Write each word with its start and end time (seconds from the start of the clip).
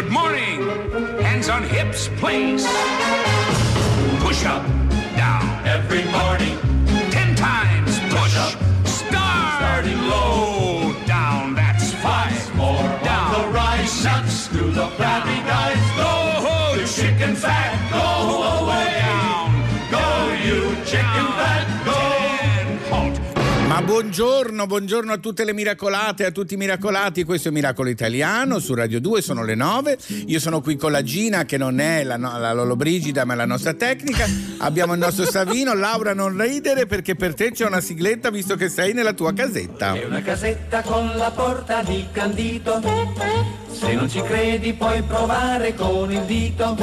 Good 0.00 0.12
morning. 0.12 0.62
Hands 1.20 1.46
on 1.50 1.62
hips, 1.62 2.08
place. 2.16 2.64
Push 4.24 4.46
up, 4.46 4.64
down. 5.14 5.44
Every 5.66 6.04
morning. 6.04 6.56
Ten 7.10 7.34
times 7.36 8.00
push. 8.08 8.34
up. 8.38 8.56
Start. 8.86 9.60
Starting 9.60 10.00
low. 10.08 10.94
Down. 11.06 11.54
That's 11.54 11.92
five. 11.92 12.56
More 12.56 12.80
down. 13.04 13.42
The 13.42 13.48
rise. 13.48 13.92
Six. 13.92 14.48
To 14.48 14.70
the 14.70 14.86
flabby 14.96 15.46
guys. 15.46 15.59
Buongiorno, 24.00 24.66
buongiorno 24.66 25.12
a 25.12 25.18
tutte 25.18 25.44
le 25.44 25.52
miracolate, 25.52 26.24
a 26.24 26.30
tutti 26.30 26.54
i 26.54 26.56
miracolati. 26.56 27.22
Questo 27.22 27.48
è 27.48 27.50
Miracolo 27.50 27.90
Italiano 27.90 28.58
su 28.58 28.72
Radio 28.72 28.98
2, 28.98 29.20
sono 29.20 29.44
le 29.44 29.54
9. 29.54 29.98
Io 30.28 30.40
sono 30.40 30.62
qui 30.62 30.76
con 30.76 30.90
la 30.90 31.02
Gina 31.02 31.44
che 31.44 31.58
non 31.58 31.80
è 31.80 32.02
la, 32.02 32.16
la 32.16 32.54
Lolo 32.54 32.76
Brigida 32.76 33.26
ma 33.26 33.34
è 33.34 33.36
la 33.36 33.44
nostra 33.44 33.74
tecnica. 33.74 34.26
Abbiamo 34.60 34.94
il 34.94 35.00
nostro 35.00 35.26
Savino, 35.26 35.74
Laura 35.74 36.14
non 36.14 36.34
ridere 36.40 36.86
perché 36.86 37.14
per 37.14 37.34
te 37.34 37.50
c'è 37.50 37.66
una 37.66 37.82
sigletta 37.82 38.30
visto 38.30 38.56
che 38.56 38.70
sei 38.70 38.94
nella 38.94 39.12
tua 39.12 39.34
casetta. 39.34 39.92
È 39.92 40.06
una 40.06 40.22
casetta 40.22 40.80
con 40.80 41.12
la 41.16 41.30
porta 41.30 41.82
di 41.82 42.06
candito. 42.10 42.80
Se 43.80 43.94
non 43.94 44.10
ci 44.10 44.20
credi 44.20 44.74
puoi 44.74 45.00
provare 45.02 45.74
con 45.74 46.12
il 46.12 46.20
dito. 46.24 46.76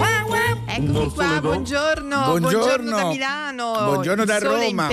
Eccomi 0.66 1.10
qua, 1.12 1.40
buongiorno, 1.40 2.24
Buongiorno. 2.26 2.96
da 2.96 3.06
Milano, 3.06 3.74
Buongiorno 3.84 4.26
da 4.26 4.40
Roma. 4.40 4.90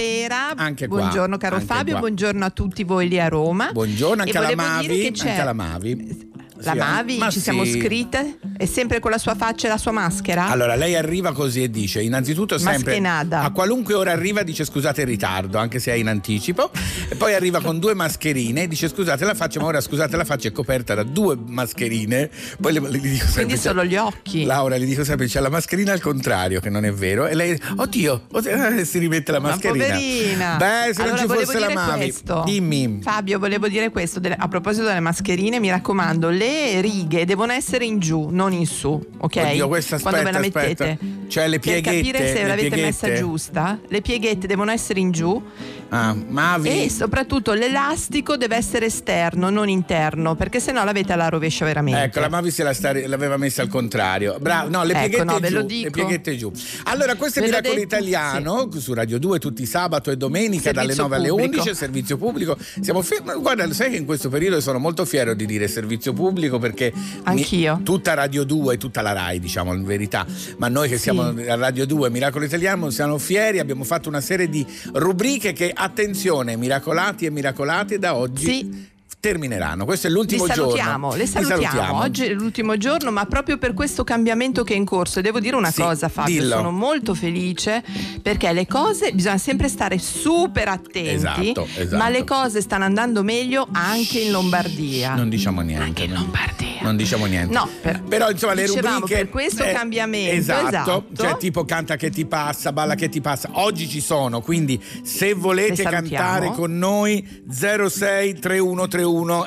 Anche 0.57 0.87
qua, 0.87 0.99
buongiorno 0.99 1.39
caro 1.39 1.55
anche 1.55 1.67
Fabio, 1.67 1.93
qua. 1.93 2.01
buongiorno 2.01 2.45
a 2.45 2.51
tutti 2.51 2.85
voi 2.85 3.09
lì 3.09 3.19
a 3.19 3.29
Roma. 3.29 3.73
Buongiorno 3.73 4.21
anche 4.23 4.35
E 4.35 4.39
alla 4.39 4.49
volevo 4.55 4.81
dire 4.81 4.93
Mavi, 4.93 5.03
che 5.03 5.11
c'è 5.13 5.29
anche 5.31 5.41
alla 5.41 5.53
Mavi. 5.55 6.33
La 6.63 6.73
Sì, 6.73 6.79
Mavi, 6.79 7.19
ma 7.19 7.31
ci 7.31 7.41
siamo 7.41 7.65
sì. 7.65 7.81
scritte? 7.81 8.39
È 8.57 8.65
sempre 8.67 9.01
con 9.01 9.11
la 9.11 9.19
sua 9.19 9.35
faccia 9.35 9.67
e 9.67 9.71
la 9.71 9.77
sua 9.77 9.91
maschera? 9.91 10.47
Allora, 10.49 10.77
lei 10.77 10.95
arriva 10.95 11.33
così 11.33 11.65
e 11.65 11.71
dice, 11.71 12.01
innanzitutto 12.01 12.59
sempre 12.59 12.85
Maschenada. 12.85 13.43
a 13.43 13.51
qualunque 13.51 13.95
ora 13.95 14.13
arriva 14.13 14.45
dice 14.45 14.65
scusate 14.65 15.01
il 15.01 15.09
ritardo, 15.09 15.59
anche 15.59 15.81
se 15.81 15.91
è 15.93 15.97
in 15.97 16.07
anticipo, 16.07 16.71
e 17.09 17.17
poi 17.17 17.35
arriva 17.35 17.61
con 17.61 17.81
due 17.81 17.95
mascherine 17.95 18.63
e 18.63 18.69
dice 18.69 18.89
scusate 18.89 19.25
la 19.25 19.35
faccia, 19.35 19.59
ma 19.61 19.67
ora 19.67 19.81
scusate 19.81 20.17
la 20.17 20.25
faccia 20.25 20.47
è 20.49 20.53
coperta 20.53 20.95
da 20.95 21.03
due 21.03 21.37
mascherine, 21.45 22.31
poi 22.61 22.73
le, 22.75 22.81
le 22.89 23.01
dico 23.01 23.25
sempre 23.25 23.45
Quindi 23.45 23.57
solo 23.61 23.85
gli 23.85 23.97
occhi. 23.97 24.45
Laura 24.45 24.79
gli 24.79 24.85
dico 24.85 25.03
sempre 25.03 25.27
c'è 25.27 25.41
la 25.41 25.51
mascherina 25.51 25.93
al 25.93 26.01
contrario, 26.01 26.61
che 26.61 26.71
non 26.71 26.85
è 26.85 26.93
vero, 26.93 27.27
e 27.27 27.35
lei 27.35 27.61
oddio, 27.77 28.27
oddio, 28.31 28.85
si 28.87 28.99
rimette 28.99 29.33
la 29.33 29.41
Ma 29.41 29.49
mascherina. 29.49 29.85
poverina. 29.87 30.57
Beh, 30.57 30.95
se 30.95 31.03
allora, 31.03 31.21
non 31.21 31.29
ci 31.29 31.35
fosse 31.45 31.59
la 31.59 31.71
Mavi, 31.73 31.99
questo. 31.99 32.43
dimmi. 32.47 33.01
Fabio, 33.03 33.41
volevo 33.41 33.67
dire 33.67 33.91
questo. 33.91 34.21
a 34.37 34.47
proposito 34.49 34.85
delle 34.85 35.01
mascherine, 35.01 35.59
mi 35.59 35.69
raccomando, 35.71 36.29
le 36.29 36.44
righe 36.81 37.25
devono 37.25 37.53
essere 37.53 37.85
in 37.85 37.99
giù, 37.99 38.29
non 38.31 38.53
in 38.53 38.67
su, 38.67 39.01
ok? 39.19 39.37
Oddio, 39.45 39.69
questa 39.69 39.99
Quando 39.99 40.23
ve 40.23 40.31
la 40.33 40.39
aspetta, 40.39 40.61
mettete. 40.61 40.91
aspetta. 40.91 41.13
Cioè, 41.29 41.49
le 41.49 41.59
Per 41.59 41.73
pieghette, 41.83 41.97
capire 41.97 42.27
se 42.29 42.43
le 42.43 42.47
l'avete 42.49 42.77
messa 42.77 43.07
pieghette. 43.07 43.21
giusta, 43.27 43.79
le 43.89 44.01
pieghette 44.03 44.47
devono 44.47 44.71
essere 44.71 45.01
in 45.01 45.11
giù 45.11 45.43
Ah, 45.89 46.15
Mavi. 46.15 46.85
e 46.85 46.91
soprattutto 46.91 47.53
l'elastico 47.53 48.37
deve 48.37 48.57
essere 48.57 48.87
esterno, 48.87 49.49
non 49.51 49.69
interno, 49.69 50.35
perché 50.35 50.61
sennò 50.61 50.85
l'avete 50.85 51.13
alla 51.13 51.29
rovescia 51.29 51.65
veramente. 51.65 52.03
Ecco, 52.03 52.21
la 52.21 52.29
Mavi 52.29 52.51
se 52.51 52.63
la 52.63 52.73
sta- 52.75 52.93
l'aveva 53.07 53.37
messa 53.37 53.63
al 53.63 53.69
contrario. 53.69 54.37
Bravo, 54.41 54.69
no, 54.71 54.83
le 54.85 54.93
Ecco, 54.93 55.01
pieghette 55.09 55.25
no, 55.25 55.39
ve 55.39 55.49
giù. 55.49 55.55
lo 55.55 55.61
Le 55.61 55.67
dico. 55.67 55.91
pieghette 55.91 56.37
giù. 56.37 56.53
Allora, 56.85 57.15
questo 57.15 57.39
è 57.39 57.43
Ve 57.43 57.49
l'ho 57.49 57.57
Miracolo 57.57 57.81
detto, 57.81 57.95
Italiano 57.95 58.69
su 58.77 58.93
Radio 58.95 59.19
2 59.19 59.39
tutti 59.39 59.67
sabato 59.67 60.11
e 60.11 60.17
domenica 60.17 60.73
dalle 60.73 60.93
Servizio 60.95 61.03
9 61.05 61.17
alle 61.17 61.29
pubblico. 61.29 61.53
11, 61.63 61.75
servizio 61.75 62.17
pubblico. 62.17 62.57
Siamo 62.81 63.03
fe- 63.03 63.21
ma 63.25 63.35
guarda, 63.37 63.73
sai 63.73 63.91
che 63.91 63.97
in 63.97 64.05
questo 64.05 64.29
periodo 64.29 64.61
sono 64.61 64.79
molto 64.79 65.05
fiero 65.05 65.35
di 65.35 65.47
dire 65.47 65.69
servizio 65.69 66.13
pubblico 66.13 66.33
perché 66.59 66.93
mi- 66.95 67.03
Anch'io. 67.25 67.81
tutta 67.83 68.15
Radio 68.15 68.45
2 68.45 68.75
e 68.75 68.77
tutta 68.79 69.01
la 69.03 69.13
RAI, 69.13 69.41
diciamo 69.41 69.73
in 69.73 69.85
verità, 69.85 70.27
ma 70.59 70.69
noi 70.69 70.89
che 70.89 70.97
Sì. 70.97 71.03
siamo 71.03 71.23
a 71.23 71.55
Radio 71.57 71.87
2 71.87 72.11
Miracolo 72.11 72.45
Italiano 72.45 72.91
siamo 72.91 73.19
fieri, 73.19 73.59
abbiamo 73.59 73.85
fatto 73.85 74.09
una 74.09 74.21
serie 74.21 74.49
di 74.49 74.65
rubriche 74.93 75.53
che 75.53 75.71
attenzione, 75.75 76.57
miracolati 76.57 77.25
e 77.27 77.31
miracolate 77.31 77.99
da 77.99 78.15
oggi 78.17 78.45
Sì. 78.47 78.93
Termineranno. 79.29 79.87
Questo 79.87 80.09
è 80.09 80.11
l'ultimo 80.11 80.47
salutiamo, 80.47 81.09
giorno. 81.09 81.15
le 81.17 81.25
Li 81.25 81.27
salutiamo. 81.31 81.99
Oggi 81.99 82.25
è 82.27 82.33
l'ultimo 82.35 82.77
giorno, 82.77 83.11
ma 83.11 83.25
proprio 83.25 83.57
per 83.57 83.73
questo 83.73 84.05
cambiamento 84.05 84.65
che 84.65 84.75
è 84.75 84.77
in 84.77 84.85
corso. 84.85 85.21
E 85.21 85.23
devo 85.23 85.41
dire 85.41 85.57
una 85.57 85.71
Sì, 85.71 85.81
cosa, 85.81 86.09
Fabio, 86.11 86.43
dillo. 86.43 86.57
sono 86.57 86.71
molto 86.71 87.15
felice 87.15 87.83
perché 88.21 88.53
le 88.53 88.67
cose 88.67 89.13
bisogna 89.13 89.39
sempre 89.39 89.69
stare 89.69 89.99
super 89.99 90.69
attenti. 90.69 91.09
Esatto, 91.09 91.67
esatto. 91.77 91.97
Ma 91.97 92.11
le 92.11 92.25
cose 92.25 92.61
stanno 92.61 92.85
andando 92.85 93.23
meglio 93.23 93.67
anche 93.73 94.19
in 94.21 94.31
Lombardia. 94.31 95.15
Non 95.15 95.31
diciamo 95.31 95.63
niente. 95.63 95.85
Anche 95.85 96.03
in 96.05 96.13
Lombardia. 96.13 96.83
Non 96.83 96.97
diciamo 96.97 97.25
niente. 97.25 97.55
No, 97.55 97.67
per- 97.81 98.03
però 98.03 98.29
insomma 98.31 98.53
le 98.53 98.67
rubriche 98.67 99.15
per 99.17 99.29
questo 99.31 99.65
cambiamento, 99.73 100.35
Esatto, 100.35 100.67
esatto. 100.69 101.05
cioè 101.17 101.37
tipo 101.39 101.65
canta 101.65 101.97
che 101.97 102.11
ti 102.11 102.27
passa, 102.27 102.73
balla 102.73 102.95
che 102.95 103.09
ti 103.09 103.23
passa. 103.23 103.49
Oggi 103.53 103.89
ci 103.89 104.01
sono, 104.03 104.43
quindi 104.43 104.79
se 105.03 105.33
volete 105.33 105.83
Le 105.83 105.91
salutiamo. 105.91 106.25
cantare 106.29 106.53
con 106.55 106.77
noi 106.77 107.43
063131 107.49 108.87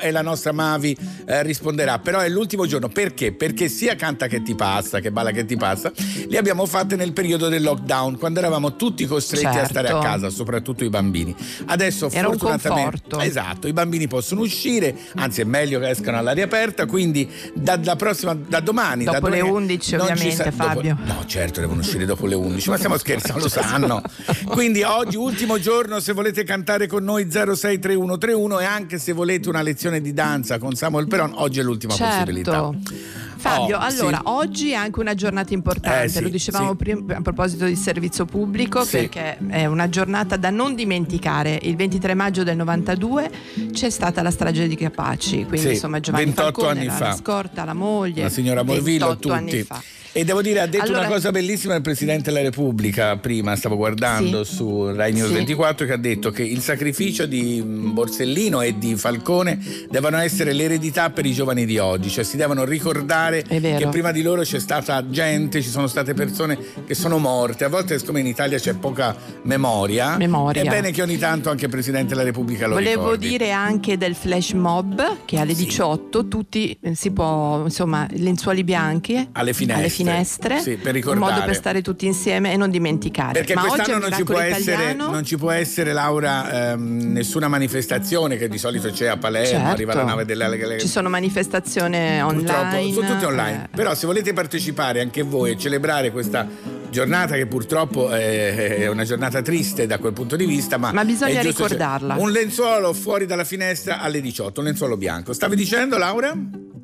e 0.00 0.10
la 0.10 0.22
nostra 0.22 0.52
Mavi 0.52 0.96
eh, 1.26 1.42
risponderà. 1.42 1.98
Però 1.98 2.20
è 2.20 2.28
l'ultimo 2.28 2.66
giorno 2.66 2.88
perché? 2.88 3.32
Perché 3.32 3.68
sia 3.68 3.94
canta 3.96 4.26
che 4.26 4.42
ti 4.42 4.54
passa 4.54 5.00
che 5.00 5.10
balla 5.12 5.30
che 5.30 5.44
ti 5.44 5.56
passa, 5.56 5.92
li 6.28 6.36
abbiamo 6.36 6.64
fatte 6.66 6.96
nel 6.96 7.12
periodo 7.12 7.48
del 7.48 7.62
lockdown, 7.62 8.16
quando 8.18 8.38
eravamo 8.38 8.76
tutti 8.76 9.04
costretti 9.06 9.44
a 9.46 9.52
Certo. 9.52 9.68
stare 9.70 9.88
a 9.88 9.98
casa, 9.98 10.30
soprattutto 10.30 10.84
i 10.84 10.88
bambini. 10.88 11.34
Adesso 11.66 12.10
Era 12.10 12.28
un 12.28 12.38
fortunatamente. 12.38 13.16
Esatto, 13.20 13.66
i 13.68 13.72
bambini 13.72 14.06
possono 14.08 14.40
uscire, 14.42 14.96
anzi 15.16 15.40
è 15.40 15.44
meglio 15.44 15.78
che 15.80 15.90
escano 15.90 16.16
all'aria 16.18 16.44
aperta, 16.44 16.86
quindi 16.86 17.28
da, 17.54 17.76
da 17.76 17.96
prossima, 17.96 18.34
da 18.34 18.60
domani. 18.60 19.04
da 19.04 19.12
Dopo 19.12 19.28
le 19.28 19.38
domani- 19.38 19.56
11 19.56 19.96
non 19.96 20.06
ci 20.06 20.12
ovviamente, 20.12 20.44
dopo- 20.44 20.56
Fabio. 20.62 20.96
no, 21.04 21.24
certo, 21.26 21.60
devono 21.60 21.80
uscire 21.80 22.04
dopo 22.04 22.26
le 22.26 22.34
11, 22.34 22.68
ma 22.70 22.76
stiamo 22.76 22.96
scherzando, 22.98 23.42
lo 23.42 23.48
sanno. 23.48 24.02
Quindi 24.46 24.82
oggi, 24.82 25.16
ultimo 25.16 25.58
giorno, 25.58 26.00
se 26.00 26.12
volete 26.12 26.44
cantare 26.44 26.86
con 26.86 27.02
noi 27.04 27.28
063131 27.30 28.60
e 28.60 28.64
anche 28.64 28.98
se 28.98 29.12
volete 29.12 29.48
una 29.48 29.57
lezione 29.62 30.00
di 30.00 30.12
danza 30.12 30.58
con 30.58 30.74
Samuel 30.74 31.06
Peron, 31.08 31.32
oggi 31.34 31.60
è 31.60 31.62
l'ultima 31.62 31.94
possibilità. 31.96 32.52
Certo. 32.52 33.16
Fabio, 33.38 33.76
Oh, 33.76 33.80
allora, 33.80 34.16
sì. 34.16 34.22
oggi 34.24 34.70
è 34.72 34.74
anche 34.74 34.98
una 34.98 35.14
giornata 35.14 35.54
importante, 35.54 36.04
Eh, 36.04 36.08
sì, 36.08 36.20
lo 36.22 36.28
dicevamo 36.28 36.70
sì. 36.70 36.76
prima 36.76 37.16
a 37.16 37.20
proposito 37.22 37.66
di 37.66 37.76
servizio 37.76 38.24
pubblico, 38.24 38.84
perché 38.84 39.38
è 39.48 39.64
una 39.66 39.88
giornata 39.88 40.36
da 40.36 40.50
non 40.50 40.74
dimenticare. 40.74 41.56
Il 41.62 41.76
23 41.76 42.14
maggio 42.14 42.42
del 42.42 42.56
92 42.56 43.30
c'è 43.72 43.90
stata 43.90 44.22
la 44.22 44.32
strage 44.32 44.66
di 44.66 44.74
Capaci, 44.74 45.44
quindi 45.44 45.70
insomma 45.70 46.00
Giovanni 46.00 46.24
28 46.24 46.50
Falcone, 46.52 46.78
anni 46.80 46.86
la, 46.86 46.92
fa. 46.94 47.06
la 47.08 47.14
scorta, 47.16 47.64
la 47.64 47.74
moglie. 47.74 48.22
La 48.22 48.28
signora 48.28 48.62
Morvillo, 48.64 49.06
28 49.06 49.32
anni 49.32 49.50
tutti. 49.50 49.62
fa. 49.62 49.82
E 50.12 50.24
devo 50.24 50.40
dire, 50.42 50.60
ha 50.60 50.66
detto 50.66 50.84
Allora- 50.84 51.00
una 51.00 51.08
cosa 51.08 51.30
bellissima 51.30 51.74
il 51.74 51.82
Presidente 51.82 52.30
della 52.32 52.42
Repubblica 52.42 53.16
prima, 53.18 53.54
stavo 53.56 53.76
guardando 53.76 54.42
Sì. 54.42 54.54
su 54.54 54.90
Rai 54.92 55.12
News 55.12 55.28
Sì. 55.28 55.34
24, 55.34 55.86
che 55.86 55.92
ha 55.92 55.96
detto 55.98 56.30
che 56.30 56.42
il 56.42 56.60
sacrificio 56.60 57.26
di 57.26 57.62
Borsellino 57.64 58.60
e 58.62 58.78
di 58.78 58.96
Falcone 58.96 59.58
devono 59.90 60.16
essere 60.18 60.52
l'eredità 60.52 61.10
per 61.10 61.26
i 61.26 61.32
giovani 61.32 61.66
di 61.66 61.78
oggi, 61.78 62.08
cioè 62.10 62.24
si 62.24 62.36
devono 62.36 62.64
ricordare 62.64 63.42
che 63.42 63.86
prima 63.90 64.10
di 64.10 64.22
loro 64.22 64.42
c'è 64.42 64.58
stata 64.58 65.08
gente, 65.08 65.62
ci 65.62 65.68
sono 65.68 65.86
state 65.86 66.14
persone 66.14 66.58
che 66.86 66.94
sono 66.94 67.18
morte, 67.18 67.64
a 67.64 67.68
volte 67.68 67.98
siccome 67.98 68.20
in 68.20 68.26
Italia 68.26 68.58
c'è 68.58 68.74
poca 68.74 69.14
memoria, 69.42 70.16
Memoria. 70.16 70.62
è 70.62 70.68
bene 70.68 70.90
che 70.90 71.02
ogni 71.02 71.18
tanto 71.18 71.50
anche 71.50 71.66
il 71.66 71.70
Presidente 71.70 72.08
della 72.14 72.24
Repubblica 72.24 72.66
lo 72.66 72.74
Volevo 72.74 73.02
ricordi. 73.02 73.28
dire 73.28 73.50
anche 73.52 73.96
del 73.98 74.14
flash 74.14 74.52
mob 74.52 75.18
che 75.26 75.38
alle 75.38 75.54
Sì. 75.54 75.64
18 75.66 76.26
tutti 76.28 76.76
eh, 76.80 76.94
si 76.94 77.10
può, 77.12 77.62
insomma, 77.64 78.06
lenzuoli 78.12 78.64
bianche 78.64 79.28
Alle 79.32 79.52
finestre. 79.52 79.84
alle 79.84 79.92
finestre, 80.04 80.60
Sì, 80.60 80.76
per 80.76 80.94
un 81.06 81.18
modo 81.18 81.42
per 81.44 81.54
stare 81.54 81.82
tutti 81.82 82.06
insieme 82.06 82.52
e 82.52 82.56
non 82.56 82.70
dimenticare. 82.70 83.32
Perché 83.32 83.54
Ma 83.54 83.62
quest'anno 83.66 83.98
non 83.98 84.12
ci, 84.12 84.24
essere, 84.36 84.94
non 84.94 85.24
ci 85.24 85.36
può 85.36 85.50
essere, 85.50 85.92
Laura, 85.92 86.72
ehm, 86.72 87.12
nessuna 87.12 87.48
manifestazione 87.48 88.36
che 88.36 88.48
di 88.48 88.58
solito 88.58 88.90
c'è 88.90 89.06
a 89.06 89.16
Palermo, 89.16 89.48
Certo. 89.50 89.68
arriva 89.68 89.94
la 89.94 90.04
nave 90.04 90.24
delle 90.24 90.44
Alleghe. 90.44 90.78
Ci 90.78 90.88
sono 90.88 91.08
manifestazioni 91.08 91.98
Purtroppo 92.20 92.58
online. 92.60 92.92
sono 92.92 93.06
tutte 93.08 93.24
online. 93.26 93.64
eh, 93.64 93.76
Però 93.76 93.94
se 93.94 94.06
volete 94.06 94.32
partecipare 94.32 95.00
anche 95.00 95.22
voi 95.22 95.52
e 95.52 95.58
celebrare 95.58 96.10
questa 96.10 96.46
giornata 96.90 97.34
che 97.36 97.46
purtroppo 97.46 98.10
è 98.10 98.86
una 98.88 99.04
giornata 99.04 99.42
triste 99.42 99.86
da 99.86 99.98
quel 99.98 100.12
punto 100.12 100.36
di 100.36 100.46
vista, 100.46 100.76
ma, 100.78 100.92
Ma 100.92 101.04
bisogna 101.04 101.40
giusto, 101.42 101.68
cioè, 101.68 101.68
ricordarla. 101.70 102.14
un 102.16 102.30
lenzuolo 102.30 102.92
fuori 102.92 103.26
dalla 103.26 103.44
finestra 103.44 104.00
alle 104.00 104.20
18, 104.20 104.60
un 104.60 104.66
lenzuolo 104.66 104.96
bianco. 104.96 105.32
Stavi 105.32 105.56
dicendo 105.56 105.96
Laura? 105.98 106.34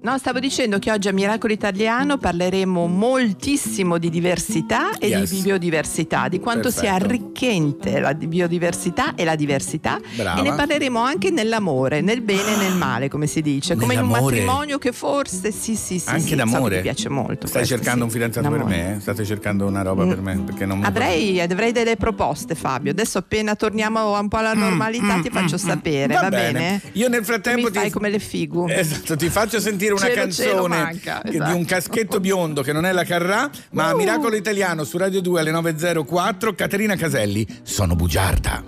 No, 0.04 0.18
stavo 0.18 0.38
dicendo 0.38 0.78
che 0.78 0.92
oggi 0.92 1.08
a 1.08 1.14
Miracolo 1.14 1.50
Italiano 1.54 2.18
parleremo 2.18 2.86
moltissimo 2.86 3.96
di 3.96 4.10
diversità 4.10 4.98
e 4.98 5.06
Yes. 5.08 5.30
di 5.30 5.40
biodiversità, 5.40 6.28
di 6.28 6.40
quanto 6.40 6.70
sia 6.70 6.92
Perfetto. 6.92 7.04
arricchente 7.06 8.00
la 8.00 8.12
di- 8.12 8.26
biodiversità 8.26 9.14
e 9.14 9.24
la 9.24 9.34
diversità. 9.34 9.98
Brava. 10.14 10.40
E 10.40 10.42
ne 10.42 10.54
parleremo 10.54 11.00
anche 11.00 11.30
nell'amore, 11.30 12.02
nel 12.02 12.20
bene 12.20 12.52
e 12.52 12.56
nel 12.58 12.74
male, 12.76 13.08
come 13.08 13.26
si 13.26 13.40
dice, 13.40 13.76
come 13.76 13.94
in 13.94 14.00
un 14.00 14.08
Nell'amore? 14.08 14.36
matrimonio 14.40 14.76
che 14.76 14.92
forse 14.92 15.50
sì, 15.50 15.74
sì, 15.74 15.98
sì. 15.98 16.06
Anche 16.10 16.20
sì, 16.20 16.28
so 16.30 16.36
d'amore. 16.36 16.76
ti 16.76 16.82
piace 16.82 17.08
molto. 17.08 17.46
Stai 17.46 17.62
questo, 17.62 17.76
cercando 17.76 18.00
sì. 18.00 18.04
un 18.04 18.10
fidanzato 18.10 18.48
per 18.50 18.58
L'amore. 18.58 18.76
me? 18.76 18.96
eh? 18.96 19.00
State 19.00 19.24
cercando 19.24 19.64
una 19.64 19.80
roba 19.80 19.93
per 19.94 20.20
me? 20.20 20.36
Perché 20.44 20.66
non 20.66 20.78
mi 20.78 20.84
Avrei, 20.84 21.40
avrei 21.40 21.72
delle 21.72 21.96
proposte, 21.96 22.54
Fabio. 22.54 22.90
Adesso 22.92 23.18
appena 23.18 23.54
torniamo 23.54 24.18
un 24.18 24.28
po' 24.28 24.36
alla 24.38 24.52
normalità 24.54 25.20
ti 25.20 25.30
faccio 25.30 25.56
sapere, 25.56 26.14
va, 26.14 26.26
Mm, 26.26 26.30
bene. 26.30 26.82
Io 26.92 27.08
nel 27.08 27.24
frattempo 27.24 27.68
Tu 27.68 27.72
mi 27.72 27.74
fai 27.74 27.84
ti 27.86 27.90
come 27.92 28.10
le 28.10 28.18
figu. 28.18 28.66
Esatto, 28.68 29.16
ti 29.16 29.28
faccio 29.28 29.60
sentire 29.60 29.92
una 29.92 30.02
Cielo, 30.02 30.14
canzone 30.14 30.76
manca, 30.76 31.20
che- 31.22 31.30
di 31.30 31.36
esatto. 31.36 31.56
un 31.56 31.64
caschetto 31.64 32.20
biondo 32.20 32.62
che 32.62 32.72
non 32.72 32.84
è 32.86 32.92
la 32.92 33.04
Carrà, 33.04 33.50
ma 33.70 33.92
Uh. 33.92 33.96
Miracolo 33.96 34.36
Italiano 34.36 34.84
su 34.84 34.96
Radio 34.98 35.20
2 35.20 35.40
alle 35.40 35.50
9.04, 35.52 36.54
Caterina 36.54 36.96
Caselli, 36.96 37.46
sono 37.62 37.94
bugiarda. 37.94 38.62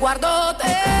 Tu. 0.00 0.99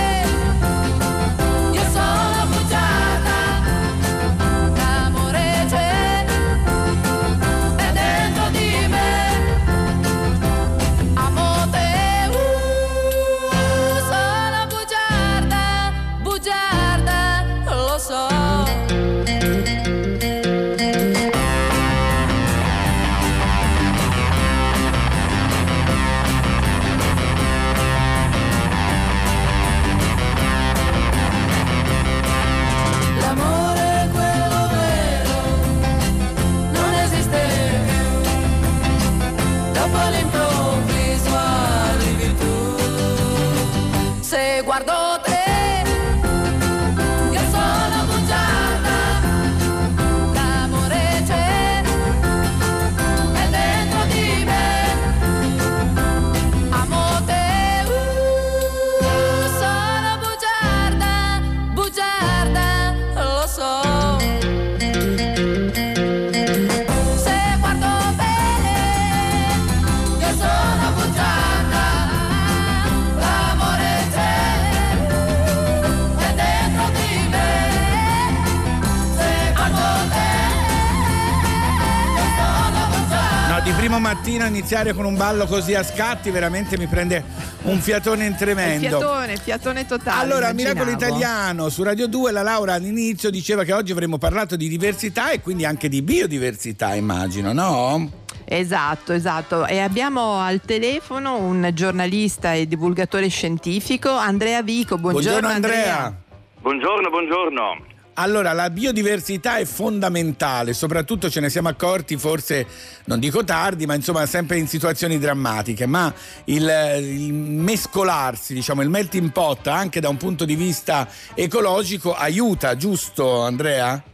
Primo 84.30 84.44
mattino 84.44 84.46
iniziare 84.46 84.92
con 84.92 85.04
un 85.04 85.16
ballo 85.16 85.46
così 85.46 85.74
a 85.74 85.82
scatti 85.82 86.30
veramente 86.30 86.78
mi 86.78 86.86
prende 86.86 87.24
un 87.62 87.80
fiatone 87.80 88.26
in 88.26 88.36
tremendo. 88.36 88.86
Fiatone, 88.86 89.36
fiatone 89.36 89.86
totale. 89.86 90.20
Allora, 90.22 90.50
immaginavo. 90.50 90.84
Miracolo 90.84 90.90
Italiano 90.90 91.68
su 91.68 91.82
Radio 91.82 92.06
2, 92.06 92.30
la 92.30 92.42
Laura 92.42 92.74
all'inizio 92.74 93.30
diceva 93.30 93.64
che 93.64 93.72
oggi 93.72 93.92
avremmo 93.92 94.18
parlato 94.18 94.56
di 94.56 94.68
diversità 94.68 95.30
e 95.30 95.40
quindi 95.40 95.64
anche 95.64 95.88
di 95.88 96.02
biodiversità, 96.02 96.94
immagino, 96.94 97.52
no? 97.52 98.10
Esatto, 98.44 99.12
esatto. 99.12 99.66
E 99.66 99.80
abbiamo 99.80 100.38
al 100.38 100.60
telefono 100.60 101.36
un 101.38 101.70
giornalista 101.72 102.52
e 102.52 102.66
divulgatore 102.66 103.28
scientifico, 103.28 104.10
Andrea 104.10 104.62
Vico. 104.62 104.96
Buongiorno, 104.96 105.48
Andrea. 105.48 106.14
Buongiorno, 106.60 107.10
buongiorno. 107.10 107.89
Allora, 108.14 108.52
la 108.52 108.68
biodiversità 108.70 109.56
è 109.56 109.64
fondamentale, 109.64 110.74
soprattutto 110.74 111.30
ce 111.30 111.40
ne 111.40 111.48
siamo 111.48 111.68
accorti 111.68 112.16
forse, 112.16 112.66
non 113.04 113.18
dico 113.18 113.44
tardi, 113.44 113.86
ma 113.86 113.94
insomma 113.94 114.26
sempre 114.26 114.58
in 114.58 114.68
situazioni 114.68 115.18
drammatiche, 115.18 115.86
ma 115.86 116.12
il, 116.44 116.68
il 117.00 117.32
mescolarsi, 117.32 118.52
diciamo, 118.52 118.82
il 118.82 118.90
melting 118.90 119.32
pot 119.32 119.66
anche 119.68 120.00
da 120.00 120.08
un 120.08 120.16
punto 120.16 120.44
di 120.44 120.54
vista 120.54 121.08
ecologico 121.34 122.14
aiuta, 122.14 122.76
giusto 122.76 123.42
Andrea? 123.42 124.09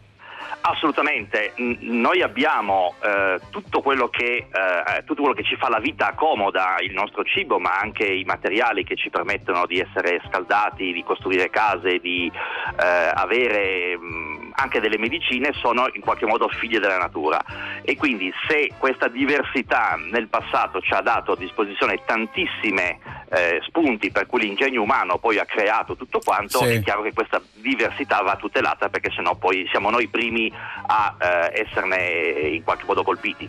Assolutamente, 0.62 1.52
noi 1.56 2.22
abbiamo 2.22 2.94
eh, 3.02 3.40
tutto, 3.50 3.80
quello 3.80 4.08
che, 4.08 4.48
eh, 4.50 5.04
tutto 5.04 5.20
quello 5.20 5.36
che 5.36 5.44
ci 5.44 5.56
fa 5.56 5.68
la 5.68 5.78
vita 5.78 6.12
comoda, 6.14 6.76
il 6.80 6.92
nostro 6.92 7.22
cibo, 7.24 7.58
ma 7.58 7.78
anche 7.78 8.04
i 8.04 8.24
materiali 8.24 8.84
che 8.84 8.96
ci 8.96 9.10
permettono 9.10 9.66
di 9.66 9.78
essere 9.78 10.20
scaldati, 10.26 10.92
di 10.92 11.04
costruire 11.04 11.50
case, 11.50 11.98
di 11.98 12.30
eh, 12.30 13.10
avere 13.14 13.96
mh, 13.96 14.45
anche 14.56 14.80
delle 14.80 14.98
medicine, 14.98 15.52
sono 15.52 15.88
in 15.92 16.00
qualche 16.00 16.26
modo 16.26 16.48
figlie 16.48 16.80
della 16.80 16.98
natura. 16.98 17.42
E 17.82 17.96
quindi 17.96 18.32
se 18.48 18.72
questa 18.78 19.08
diversità 19.08 19.98
nel 20.10 20.28
passato 20.28 20.80
ci 20.80 20.92
ha 20.92 21.00
dato 21.00 21.32
a 21.32 21.36
disposizione 21.36 22.00
tantissime 22.04 22.98
eh, 23.30 23.60
spunti 23.66 24.10
per 24.10 24.26
cui 24.26 24.40
l'ingegno 24.40 24.82
umano 24.82 25.18
poi 25.18 25.38
ha 25.38 25.44
creato 25.44 25.96
tutto 25.96 26.20
quanto, 26.24 26.58
Sì. 26.58 26.74
è 26.74 26.82
chiaro 26.82 27.02
che 27.02 27.12
questa 27.12 27.40
diversità 27.54 28.22
va 28.22 28.36
tutelata 28.36 28.88
perché 28.88 29.10
sennò 29.10 29.34
poi 29.34 29.66
siamo 29.70 29.90
noi 29.90 30.08
primi 30.08 30.52
a 30.86 31.14
eh, 31.20 31.62
esserne 31.62 32.48
in 32.48 32.62
qualche 32.64 32.84
modo 32.86 33.02
colpiti. 33.02 33.48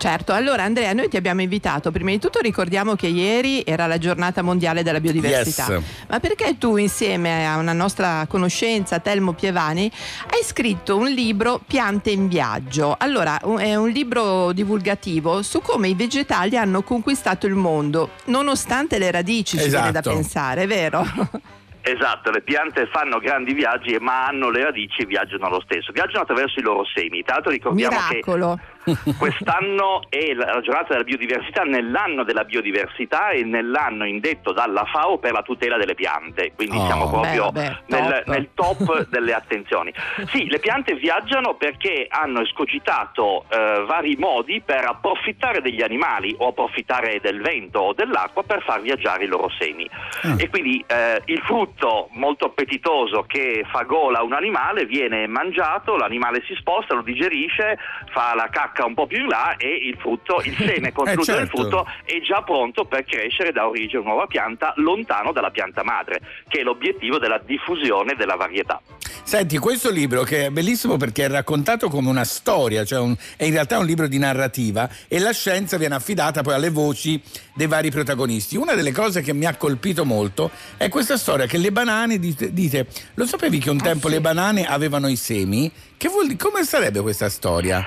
Certo, 0.00 0.32
allora 0.32 0.62
Andrea, 0.62 0.94
noi 0.94 1.10
ti 1.10 1.18
abbiamo 1.18 1.42
invitato. 1.42 1.90
Prima 1.90 2.08
di 2.08 2.18
tutto 2.18 2.38
ricordiamo 2.40 2.94
che 2.94 3.06
ieri 3.06 3.62
era 3.66 3.86
la 3.86 3.98
giornata 3.98 4.40
mondiale 4.40 4.82
della 4.82 4.98
biodiversità. 4.98 5.66
Yes. 5.68 5.82
Ma 6.08 6.18
perché 6.20 6.56
tu, 6.56 6.78
insieme 6.78 7.46
a 7.46 7.58
una 7.58 7.74
nostra 7.74 8.24
conoscenza, 8.26 8.98
Telmo 9.00 9.34
Pievani, 9.34 9.92
hai 10.30 10.42
scritto 10.42 10.96
un 10.96 11.10
libro 11.10 11.60
Piante 11.66 12.12
in 12.12 12.28
viaggio? 12.28 12.96
Allora, 12.98 13.40
è 13.58 13.74
un 13.74 13.90
libro 13.90 14.52
divulgativo 14.52 15.42
su 15.42 15.60
come 15.60 15.88
i 15.88 15.94
vegetali 15.94 16.56
hanno 16.56 16.80
conquistato 16.80 17.46
il 17.46 17.54
mondo, 17.54 18.12
nonostante 18.24 18.96
le 18.96 19.10
radici, 19.10 19.58
ci 19.58 19.68
viene 19.68 19.92
da 19.92 19.98
Esatto. 19.98 20.14
pensare, 20.14 20.66
vero? 20.66 21.04
Esatto, 21.82 22.30
le 22.30 22.42
piante 22.42 22.86
fanno 22.92 23.18
grandi 23.18 23.54
viaggi 23.54 23.96
ma 23.98 24.26
hanno 24.26 24.50
le 24.50 24.64
radici 24.64 25.00
e 25.00 25.06
viaggiano 25.06 25.48
lo 25.48 25.62
stesso, 25.62 25.92
viaggiano 25.92 26.20
attraverso 26.22 26.60
i 26.60 26.62
loro 26.62 26.84
semi. 26.84 27.22
Tra 27.22 27.34
l'altro 27.34 27.50
ricordiamo 27.50 27.96
che 27.96 28.14
Miracolo. 28.16 28.60
Quest'anno 29.18 30.02
è 30.08 30.32
la 30.32 30.60
giornata 30.60 30.92
della 30.94 31.04
biodiversità 31.04 31.62
nell'anno 31.62 32.24
della 32.24 32.44
biodiversità 32.44 33.30
e 33.30 33.44
nell'anno 33.44 34.06
indetto 34.06 34.52
dalla 34.52 34.84
FAO 34.84 35.18
per 35.18 35.32
la 35.32 35.42
tutela 35.42 35.76
delle 35.76 35.94
piante, 35.94 36.52
quindi 36.54 36.76
Oh. 36.76 36.86
siamo 36.86 37.08
proprio 37.10 37.50
Beh, 37.50 37.76
nel, 37.86 38.22
top. 38.24 38.26
nel 38.26 38.48
top 38.54 39.08
delle 39.08 39.34
attenzioni. 39.34 39.92
Sì, 40.28 40.48
le 40.48 40.58
piante 40.58 40.94
viaggiano 40.94 41.54
perché 41.54 42.06
hanno 42.08 42.40
escogitato 42.40 43.44
eh, 43.50 43.84
vari 43.86 44.16
modi 44.16 44.62
per 44.64 44.84
approfittare 44.84 45.60
degli 45.60 45.82
animali 45.82 46.34
o 46.38 46.48
approfittare 46.48 47.20
del 47.20 47.40
vento 47.40 47.80
o 47.80 47.92
dell'acqua 47.92 48.42
per 48.44 48.62
far 48.62 48.80
viaggiare 48.80 49.24
i 49.24 49.26
loro 49.26 49.50
semi. 49.58 49.88
Ah. 50.22 50.34
E 50.38 50.48
quindi 50.48 50.82
eh, 50.86 51.20
il 51.26 51.40
frutto 51.40 52.08
molto 52.12 52.46
appetitoso 52.46 53.24
che 53.26 53.64
fa 53.70 53.82
gola 53.82 54.20
a 54.20 54.22
un 54.22 54.32
animale 54.32 54.86
viene 54.86 55.26
mangiato, 55.26 55.96
l'animale 55.96 56.42
si 56.46 56.54
sposta, 56.54 56.94
lo 56.94 57.02
digerisce, 57.02 57.78
fa 58.12 58.34
la 58.34 58.48
cacca 58.50 58.69
un 58.78 58.94
po' 58.94 59.06
più 59.06 59.18
in 59.18 59.28
là 59.28 59.56
e 59.56 59.68
il 59.68 59.96
frutto, 59.98 60.40
il 60.42 60.54
seme 60.56 60.92
contenuto 60.94 61.32
nel 61.32 61.46
certo. 61.46 61.56
frutto 61.56 61.86
è 62.04 62.20
già 62.20 62.42
pronto 62.42 62.84
per 62.84 63.04
crescere 63.04 63.52
da 63.52 63.68
origine 63.68 64.02
nuova 64.02 64.26
pianta 64.26 64.72
lontano 64.76 65.32
dalla 65.32 65.50
pianta 65.50 65.82
madre, 65.82 66.20
che 66.48 66.60
è 66.60 66.62
l'obiettivo 66.62 67.18
della 67.18 67.38
diffusione 67.38 68.14
della 68.14 68.36
varietà. 68.36 68.80
Senti, 69.22 69.58
questo 69.58 69.90
libro 69.90 70.22
che 70.22 70.46
è 70.46 70.50
bellissimo 70.50 70.96
perché 70.96 71.26
è 71.26 71.28
raccontato 71.28 71.88
come 71.88 72.08
una 72.08 72.24
storia, 72.24 72.84
cioè 72.84 72.98
un- 72.98 73.16
è 73.36 73.44
in 73.44 73.52
realtà 73.52 73.78
un 73.78 73.86
libro 73.86 74.08
di 74.08 74.18
narrativa 74.18 74.88
e 75.06 75.20
la 75.20 75.32
scienza 75.32 75.76
viene 75.76 75.94
affidata 75.94 76.42
poi 76.42 76.54
alle 76.54 76.70
voci 76.70 77.22
dei 77.54 77.68
vari 77.68 77.90
protagonisti. 77.90 78.56
Una 78.56 78.74
delle 78.74 78.90
cose 78.90 79.22
che 79.22 79.32
mi 79.32 79.44
ha 79.44 79.54
colpito 79.54 80.04
molto 80.04 80.50
è 80.76 80.88
questa 80.88 81.16
storia 81.16 81.46
che 81.46 81.58
le 81.58 81.70
banane, 81.70 82.18
dite, 82.18 82.52
dite, 82.52 82.86
lo 83.14 83.24
sapevi 83.24 83.58
che 83.58 83.70
un 83.70 83.80
tempo 83.80 84.08
le 84.08 84.20
banane 84.20 84.66
avevano 84.66 85.06
i 85.06 85.16
semi? 85.16 85.70
Che 85.96 86.08
vuol 86.08 86.36
come 86.36 86.64
sarebbe 86.64 87.00
questa 87.00 87.28
storia? 87.28 87.86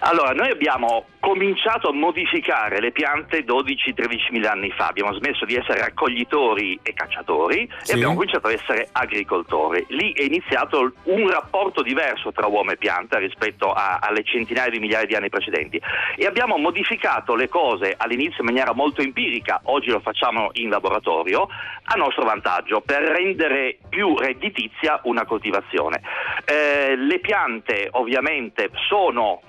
Allora, 0.00 0.32
noi 0.32 0.50
abbiamo 0.50 1.06
cominciato 1.20 1.88
a 1.88 1.92
modificare 1.92 2.80
le 2.80 2.90
piante 2.92 3.44
12-13 3.44 4.30
mila 4.32 4.52
anni 4.52 4.70
fa, 4.70 4.88
abbiamo 4.88 5.14
smesso 5.14 5.46
di 5.46 5.54
essere 5.54 5.80
raccoglitori 5.80 6.78
e 6.82 6.92
cacciatori 6.92 7.66
Sì. 7.80 7.92
e 7.92 7.94
abbiamo 7.94 8.14
cominciato 8.14 8.48
ad 8.48 8.52
essere 8.54 8.88
agricoltori. 8.92 9.84
Lì 9.88 10.12
è 10.12 10.22
iniziato 10.22 10.92
un 11.04 11.30
rapporto 11.30 11.82
diverso 11.82 12.32
tra 12.32 12.46
uomo 12.46 12.72
e 12.72 12.76
pianta 12.76 13.18
rispetto 13.18 13.72
a- 13.72 13.98
alle 14.02 14.22
centinaia 14.24 14.68
di 14.68 14.78
migliaia 14.78 15.06
di 15.06 15.14
anni 15.14 15.30
precedenti 15.30 15.80
e 16.16 16.26
abbiamo 16.26 16.58
modificato 16.58 17.34
le 17.34 17.48
cose 17.48 17.94
all'inizio 17.96 18.40
in 18.40 18.46
maniera 18.46 18.74
molto 18.74 19.00
empirica, 19.00 19.60
oggi 19.64 19.88
lo 19.90 20.00
facciamo 20.00 20.50
in 20.54 20.68
laboratorio, 20.68 21.48
a 21.84 21.94
nostro 21.96 22.24
vantaggio 22.24 22.80
per 22.82 23.00
rendere 23.02 23.78
più 23.88 24.14
redditizia 24.16 25.00
una 25.04 25.24
coltivazione. 25.24 26.02
Eh, 26.44 26.96
le 26.96 27.18
piante 27.20 27.88
ovviamente 27.92 28.68
sono 28.88 29.40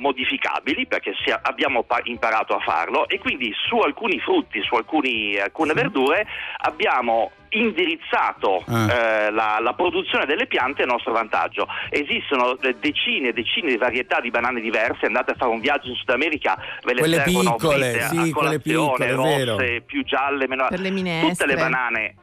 modificabili 0.46 0.86
perché 0.86 1.14
abbiamo 1.42 1.84
pa- 1.84 2.02
imparato 2.04 2.56
a 2.56 2.60
farlo 2.60 3.08
e 3.08 3.20
quindi 3.20 3.54
su 3.68 3.78
alcuni 3.78 4.20
frutti, 4.20 4.62
su 4.62 4.76
alcuni- 4.76 5.38
alcune 5.38 5.74
verdure 5.74 6.26
abbiamo 6.58 7.32
indirizzato 7.50 8.64
Ah. 8.68 8.92
eh, 8.92 9.32
la, 9.32 9.60
la 9.62 9.74
produzione 9.74 10.26
delle 10.26 10.46
piante 10.46 10.84
a 10.84 10.86
nostro 10.86 11.14
vantaggio. 11.14 11.68
Esistono 11.90 12.60
eh, 12.60 12.76
decine 12.80 13.30
e 13.30 13.34
decine 13.34 13.70
di 13.70 13.78
varietà 13.78 14.20
di 14.20 14.30
banane 14.30 14.60
diverse, 14.60 15.06
andate 15.06 15.32
a 15.32 15.36
fare 15.36 15.52
un 15.52 15.62
viaggio 15.62 15.88
in 15.90 15.96
Sud 15.96 16.10
America, 16.10 16.58
ve 16.84 16.94
le 16.94 17.00
Quelle 17.00 17.16
servono 17.24 17.56
piccole, 17.56 17.90
fritte 17.92 18.00
sì, 18.00 18.06
a 18.06 18.20
quelle 18.20 18.32
colazione, 18.32 19.06
piccole, 19.08 19.46
rosse, 19.46 19.82
più 19.86 20.04
gialle, 20.04 20.48
meno... 20.48 20.68
Per 20.68 20.80
le 20.80 21.20
tutte 21.22 21.46
le 21.46 21.56
banane 21.56 22.16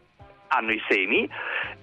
hanno 0.49 0.73
i 0.73 0.83
semi, 0.87 1.26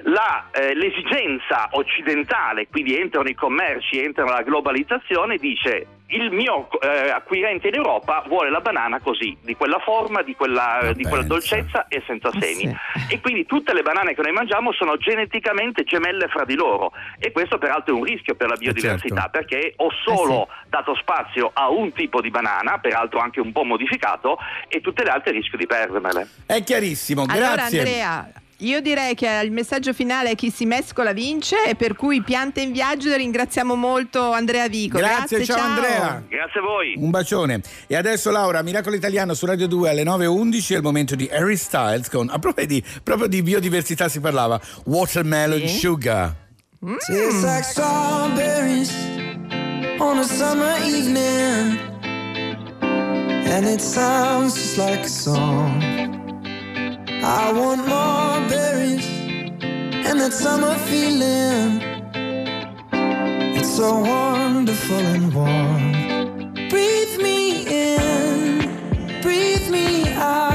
La, 0.03 0.50
eh, 0.51 0.75
l'esigenza 0.75 1.69
occidentale, 1.72 2.67
quindi 2.67 2.96
entrano 3.00 3.27
i 3.27 3.34
commerci, 3.34 4.00
entra 4.00 4.25
la 4.25 4.43
globalizzazione, 4.43 5.38
dice 5.38 5.88
il 6.11 6.31
mio 6.31 6.67
eh, 6.81 7.09
acquirente 7.09 7.67
in 7.67 7.75
Europa 7.75 8.23
vuole 8.27 8.49
la 8.49 8.61
banana 8.61 8.99
così, 8.99 9.37
di 9.41 9.55
quella 9.55 9.79
forma, 9.79 10.21
di 10.23 10.35
quella, 10.35 10.79
Ma 10.81 10.91
di 10.91 11.03
quella 11.03 11.23
dolcezza 11.23 11.87
e 11.87 12.01
senza 12.07 12.29
Eh 12.33 12.39
semi. 12.41 12.61
sì. 12.61 13.13
E 13.13 13.19
quindi 13.19 13.45
tutte 13.45 13.73
le 13.73 13.81
banane 13.81 14.15
che 14.15 14.21
noi 14.21 14.31
mangiamo 14.31 14.71
sono 14.73 14.97
geneticamente 14.97 15.83
gemelle 15.83 16.27
fra 16.27 16.45
di 16.45 16.55
loro 16.55 16.91
e 17.19 17.31
questo 17.31 17.57
peraltro 17.57 17.93
è 17.93 17.97
un 17.97 18.03
rischio 18.03 18.35
per 18.35 18.47
la 18.47 18.55
biodiversità 18.55 19.29
certo. 19.29 19.29
perché 19.29 19.73
ho 19.77 19.89
solo 20.03 20.47
dato 20.67 20.95
spazio 20.95 21.51
a 21.53 21.69
un 21.69 21.91
tipo 21.93 22.21
di 22.21 22.29
banana, 22.29 22.77
peraltro 22.79 23.19
anche 23.19 23.39
un 23.39 23.51
po' 23.51 23.63
modificato, 23.63 24.37
e 24.67 24.81
tutte 24.81 25.03
le 25.03 25.09
altre 25.11 25.31
rischio 25.31 25.57
di 25.57 25.65
perdermele. 25.65 26.27
È 26.45 26.63
chiarissimo, 26.63 27.25
Allora 27.27 27.53
grazie. 27.53 27.79
Andrea, 27.79 28.31
io 28.61 28.81
direi 28.81 29.15
che 29.15 29.41
il 29.43 29.51
messaggio 29.51 29.93
finale 29.93 30.31
è 30.31 30.35
chi 30.35 30.51
si 30.51 30.65
mescola 30.65 31.13
vince 31.13 31.65
e 31.65 31.75
per 31.75 31.95
cui 31.95 32.21
piante 32.21 32.61
in 32.61 32.71
viaggio 32.71 33.15
ringraziamo 33.15 33.75
molto 33.75 34.31
Andrea 34.31 34.67
Vico. 34.67 34.97
Grazie, 34.97 35.45
ciao 35.45 35.59
Andrea. 35.61 36.23
Grazie 36.27 36.59
a 36.59 36.63
voi. 36.63 36.93
Un 36.97 37.09
bacione. 37.09 37.61
E 37.87 37.95
adesso 37.95 38.31
Laura, 38.31 38.61
Miracolo 38.61 38.95
Italiano 38.95 39.33
su 39.33 39.45
Radio 39.45 39.67
2 39.67 39.89
alle 39.89 40.03
9.11 40.03 40.73
è 40.73 40.75
il 40.75 40.81
momento 40.83 41.15
di 41.15 41.29
Harry 41.31 41.55
Styles 41.55 42.09
con, 42.09 42.29
a 42.29 42.37
proposito 42.39 42.73
di, 42.73 42.83
proprio 43.01 43.27
di 43.27 43.41
biodiversità 43.41 44.09
si 44.09 44.19
parlava, 44.19 44.59
Watermelon 44.85 45.59
Sì. 45.59 45.77
Sugar. 45.77 46.35
Tastes 46.81 47.43
like 47.43 47.63
strawberries 47.63 48.93
on 49.99 50.17
a 50.17 50.23
summer 50.23 50.75
evening, 50.85 51.77
and 52.81 53.65
it 53.65 53.81
sounds 53.81 54.53
just 54.55 54.77
like 54.77 55.01
a 55.03 55.07
song. 55.07 56.18
I 57.31 57.51
want 57.51 57.88
more 57.88 58.50
berries 58.50 59.07
and 60.07 60.19
that 60.19 60.33
summer 60.33 60.74
feeling. 60.89 61.79
It's 63.55 63.75
so 63.77 64.00
wonderful 64.00 64.98
and 64.98 65.31
warm. 65.31 65.91
Breathe 66.69 67.21
me 67.21 67.67
in, 67.67 69.21
breathe 69.21 69.69
me 69.69 70.12
out. 70.13 70.49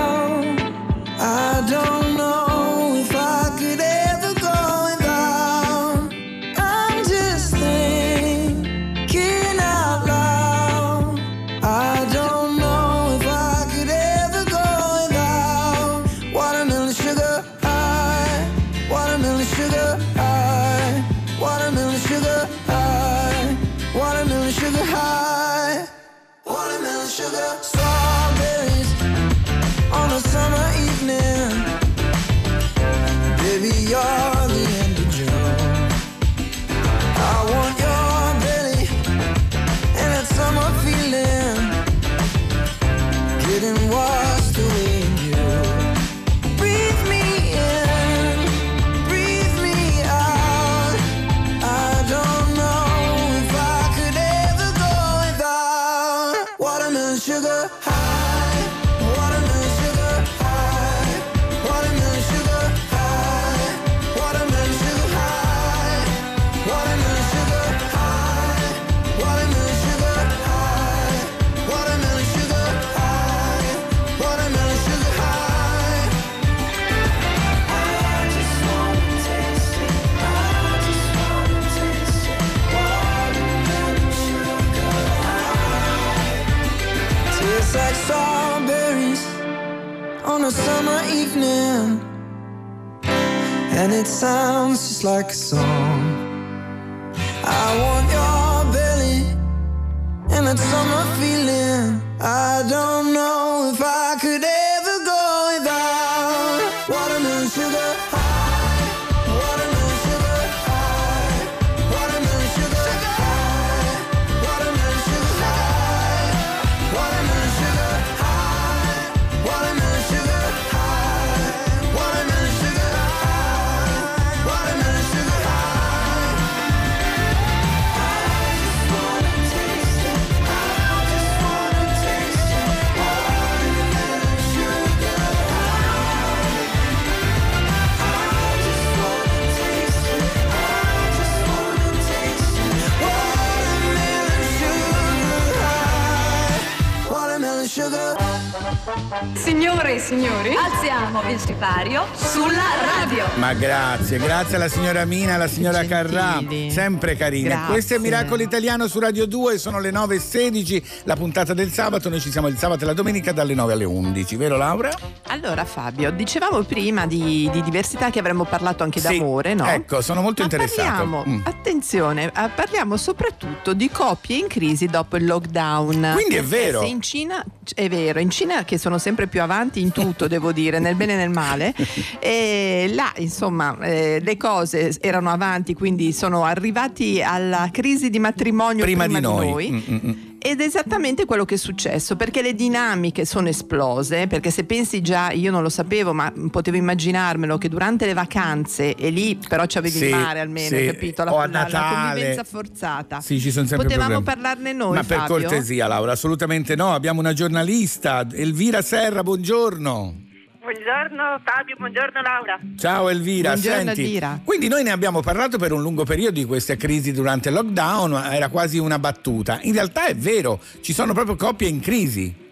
Sipario 151.64 152.04
sulla 152.14 152.74
radio. 152.84 153.24
Ma 153.36 153.54
grazie, 153.54 154.18
grazie 154.18 154.56
alla 154.56 154.68
signora 154.68 155.06
Mina 155.06 155.34
alla 155.34 155.48
signora 155.48 155.82
Carrà, 155.86 156.42
sempre 156.68 157.16
carine. 157.16 157.48
Grazie. 157.48 157.72
Questo 157.72 157.94
è 157.94 157.98
Miracolo 157.98 158.42
Italiano 158.42 158.86
su 158.86 158.98
Radio 158.98 159.26
2, 159.26 159.56
sono 159.56 159.80
le 159.80 159.90
9.16, 159.90 160.82
la 161.04 161.16
puntata 161.16 161.54
del 161.54 161.72
sabato, 161.72 162.10
noi 162.10 162.20
ci 162.20 162.30
siamo 162.30 162.48
il 162.48 162.58
sabato 162.58 162.84
e 162.84 162.86
la 162.86 162.92
domenica 162.92 163.32
dalle 163.32 163.54
9 163.54 163.72
alle 163.72 163.84
11, 163.84 164.36
vero 164.36 164.58
Laura? 164.58 164.90
Allora 165.34 165.64
Fabio, 165.64 166.12
dicevamo 166.12 166.62
prima 166.62 167.06
di, 167.08 167.50
di 167.52 167.60
diversità 167.60 168.08
che 168.10 168.20
avremmo 168.20 168.44
parlato 168.44 168.84
anche 168.84 169.00
Sì, 169.00 169.18
d'amore, 169.18 169.54
no? 169.54 169.66
ecco, 169.66 170.00
sono 170.00 170.20
molto 170.20 170.42
Ma 170.42 170.48
interessato. 170.48 170.82
Parliamo, 170.90 171.24
Mm. 171.26 171.40
attenzione, 171.42 172.26
eh, 172.26 172.48
parliamo 172.54 172.96
soprattutto 172.96 173.72
di 173.74 173.90
coppie 173.90 174.36
in 174.36 174.46
crisi 174.46 174.86
dopo 174.86 175.16
il 175.16 175.26
lockdown. 175.26 176.12
Quindi 176.14 176.36
è 176.36 176.42
Perché 176.42 176.42
vero. 176.42 176.80
se 176.82 176.86
in 176.86 177.00
Cina, 177.02 177.44
è 177.74 177.88
vero, 177.88 178.20
in 178.20 178.30
Cina 178.30 178.62
che 178.64 178.78
sono 178.78 178.96
sempre 178.98 179.26
più 179.26 179.42
avanti 179.42 179.80
in 179.80 179.90
tutto, 179.90 180.28
devo 180.28 180.52
dire, 180.52 180.78
nel 180.78 180.94
bene 180.94 181.14
e 181.14 181.16
nel 181.16 181.30
male, 181.30 181.74
e 182.20 182.92
là 182.94 183.12
insomma 183.16 183.76
eh, 183.80 184.20
le 184.22 184.36
cose 184.36 184.96
erano 185.00 185.30
avanti, 185.30 185.74
quindi 185.74 186.12
sono 186.12 186.44
arrivati 186.44 187.20
alla 187.20 187.70
crisi 187.72 188.08
di 188.08 188.20
matrimonio 188.20 188.84
Prima, 188.84 189.02
prima, 189.06 189.18
di 189.18 189.24
noi. 189.24 189.48
noi. 189.50 189.70
Mm, 189.70 189.94
mm, 189.94 189.98
mm. 190.06 190.12
Ed 190.46 190.60
è 190.60 190.64
esattamente 190.64 191.24
quello 191.24 191.46
che 191.46 191.54
è 191.54 191.56
successo, 191.56 192.16
perché 192.16 192.42
le 192.42 192.54
dinamiche 192.54 193.24
sono 193.24 193.48
esplose, 193.48 194.26
perché 194.26 194.50
se 194.50 194.64
pensi 194.64 195.00
già, 195.00 195.30
io 195.30 195.50
non 195.50 195.62
lo 195.62 195.70
sapevo, 195.70 196.12
ma 196.12 196.30
potevo 196.50 196.76
immaginarmelo, 196.76 197.56
che 197.56 197.70
durante 197.70 198.04
le 198.04 198.12
vacanze, 198.12 198.94
e 198.94 199.08
lì 199.08 199.38
però 199.48 199.64
c'avevi 199.66 199.96
Sì, 199.96 200.04
il 200.04 200.10
mare 200.10 200.40
almeno, 200.40 200.68
sì. 200.68 200.74
hai 200.74 200.86
capito? 200.86 201.24
La, 201.24 201.32
O 201.32 201.38
a 201.38 201.46
la- 201.46 201.52
la 201.52 201.58
Natale. 201.62 201.94
convivenza 202.10 202.44
forzata. 202.44 203.20
Sì, 203.22 203.40
ci 203.40 203.50
sono 203.50 203.66
sempre 203.66 203.86
Potevamo 203.86 204.20
problemi. 204.20 204.42
parlarne 204.42 204.72
noi, 204.74 204.94
Ma 204.96 205.02
per 205.02 205.16
Fabio? 205.20 205.34
cortesia 205.48 205.86
Laura, 205.86 206.12
assolutamente 206.12 206.76
no, 206.76 206.92
abbiamo 206.92 207.20
una 207.20 207.32
giornalista, 207.32 208.26
Elvira 208.30 208.82
Serra, 208.82 209.22
buongiorno. 209.22 210.23
Buongiorno 210.64 211.42
Fabio, 211.44 211.76
buongiorno 211.76 212.22
Laura. 212.22 212.58
Ciao 212.78 213.10
Elvira, 213.10 213.50
Buongiorno, 213.50 213.84
senti. 213.84 214.00
Elvira. 214.00 214.40
Quindi 214.42 214.68
noi 214.68 214.82
ne 214.82 214.92
abbiamo 214.92 215.20
parlato 215.20 215.58
per 215.58 215.72
un 215.72 215.82
lungo 215.82 216.04
periodo 216.04 216.38
di 216.38 216.46
queste 216.46 216.78
crisi 216.78 217.12
durante 217.12 217.50
il 217.50 217.54
lockdown, 217.54 218.14
era 218.32 218.48
quasi 218.48 218.78
una 218.78 218.98
battuta. 218.98 219.58
In 219.60 219.74
realtà 219.74 220.06
è 220.06 220.16
vero, 220.16 220.58
ci 220.80 220.94
sono 220.94 221.12
proprio 221.12 221.36
coppie 221.36 221.68
in 221.68 221.80
crisi. 221.80 222.43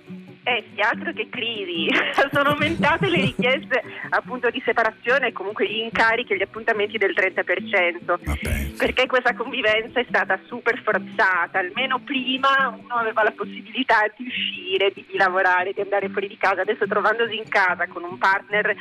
Eh 0.44 0.64
sì, 0.74 0.80
altro 0.80 1.12
che 1.12 1.28
crisi, 1.30 1.86
sono 2.32 2.50
aumentate 2.50 3.08
le 3.08 3.20
richieste 3.20 3.80
appunto 4.10 4.50
di 4.50 4.60
separazione 4.64 5.28
e 5.28 5.32
comunque 5.32 5.68
gli 5.68 5.78
incarichi 5.78 6.32
e 6.32 6.36
gli 6.36 6.42
appuntamenti 6.42 6.98
del 6.98 7.14
30%. 7.14 8.04
Vabbè. 8.04 8.70
Perché 8.76 9.06
questa 9.06 9.34
convivenza 9.34 10.00
è 10.00 10.06
stata 10.08 10.40
super 10.46 10.80
forzata, 10.82 11.60
almeno 11.60 12.00
prima 12.00 12.76
uno 12.76 12.94
aveva 12.94 13.22
la 13.22 13.30
possibilità 13.30 13.98
di 14.16 14.26
uscire, 14.26 14.90
di, 14.92 15.04
di 15.08 15.16
lavorare, 15.16 15.72
di 15.72 15.80
andare 15.80 16.08
fuori 16.08 16.26
di 16.26 16.36
casa, 16.36 16.62
adesso 16.62 16.88
trovandosi 16.88 17.36
in 17.36 17.48
casa 17.48 17.86
con 17.86 18.02
un 18.02 18.18
partner 18.18 18.74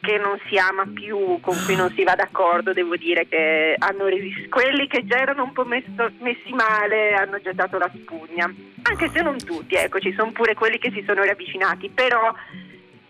che 0.00 0.16
non 0.16 0.38
si 0.46 0.56
ama 0.58 0.86
più, 0.94 1.40
con 1.40 1.56
cui 1.66 1.74
non 1.74 1.92
si 1.92 2.04
va 2.04 2.14
d'accordo, 2.14 2.72
devo 2.72 2.94
dire 2.96 3.26
che 3.26 3.74
hanno 3.76 4.06
resistito, 4.06 4.48
quelli 4.48 4.86
che 4.86 5.04
già 5.04 5.18
erano 5.18 5.42
un 5.42 5.52
po' 5.52 5.64
messo- 5.64 6.12
messi 6.20 6.52
male 6.52 7.14
hanno 7.14 7.40
gettato 7.40 7.78
la 7.78 7.90
spugna, 7.92 8.52
anche 8.82 9.10
se 9.10 9.22
non 9.22 9.36
tutti, 9.38 9.74
ecco, 9.74 9.98
ci 9.98 10.12
sono 10.12 10.30
pure 10.32 10.54
quelli 10.54 10.78
che 10.78 10.90
si 10.90 10.99
sono 11.06 11.22
riavvicinati, 11.22 11.90
però 11.92 12.32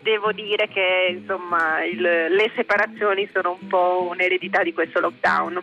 devo 0.03 0.33
dire 0.33 0.69
che 0.69 1.17
insomma 1.19 1.85
il- 1.85 2.01
le 2.01 2.51
separazioni 2.57 3.29
sono 3.33 3.59
un 3.61 3.67
po' 3.69 4.09
un'eredità 4.11 4.63
di 4.63 4.73
questo 4.73 5.01
lockdown. 5.01 5.63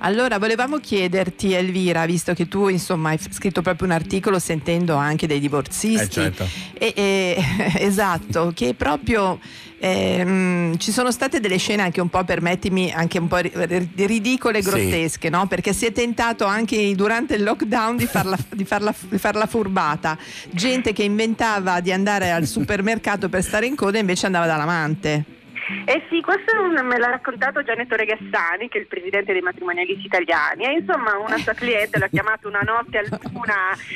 Allora, 0.00 0.38
volevamo 0.38 0.78
chiederti, 0.78 1.52
Elvira, 1.52 2.06
visto 2.06 2.32
che 2.32 2.46
tu 2.48 2.68
insomma 2.68 3.10
hai 3.10 3.18
scritto 3.18 3.62
proprio 3.62 3.86
un 3.88 3.92
articolo 3.92 4.38
sentendo 4.38 4.94
anche 4.94 5.26
dei 5.26 5.40
divorzisti. 5.40 6.20
Eh, 6.20 6.30
certo. 6.32 6.46
E- 6.78 6.92
e- 6.94 7.36
esatto, 7.84 8.52
che 8.54 8.74
proprio 8.74 9.38
ehm, 9.78 10.76
ci 10.78 10.92
sono 10.92 11.10
state 11.10 11.40
delle 11.40 11.56
scene 11.56 11.82
anche 11.82 12.00
un 12.00 12.08
po', 12.08 12.24
permettimi, 12.24 12.92
anche 12.92 13.18
un 13.18 13.28
po' 13.28 13.36
ri- 13.38 13.52
ri- 13.54 13.88
ridicole 14.06 14.58
e 14.58 14.62
Sì. 14.62 14.68
grottesche, 14.70 15.28
no? 15.30 15.46
Perché 15.46 15.72
si 15.72 15.86
è 15.86 15.92
tentato 15.92 16.44
anche 16.44 16.94
durante 16.94 17.34
il 17.34 17.42
lockdown 17.42 17.96
di 17.96 18.06
farla, 18.06 18.36
di 18.52 18.64
farla- 18.64 18.94
di 19.08 19.18
farla 19.18 19.46
furbata. 19.46 20.16
Gente 20.50 20.92
che 20.92 21.02
inventava 21.02 21.80
di 21.80 21.92
andare 21.92 22.30
al 22.30 22.46
supermercato 22.46 23.28
per 23.28 23.42
stare 23.42 23.66
in 23.66 23.74
coda 23.76 23.96
e 23.98 24.00
invece 24.00 24.26
andava 24.26 24.46
dall'amante. 24.46 25.24
Eh 25.86 26.02
sì, 26.08 26.20
questo 26.20 26.60
un- 26.60 26.86
me 26.86 26.98
l'ha 26.98 27.10
raccontato 27.10 27.62
Gianetto 27.62 27.94
Regassani, 27.96 28.68
che 28.68 28.78
è 28.78 28.80
il 28.80 28.86
presidente 28.86 29.32
dei 29.32 29.42
matrimonialisti 29.42 30.06
italiani. 30.06 30.64
E 30.64 30.72
insomma, 30.80 31.16
una 31.18 31.36
sua 31.38 31.52
cliente 31.54 31.98
l'ha 31.98 32.08
chiamato 32.08 32.48
una 32.48 32.60
notte 32.60 32.98
a 32.98 33.02
luna 33.32 33.54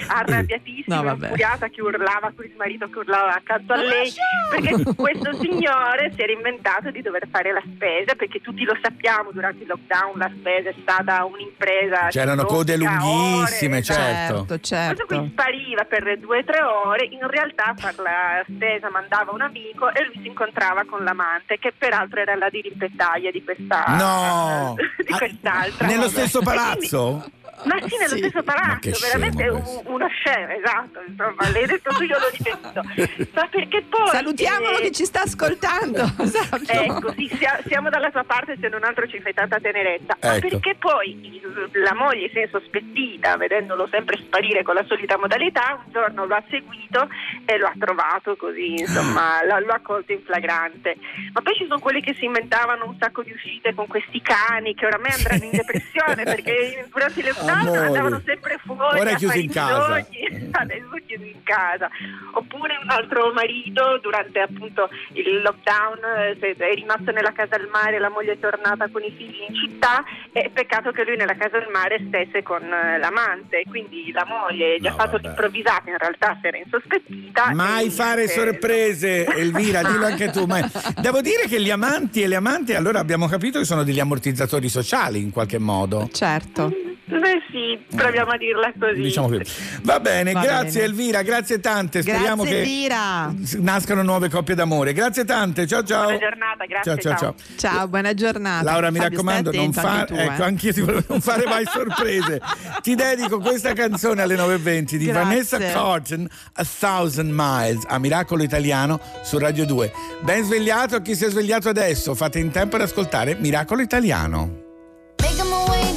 arrabbiatissima, 0.08 0.96
No, 0.96 1.02
vabbè. 1.02 1.24
infuriata, 1.24 1.68
che 1.68 1.80
urlava 1.82 2.32
con 2.34 2.44
il 2.44 2.54
marito 2.56 2.88
che 2.88 2.98
urlava 2.98 3.34
accanto 3.34 3.72
a 3.72 3.76
lei, 3.76 4.10
perché 4.50 4.94
questo 4.94 5.32
signore 5.34 6.12
si 6.14 6.20
era 6.22 6.32
inventato 6.32 6.90
di 6.90 7.00
dover 7.02 7.26
fare 7.30 7.52
la 7.52 7.62
spesa, 7.74 8.14
perché 8.14 8.40
tutti 8.40 8.64
lo 8.64 8.76
sappiamo, 8.82 9.30
durante 9.32 9.62
il 9.62 9.68
lockdown 9.68 10.18
la 10.18 10.30
spesa 10.36 10.68
è 10.70 10.74
stata 10.80 11.24
un'impresa. 11.24 12.08
C'erano 12.08 12.44
code 12.44 12.76
lunghissime, 12.76 13.76
ore, 13.76 13.82
certo. 13.82 14.58
certo. 14.60 15.04
Questo 15.06 15.06
qui 15.06 15.28
spariva 15.30 15.84
per 15.84 16.18
due 16.18 16.38
o 16.38 16.44
tre 16.44 16.62
ore, 16.62 17.04
in 17.10 17.26
realtà 17.28 17.74
far 17.76 17.94
la 17.98 18.44
spesa 18.48 18.90
mandava 18.90 19.32
un 19.32 19.40
amico 19.40 19.92
e 19.92 20.04
lui 20.04 20.18
si 20.20 20.26
incontrava 20.28 20.84
con 20.84 21.02
l'amante, 21.04 21.58
che 21.62 21.72
peraltro 21.78 22.20
era 22.20 22.34
la 22.34 22.50
dirimpettaia 22.50 23.30
di 23.30 23.42
questa 23.44 23.84
No! 23.96 24.74
di 24.98 25.12
Ah, 25.12 25.16
quest'altra. 25.16 25.86
Nello 25.86 26.08
stesso 26.08 26.40
palazzo? 26.40 27.24
Ma 27.64 27.76
sì, 27.86 27.96
nello 27.96 28.08
Sì. 28.16 28.18
stesso 28.18 28.42
Ma 28.44 28.52
palazzo, 28.52 28.90
veramente 29.00 29.42
scemo 29.42 29.56
un- 29.56 29.62
questo. 29.62 29.82
uno 29.90 30.08
scemo, 30.08 30.52
esatto, 30.52 31.02
insomma, 31.06 31.50
l'hai 31.50 31.66
detto 31.66 31.90
tu, 31.94 32.02
io 32.02 32.18
l'ho 32.18 32.28
ripetuto. 32.30 32.82
Ma 33.34 33.46
perché 33.48 33.82
poi... 33.82 34.08
Salutiamolo 34.08 34.78
eh, 34.78 34.82
che 34.82 34.90
ci 34.92 35.04
sta 35.04 35.22
ascoltando. 35.22 36.02
esatto. 36.18 36.72
Ecco, 36.72 37.12
sì, 37.12 37.30
sia- 37.38 37.60
siamo 37.66 37.88
dalla 37.90 38.10
sua 38.10 38.24
parte 38.24 38.56
se 38.60 38.68
non 38.68 38.84
altro 38.84 39.06
ci 39.06 39.20
fai 39.20 39.32
tanta 39.34 39.58
tenerezza. 39.58 40.16
Ma 40.20 40.36
Ecco. 40.36 40.48
perché 40.48 40.74
poi 40.78 41.40
la 41.72 41.94
moglie 41.94 42.28
si 42.30 42.38
è 42.38 42.48
sospettita, 42.50 43.36
vedendolo 43.36 43.86
sempre 43.90 44.16
sparire 44.18 44.62
con 44.62 44.74
la 44.74 44.84
solita 44.86 45.18
modalità, 45.18 45.80
un 45.84 45.92
giorno 45.92 46.24
lo 46.26 46.34
ha 46.34 46.42
seguito 46.50 47.08
e 47.44 47.58
lo 47.58 47.66
ha 47.66 47.72
trovato 47.78 48.36
così, 48.36 48.74
insomma, 48.80 49.44
lo, 49.46 49.58
lo 49.60 49.72
ha 49.72 49.80
colto 49.82 50.12
in 50.12 50.22
flagrante. 50.22 50.96
Ma 51.32 51.40
poi 51.42 51.54
ci 51.54 51.66
sono 51.66 51.78
quelli 51.80 52.00
che 52.02 52.14
si 52.14 52.24
inventavano 52.24 52.86
un 52.86 52.96
sacco 52.98 53.22
di 53.22 53.32
uscite 53.32 53.74
con 53.74 53.86
questi 53.86 54.20
cani 54.22 54.74
che 54.74 54.86
oramai 54.86 55.12
andranno 55.12 55.44
in 55.44 55.50
depressione 55.50 56.24
perché 56.24 56.88
durante 56.92 57.20
il 57.20 57.26
Amore. 57.60 57.86
andavano 57.86 58.22
sempre 58.24 58.58
fuori. 58.64 58.98
Ora 58.98 59.10
è 59.10 59.12
a 59.14 59.16
chiuso 59.16 59.38
in 59.38 59.50
casa. 59.50 59.94
bisogni. 60.02 60.48
Adesso 60.52 60.94
è 60.96 61.02
chiuso 61.06 61.24
in 61.24 61.42
casa. 61.42 61.88
Oppure 62.34 62.78
un 62.82 62.88
altro 62.90 63.32
marito 63.32 63.98
durante 64.02 64.40
appunto 64.40 64.88
il 65.12 65.40
lockdown 65.42 65.98
eh, 66.40 66.54
è 66.56 66.74
rimasto 66.74 67.10
nella 67.12 67.32
casa 67.32 67.56
al 67.56 67.68
mare, 67.72 67.98
la 67.98 68.08
moglie 68.10 68.32
è 68.32 68.38
tornata 68.38 68.88
con 68.90 69.02
i 69.02 69.10
figli 69.16 69.44
in 69.48 69.54
città 69.54 70.02
e 70.32 70.50
peccato 70.52 70.90
che 70.92 71.04
lui 71.04 71.16
nella 71.16 71.34
casa 71.36 71.56
al 71.58 71.68
mare 71.72 72.00
stesse 72.08 72.42
con 72.42 72.62
eh, 72.62 72.98
l'amante, 72.98 73.62
quindi 73.68 74.10
la 74.12 74.26
moglie 74.26 74.78
gli 74.78 74.86
ha 74.86 74.90
No, 74.90 74.96
fatto 74.96 75.12
vabbè. 75.12 75.26
l'improvvisata, 75.26 75.90
in 75.90 75.98
realtà 75.98 76.38
si 76.40 76.46
era 76.46 76.56
insospettita. 76.58 77.52
Mai 77.54 77.90
fare 77.90 78.28
sorprese, 78.28 79.24
Elvira, 79.36 79.82
dillo 79.82 80.06
anche 80.06 80.30
tu. 80.30 80.44
Ma 80.46 80.60
devo 81.00 81.20
dire 81.20 81.46
che 81.48 81.60
gli 81.60 81.70
amanti 81.70 82.22
e 82.22 82.28
le 82.28 82.36
amanti, 82.36 82.74
allora 82.74 82.98
abbiamo 83.00 83.26
capito 83.26 83.58
che 83.58 83.64
sono 83.64 83.82
degli 83.84 84.00
ammortizzatori 84.00 84.68
sociali 84.68 85.20
in 85.20 85.30
qualche 85.30 85.58
modo. 85.58 86.08
Certo. 86.12 86.70
Beh 87.04 87.41
sì, 87.50 87.78
proviamo 87.94 88.30
a 88.30 88.36
dirla 88.36 88.72
così. 88.78 89.00
Diciamo 89.00 89.28
così. 89.28 89.42
Va 89.82 90.00
bene, 90.00 90.32
Va 90.32 90.40
grazie 90.40 90.80
bene. 90.80 90.84
Elvira, 90.84 91.22
grazie 91.22 91.60
tante. 91.60 92.02
Speriamo 92.02 92.42
Grazie 92.42 92.62
che 92.62 92.62
Elvira. 92.62 93.34
nascano 93.58 94.02
nuove 94.02 94.28
coppie 94.28 94.54
d'amore. 94.54 94.92
Grazie 94.92 95.24
tante, 95.24 95.66
ciao 95.66 95.82
ciao. 95.82 96.02
Buona 96.04 96.18
giornata, 96.18 96.64
grazie, 96.66 96.92
Ciao 96.92 97.02
ciao 97.02 97.18
ciao. 97.18 97.34
ciao. 97.56 97.88
Buona 97.88 98.14
giornata. 98.14 98.64
Laura, 98.64 98.90
mi 98.90 98.98
Fabio, 98.98 99.10
raccomando, 99.16 99.50
non, 99.50 99.60
attento 99.60 99.80
fa- 99.80 99.90
anche 99.90 100.06
tu, 100.14 100.20
ecco, 100.20 100.42
eh. 100.42 100.44
anch'io 100.44 100.72
ti 100.72 100.80
volevo 100.80 101.04
non 101.08 101.20
fare 101.20 101.44
mai 101.46 101.64
sorprese. 101.66 102.40
ti 102.82 102.94
dedico 102.94 103.38
questa 103.38 103.72
canzone 103.72 104.22
alle 104.22 104.36
9.20 104.36 104.96
di 104.96 105.04
Grazie. 105.06 105.12
Vanessa 105.12 105.58
Carlton, 105.58 106.28
A 106.54 106.66
Thousand 106.78 107.30
Miles, 107.34 107.84
a 107.88 107.98
Miracolo 107.98 108.42
Italiano 108.42 109.00
su 109.22 109.38
Radio 109.38 109.66
2. 109.66 109.92
Ben 110.20 110.44
svegliato 110.44 110.96
a 110.96 111.00
chi 111.00 111.14
si 111.14 111.24
è 111.24 111.30
svegliato 111.30 111.68
adesso, 111.68 112.14
fate 112.14 112.38
in 112.38 112.50
tempo 112.50 112.76
ad 112.76 112.82
ascoltare 112.82 113.36
Miracolo 113.38 113.82
Italiano. 113.82 114.60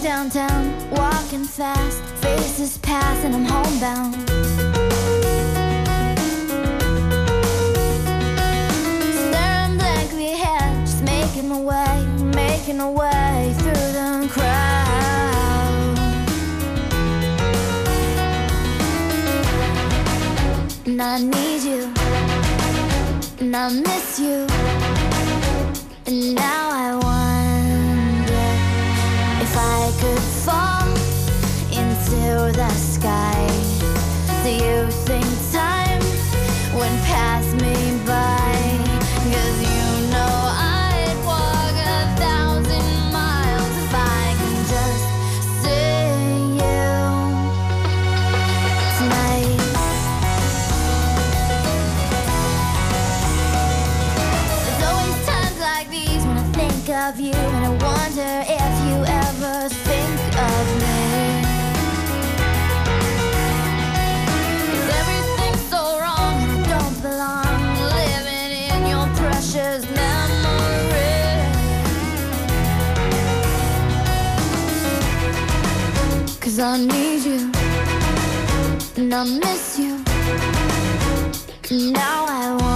Downtown, 0.01 0.89
walking 1.25 1.43
fast, 1.43 2.03
faces 2.21 2.77
pass 2.79 3.23
and 3.23 3.33
I'm 3.33 3.45
homebound. 3.45 4.13
Staring 9.15 9.77
blankly 9.77 10.33
ahead, 10.33 10.85
just 10.85 11.01
making 11.03 11.49
my 11.49 11.59
way, 11.59 12.05
making 12.35 12.77
my 12.77 12.89
way 12.91 13.55
through 13.57 13.91
the 13.97 14.27
crowd. 14.29 15.97
And 20.85 21.01
I 21.01 21.19
need 21.19 21.63
you, 21.63 21.91
and 23.39 23.55
I 23.55 23.69
miss 23.69 24.19
you, 24.19 24.45
and 26.05 26.35
now 26.35 26.69
I 26.69 27.04
sky. 33.05 33.47
Do 34.43 34.49
you 34.49 34.89
think 35.05 35.25
time 35.51 36.01
went 36.75 36.99
past 37.03 37.53
me 37.61 37.75
by. 38.03 38.54
Cause 76.55 76.63
I 76.63 76.77
need 76.77 77.25
you, 77.25 77.51
and 78.95 79.13
I 79.13 79.25
miss 79.25 79.77
you. 79.77 80.01
Now 81.91 82.25
I 82.29 82.51
wonder 82.51 82.74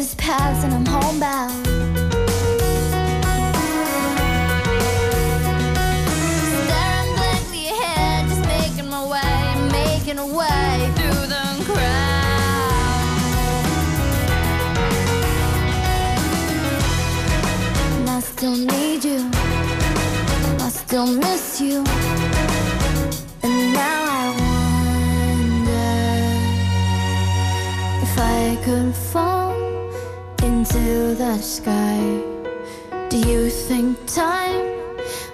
fast, 0.00 0.14
faces 0.14 0.14
pass, 0.14 0.64
and 0.64 0.72
I'm 0.74 0.86
homebound. 0.86 1.66
Staring 6.46 7.14
blankly 7.16 7.68
ahead, 7.68 8.28
just 8.28 8.44
making 8.46 8.88
my 8.88 9.04
way, 9.06 9.54
making 9.72 10.18
a 10.18 10.26
way 10.26 10.90
through 10.96 11.26
the 11.26 11.64
crowd. 11.66 12.00
And 17.98 18.10
I 18.10 18.20
still 18.20 18.56
need 18.56 19.04
you, 19.04 19.30
I 20.60 20.68
still 20.70 21.06
miss 21.06 21.60
you, 21.60 21.84
and 23.42 23.72
now 23.72 24.04
I 24.08 24.34
wonder 24.40 25.96
if 28.02 28.18
I 28.18 28.56
could 28.64 28.94
fall 28.94 29.39
into 30.70 31.14
the 31.16 31.36
sky. 31.38 31.98
Do 33.08 33.18
you 33.18 33.50
think 33.50 33.98
time 34.06 34.66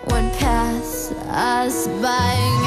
would 0.07 0.33
pass 0.39 1.13
us 1.29 1.89
by? 2.01 2.66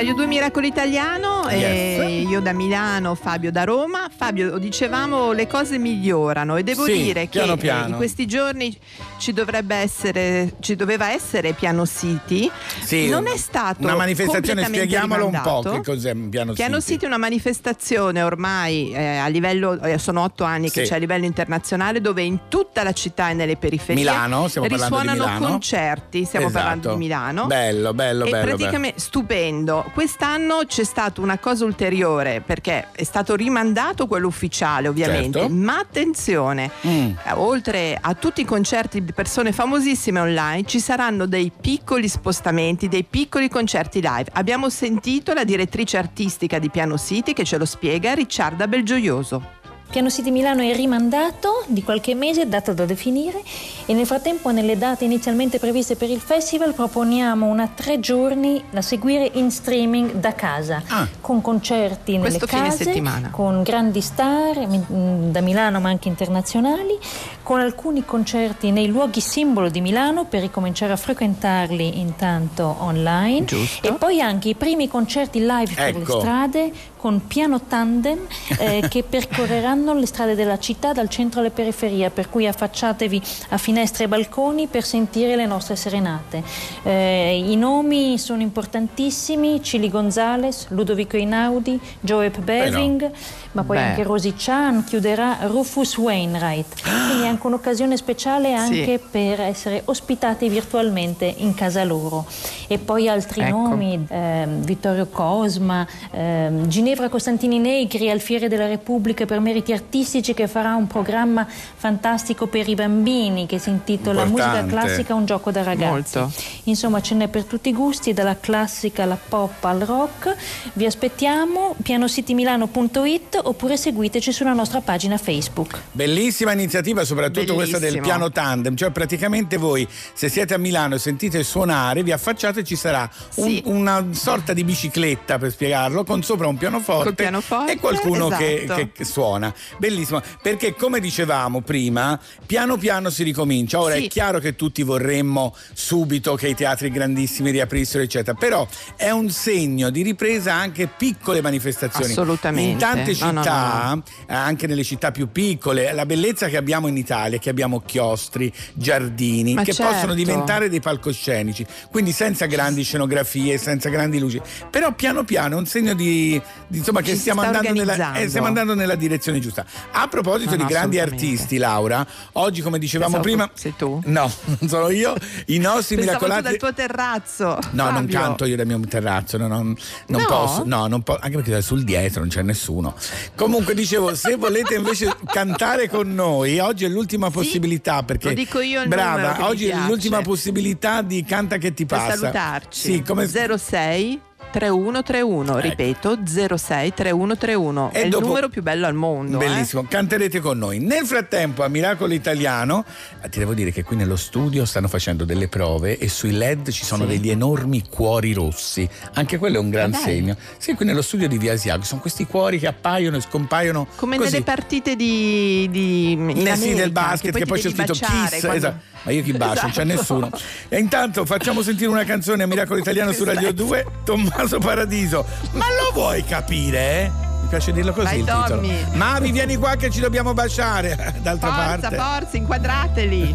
Radio 0.00 0.14
2 0.14 0.26
Miracolo 0.28 0.64
Italiano, 0.66 1.46
e 1.46 1.58
Yes. 1.58 2.30
io 2.30 2.40
da 2.40 2.54
Milano, 2.54 3.14
Fabio 3.14 3.52
da 3.52 3.64
Roma. 3.64 3.99
Fabio, 4.20 4.58
dicevamo 4.58 5.32
le 5.32 5.46
cose 5.46 5.78
migliorano 5.78 6.56
e 6.58 6.62
devo 6.62 6.84
Sì, 6.84 6.92
dire 7.04 7.22
che 7.22 7.38
piano 7.38 7.54
eh, 7.54 7.56
piano. 7.56 7.88
in 7.88 7.94
questi 7.96 8.26
giorni 8.26 8.76
ci 9.16 9.32
dovrebbe 9.32 9.74
essere, 9.76 10.56
ci 10.60 10.76
doveva 10.76 11.10
essere 11.10 11.54
Piano 11.54 11.86
City. 11.86 12.50
Sì, 12.82 13.08
non 13.08 13.26
è 13.26 13.38
stato 13.38 13.82
una 13.82 13.96
manifestazione, 13.96 14.64
spieghiamolo 14.64 15.24
un 15.24 15.30
po' 15.42 15.60
rimandato. 15.60 15.70
che 15.70 15.82
cos'è 15.92 16.14
piano, 16.14 16.52
Piano 16.52 16.80
City. 16.80 16.92
City 16.92 17.04
è 17.04 17.08
una 17.08 17.16
manifestazione 17.16 18.22
ormai 18.22 18.92
eh, 18.92 19.16
a 19.16 19.26
livello, 19.28 19.80
eh, 19.80 19.96
sono 19.96 20.22
otto 20.22 20.44
anni 20.44 20.70
che 20.70 20.82
Sì. 20.84 20.90
c'è 20.90 20.96
a 20.96 20.98
livello 20.98 21.24
internazionale 21.24 22.02
dove 22.02 22.20
in 22.20 22.40
tutta 22.48 22.82
la 22.82 22.92
città 22.92 23.30
e 23.30 23.32
nelle 23.32 23.56
periferie 23.56 23.94
Milano, 24.04 24.48
stiamo 24.48 24.66
risuonano 24.66 25.12
Milano. 25.24 25.46
concerti, 25.46 26.24
stiamo 26.26 26.48
Esatto. 26.48 26.62
parlando 26.62 26.90
di 26.92 26.98
Milano. 26.98 27.46
Bello, 27.46 27.94
bello, 27.94 28.26
E 28.26 28.28
bello. 28.30 28.42
bello. 28.44 28.56
praticamente 28.56 29.00
stupendo. 29.00 29.90
Quest'anno 29.94 30.64
c'è 30.66 30.84
stata 30.84 31.22
una 31.22 31.38
cosa 31.38 31.64
ulteriore 31.64 32.42
perché 32.44 32.88
è 32.92 33.02
stato 33.04 33.34
rimandato 33.34 34.08
quello 34.10 34.26
ufficiale, 34.26 34.88
ovviamente. 34.88 35.38
Certo. 35.38 35.54
Ma 35.54 35.78
attenzione, 35.78 36.68
Mm. 36.84 36.88
eh, 37.24 37.32
oltre 37.34 37.96
a 38.00 38.12
tutti 38.14 38.40
i 38.40 38.44
concerti 38.44 39.04
di 39.04 39.12
persone 39.12 39.52
famosissime 39.52 40.18
online, 40.18 40.64
ci 40.64 40.80
saranno 40.80 41.26
dei 41.26 41.52
piccoli 41.58 42.08
spostamenti, 42.08 42.88
dei 42.88 43.04
piccoli 43.04 43.48
concerti 43.48 44.00
live. 44.00 44.26
Abbiamo 44.32 44.68
sentito 44.68 45.32
la 45.32 45.44
direttrice 45.44 45.96
artistica 45.96 46.58
di 46.58 46.70
Piano 46.70 46.98
City 46.98 47.32
che 47.32 47.44
ce 47.44 47.56
lo 47.56 47.64
spiega, 47.64 48.12
Ricciarda 48.14 48.66
Belgioioso. 48.66 49.58
Piano 49.90 50.08
City 50.08 50.30
Milano 50.30 50.62
è 50.62 50.72
rimandato 50.72 51.64
di 51.66 51.82
qualche 51.82 52.14
mese, 52.14 52.48
data 52.48 52.72
da 52.72 52.84
definire, 52.84 53.42
e 53.86 53.92
nel 53.92 54.06
frattempo 54.06 54.52
nelle 54.52 54.78
date 54.78 55.04
inizialmente 55.04 55.58
previste 55.58 55.96
per 55.96 56.08
il 56.08 56.20
festival 56.20 56.74
proponiamo 56.74 57.44
una 57.46 57.66
tre 57.66 57.98
giorni 57.98 58.62
da 58.70 58.82
seguire 58.82 59.28
in 59.34 59.50
streaming 59.50 60.12
da 60.14 60.32
casa, 60.34 60.80
Ah. 60.90 61.08
con 61.20 61.40
concerti 61.40 62.18
nelle 62.18 62.38
case, 62.38 62.84
settimana. 62.84 63.30
con 63.30 63.64
grandi 63.64 64.00
star 64.00 64.64
mm, 64.64 65.32
da 65.32 65.40
Milano 65.40 65.80
ma 65.80 65.88
anche 65.88 66.06
internazionali, 66.06 66.96
con 67.42 67.58
alcuni 67.58 68.04
concerti 68.04 68.70
nei 68.70 68.86
luoghi 68.86 69.20
simbolo 69.20 69.70
di 69.70 69.80
Milano 69.80 70.24
per 70.24 70.40
ricominciare 70.42 70.92
a 70.92 70.96
frequentarli 70.96 71.98
intanto 71.98 72.76
online 72.78 73.44
Giusto. 73.44 73.88
e 73.88 73.92
poi 73.94 74.20
anche 74.20 74.50
i 74.50 74.54
primi 74.54 74.86
concerti 74.86 75.40
live 75.40 75.74
per 75.74 75.94
le 75.96 76.00
Ecco. 76.02 76.20
strade 76.20 76.72
con 77.00 77.26
piano 77.26 77.62
tandem 77.62 78.26
eh, 78.58 78.84
che 78.90 79.02
percorreranno 79.02 79.94
le 79.94 80.04
strade 80.04 80.34
della 80.34 80.58
città 80.58 80.92
dal 80.92 81.08
centro 81.08 81.40
alle 81.40 81.50
periferie, 81.50 82.10
per 82.10 82.28
cui 82.28 82.46
affacciatevi 82.46 83.22
a 83.48 83.56
finestre 83.56 84.04
e 84.04 84.08
balconi 84.08 84.66
per 84.66 84.84
sentire 84.84 85.34
le 85.34 85.46
nostre 85.46 85.76
serenate. 85.76 86.42
Eh, 86.82 87.42
I 87.42 87.56
nomi 87.56 88.18
sono 88.18 88.42
importantissimi, 88.42 89.62
Cili 89.62 89.88
Gonzales, 89.88 90.66
Ludovico 90.68 91.16
Einaudi, 91.16 91.80
Joep 92.00 92.40
Beving, 92.40 93.10
ma 93.52 93.62
poi 93.64 93.76
Beh. 93.76 93.82
anche 93.82 94.02
Rosy 94.02 94.34
Chan, 94.36 94.84
chiuderà 94.84 95.38
Rufus 95.42 95.96
Wainwright. 95.96 96.82
Quindi 96.82 97.24
è 97.24 97.26
anche 97.28 97.46
un'occasione 97.46 97.96
speciale 97.96 98.54
anche 98.54 99.00
per 99.10 99.40
essere 99.40 99.82
ospitati 99.86 100.48
virtualmente 100.48 101.32
in 101.38 101.54
casa 101.54 101.84
loro. 101.84 102.26
e 102.68 102.78
poi 102.78 103.08
altri 103.08 103.40
Ecco. 103.40 103.56
nomi, 103.56 104.06
ehm, 104.08 104.62
Vittorio 104.62 105.06
Cosma, 105.08 105.84
ehm, 106.12 106.68
Ginevra 106.68 107.08
Costantini 107.08 107.58
Negri, 107.58 108.08
Alfiere 108.10 108.46
della 108.46 108.68
Repubblica 108.68 109.24
per 109.24 109.40
meriti 109.40 109.72
artistici 109.72 110.34
che 110.34 110.46
farà 110.46 110.76
un 110.76 110.86
programma 110.86 111.44
fantastico 111.48 112.46
per 112.46 112.68
i 112.68 112.76
bambini 112.76 113.46
che 113.46 113.58
si 113.58 113.70
intitola 113.70 114.24
Musica 114.24 114.60
Importante. 114.60 114.70
classica, 114.86 115.14
un 115.14 115.24
gioco 115.24 115.50
da 115.50 115.64
ragazzi. 115.64 116.18
Molto. 116.18 116.32
Insomma 116.64 117.00
ce 117.02 117.14
n'è 117.16 117.26
per 117.26 117.42
tutti 117.44 117.70
i 117.70 117.72
gusti, 117.72 118.12
dalla 118.14 118.36
classica 118.38 119.02
alla 119.02 119.18
pop 119.28 119.64
al 119.64 119.80
rock. 119.80 120.36
Vi 120.74 120.86
aspettiamo 120.86 121.74
pianocitymilano.it 121.82 123.39
oppure 123.42 123.76
seguiteci 123.76 124.32
sulla 124.32 124.52
nostra 124.52 124.80
pagina 124.80 125.16
Facebook. 125.18 125.78
Bellissima 125.92 126.52
iniziativa, 126.52 127.04
soprattutto 127.04 127.54
questa 127.54 127.78
del 127.78 127.92
Bellissimo. 127.94 128.06
piano 128.06 128.30
tandem, 128.30 128.76
cioè 128.76 128.90
praticamente 128.90 129.56
voi 129.56 129.86
se 130.12 130.28
siete 130.28 130.54
a 130.54 130.58
Milano 130.58 130.94
e 130.94 130.98
sentite 130.98 131.42
suonare, 131.42 132.02
vi 132.02 132.12
affacciate 132.12 132.60
e 132.60 132.64
ci 132.64 132.76
sarà 132.76 133.08
un- 133.36 133.44
Sì. 133.48 133.62
una 133.66 134.06
sorta 134.12 134.52
di 134.52 134.64
bicicletta 134.64 135.38
per 135.38 135.50
spiegarlo, 135.50 136.04
con 136.04 136.22
sopra 136.22 136.46
un 136.46 136.56
pianoforte, 136.56 137.12
pianoforte, 137.14 137.72
e 137.72 137.76
qualcuno 137.78 138.28
che, 138.28 138.62
esatto. 138.62 138.80
che- 138.80 138.92
che 138.92 139.04
suona. 139.04 139.52
Bellissimo, 139.78 140.20
perché 140.42 140.74
come 140.74 141.00
dicevamo 141.00 141.60
prima, 141.60 142.18
piano 142.46 142.76
piano 142.76 143.10
si 143.10 143.22
ricomincia. 143.22 143.80
Ora 143.80 143.94
Sì. 143.96 144.06
è 144.06 144.08
chiaro 144.08 144.38
che 144.38 144.56
tutti 144.56 144.82
vorremmo 144.82 145.54
subito 145.72 146.34
che 146.34 146.48
i 146.48 146.54
teatri 146.54 146.90
grandissimi 146.90 147.50
riaprissero, 147.50 148.02
eccetera, 148.02 148.36
però 148.38 148.66
è 148.96 149.10
un 149.10 149.30
segno 149.30 149.90
di 149.90 150.02
ripresa 150.02 150.52
anche 150.54 150.86
piccole 150.88 151.40
manifestazioni. 151.40 152.10
Assolutamente. 152.10 152.70
In 152.70 152.78
tante 152.78 153.12
no, 153.20 153.29
città, 153.36 153.92
no. 153.94 154.02
eh, 154.26 154.34
anche 154.34 154.66
nelle 154.66 154.84
città 154.84 155.10
più 155.10 155.30
piccole, 155.30 155.92
la 155.92 156.06
bellezza 156.06 156.48
che 156.48 156.56
abbiamo 156.56 156.86
in 156.88 156.96
Italia 156.96 157.38
che 157.38 157.50
abbiamo 157.50 157.80
chiostri, 157.84 158.52
giardini 158.74 159.54
Ma 159.54 159.62
che 159.62 159.72
certo. 159.72 159.92
possono 159.92 160.14
diventare 160.14 160.68
dei 160.68 160.80
palcoscenici, 160.80 161.64
quindi 161.90 162.12
senza 162.12 162.46
grandi 162.46 162.82
scenografie, 162.82 163.58
senza 163.58 163.88
grandi 163.88 164.18
luci. 164.18 164.40
Però 164.70 164.92
piano 164.92 165.24
piano 165.24 165.56
è 165.56 165.58
un 165.58 165.66
segno 165.66 165.94
di, 165.94 166.40
di, 166.66 166.78
insomma 166.78 167.00
che 167.00 167.12
Ci 167.12 167.18
stiamo 167.18 167.42
andando, 167.42 167.72
nella, 167.72 168.14
eh, 168.14 168.28
stiamo 168.28 168.46
andando 168.46 168.74
nella 168.74 168.94
direzione 168.94 169.38
giusta. 169.38 169.64
A 169.92 170.08
proposito 170.08 170.50
No, 170.50 170.56
di 170.56 170.62
no, 170.62 170.68
grandi 170.68 170.98
artisti, 170.98 171.56
Laura, 171.58 172.06
oggi 172.32 172.60
come 172.62 172.78
dicevamo 172.78 173.20
Pensavo 173.20 173.34
prima 173.34 173.50
Sei 173.54 173.74
tu? 173.76 174.00
No, 174.06 174.30
non 174.58 174.68
sono 174.68 174.90
io, 174.90 175.14
i 175.46 175.58
nostri 175.58 175.96
Pensavo 175.96 176.26
miracolati 176.26 176.42
dal 176.42 176.56
tuo 176.56 176.72
terrazzo. 176.74 177.58
No, 177.72 177.84
non 177.84 177.94
Fabio. 177.94 178.18
canto 178.20 178.44
io 178.44 178.56
dal 178.56 178.66
mio 178.66 178.80
terrazzo, 178.80 179.36
no, 179.36 179.46
non, 179.46 179.76
non 180.06 180.20
No? 180.20 180.26
posso, 180.26 180.62
no, 180.64 180.86
non 180.86 181.02
po- 181.02 181.18
anche 181.20 181.36
perché 181.36 181.62
sul 181.62 181.84
dietro 181.84 182.20
non 182.20 182.28
c'è 182.28 182.42
nessuno. 182.42 182.94
Comunque 183.34 183.74
dicevo, 183.74 184.14
se 184.14 184.36
volete 184.36 184.74
invece 184.74 185.14
cantare 185.26 185.88
con 185.88 186.12
noi, 186.14 186.58
oggi 186.58 186.84
è 186.84 186.88
l'ultima 186.88 187.30
possibilità 187.30 188.02
perché 188.02 188.28
lo 188.28 188.34
dico 188.34 188.60
io 188.60 188.86
brava, 188.86 189.46
oggi 189.46 189.68
è 189.68 189.76
l'ultima 189.86 190.20
possibilità 190.22 191.02
di 191.02 191.24
canta 191.24 191.56
che 191.58 191.72
ti 191.74 191.86
Per 191.86 191.98
passa. 191.98 192.16
salutarci. 192.16 192.92
Sì, 192.92 193.02
come 193.02 193.26
06 193.26 194.20
3131, 194.50 195.58
ripeto 195.58 196.18
06 196.24 196.92
3131. 196.94 197.90
E 197.92 198.00
È 198.00 198.04
il 198.04 198.10
dopo- 198.10 198.26
numero 198.26 198.48
più 198.48 198.62
bello 198.62 198.86
al 198.86 198.94
mondo. 198.94 199.40
eh. 199.40 199.46
Bellissimo, 199.46 199.84
canterete 199.88 200.40
con 200.40 200.58
noi. 200.58 200.78
Nel 200.80 201.04
frattempo 201.06 201.62
a 201.62 201.68
Miracolo 201.68 202.12
Italiano, 202.12 202.84
eh, 203.22 203.28
ti 203.28 203.38
devo 203.38 203.54
dire 203.54 203.70
che 203.72 203.82
qui 203.84 203.96
nello 203.96 204.16
studio 204.16 204.64
stanno 204.64 204.88
facendo 204.88 205.24
delle 205.24 205.48
prove 205.48 205.98
e 205.98 206.08
sui 206.08 206.32
LED 206.32 206.70
ci 206.70 206.84
sono 206.84 207.04
Sì. 207.04 207.10
degli 207.10 207.30
enormi 207.30 207.84
cuori 207.88 208.32
rossi. 208.32 208.88
Anche 209.14 209.38
quello 209.38 209.56
è 209.56 209.60
un 209.60 209.70
gran 209.70 209.90
dai. 209.90 210.00
segno. 210.02 210.36
Sì, 210.58 210.74
qui 210.74 210.84
nello 210.84 211.02
studio 211.02 211.28
di 211.28 211.38
Via 211.38 211.52
Asiago 211.52 211.84
sono 211.84 212.00
questi 212.00 212.26
cuori 212.26 212.58
che 212.58 212.66
appaiono 212.66 213.16
e 213.16 213.20
scompaiono 213.20 213.86
Come 213.96 214.16
così. 214.16 214.30
nelle 214.32 214.44
partite 214.44 214.96
di, 214.96 215.68
di 215.70 216.12
Eh 216.12 216.34
sì, 216.34 216.48
America, 216.48 216.74
del 216.76 216.90
basket, 216.92 217.36
che 217.36 217.46
poi, 217.46 217.60
c'è 217.60 217.70
scritto 217.70 217.92
Kiss. 217.92 218.40
quando- 218.40 218.52
esatto. 218.56 218.88
Ma 219.02 219.12
io 219.12 219.22
chi 219.22 219.32
bacio, 219.32 219.62
non 219.62 219.70
c'è 219.70 219.82
Esatto. 219.88 220.18
nessuno. 220.18 220.30
E 220.68 220.78
intanto 220.78 221.24
facciamo 221.24 221.62
sentire 221.62 221.88
una 221.88 222.04
canzone 222.04 222.42
a 222.42 222.46
Miracolo 222.46 222.80
Italiano 222.80 223.12
su 223.12 223.24
Radio 223.24 223.50
2, 223.52 223.86
Tommaso 224.04 224.39
Paradiso. 224.48 225.24
Ma 225.52 225.66
lo 225.68 225.90
vuoi 225.92 226.24
capire? 226.24 226.78
eh? 227.04 227.10
Mi 227.42 227.48
piace 227.48 227.72
dirlo 227.72 227.92
così 227.92 228.06
Vai, 228.06 228.18
il 228.20 228.24
titolo. 228.24 228.60
Tommy. 228.60 228.84
Mavi, 228.92 229.32
vieni 229.32 229.56
qua 229.56 229.74
che 229.76 229.90
ci 229.90 230.00
dobbiamo 230.00 230.32
baciare. 230.34 231.14
D'altra 231.22 231.52
Forza, 231.52 231.88
parte. 231.88 231.96
forza, 231.96 232.36
inquadrateli. 232.36 233.34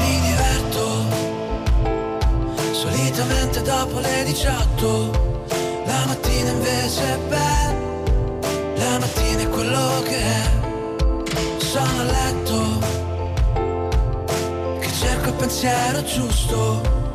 Mi 0.00 0.20
diverto 0.20 0.88
solitamente 2.72 3.62
dopo 3.62 3.98
le 4.00 4.24
18. 4.24 5.28
La 5.86 6.04
mattina 6.06 6.50
invece 6.50 7.02
è 7.02 7.18
bella, 7.28 7.74
la 8.76 8.98
mattina 8.98 9.42
è 9.42 9.48
quello 9.48 10.02
che 10.04 10.18
è. 10.20 10.50
Sono 11.58 12.00
a 12.00 12.04
letto, 12.04 12.78
che 14.80 14.92
cerco 14.92 15.28
il 15.28 15.34
pensiero 15.34 16.02
giusto 16.02 17.09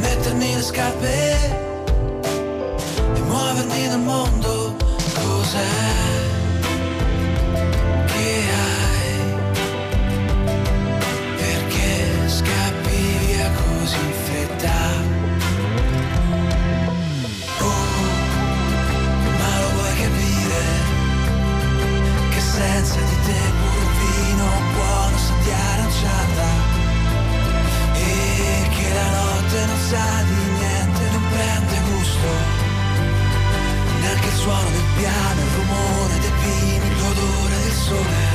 mettermi 0.00 0.54
le 0.54 0.62
scarpe 0.62 1.34
e 3.14 3.20
muovermi 3.20 3.86
nel 3.86 3.98
mondo. 3.98 4.76
Cos'è 5.14 5.66
che 8.06 8.44
hai? 8.60 9.12
Perché 11.36 12.28
scappi 12.28 13.00
via 13.26 13.50
così 13.50 14.19
sa 29.90 30.22
di 30.22 30.34
niente, 30.58 31.02
non 31.10 31.24
prende 31.30 31.76
gusto. 31.90 32.28
Neanche 34.00 34.28
il 34.28 34.34
suono 34.34 34.70
del 34.70 34.88
piano, 34.96 35.40
il 35.40 35.52
rumore 35.58 36.18
dei 36.20 36.32
pini, 36.42 36.88
l'odore 37.00 37.56
del 37.64 37.72
sole. 37.72 38.29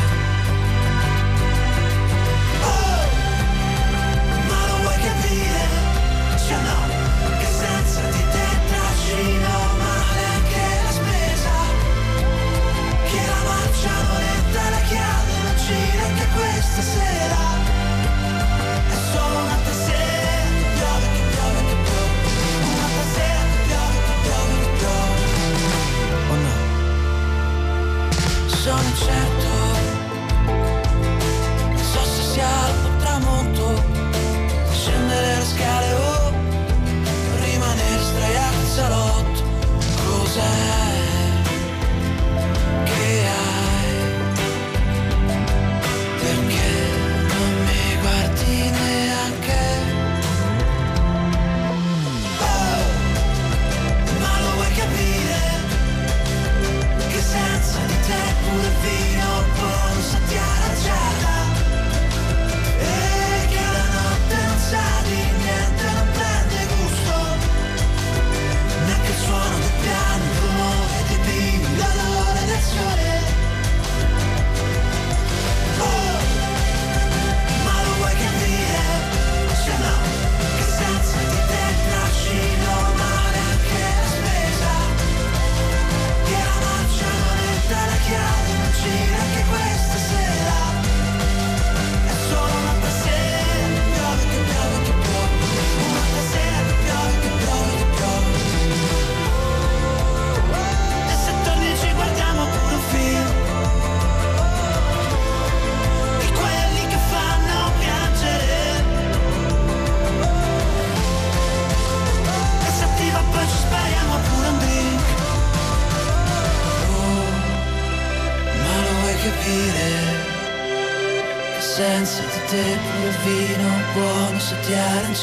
side. 40.35 40.64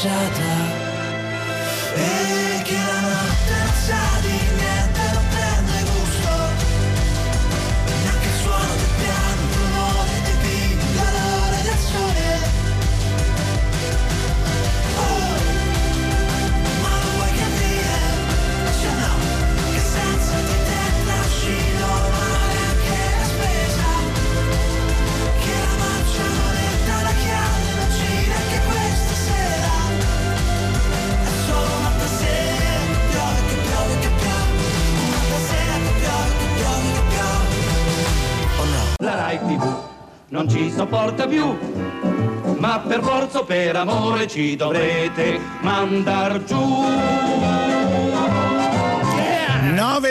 Ti 0.03 0.09
è 0.09 0.52
per 43.73 43.81
amore 43.81 44.27
ci 44.27 44.55
dovrete 44.55 45.39
mandar 45.61 46.43
giù. 46.43 46.82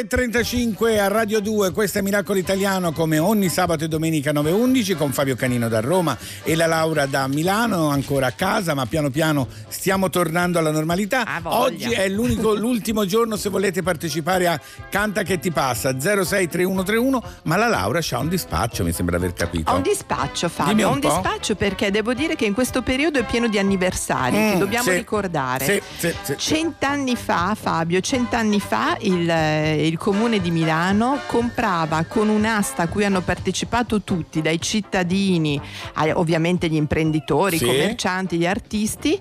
9.35 0.07 0.99
a 0.99 1.07
Radio 1.07 1.41
2, 1.41 1.71
questo 1.71 1.99
è 1.99 2.03
Miracolo 2.03 2.37
Italiano 2.39 2.91
come 2.93 3.19
ogni 3.19 3.49
sabato 3.49 3.85
e 3.85 3.89
domenica 3.89 4.33
9.11 4.33 4.97
con 4.97 5.13
Fabio 5.13 5.37
Canino 5.37 5.69
da 5.69 5.81
Roma 5.81 6.17
e 6.43 6.57
la 6.57 6.67
Laura 6.67 7.07
da 7.07 7.29
Milano, 7.29 7.89
ancora 7.89 8.27
a 8.27 8.33
casa, 8.33 8.75
ma 8.75 8.85
piano 8.87 9.11
piano 9.11 9.47
stiamo 9.69 10.11
tornando 10.11 10.59
alla 10.59 10.73
normalità. 10.73 11.25
voglia. 11.41 11.57
Oggi 11.59 11.91
è 11.93 12.09
l'unico, 12.09 12.55
l'ultimo 12.59 13.05
giorno 13.07 13.37
se 13.37 13.49
volete 13.49 13.83
partecipare 13.83 14.49
a 14.49 14.61
Canta 14.91 15.23
che 15.23 15.39
ti 15.39 15.53
passa 15.53 15.91
063131, 15.99 17.23
ma 17.45 17.57
la 17.57 17.69
Laura 17.69 18.01
c'ha 18.03 18.19
un 18.19 18.29
dispaccio, 18.29 18.83
mi 18.83 18.93
sembra 18.93 19.17
aver 19.17 19.33
capito. 19.35 19.71
Ho 19.71 19.77
un 19.77 19.83
dispaccio 19.83 20.49
Fabio, 20.49 20.89
un 20.89 20.93
ho 20.93 20.95
un 20.95 21.01
po'. 21.01 21.09
dispaccio 21.09 21.55
perché 21.55 21.91
devo 21.93 22.13
dire 22.13 22.35
che 22.35 22.45
in 22.45 22.55
questo 22.55 22.83
periodo 22.83 23.21
è 23.21 23.25
pieno 23.25 23.47
di 23.47 23.59
anniversari 23.59 24.37
Mm, 24.37 24.51
che 24.53 24.59
dobbiamo 24.59 24.85
sì. 24.91 24.97
ricordare. 24.97 25.65
Sì, 25.65 25.83
sì, 26.09 26.15
sì. 26.23 26.35
Cent'anni 26.39 27.15
fa, 27.17 27.55
Fabio, 27.59 28.01
cent'anni 28.01 28.59
fa 28.61 28.97
il, 29.01 29.29
eh, 29.29 29.87
il 29.93 29.99
comune 29.99 30.41
di 30.41 30.51
Milano 30.51 31.19
comprava 31.27 32.03
con 32.09 32.31
un'asta 32.31 32.85
a 32.85 32.89
cui 32.89 33.05
hanno 33.05 33.21
partecipato 33.21 34.01
tutti, 34.01 34.41
dai 34.41 34.59
cittadini, 34.59 35.61
ovviamente 36.15 36.67
gli 36.69 36.77
imprenditori, 36.77 37.59
Sì. 37.59 37.65
i 37.65 37.67
commercianti, 37.67 38.39
gli 38.39 38.47
artisti, 38.47 39.21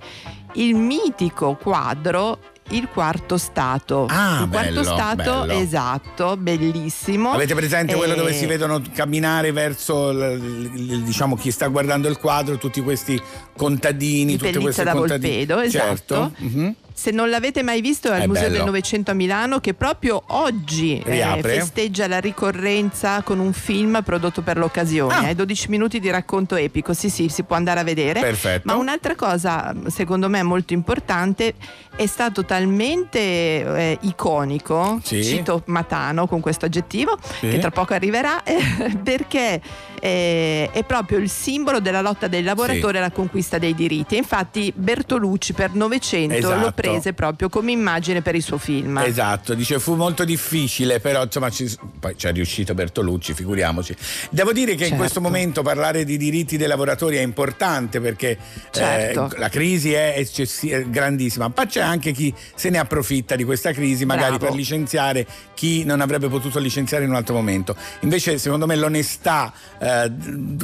il 0.54 0.76
mitico 0.76 1.56
quadro 1.62 2.40
Il 2.74 2.88
quarto 2.88 3.38
stato. 3.38 4.06
Ah, 4.08 4.44
il 4.44 4.50
quarto 4.50 4.70
bello, 4.70 4.84
stato, 4.84 5.40
bello. 5.46 5.52
esatto, 5.60 6.38
bellissimo. 6.38 7.32
Avete 7.32 7.54
presente 7.54 7.96
quello 7.96 8.14
Eh, 8.14 8.16
dove 8.16 8.32
si 8.34 8.46
vedono 8.46 8.82
camminare 8.94 9.52
verso 9.52 10.14
diciamo 10.14 11.36
chi 11.36 11.52
sta 11.52 11.68
guardando 11.68 12.08
il 12.08 12.18
quadro, 12.18 12.58
tutti 12.58 12.80
questi 12.80 13.22
contadini, 13.58 14.38
Pellizza 14.38 14.60
queste 14.62 14.84
da 14.86 14.92
contadini. 14.94 15.46
Volpedo, 15.46 15.60
esatto. 15.60 16.16
Certo. 16.16 16.32
mhm. 16.38 16.76
Se 17.02 17.10
non 17.10 17.32
l'avete 17.32 17.64
mai 17.64 17.82
visto 17.82 18.10
è 18.12 18.16
al 18.18 18.22
È 18.22 18.28
Museo 18.28 18.44
bello. 18.44 18.58
del 18.58 18.66
Novecento 18.66 19.10
a 19.10 19.14
Milano 19.16 19.60
che 19.60 19.74
proprio 19.74 20.22
oggi 20.28 21.02
eh, 21.04 21.40
festeggia 21.42 22.06
la 22.06 22.20
ricorrenza 22.20 23.24
con 23.24 23.40
un 23.40 23.54
film 23.54 24.04
prodotto 24.06 24.44
per 24.44 24.58
l'occasione. 24.58 25.14
Ah. 25.16 25.20
Hai 25.22 25.34
12 25.34 25.70
minuti 25.70 26.00
di 26.00 26.12
racconto 26.12 26.56
epico, 26.56 26.94
sì 26.94 27.10
sì, 27.10 27.28
si 27.28 27.42
può 27.42 27.56
andare 27.56 27.80
a 27.80 27.84
vedere. 27.84 28.20
Perfetto. 28.20 28.62
Ma 28.66 28.76
un'altra 28.76 29.16
cosa 29.16 29.74
secondo 29.88 30.30
me 30.30 30.44
molto 30.44 30.74
importante 30.74 31.56
è 31.96 32.06
stato 32.06 32.46
talmente 32.46 33.18
eh, 33.20 33.98
iconico, 34.02 35.00
Sì. 35.04 35.24
cito 35.24 35.64
Matano 35.66 36.28
con 36.28 36.40
questo 36.40 36.66
aggettivo, 36.66 37.18
Sì. 37.40 37.50
che 37.50 37.58
tra 37.58 37.72
poco 37.72 37.96
arriverà, 37.96 38.44
eh, 38.46 38.96
perché 39.02 39.60
eh, 40.00 40.70
è 40.72 40.84
proprio 40.84 41.18
il 41.18 41.30
simbolo 41.30 41.80
della 41.80 42.02
lotta 42.02 42.28
dei 42.28 42.44
lavoratori 42.44 42.98
alla 42.98 43.12
conquista 43.12 43.58
dei 43.58 43.74
diritti. 43.74 44.18
Infatti 44.18 44.72
Bertolucci 44.76 45.54
per 45.54 45.74
Novecento 45.74 46.36
Esatto. 46.36 46.60
lo 46.60 46.72
prese 46.92 47.14
proprio 47.14 47.50
come 47.50 47.72
immagine 47.72 48.22
per 48.22 48.36
il 48.36 48.42
suo 48.44 48.58
film. 48.58 48.98
Esatto, 49.00 49.54
dice 49.54 49.80
fu 49.80 49.96
molto 49.96 50.24
difficile, 50.24 51.00
però 51.00 51.24
insomma 51.24 51.50
ci, 51.50 51.74
poi 52.00 52.14
ci 52.18 52.28
è 52.28 52.32
riuscito 52.32 52.74
Bertolucci, 52.74 53.34
figuriamoci. 53.34 53.96
Devo 54.30 54.52
dire 54.54 54.72
che 54.76 54.84
in 54.84 54.90
Certo. 54.90 54.96
questo 54.98 55.22
momento 55.22 55.62
parlare 55.62 56.04
di 56.04 56.18
diritti 56.18 56.58
dei 56.58 56.68
lavoratori 56.68 57.18
è 57.18 57.22
importante 57.22 58.00
perché 58.02 58.38
Certo. 58.72 59.30
eh, 59.36 59.40
la 59.40 59.50
crisi 59.50 59.94
è, 59.94 60.14
eccessi- 60.18 60.70
è 60.70 60.84
grandissima, 60.86 61.52
ma 61.54 61.66
c'è 61.66 61.82
anche 61.82 62.12
chi 62.12 62.34
se 62.56 62.70
ne 62.70 62.78
approfitta 62.78 63.36
di 63.36 63.44
questa 63.44 63.72
crisi, 63.72 64.06
magari 64.06 64.38
Bravo. 64.38 64.46
per 64.48 64.56
licenziare 64.56 65.26
chi 65.54 65.84
non 65.84 66.02
avrebbe 66.02 66.28
potuto 66.28 66.60
licenziare 66.60 67.04
in 67.04 67.10
un 67.10 67.16
altro 67.16 67.36
momento. 67.36 67.76
Invece 68.02 68.38
secondo 68.38 68.66
me 68.66 68.76
l'onestà 68.76 69.54
eh, 69.80 70.12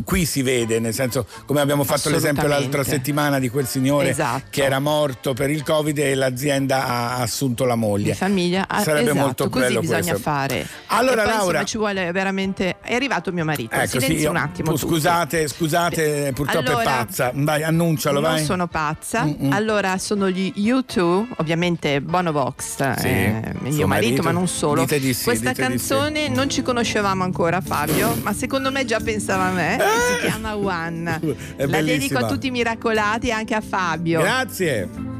qui 0.03 0.25
si 0.25 0.41
vede, 0.41 0.79
nel 0.79 0.93
senso 0.93 1.27
come 1.45 1.61
abbiamo 1.61 1.83
fatto 1.83 2.09
l'esempio 2.09 2.47
l'altra 2.47 2.83
settimana 2.83 3.39
di 3.39 3.49
quel 3.49 3.67
signore 3.67 4.09
Esatto. 4.09 4.45
che 4.49 4.63
era 4.63 4.79
morto 4.79 5.33
per 5.33 5.49
il 5.49 5.63
Covid 5.63 5.97
l'azienda 6.15 6.85
ha 6.87 7.15
assunto 7.17 7.65
la 7.65 7.75
moglie. 7.75 8.11
Di 8.11 8.17
famiglia 8.17 8.65
ah, 8.67 8.81
Sarebbe 8.81 9.09
esatto, 9.11 9.19
molto 9.25 9.49
così 9.49 9.65
bello 9.65 9.79
bisogna 9.79 9.99
questo. 10.01 10.17
fare. 10.19 10.67
Allora, 10.87 11.23
poi, 11.23 11.31
Laura- 11.31 11.45
insomma, 11.45 11.63
ci 11.63 11.77
vuole 11.77 12.11
veramente. 12.11 12.75
È 12.81 12.93
arrivato 12.93 13.31
mio 13.31 13.45
marito. 13.45 13.75
Ecco, 13.75 13.99
sì, 13.99 14.13
io- 14.13 14.29
un 14.29 14.35
attimo. 14.37 14.71
tutti. 14.73 14.85
Scusate, 14.87 15.47
scusate, 15.47 16.31
purtroppo 16.33 16.69
Allora, 16.69 16.81
è 16.81 16.85
pazza. 16.85 17.31
Vai, 17.33 17.63
annuncialo, 17.63 18.19
non 18.19 18.31
vai. 18.31 18.43
sono 18.43 18.67
pazza. 18.67 19.23
Mm-mm. 19.25 19.51
Allora, 19.51 19.97
sono 19.97 20.29
gli 20.29 20.51
U2, 20.55 21.25
ovviamente 21.37 22.01
Bono 22.01 22.31
Vox, 22.31 22.93
Sì, 22.97 23.07
eh, 23.07 23.41
mio 23.59 23.87
marito, 23.87 23.87
marito. 23.87 24.23
ma 24.23 24.31
non 24.31 24.47
solo. 24.47 24.85
Sì, 24.87 25.15
Questa 25.23 25.49
di 25.51 25.55
sì. 25.55 25.61
canzone 25.61 26.27
non 26.29 26.49
ci 26.49 26.61
conoscevamo 26.61 27.23
ancora, 27.23 27.61
Fabio, 27.61 28.15
ma 28.21 28.33
secondo 28.33 28.71
me 28.71 28.85
già 28.85 28.99
pensava 28.99 29.45
a 29.45 29.51
me. 29.51 29.77
Si 29.79 30.25
chiama 30.27 30.55
One. 30.55 31.19
La 31.57 31.81
dedico 31.81 32.17
a 32.17 32.25
tutti 32.25 32.47
i 32.47 32.51
miracolati 32.51 33.27
e 33.27 33.31
anche 33.31 33.55
a 33.55 33.61
Fabio. 33.61 34.19
Grazie. 34.21 35.16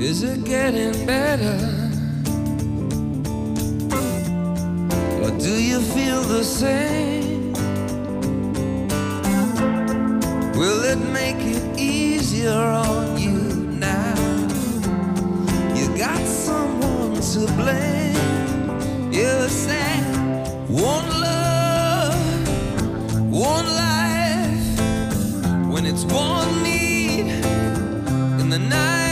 Is 0.00 0.22
it 0.22 0.44
getting 0.44 0.92
better? 1.06 1.58
Or 5.20 5.30
do 5.36 5.60
you 5.60 5.80
feel 5.80 6.22
the 6.22 6.44
same? 6.44 7.52
Will 10.54 10.84
it 10.84 11.00
make 11.12 11.40
it 11.40 11.80
easier 11.80 12.52
on 12.52 13.18
you 13.18 13.32
now? 13.32 14.14
You 15.74 15.88
got 15.98 16.24
someone 16.24 17.14
to 17.14 17.40
blame. 17.56 19.12
You 19.12 19.48
say, 19.48 20.00
one 20.68 21.08
love, 21.20 22.48
one 23.32 23.66
life. 23.66 24.78
When 25.72 25.86
it's 25.86 26.04
one 26.04 26.62
need 26.62 27.26
in 28.40 28.48
the 28.48 28.60
night. 28.60 29.07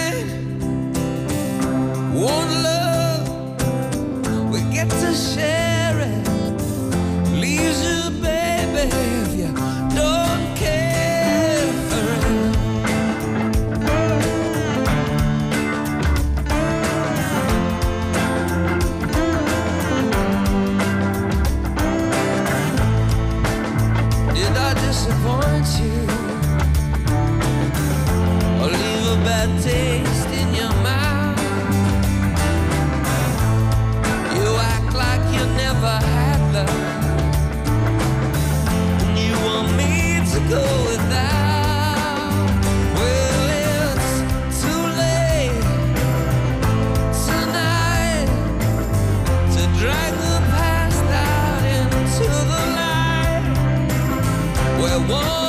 One 2.17 2.63
love, 2.63 3.29
we 4.51 4.61
get 4.73 4.89
to 4.89 5.13
share 5.13 6.01
it. 6.01 6.29
Leaves 7.31 7.85
you, 7.85 8.11
baby, 8.23 8.89
if 8.89 9.35
you 9.37 9.53
don't 9.95 10.57
care. 10.57 11.67
Did 24.33 24.57
I 24.57 24.73
disappoint 24.87 25.69
you? 25.83 25.99
Or 28.63 28.69
leave 28.71 29.07
a 29.07 29.17
bad 29.23 29.63
taste 29.63 30.16
never 35.87 36.07
had 36.07 36.41
love. 36.55 36.71
You 39.17 39.35
want 39.47 39.69
me 39.77 40.21
to 40.33 40.39
go 40.49 40.65
without? 40.89 42.47
Well, 42.97 43.49
it's 43.65 44.13
too 44.63 44.83
late 45.03 45.63
tonight 47.27 48.29
to 49.55 49.63
drag 49.81 50.13
the 50.27 50.39
past 50.55 51.05
out 51.29 51.65
into 51.77 52.27
the. 52.51 52.61
Where 54.81 55.01
one 55.09 55.46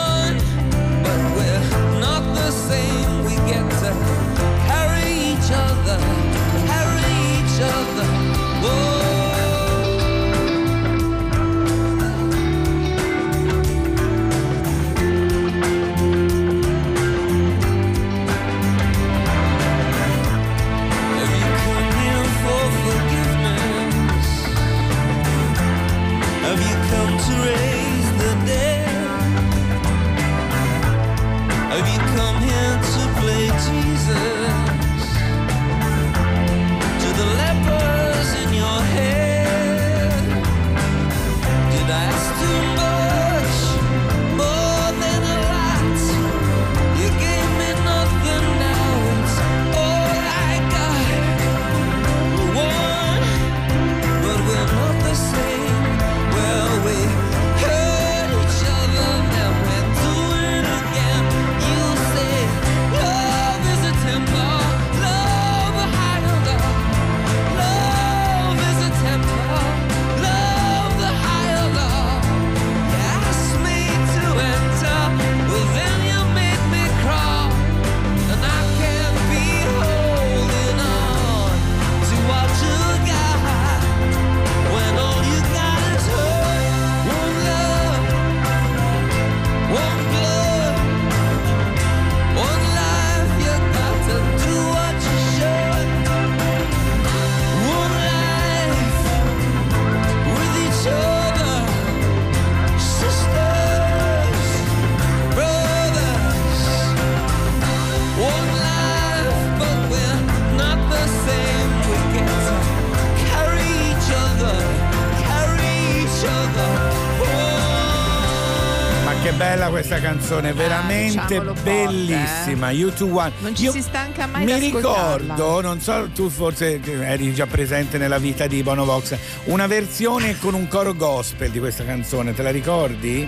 canzone, 120.28 120.54
veramente 120.54 121.22
diciamolo 121.26 121.56
forte, 121.56 121.72
bellissima. 121.86 122.72
You 122.72 122.92
to 122.94 123.06
One. 123.16 123.32
Non 123.40 123.56
ci 123.56 123.64
Io 123.64 123.72
si 123.72 123.82
stanca 123.82 124.28
mai 124.28 124.44
Mi 124.44 124.60
ricordo, 124.60 125.62
non 125.62 125.80
so, 125.80 126.10
tu 126.14 126.30
forse 126.30 126.82
eri 126.84 127.34
già 127.34 127.46
presente 127.46 127.98
nella 127.98 128.18
vita 128.18 128.46
di 128.46 128.62
Bono 128.62 128.84
Vox, 128.84 129.16
una 129.46 129.68
versione 129.68 130.38
con 130.40 130.54
un 130.54 130.68
coro 130.68 130.94
gospel 130.94 131.50
di 131.52 131.60
questa 131.60 131.86
canzone, 131.86 132.34
te 132.34 132.44
la 132.44 132.52
ricordi? 132.52 133.28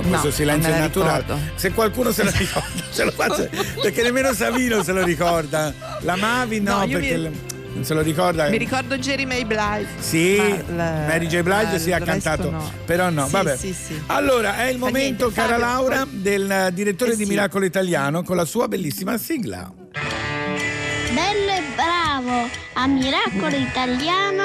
No, 0.00 0.08
questo 0.08 0.30
silenzio 0.30 0.70
la 0.70 0.78
naturale. 0.78 1.18
ricordo. 1.20 1.40
Se 1.56 1.72
qualcuno 1.72 2.10
se 2.12 2.22
lo 2.24 2.30
ricorda, 2.30 2.82
ce 2.92 3.04
lo 3.04 3.10
faccia, 3.12 3.48
perché 3.82 4.02
nemmeno 4.02 4.32
Savino 4.32 4.82
se 4.82 4.92
lo 4.92 5.02
ricorda. 5.04 5.72
La 6.00 6.16
Mavi 6.16 6.60
no, 6.60 6.78
No, 6.80 6.86
perché 6.86 7.16
mi- 7.16 7.56
non 7.74 7.84
se 7.84 7.94
lo 7.94 8.00
ricorda. 8.00 8.48
Mi 8.48 8.58
ricordo 8.58 8.96
Jerry 8.96 9.24
May 9.24 9.44
Blige. 9.44 9.88
Sì, 9.98 10.36
la- 10.74 11.04
Mary 11.08 11.26
J. 11.26 11.40
Blige 11.42 11.72
ma 11.72 11.78
sì, 11.78 11.92
ha 11.92 11.98
cantato, 12.00 12.48
no. 12.50 12.72
però 12.84 13.10
no, 13.10 13.26
Sì, 13.26 13.32
vabbè. 13.32 13.56
sì. 13.56 13.74
Allora, 14.06 14.58
è 14.58 14.68
il 14.68 14.78
momento, 14.78 15.24
niente, 15.26 15.34
cara 15.34 15.58
Fabio, 15.58 15.64
Laura, 15.66 16.06
del 16.28 16.50
eh, 16.50 16.72
direttore 16.74 17.12
Eh 17.12 17.16
di 17.16 17.24
sì. 17.24 17.30
Miracolo 17.30 17.64
Italiano 17.64 18.22
con 18.22 18.36
la 18.36 18.44
sua 18.44 18.68
bellissima 18.68 19.16
sigla. 19.16 19.72
Bello 19.92 21.50
e 21.50 21.62
bravo, 21.74 22.48
a 22.74 22.86
Miracolo 22.86 23.56
Italiano 23.56 24.44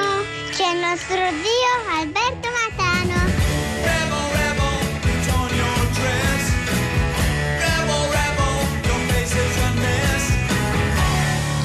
c'è 0.50 0.72
il 0.72 0.78
nostro 0.80 1.16
Dio 1.16 2.00
Alberto 2.00 2.48
Matano. 2.48 3.32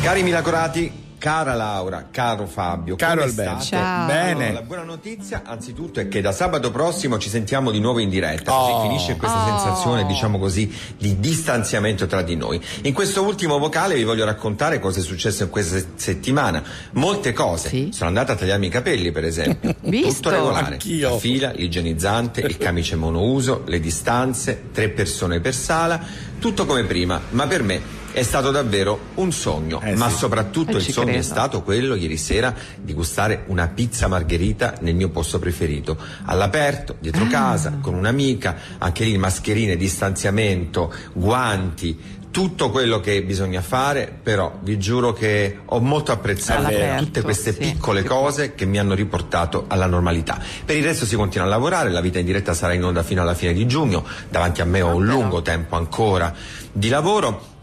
Cari 0.01 0.23
miracolati, 0.23 0.91
cara 1.19 1.53
Laura, 1.53 2.07
caro 2.09 2.47
Fabio, 2.47 2.95
Caro 2.95 3.21
Alberto. 3.21 3.59
state? 3.61 3.83
Ciao. 3.83 4.05
Bene. 4.07 4.31
Allora, 4.45 4.51
la 4.53 4.61
buona 4.65 4.83
notizia 4.83 5.41
anzitutto 5.45 5.99
è 5.99 6.07
che 6.07 6.21
da 6.21 6.31
sabato 6.31 6.71
prossimo 6.71 7.19
ci 7.19 7.29
sentiamo 7.29 7.69
di 7.69 7.79
nuovo 7.79 7.99
in 7.99 8.09
diretta, 8.09 8.51
Oh. 8.51 8.71
così 8.77 8.87
finisce 8.87 9.15
questa 9.17 9.43
Oh. 9.43 9.59
sensazione, 9.59 10.05
diciamo 10.07 10.39
così, 10.39 10.73
di 10.97 11.19
distanziamento 11.19 12.07
tra 12.07 12.21
di 12.23 12.35
noi. 12.35 12.59
In 12.83 12.93
questo 12.93 13.21
ultimo 13.21 13.59
vocale 13.59 13.93
vi 13.95 14.03
voglio 14.03 14.25
raccontare 14.25 14.79
cosa 14.79 14.99
è 15.01 15.03
successo 15.03 15.43
in 15.43 15.49
questa 15.49 15.77
se- 15.77 15.87
settimana. 15.95 16.63
Molte 16.93 17.33
cose. 17.33 17.67
Sì. 17.69 17.89
Sono 17.91 18.07
andata 18.07 18.33
a 18.33 18.35
tagliarmi 18.35 18.67
i 18.67 18.69
capelli, 18.69 19.11
per 19.11 19.25
esempio. 19.25 19.75
Visto. 19.83 20.13
Tutto 20.13 20.29
regolare. 20.31 20.73
Anch'io. 20.73 21.09
La 21.11 21.17
fila, 21.17 21.51
l'igienizzante, 21.51 22.39
il 22.41 22.57
camice 22.57 22.95
monouso, 22.95 23.63
le 23.67 23.79
distanze, 23.81 24.69
tre 24.71 24.87
persone 24.89 25.41
per 25.41 25.53
sala, 25.53 25.99
tutto 26.39 26.65
come 26.65 26.85
prima, 26.85 27.19
ma 27.31 27.45
per 27.45 27.61
me 27.63 27.97
è 28.11 28.21
stato 28.23 28.51
davvero 28.51 28.99
un 29.15 29.31
sogno, 29.31 29.81
Eh 29.81 29.95
ma 29.95 30.09
sì. 30.09 30.17
soprattutto 30.17 30.77
Eh, 30.77 30.81
il 30.81 30.91
sogno 30.91 31.07
è 31.09 31.11
credo. 31.13 31.23
stato 31.25 31.61
quello 31.63 31.95
ieri 31.95 32.17
sera 32.17 32.53
di 32.77 32.93
gustare 32.93 33.43
una 33.47 33.67
pizza 33.67 34.07
margherita 34.07 34.75
nel 34.81 34.95
mio 34.95 35.09
posto 35.09 35.39
preferito, 35.39 35.97
all'aperto, 36.25 36.95
dietro 36.99 37.23
Ah. 37.23 37.27
casa, 37.27 37.77
con 37.81 37.93
un'amica, 37.93 38.55
anche 38.79 39.03
lì 39.03 39.17
mascherine, 39.17 39.75
distanziamento, 39.77 40.93
guanti, 41.13 42.17
tutto 42.31 42.69
quello 42.69 42.99
che 42.99 43.23
bisogna 43.23 43.61
fare, 43.61 44.11
però 44.21 44.59
vi 44.61 44.77
giuro 44.77 45.13
che 45.13 45.59
ho 45.65 45.79
molto 45.79 46.11
apprezzato 46.11 46.59
All'aperto, 46.59 47.03
tutte 47.05 47.21
queste 47.23 47.51
sì. 47.53 47.57
piccole 47.59 48.03
cose 48.03 48.53
che 48.53 48.65
mi 48.65 48.77
hanno 48.77 48.93
riportato 48.93 49.65
alla 49.67 49.87
normalità. 49.87 50.39
Per 50.63 50.75
il 50.75 50.83
resto 50.83 51.05
si 51.05 51.15
continua 51.15 51.47
a 51.47 51.49
lavorare, 51.49 51.89
la 51.89 52.01
vita 52.01 52.19
in 52.19 52.25
diretta 52.25 52.53
sarà 52.53 52.73
in 52.73 52.83
onda 52.83 53.01
fino 53.01 53.21
alla 53.23 53.33
fine 53.33 53.53
di 53.53 53.65
giugno, 53.65 54.05
davanti 54.29 54.61
a 54.61 54.65
me 54.65 54.81
ho 54.81 54.95
un 54.95 55.05
lungo 55.05 55.41
tempo 55.41 55.75
ancora 55.75 56.33
di 56.71 56.89
lavoro. 56.89 57.57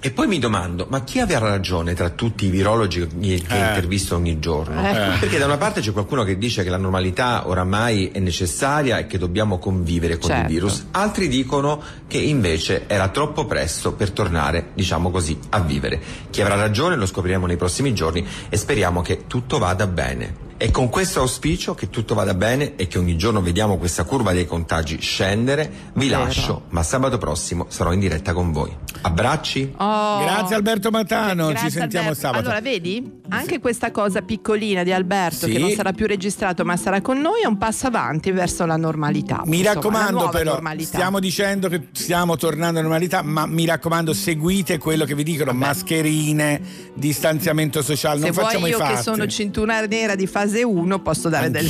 E 0.00 0.12
poi 0.12 0.28
mi 0.28 0.38
domando, 0.38 0.86
ma 0.90 1.02
chi 1.02 1.18
aveva 1.18 1.48
ragione 1.48 1.92
tra 1.94 2.10
tutti 2.10 2.46
i 2.46 2.50
virologi 2.50 3.00
che 3.00 3.08
che 3.18 3.54
Eh. 3.54 3.68
intervisto 3.68 4.14
ogni 4.14 4.38
giorno? 4.38 4.80
Eh. 4.88 5.18
Perché 5.18 5.38
da 5.38 5.46
una 5.46 5.56
parte 5.56 5.80
c'è 5.80 5.90
qualcuno 5.90 6.22
che 6.22 6.38
dice 6.38 6.62
che 6.62 6.70
la 6.70 6.76
normalità 6.76 7.48
oramai 7.48 8.10
è 8.12 8.20
necessaria 8.20 8.98
e 8.98 9.06
che 9.08 9.18
dobbiamo 9.18 9.58
convivere 9.58 10.16
con 10.16 10.30
Certo. 10.30 10.42
il 10.46 10.48
virus, 10.52 10.86
altri 10.92 11.26
dicono 11.26 11.82
che 12.06 12.18
invece 12.18 12.84
era 12.86 13.08
troppo 13.08 13.44
presto 13.46 13.92
per 13.92 14.12
tornare, 14.12 14.68
diciamo 14.74 15.10
così, 15.10 15.36
a 15.50 15.58
vivere. 15.60 16.00
Chi 16.30 16.42
avrà 16.42 16.54
ragione 16.54 16.94
lo 16.94 17.04
scopriremo 17.04 17.46
nei 17.46 17.56
prossimi 17.56 17.92
giorni 17.92 18.24
e 18.48 18.56
speriamo 18.56 19.02
che 19.02 19.26
tutto 19.26 19.58
vada 19.58 19.88
bene. 19.88 20.46
E 20.60 20.72
con 20.72 20.88
questo 20.88 21.20
auspicio 21.20 21.74
che 21.76 21.88
tutto 21.88 22.16
vada 22.16 22.34
bene 22.34 22.74
e 22.74 22.88
che 22.88 22.98
ogni 22.98 23.16
giorno 23.16 23.40
vediamo 23.40 23.78
questa 23.78 24.02
curva 24.02 24.32
dei 24.32 24.44
contagi 24.44 25.00
scendere, 25.00 25.70
vi 25.92 26.08
Vero. 26.08 26.24
lascio, 26.24 26.62
ma 26.70 26.82
sabato 26.82 27.16
prossimo 27.16 27.66
sarò 27.68 27.92
in 27.92 28.00
diretta 28.00 28.32
con 28.32 28.50
voi. 28.50 28.74
Abbracci. 29.02 29.72
Oh. 29.76 30.18
Grazie 30.18 30.56
Alberto 30.56 30.90
Matano, 30.90 31.46
Grazie, 31.50 31.70
ci 31.70 31.76
sentiamo 31.78 32.08
Alberto. 32.08 32.26
sabato. 32.26 32.44
Allora, 32.48 32.60
vedi? 32.60 33.20
Anche 33.28 33.60
questa 33.60 33.92
cosa 33.92 34.22
piccolina 34.22 34.82
di 34.82 34.90
Alberto, 34.92 35.46
Sì. 35.46 35.52
che 35.52 35.58
non 35.60 35.70
sarà 35.70 35.92
più 35.92 36.08
registrato, 36.08 36.64
ma 36.64 36.76
sarà 36.76 37.00
con 37.02 37.20
noi, 37.20 37.42
è 37.42 37.46
un 37.46 37.56
passo 37.56 37.86
avanti 37.86 38.32
verso 38.32 38.66
la 38.66 38.76
normalità. 38.76 39.42
Mi 39.44 39.58
Insomma, 39.58 39.74
raccomando 39.74 40.28
però, 40.30 40.52
normalità. 40.54 40.88
stiamo 40.88 41.20
dicendo 41.20 41.68
che 41.68 41.82
stiamo 41.92 42.36
tornando 42.36 42.80
alla 42.80 42.88
normalità, 42.88 43.22
ma 43.22 43.46
mi 43.46 43.64
raccomando 43.64 44.12
seguite 44.12 44.78
quello 44.78 45.04
che 45.04 45.14
vi 45.14 45.22
dicono, 45.22 45.52
mascherine, 45.52 46.60
distanziamento 46.94 47.80
sociale, 47.80 48.18
Se 48.18 48.24
non 48.24 48.34
facciamo 48.34 48.58
vuoi 48.58 48.70
i 48.70 48.72
io 48.72 48.78
fatti. 48.78 48.94
che 48.96 49.02
sono 49.02 49.26
cintura 49.28 49.80
nera 49.86 50.16
di 50.16 50.26
fase 50.26 50.46
1 50.62 50.98
posso 51.00 51.28
dare 51.28 51.50
del 51.50 51.68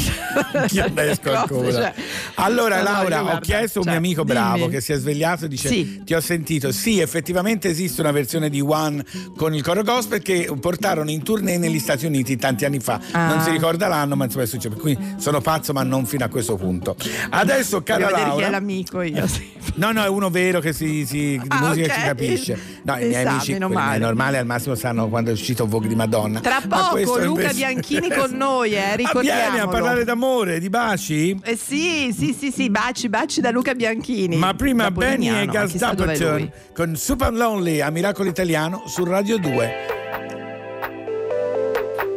Io 0.70 0.84
adesco 0.84 1.32
ancora. 1.36 1.70
cioè. 1.72 1.94
allora 2.36 2.82
Laura, 2.82 3.34
ho 3.36 3.38
chiesto 3.40 3.78
a 3.78 3.82
un 3.82 3.88
cioè, 3.88 3.98
mio 3.98 4.06
amico 4.06 4.24
bravo 4.24 4.56
dimmi. 4.56 4.70
che 4.70 4.80
si 4.80 4.92
è 4.92 4.96
svegliato 4.96 5.44
e 5.46 5.48
dice 5.48 5.68
Sì. 5.68 6.02
ti 6.04 6.14
ho 6.14 6.20
sentito, 6.20 6.72
sì 6.72 7.00
effettivamente 7.00 7.68
esiste 7.68 8.00
una 8.00 8.12
versione 8.12 8.48
di 8.50 8.60
One 8.60 9.04
con 9.36 9.54
il 9.54 9.62
coro 9.62 9.82
gospel 9.82 10.22
che 10.22 10.50
portarono 10.60 11.10
in 11.10 11.22
tournée 11.22 11.58
negli 11.58 11.78
Stati 11.78 12.06
Uniti 12.06 12.36
tanti 12.36 12.64
anni 12.64 12.80
fa, 12.80 13.00
Ah. 13.12 13.26
non 13.28 13.40
si 13.42 13.50
ricorda 13.50 13.86
l'anno 13.88 14.16
ma 14.16 14.24
insomma 14.24 14.44
è 14.44 14.46
successo, 14.46 14.74
cui 14.76 14.96
sono 15.16 15.40
pazzo 15.40 15.72
ma 15.72 15.82
non 15.82 16.06
fino 16.06 16.24
a 16.24 16.28
questo 16.28 16.56
punto. 16.56 16.96
Adesso 17.30 17.82
cara 17.82 18.06
vedere 18.06 18.16
chi 18.22 18.24
è 18.24 18.28
Laura... 18.28 18.50
l'amico 18.50 19.02
io. 19.02 19.26
No, 19.74 19.92
no, 19.92 20.02
è 20.02 20.08
uno 20.08 20.28
vero 20.28 20.58
che 20.60 20.72
si, 20.72 21.04
si- 21.06 21.38
di 21.40 21.46
Ah, 21.48 21.60
musica 21.68 21.92
ok. 21.92 22.00
si 22.00 22.06
capisce. 22.06 22.58
No, 22.82 22.96
i 22.96 23.02
E 23.02 23.06
miei 23.08 23.24
amici, 23.26 23.52
meno 23.52 23.66
quelli 23.68 23.80
male. 23.82 23.98
normali 23.98 24.36
al 24.38 24.46
massimo 24.46 24.74
sanno 24.74 25.08
quando 25.08 25.30
è 25.30 25.32
uscito 25.32 25.66
Vogue 25.66 25.86
di 25.88 25.94
Madonna. 25.94 26.40
Tra 26.40 26.60
poco 26.66 26.96
Luca 27.18 27.42
invece- 27.42 27.54
Bianchini 27.54 28.08
con 28.10 28.30
noi, 28.32 28.67
eh, 28.74 29.02
Ah, 29.02 29.20
vieni 29.20 29.58
a 29.58 29.66
parlare 29.66 30.04
d'amore, 30.04 30.58
di 30.60 30.68
baci? 30.68 31.38
Eh 31.42 31.56
sì, 31.56 32.14
sì, 32.16 32.34
sì, 32.38 32.50
sì, 32.50 32.70
baci, 32.70 33.08
baci 33.08 33.40
da 33.40 33.50
Luca 33.50 33.74
Bianchini. 33.74 34.36
Ma 34.36 34.54
prima 34.54 34.90
Benny 34.90 35.28
e 35.28 35.46
Gas. 35.46 35.76
Dapperton 35.76 36.50
con 36.74 36.96
Super 36.96 37.32
Lonely 37.32 37.80
a 37.80 37.90
Miracolo 37.90 38.28
Italiano 38.28 38.82
su 38.86 39.04
Radio 39.04 39.38
2. 39.38 39.74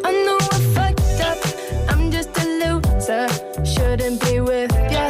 I 0.04 0.24
know 0.24 0.38
I 0.38 0.60
fucked 0.74 1.20
up. 1.22 1.38
I'm 1.89 2.10
just 2.10 2.30
a 2.38 2.45
loser. 2.45 3.28
Shouldn't 3.64 4.20
be 4.26 4.39
with 4.39 4.72
ya. 4.91 5.10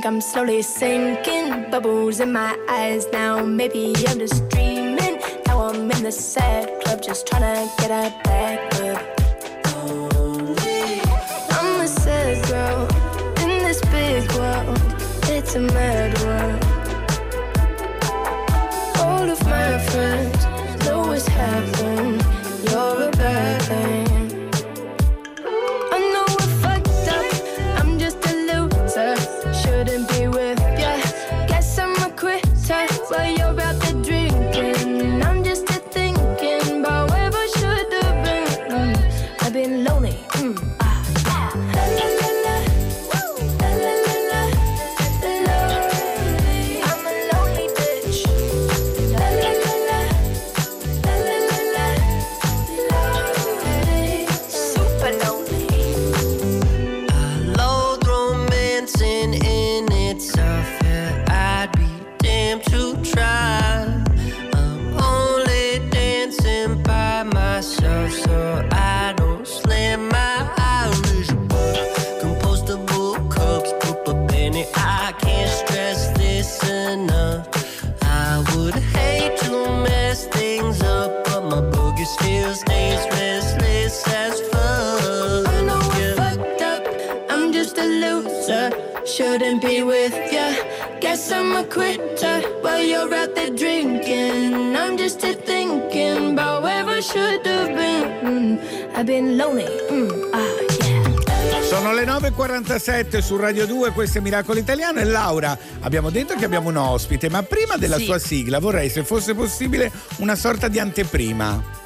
Think 0.00 0.14
I'm 0.14 0.20
slowly 0.22 0.62
sinking. 0.62 1.70
Bubbles 1.70 2.20
in 2.20 2.32
my 2.32 2.56
eyes 2.70 3.06
now. 3.12 3.44
Maybe 3.44 3.92
I'm 4.08 4.18
just 4.18 4.48
dreaming. 4.48 5.20
Now 5.46 5.68
I'm 5.68 5.90
in 5.90 6.02
the 6.04 6.10
sad 6.10 6.70
club, 6.80 7.02
just 7.02 7.26
trying 7.26 7.42
to 7.42 7.70
get 7.82 7.90
a 7.90 8.10
back 8.24 8.74
up. 8.80 9.02
I'm 11.52 11.82
a 11.82 11.86
sad 11.86 12.48
girl 12.48 12.88
in 13.44 13.62
this 13.62 13.82
big 13.92 14.32
world. 14.38 14.78
It's 15.28 15.54
a 15.56 15.60
mad 15.60 15.99
I've 99.00 99.06
been 99.06 99.34
lonely. 99.34 99.64
Mm, 99.90 100.10
ah. 100.30 101.62
Sono 101.62 101.94
le 101.94 102.04
9.47 102.04 103.20
su 103.22 103.36
Radio 103.38 103.64
2, 103.64 103.92
questo 103.92 104.18
è 104.18 104.20
Miracolo 104.20 104.58
Italiano 104.58 105.00
e 105.00 105.04
Laura, 105.04 105.56
abbiamo 105.80 106.10
detto 106.10 106.34
che 106.34 106.44
abbiamo 106.44 106.68
un 106.68 106.76
ospite, 106.76 107.30
ma 107.30 107.42
prima 107.42 107.78
della 107.78 107.96
Sì. 107.96 108.04
sua 108.04 108.18
sigla 108.18 108.58
vorrei, 108.58 108.90
se 108.90 109.02
fosse 109.02 109.34
possibile, 109.34 109.90
una 110.18 110.34
sorta 110.34 110.68
di 110.68 110.78
anteprima. 110.78 111.78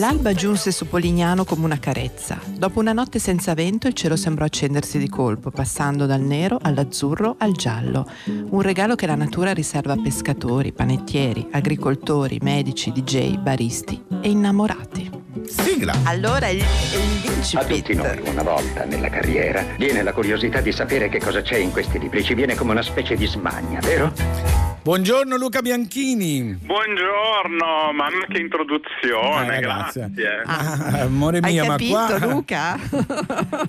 L'alba 0.00 0.32
giunse 0.32 0.72
su 0.72 0.88
Polignano 0.88 1.44
come 1.44 1.66
una 1.66 1.78
carezza. 1.78 2.40
Dopo 2.46 2.80
una 2.80 2.94
notte 2.94 3.18
senza 3.18 3.52
vento 3.52 3.86
il 3.86 3.92
cielo 3.92 4.16
sembrò 4.16 4.46
accendersi 4.46 4.96
di 4.96 5.10
colpo, 5.10 5.50
passando 5.50 6.06
dal 6.06 6.22
nero 6.22 6.58
all'azzurro 6.58 7.34
al 7.36 7.52
giallo. 7.52 8.10
Un 8.24 8.62
regalo 8.62 8.94
che 8.94 9.04
la 9.04 9.14
natura 9.14 9.52
riserva 9.52 9.92
a 9.92 10.00
pescatori, 10.00 10.72
panettieri, 10.72 11.48
agricoltori, 11.50 12.38
medici, 12.40 12.92
DJ, 12.92 13.36
baristi 13.36 14.02
e 14.22 14.30
innamorati. 14.30 15.10
Sigla! 15.46 15.92
Allora 16.04 16.48
il, 16.48 16.60
il 16.60 17.58
A 17.58 17.64
tutti 17.66 17.92
noi, 17.92 18.22
una 18.24 18.42
volta 18.42 18.84
nella 18.84 19.10
carriera, 19.10 19.62
viene 19.76 20.02
la 20.02 20.14
curiosità 20.14 20.62
di 20.62 20.72
sapere 20.72 21.10
che 21.10 21.20
cosa 21.20 21.42
c'è 21.42 21.58
in 21.58 21.72
questi 21.72 21.98
libri. 21.98 22.24
Ci 22.24 22.32
viene 22.32 22.54
come 22.54 22.70
una 22.70 22.82
specie 22.82 23.16
di 23.16 23.26
smania, 23.26 23.80
vero? 23.80 24.69
Buongiorno 24.82 25.36
Luca 25.36 25.60
Bianchini. 25.60 26.58
Buongiorno, 26.64 27.92
mamma 27.94 28.24
che 28.32 28.38
introduzione, 28.38 29.58
Eh, 29.58 29.60
grazie. 29.60 30.10
Ah, 30.46 31.00
amore 31.02 31.40
mio, 31.42 31.64
capito, 31.66 31.96
ma 31.98 32.06
qua... 32.18 32.26
Luca? 32.26 32.78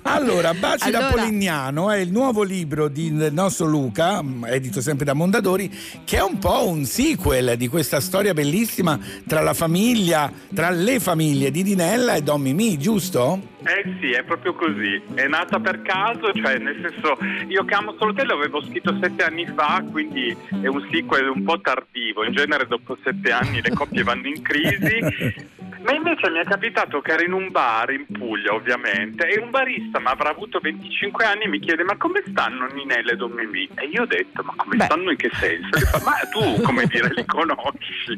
Allora, 0.04 0.54
Baci 0.54 0.90
da 0.90 0.98
Allora- 1.08 1.12
Polignano 1.22 1.90
è 1.90 1.98
il 1.98 2.10
nuovo 2.10 2.42
libro 2.42 2.88
di- 2.88 3.14
del 3.14 3.32
nostro 3.34 3.66
Luca, 3.66 4.22
edito 4.46 4.80
sempre 4.80 5.04
da 5.04 5.12
Mondadori, 5.12 5.70
che 6.04 6.16
è 6.16 6.22
un 6.22 6.38
po' 6.38 6.66
un 6.66 6.84
sequel 6.86 7.56
di 7.58 7.68
questa 7.68 8.00
storia 8.00 8.32
bellissima 8.32 8.98
tra 9.26 9.42
la 9.42 9.52
famiglia, 9.52 10.32
tra 10.54 10.70
le 10.70 10.98
famiglie 10.98 11.50
di 11.50 11.62
Dinella 11.62 12.14
e 12.14 12.22
Don 12.22 12.40
Mimì, 12.40 12.78
giusto? 12.78 13.50
Eh 13.64 13.96
sì, 14.00 14.10
è 14.10 14.22
proprio 14.24 14.54
così. 14.54 15.00
È 15.14 15.26
nata 15.26 15.60
per 15.60 15.82
caso, 15.82 16.32
cioè 16.32 16.58
nel 16.58 16.78
senso, 16.82 17.16
io 17.48 17.64
che 17.64 17.74
amo 17.74 17.94
solo 17.98 18.12
te 18.12 18.24
l'avevo 18.24 18.62
scritto 18.62 18.96
sette 19.00 19.24
anni 19.24 19.46
fa, 19.46 19.84
quindi 19.90 20.36
è 20.60 20.66
un 20.66 20.86
sequel 20.90 21.28
un 21.28 21.44
po' 21.44 21.60
tardivo. 21.60 22.24
In 22.24 22.32
genere 22.32 22.66
dopo 22.66 22.96
sette 23.02 23.30
anni 23.30 23.62
le 23.62 23.70
coppie 23.70 24.02
vanno 24.02 24.26
in 24.26 24.42
crisi. 24.42 25.60
Ma 25.82 25.92
invece 25.94 26.30
mi 26.30 26.38
è 26.38 26.44
capitato 26.44 27.00
che 27.00 27.12
ero 27.12 27.24
in 27.24 27.32
un 27.32 27.50
bar 27.50 27.90
in 27.90 28.06
Puglia, 28.06 28.54
ovviamente, 28.54 29.26
e 29.26 29.40
un 29.40 29.50
barista, 29.50 29.98
ma 29.98 30.10
avrà 30.10 30.30
avuto 30.30 30.58
25 30.60 31.24
anni, 31.24 31.48
mi 31.48 31.58
chiede: 31.58 31.82
Ma 31.84 31.96
come 31.96 32.22
stanno 32.26 32.66
Ninella 32.72 33.12
e 33.12 33.16
Don 33.16 33.32
Mimì? 33.32 33.68
E 33.74 33.86
io 33.86 34.02
ho 34.02 34.06
detto: 34.06 34.42
Ma 34.42 34.54
come 34.56 34.76
stanno 34.84 35.10
in 35.10 35.16
che 35.16 35.30
senso? 35.34 35.76
E 35.76 35.80
fa, 35.80 36.00
ma 36.04 36.12
tu, 36.30 36.62
come 36.62 36.86
dire, 36.86 37.08
li 37.14 37.24
conosci? 37.26 38.16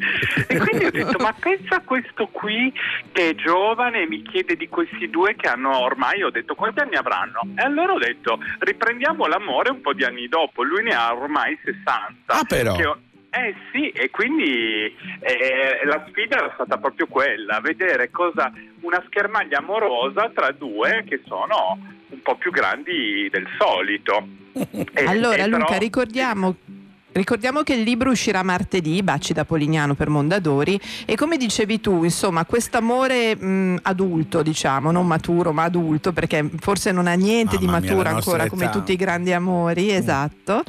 E 0.48 0.58
quindi 0.58 0.84
ho 0.84 0.90
detto: 0.90 1.18
Ma 1.18 1.32
pensa 1.38 1.76
a 1.76 1.80
questo 1.80 2.26
qui 2.28 2.72
che 3.12 3.30
è 3.30 3.34
giovane 3.34 4.02
e 4.02 4.06
mi 4.08 4.22
chiede 4.22 4.56
di 4.56 4.68
questi 4.68 5.08
due 5.08 5.34
che 5.34 5.48
hanno 5.48 5.78
ormai, 5.78 6.22
ho 6.22 6.30
detto 6.30 6.54
quanti 6.54 6.80
anni 6.80 6.96
avranno? 6.96 7.40
E 7.56 7.62
allora 7.62 7.92
ho 7.94 7.98
detto 7.98 8.38
riprendiamo 8.58 9.26
l'amore 9.26 9.70
un 9.70 9.80
po' 9.80 9.92
di 9.94 10.04
anni 10.04 10.28
dopo, 10.28 10.62
lui 10.62 10.82
ne 10.82 10.94
ha 10.94 11.14
ormai 11.14 11.58
60. 11.64 12.12
Ah, 12.26 12.44
però. 12.46 12.74
Che 12.76 12.84
ho- 12.86 12.98
eh 13.36 13.54
sì, 13.72 13.88
e 13.90 14.10
quindi 14.10 14.84
eh, 15.20 15.80
la 15.84 16.04
sfida 16.08 16.36
era 16.36 16.50
stata 16.54 16.78
proprio 16.78 17.06
quella, 17.06 17.60
vedere 17.60 18.10
cosa 18.10 18.52
una 18.80 19.02
schermaglia 19.06 19.58
amorosa 19.58 20.30
tra 20.34 20.50
due 20.52 21.04
che 21.08 21.20
sono 21.26 21.78
un 22.08 22.22
po' 22.22 22.36
più 22.36 22.50
grandi 22.50 23.28
del 23.30 23.46
solito. 23.58 24.26
E- 24.94 25.04
Allora 25.04 25.42
e 25.42 25.48
Luca, 25.48 25.64
però- 25.64 25.78
ricordiamo, 25.78 26.54
ricordiamo 27.14 27.62
che 27.62 27.74
il 27.74 27.82
libro 27.82 28.10
uscirà 28.10 28.42
martedì, 28.42 29.02
Baci 29.02 29.32
da 29.32 29.44
Polignano 29.44 29.94
per 29.94 30.08
Mondadori 30.08 30.78
e 31.06 31.16
come 31.16 31.36
dicevi 31.36 31.80
tu, 31.80 32.04
insomma, 32.04 32.44
quest'amore 32.44 33.34
mh, 33.36 33.78
adulto, 33.82 34.42
diciamo, 34.42 34.90
non 34.90 35.06
maturo 35.06 35.52
ma 35.52 35.62
adulto, 35.64 36.12
perché 36.12 36.48
forse 36.60 36.92
non 36.92 37.06
ha 37.06 37.14
niente 37.14 37.56
di 37.56 37.64
Mamma 37.66 37.80
mia, 37.80 37.90
maturo 37.94 38.10
nostra 38.10 38.32
ancora 38.32 38.48
come 38.48 38.70
tutti 38.70 38.92
i 38.92 38.96
grandi 38.96 39.32
amori, 39.32 39.90
esatto. 39.92 40.62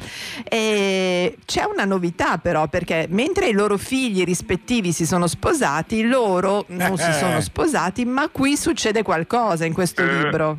E 0.44 1.36
c'è 1.44 1.64
una 1.64 1.84
novità 1.84 2.38
però, 2.38 2.66
perché 2.68 3.06
mentre 3.10 3.48
i 3.48 3.52
loro 3.52 3.76
figli 3.76 4.24
rispettivi 4.24 4.92
si 4.92 5.04
sono 5.06 5.26
sposati, 5.26 6.02
loro 6.06 6.64
non 6.68 6.96
si 6.96 7.10
Eh. 7.10 7.12
sono 7.12 7.40
sposati, 7.40 8.04
ma 8.04 8.28
qui 8.28 8.56
succede 8.56 9.02
qualcosa 9.02 9.64
in 9.64 9.72
questo 9.72 10.02
Eh. 10.02 10.22
libro. 10.22 10.58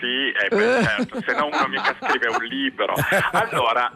Sì, 0.00 0.06
eh, 0.06 0.48
beh, 0.54 0.82
certo, 0.84 1.20
se 1.26 1.32
no 1.34 1.46
uno 1.46 1.66
mica 1.68 1.96
scrive 2.00 2.28
un 2.28 2.44
libro. 2.44 2.94
Allora, 3.32 3.90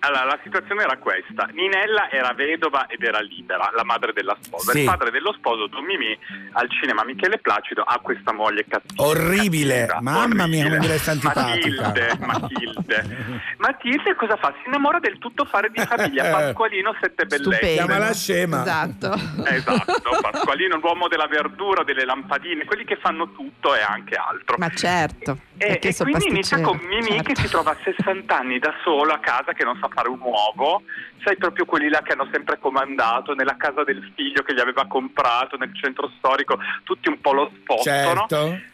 allora, 0.00 0.24
la 0.24 0.38
situazione 0.42 0.82
era 0.82 0.98
questa. 0.98 1.48
Ninella 1.52 2.10
era 2.10 2.32
vedova 2.34 2.86
ed 2.86 3.02
era 3.02 3.20
libera, 3.20 3.70
la 3.74 3.84
madre 3.84 4.12
della 4.12 4.36
sposa. 4.40 4.72
Sì. 4.72 4.80
Il 4.80 4.84
padre 4.84 5.10
dello 5.10 5.32
sposo, 5.32 5.66
Don 5.66 5.84
Mimì, 5.84 6.16
al 6.52 6.70
cinema 6.70 7.04
Michele 7.04 7.38
Placido, 7.38 7.82
ha 7.82 7.98
questa 8.00 8.32
moglie 8.32 8.66
cattiva. 8.68 9.02
Orribile, 9.02 9.86
cattiva, 9.86 10.00
mamma 10.00 10.46
mia 10.46 10.64
come 10.64 10.76
orribile. 10.76 10.92
resta 10.92 11.10
antipatica. 11.12 11.82
Matilde, 11.82 12.18
Matilde. 12.20 13.42
Matilde 13.58 14.14
cosa 14.14 14.36
fa? 14.36 14.52
Si 14.60 14.68
innamora 14.68 14.98
del 14.98 15.18
tutto 15.18 15.44
fare 15.46 15.70
di 15.70 15.80
famiglia. 15.80 16.30
Pasqualino 16.30 16.94
sette 17.00 17.24
bellezze. 17.24 17.50
Stupendo. 17.56 17.84
Chiamala 17.86 18.12
scema. 18.12 18.60
Esatto. 18.62 19.14
Esatto, 19.46 20.18
Pasqualino, 20.20 20.76
l'uomo 20.76 21.08
della 21.08 21.26
verdura, 21.26 21.82
delle 21.82 22.04
lampadine, 22.04 22.64
quelli 22.64 22.84
che 22.84 22.96
fanno 22.96 23.32
tutto 23.32 23.74
e 23.74 23.80
anche 23.80 24.16
altro. 24.16 24.56
Ma 24.58 24.68
certo. 24.68 25.38
E, 25.56 25.78
e 25.80 25.94
quindi 25.96 26.28
inizia 26.28 26.60
con 26.60 26.76
Mimì 26.78 27.02
Certo. 27.14 27.22
che 27.32 27.36
si 27.36 27.48
trova 27.48 27.70
a 27.70 27.76
60 27.82 28.36
anni 28.36 28.58
da 28.58 28.74
solo 28.82 29.12
a 29.12 29.18
casa 29.18 29.52
che 29.54 29.64
non 29.64 29.78
sa 29.80 29.88
fare 29.88 30.08
un 30.10 30.20
uovo, 30.20 30.82
sai 31.24 31.36
proprio 31.36 31.64
quelli 31.64 31.88
là 31.88 32.02
che 32.02 32.12
hanno 32.12 32.28
sempre 32.30 32.58
comandato 32.58 33.34
nella 33.34 33.56
casa 33.56 33.82
del 33.84 34.12
figlio 34.14 34.42
che 34.42 34.52
gli 34.54 34.60
aveva 34.60 34.86
comprato 34.86 35.56
nel 35.56 35.74
centro 35.74 36.10
storico, 36.18 36.58
tutti 36.82 37.08
un 37.08 37.20
po' 37.20 37.32
lo 37.32 37.50
spostano. 37.62 38.26
Certo. 38.28 38.72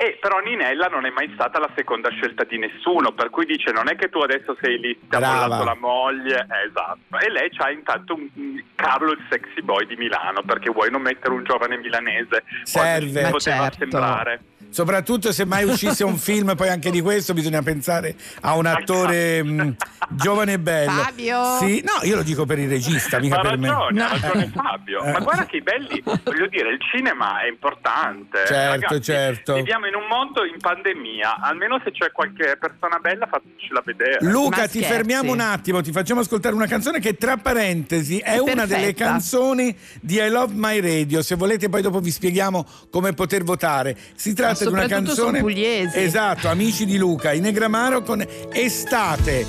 E 0.00 0.16
però 0.20 0.38
Ninella 0.38 0.86
non 0.86 1.06
è 1.06 1.10
mai 1.10 1.28
stata 1.34 1.58
la 1.58 1.68
seconda 1.74 2.08
scelta 2.10 2.44
di 2.44 2.56
nessuno, 2.56 3.10
per 3.10 3.30
cui 3.30 3.46
dice 3.46 3.72
non 3.72 3.88
è 3.88 3.96
che 3.96 4.08
tu 4.08 4.20
adesso 4.20 4.56
sei 4.60 4.78
lì, 4.78 4.96
ti 4.96 5.16
ha 5.16 5.18
mollato 5.18 5.64
la 5.64 5.74
moglie, 5.74 6.46
eh, 6.48 6.68
esatto. 6.68 7.18
E 7.18 7.28
lei 7.28 7.50
c'ha 7.50 7.70
intanto 7.70 8.14
un, 8.14 8.62
Carlo 8.76 9.10
il 9.10 9.26
sexy 9.28 9.60
boy 9.60 9.86
di 9.86 9.96
Milano, 9.96 10.42
perché 10.42 10.70
vuoi 10.70 10.88
non 10.92 11.02
mettere 11.02 11.34
un 11.34 11.42
giovane 11.42 11.78
milanese? 11.78 12.44
Serve. 12.62 13.28
Poteva 13.28 13.40
Certo. 13.40 13.78
sembrare. 13.78 14.40
Soprattutto 14.70 15.32
se 15.32 15.44
mai 15.46 15.64
uscisse 15.64 16.04
un 16.04 16.18
film, 16.18 16.54
poi 16.54 16.68
anche 16.68 16.90
di 16.90 17.00
questo 17.00 17.32
bisogna 17.32 17.62
pensare 17.62 18.14
a 18.42 18.54
un 18.56 18.66
attore 18.66 19.42
mh, 19.42 19.76
giovane 20.10 20.52
e 20.54 20.58
bello. 20.58 20.90
Fabio! 20.90 21.56
Sì, 21.58 21.82
no, 21.84 22.06
io 22.06 22.16
lo 22.16 22.22
dico 22.22 22.44
per 22.44 22.58
il 22.58 22.68
regista, 22.68 23.18
mica 23.18 23.36
Ma 23.36 23.40
ha 23.40 23.44
per 23.44 23.58
ragione, 23.58 23.92
me. 23.92 24.02
ha 24.02 24.08
ragione 24.08 24.52
Fabio. 24.54 25.02
Ma 25.04 25.18
guarda 25.20 25.46
che 25.46 25.56
i 25.56 25.62
belli, 25.62 26.02
voglio 26.04 26.46
dire, 26.48 26.70
il 26.70 26.78
cinema 26.92 27.40
è 27.40 27.48
importante. 27.48 28.44
Certo, 28.46 28.80
Ragazzi, 28.86 29.00
certo. 29.02 29.54
Viviamo 29.54 29.86
in 29.86 29.94
un 29.94 30.06
mondo 30.06 30.44
in 30.44 30.58
pandemia, 30.58 31.38
almeno 31.40 31.80
se 31.82 31.90
c'è 31.90 32.12
qualche 32.12 32.56
persona 32.60 32.98
bella 32.98 33.26
fatecela 33.26 33.82
vedere. 33.84 34.18
Luca, 34.20 34.68
ti 34.68 34.82
fermiamo 34.82 35.32
un 35.32 35.40
attimo, 35.40 35.80
ti 35.80 35.92
facciamo 35.92 36.20
ascoltare 36.20 36.54
una 36.54 36.66
canzone 36.66 37.00
che 37.00 37.16
tra 37.16 37.36
parentesi 37.38 38.18
è, 38.18 38.34
È 38.34 38.38
una 38.38 38.66
delle 38.66 38.92
perfetta. 38.92 39.04
canzoni 39.04 39.74
di 40.00 40.16
I 40.20 40.28
Love 40.28 40.52
My 40.54 40.78
Radio. 40.80 41.22
Se 41.22 41.36
volete 41.36 41.70
poi 41.70 41.80
dopo 41.80 42.00
vi 42.00 42.10
spieghiamo 42.10 42.66
come 42.90 43.14
poter 43.14 43.44
votare. 43.44 43.96
Si 44.14 44.34
tratta 44.34 44.47
trattata 44.54 44.64
di 44.64 44.72
una 44.72 44.86
canzone. 44.86 45.40
pugliese. 45.40 46.02
Esatto, 46.02 46.48
Amici 46.48 46.84
di 46.84 46.96
Luca, 46.96 47.32
in 47.32 47.42
Negramaro 47.42 48.02
con 48.02 48.24
Estate. 48.52 49.46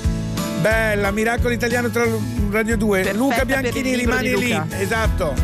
Bella, 0.60 1.10
Miracolo 1.10 1.54
Italiano 1.54 1.88
tra 1.88 2.04
Radio 2.50 2.76
2. 2.76 2.98
Perfetta 2.98 3.18
Luca 3.18 3.44
Bianchini 3.44 3.94
rimane 3.94 4.36
lì. 4.36 4.62
Esatto. 4.78 5.34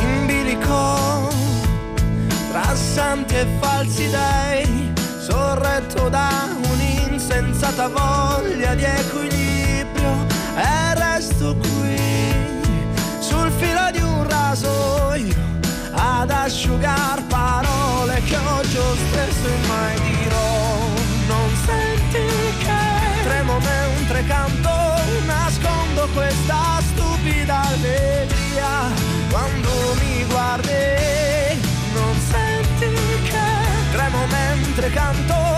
In 0.00 0.26
bilico 0.26 1.28
tra 2.50 2.74
santi 2.74 3.34
e 3.34 3.46
falsi 3.60 4.08
dei, 4.08 4.92
sorretto 5.20 6.08
da 6.08 6.48
un'insensata 6.70 7.88
voglia 7.88 8.74
di 8.74 8.84
equilibrio 8.84 10.26
e 10.56 10.94
resto 10.94 11.56
qui 11.56 11.79
rasoio 14.60 15.34
ad 15.92 16.30
asciugar 16.30 17.22
parole 17.28 18.20
che 18.24 18.36
oggi 18.36 18.76
ho 18.76 18.94
spesso 18.94 19.46
e 19.46 19.66
mai 19.66 20.00
dirò. 20.00 20.78
Non 21.28 21.50
senti 21.64 22.24
che 22.58 23.22
tremo 23.24 23.58
mentre 23.58 24.24
canto, 24.26 24.70
nascondo 25.26 26.08
questa 26.12 26.80
stupida 26.92 27.60
allegria 27.68 28.90
quando 29.30 29.70
mi 30.00 30.24
guardi. 30.24 31.58
Non 31.94 32.14
senti 32.30 32.88
che 33.30 33.92
tremo 33.92 34.26
mentre 34.26 34.90
canto, 34.90 35.49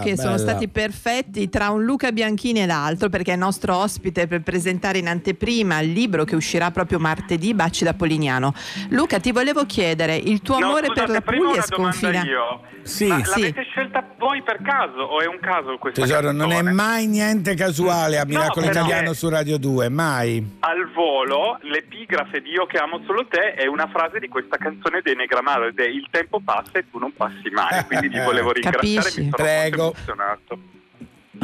Negro 0.00 0.14
Bella, 0.16 0.16
che 0.16 0.16
sono 0.16 0.36
stati 0.38 0.68
perfetti 0.68 1.48
tra 1.48 1.70
un 1.70 1.84
Luca 1.84 2.12
Bianchini 2.12 2.62
e 2.62 2.66
l'altro 2.66 3.08
perché 3.08 3.32
è 3.32 3.36
nostro 3.36 3.76
ospite 3.76 4.26
per 4.26 4.42
presentare 4.42 4.98
in 4.98 5.08
anteprima 5.08 5.78
il 5.80 5.92
libro 5.92 6.24
che 6.24 6.34
uscirà 6.36 6.70
proprio 6.70 6.98
martedì, 6.98 7.54
Baci 7.54 7.84
da 7.84 7.94
Polignano. 7.94 8.52
Luca, 8.90 9.18
ti 9.20 9.32
volevo 9.32 9.64
chiedere, 9.66 10.16
il 10.16 10.42
tuo 10.42 10.58
No, 10.58 10.66
amore 10.66 10.86
scusate, 10.88 11.00
per 11.00 11.10
la 11.10 11.20
Puglia 11.20 11.38
una 11.52 11.64
domanda 11.68 11.92
sconfina... 11.92 12.22
io. 12.24 12.60
Sì. 12.82 13.06
Ma 13.08 13.22
Sì. 13.24 13.40
l'avete 13.40 13.62
scelta 13.70 14.02
voi 14.18 14.42
per 14.42 14.58
caso 14.62 15.00
o 15.02 15.20
è 15.20 15.26
un 15.26 15.38
caso 15.38 15.76
questa 15.78 16.00
Tesoro, 16.00 16.32
non 16.32 16.50
è 16.50 16.54
canzone? 16.54 16.72
mai 16.72 17.06
niente 17.06 17.54
casuale 17.54 18.18
a 18.18 18.24
Miracolo 18.24 18.64
perché- 18.66 18.78
Italiano 18.80 19.12
su 19.12 19.28
Radio 19.28 19.58
2, 19.58 19.88
mai. 19.90 20.56
Al 20.60 20.90
volo, 20.94 21.58
l'epigrafe 21.60 22.40
di 22.40 22.50
Io 22.52 22.64
che 22.64 22.78
amo 22.78 23.02
solo 23.06 23.26
te 23.28 23.52
è 23.52 23.66
una 23.66 23.86
frase 23.92 24.18
di 24.18 24.28
questa 24.28 24.56
canzone 24.56 25.00
dei 25.02 25.14
Negramaro 25.14 25.66
ed 25.66 25.78
è 25.78 25.86
Il 25.86 26.06
tempo 26.10 26.40
passa 26.42 26.70
e 26.78 26.84
tu 26.90 26.98
non 26.98 27.12
passi 27.14 27.50
mai. 27.52 27.84
Quindi 27.84 28.08
vi 28.08 28.18
volevo 28.24 28.50
ringraziare, 28.50 28.96
Capisci? 28.96 29.20
mi 29.24 29.30
sono 29.30 29.36
Prego. 29.44 29.89
Emozionato. 29.90 30.58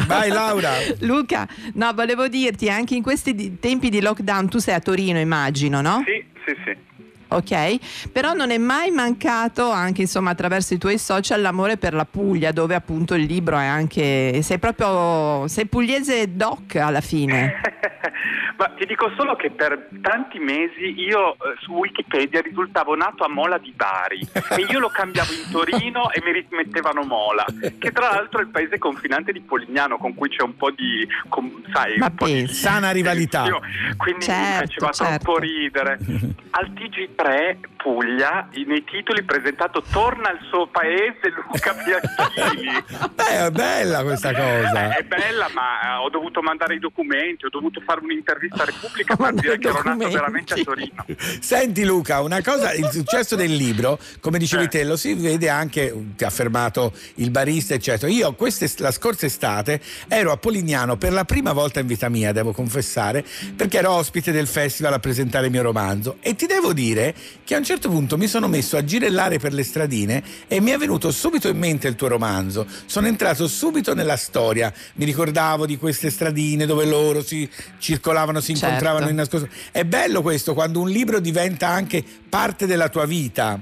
Vai 0.07 0.29
Laura. 0.29 0.73
Luca, 1.01 1.49
no, 1.75 1.93
volevo 1.95 2.29
dirti, 2.29 2.69
anche 2.69 2.95
in 2.95 3.03
questi 3.03 3.59
tempi 3.59 3.89
di 3.89 4.01
lockdown, 4.01 4.49
tu 4.49 4.59
sei 4.59 4.75
a 4.75 4.81
Torino, 4.81 5.19
immagino, 5.19 5.81
no? 5.81 6.03
Sì, 6.05 6.25
sì, 6.45 6.57
sì. 6.65 6.96
Ok, 7.29 8.11
però 8.13 8.35
non 8.35 8.51
è 8.51 8.59
mai 8.59 8.91
mancato 8.91 9.71
anche 9.71 10.03
insomma 10.03 10.31
attraverso 10.31 10.75
i 10.75 10.79
tuoi 10.79 10.97
social 10.99 11.41
l'amore 11.41 11.77
per 11.77 11.93
la 11.93 12.05
Puglia 12.05 12.53
dove 12.53 12.75
appunto 12.77 13.15
il 13.15 13.25
libro 13.25 13.59
è 13.59 13.65
anche 13.67 14.41
sei 14.43 14.59
proprio 14.59 15.49
sei 15.49 15.67
pugliese 15.67 16.37
doc 16.37 16.77
alla 16.77 17.01
fine. 17.01 17.61
Ma 18.59 18.69
ti 18.69 18.87
dico 18.87 19.13
solo 19.19 19.37
che 19.37 19.51
per 19.51 19.89
tanti 20.01 20.39
mesi 20.39 20.99
io 20.99 21.35
eh, 21.35 21.37
su 21.61 21.73
Wikipedia 21.73 22.41
risultavo 22.41 22.95
nato 22.95 23.23
a 23.23 23.29
Mola 23.29 23.59
di 23.59 23.71
Bari 23.77 24.27
e 24.33 24.63
io 24.71 24.79
lo 24.79 24.89
cambiavo 24.89 25.31
in 25.31 25.51
Torino 25.51 26.11
e 26.11 26.23
mi 26.25 26.33
rimettevano 26.33 27.03
Mola, 27.03 27.45
che 27.79 27.93
tra 27.93 28.13
l'altro 28.13 28.39
è 28.39 28.45
il 28.45 28.49
paese 28.49 28.79
confinante 28.79 29.33
di 29.33 29.41
Polignano 29.43 29.99
con 29.99 30.15
cui 30.15 30.31
c'è 30.31 30.43
un 30.43 30.57
po' 30.57 30.71
di, 30.71 31.07
com- 31.29 31.63
sai, 31.71 31.99
Ma 31.99 32.07
un 32.07 32.15
po' 32.15 32.25
di. 32.25 32.47
Sana 32.49 32.93
rivalità. 32.93 33.43
Quindi 33.99 34.21
mi 34.21 34.25
Certo, 34.25 34.67
faceva 34.69 34.91
certo. 34.93 35.23
troppo 35.23 35.39
ridere. 35.39 35.99
Al 36.57 36.73
TG3 37.17 37.75
Puglia 37.87 38.49
nei 38.67 38.83
titoli 38.85 39.23
presentato 39.23 39.81
Torna 39.93 40.29
al 40.31 40.39
suo 40.51 40.67
paese 40.67 41.33
Luca 41.53 41.73
Bianchini. 41.75 42.83
Beh, 43.15 43.47
è 43.47 43.51
bella 43.51 44.03
questa 44.03 44.33
cosa. 44.35 44.97
Eh, 44.97 44.99
È 44.99 45.03
bella, 45.05 45.49
ma 45.55 45.95
eh, 46.01 46.05
ho 46.05 46.11
dovuto 46.11 46.43
mandare 46.43 46.75
i 46.75 46.79
documenti, 46.81 47.45
ho 47.45 47.49
dovuto 47.49 47.81
fare 47.87 48.01
un'intervista 48.03 48.63
a 48.63 48.67
Repubblica 48.67 49.15
per 49.17 49.35
dire 49.35 49.59
che 49.59 49.69
ero 49.69 49.77
nato 49.85 49.89
documenti. 49.91 50.15
veramente 50.15 50.55
a 50.55 50.65
Torino. 50.65 51.05
Senti 51.41 51.85
Luca, 51.85 52.23
una 52.23 52.43
cosa, 52.43 52.73
il 52.73 52.89
successo 52.91 53.37
del 53.37 53.55
libro, 53.55 53.99
come 54.21 54.39
dicevi 54.39 54.69
te, 54.69 54.83
lo 54.83 54.97
si 54.97 55.15
vede 55.15 55.49
anche, 55.49 55.95
ti 56.17 56.25
ha 56.25 56.27
affermato 56.27 56.93
il 57.17 57.31
barista, 57.31 57.75
eccetera. 57.75 58.11
Io 58.11 58.33
queste- 58.35 58.69
la 58.79 58.91
scorsa 58.91 59.27
estate 59.27 59.81
ero 60.09 60.33
a 60.33 60.37
Polignano 60.39 60.97
per 60.97 61.13
la 61.13 61.25
prima 61.25 61.53
volta 61.53 61.79
in 61.79 61.87
vita 61.87 62.09
mia, 62.09 62.33
devo 62.33 62.51
confessare, 62.53 63.25
perché 63.55 63.79
ero 63.79 63.93
ospite 63.93 64.33
del 64.33 64.49
festival 64.49 64.93
a 64.95 64.99
presentare 64.99 65.47
il 65.47 65.53
mio 65.53 65.63
romanzo 65.63 66.17
e 66.21 66.35
ti 66.35 66.47
devo 66.47 66.73
dire 66.73 67.06
che 67.45 67.55
a 67.55 67.59
un 67.59 67.65
certo 67.65 67.89
punto 67.89 68.17
mi 68.17 68.27
sono 68.27 68.49
messo 68.49 68.77
a 68.77 68.85
girellare 68.85 69.39
per 69.39 69.53
le 69.53 69.63
stradine 69.63 70.23
e 70.49 70.61
mi 70.61 70.71
è 70.71 70.77
venuto 70.79 71.11
subito 71.11 71.49
in 71.49 71.59
mente 71.59 71.89
il 71.89 71.95
tuo 71.97 72.09
romanzo. 72.09 72.67
Sono 72.87 73.07
entrato 73.07 73.47
subito 73.49 73.95
nella 73.95 74.17
storia, 74.17 74.73
mi 74.95 75.05
ricordavo 75.05 75.67
di 75.67 75.77
queste 75.77 76.11
stradine 76.11 76.67
dove 76.67 76.85
loro 76.87 77.23
si 77.23 77.49
circolavano, 77.79 78.41
si 78.41 78.53
Certo. 78.55 78.67
incontravano 78.67 79.09
in 79.09 79.17
nascosto. 79.17 79.49
È 79.71 79.85
bello 79.85 80.23
questo 80.23 80.55
quando 80.55 80.81
un 80.81 80.89
libro 80.89 81.21
diventa 81.21 81.69
anche 81.69 82.03
parte 82.29 82.67
della 82.67 82.89
tua 82.89 83.05
vita. 83.07 83.61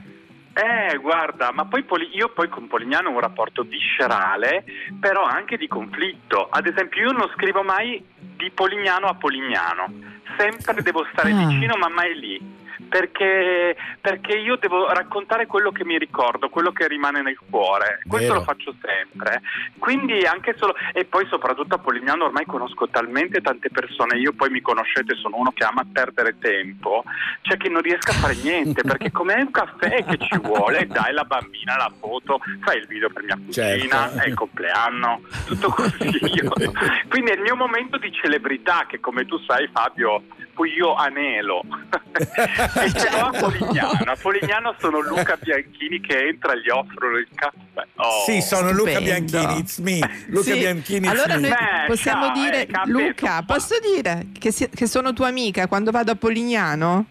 Eh, 0.57 0.99
guarda, 0.99 1.51
ma 1.53 1.65
poi 1.67 1.83
Poli- 1.83 2.11
io 2.13 2.31
poi 2.33 2.49
con 2.49 2.69
Polignano 2.69 3.09
ho 3.09 3.13
un 3.15 3.19
rapporto 3.21 3.65
viscerale, 3.65 4.65
però 5.01 5.25
anche 5.25 5.57
di 5.57 5.67
conflitto. 5.67 6.47
Ad 6.49 6.67
esempio, 6.67 7.03
io 7.07 7.11
non 7.11 7.29
scrivo 7.35 7.63
mai 7.65 8.01
di 8.37 8.51
Polignano 8.55 9.07
a 9.09 9.15
Polignano, 9.15 9.93
sempre 10.39 10.81
devo 10.83 11.05
stare 11.13 11.33
Ah. 11.33 11.47
vicino, 11.47 11.77
ma 11.77 11.89
mai 11.89 12.15
lì. 12.19 12.41
Perché, 12.89 13.77
perché 14.01 14.37
io 14.37 14.57
devo 14.57 14.89
raccontare 14.93 15.47
quello 15.47 15.71
che 15.73 15.85
mi 15.85 15.99
ricordo, 15.99 16.49
quello 16.49 16.73
che 16.73 16.87
rimane 16.89 17.23
nel 17.23 17.39
cuore. 17.51 18.01
Questo 18.07 18.29
Vero. 18.29 18.39
lo 18.41 18.45
faccio 18.45 18.75
sempre. 18.81 19.43
Quindi 19.79 20.25
anche 20.25 20.55
solo 20.57 20.75
e 20.93 21.05
poi 21.05 21.27
soprattutto 21.27 21.75
a 21.75 21.79
Polignano 21.79 22.25
ormai 22.25 22.45
conosco 22.47 22.89
talmente 22.89 23.41
tante 23.41 23.71
persone, 23.71 24.19
io 24.19 24.33
poi 24.33 24.51
mi 24.51 24.61
conoscete, 24.61 25.15
sono 25.17 25.37
uno 25.37 25.53
che 25.53 25.65
ama 25.65 25.85
perdere 25.91 26.39
tempo, 26.39 27.05
cioè 27.43 27.57
che 27.57 27.69
non 27.69 27.83
riesco 27.83 28.11
a 28.11 28.15
fare 28.15 28.35
niente, 28.43 28.83
perché 28.87 29.11
come 29.11 29.35
è 29.35 29.41
un 29.41 29.51
caffè 29.51 30.05
che 30.05 30.19
ci 30.19 30.39
vuole, 30.39 30.87
dai 30.87 31.13
la 31.13 31.25
bambina 31.25 31.77
la 31.77 31.93
foto, 31.99 32.41
fai 32.63 32.79
il 32.79 32.87
video 32.87 33.09
per 33.11 33.23
mia 33.25 33.37
cugina, 33.37 34.09
Certo. 34.09 34.19
è 34.19 34.27
il 34.29 34.35
compleanno, 34.35 35.21
tutto 35.47 35.69
così. 35.71 36.19
Io- 36.35 36.53
Quindi 37.09 37.31
è 37.31 37.35
il 37.35 37.41
mio 37.41 37.57
momento 37.57 37.97
di 37.99 38.13
celebrità 38.13 38.85
che 38.87 39.01
come 39.01 39.25
tu 39.27 39.39
sai 39.41 39.69
Fabio, 39.73 40.23
poi 40.55 40.73
io 40.73 40.95
anelo. 40.95 41.63
e 42.83 42.93
ce 42.93 43.11
l'ho 43.11 43.27
a 43.27 43.31
Polignano. 43.39 44.11
A 44.13 44.17
Polignano 44.21 44.75
sono 44.79 45.01
Luca 45.01 45.37
Bianchini 45.41 46.01
che 46.01 46.27
entra 46.29 46.53
e 46.53 46.61
gli 46.61 46.69
offrono 46.69 47.17
il 47.19 47.29
caffè. 47.35 47.87
Oh. 47.97 48.25
Sì, 48.27 48.41
sono 48.41 48.71
Luca 48.73 48.93
Stupendo. 48.93 49.31
Bianchini, 49.39 49.59
it's 49.61 49.79
me. 49.79 49.99
Luca 50.29 50.53
Sì, 50.53 50.59
Bianchini, 50.59 51.07
allora 51.07 51.35
noi 51.37 51.49
Beh, 51.51 51.85
possiamo 51.87 52.27
ciao, 52.27 52.35
dire 52.35 52.67
eh, 52.67 52.69
Luca 52.87 53.43
posso 53.43 53.77
dire 53.81 54.27
che, 54.39 54.51
si- 54.53 54.69
che 54.69 54.87
sono 54.87 55.13
tua 55.13 55.29
amica 55.29 55.67
quando 55.69 55.91
vado 55.91 56.13
a 56.13 56.15
Polignano 56.17 57.07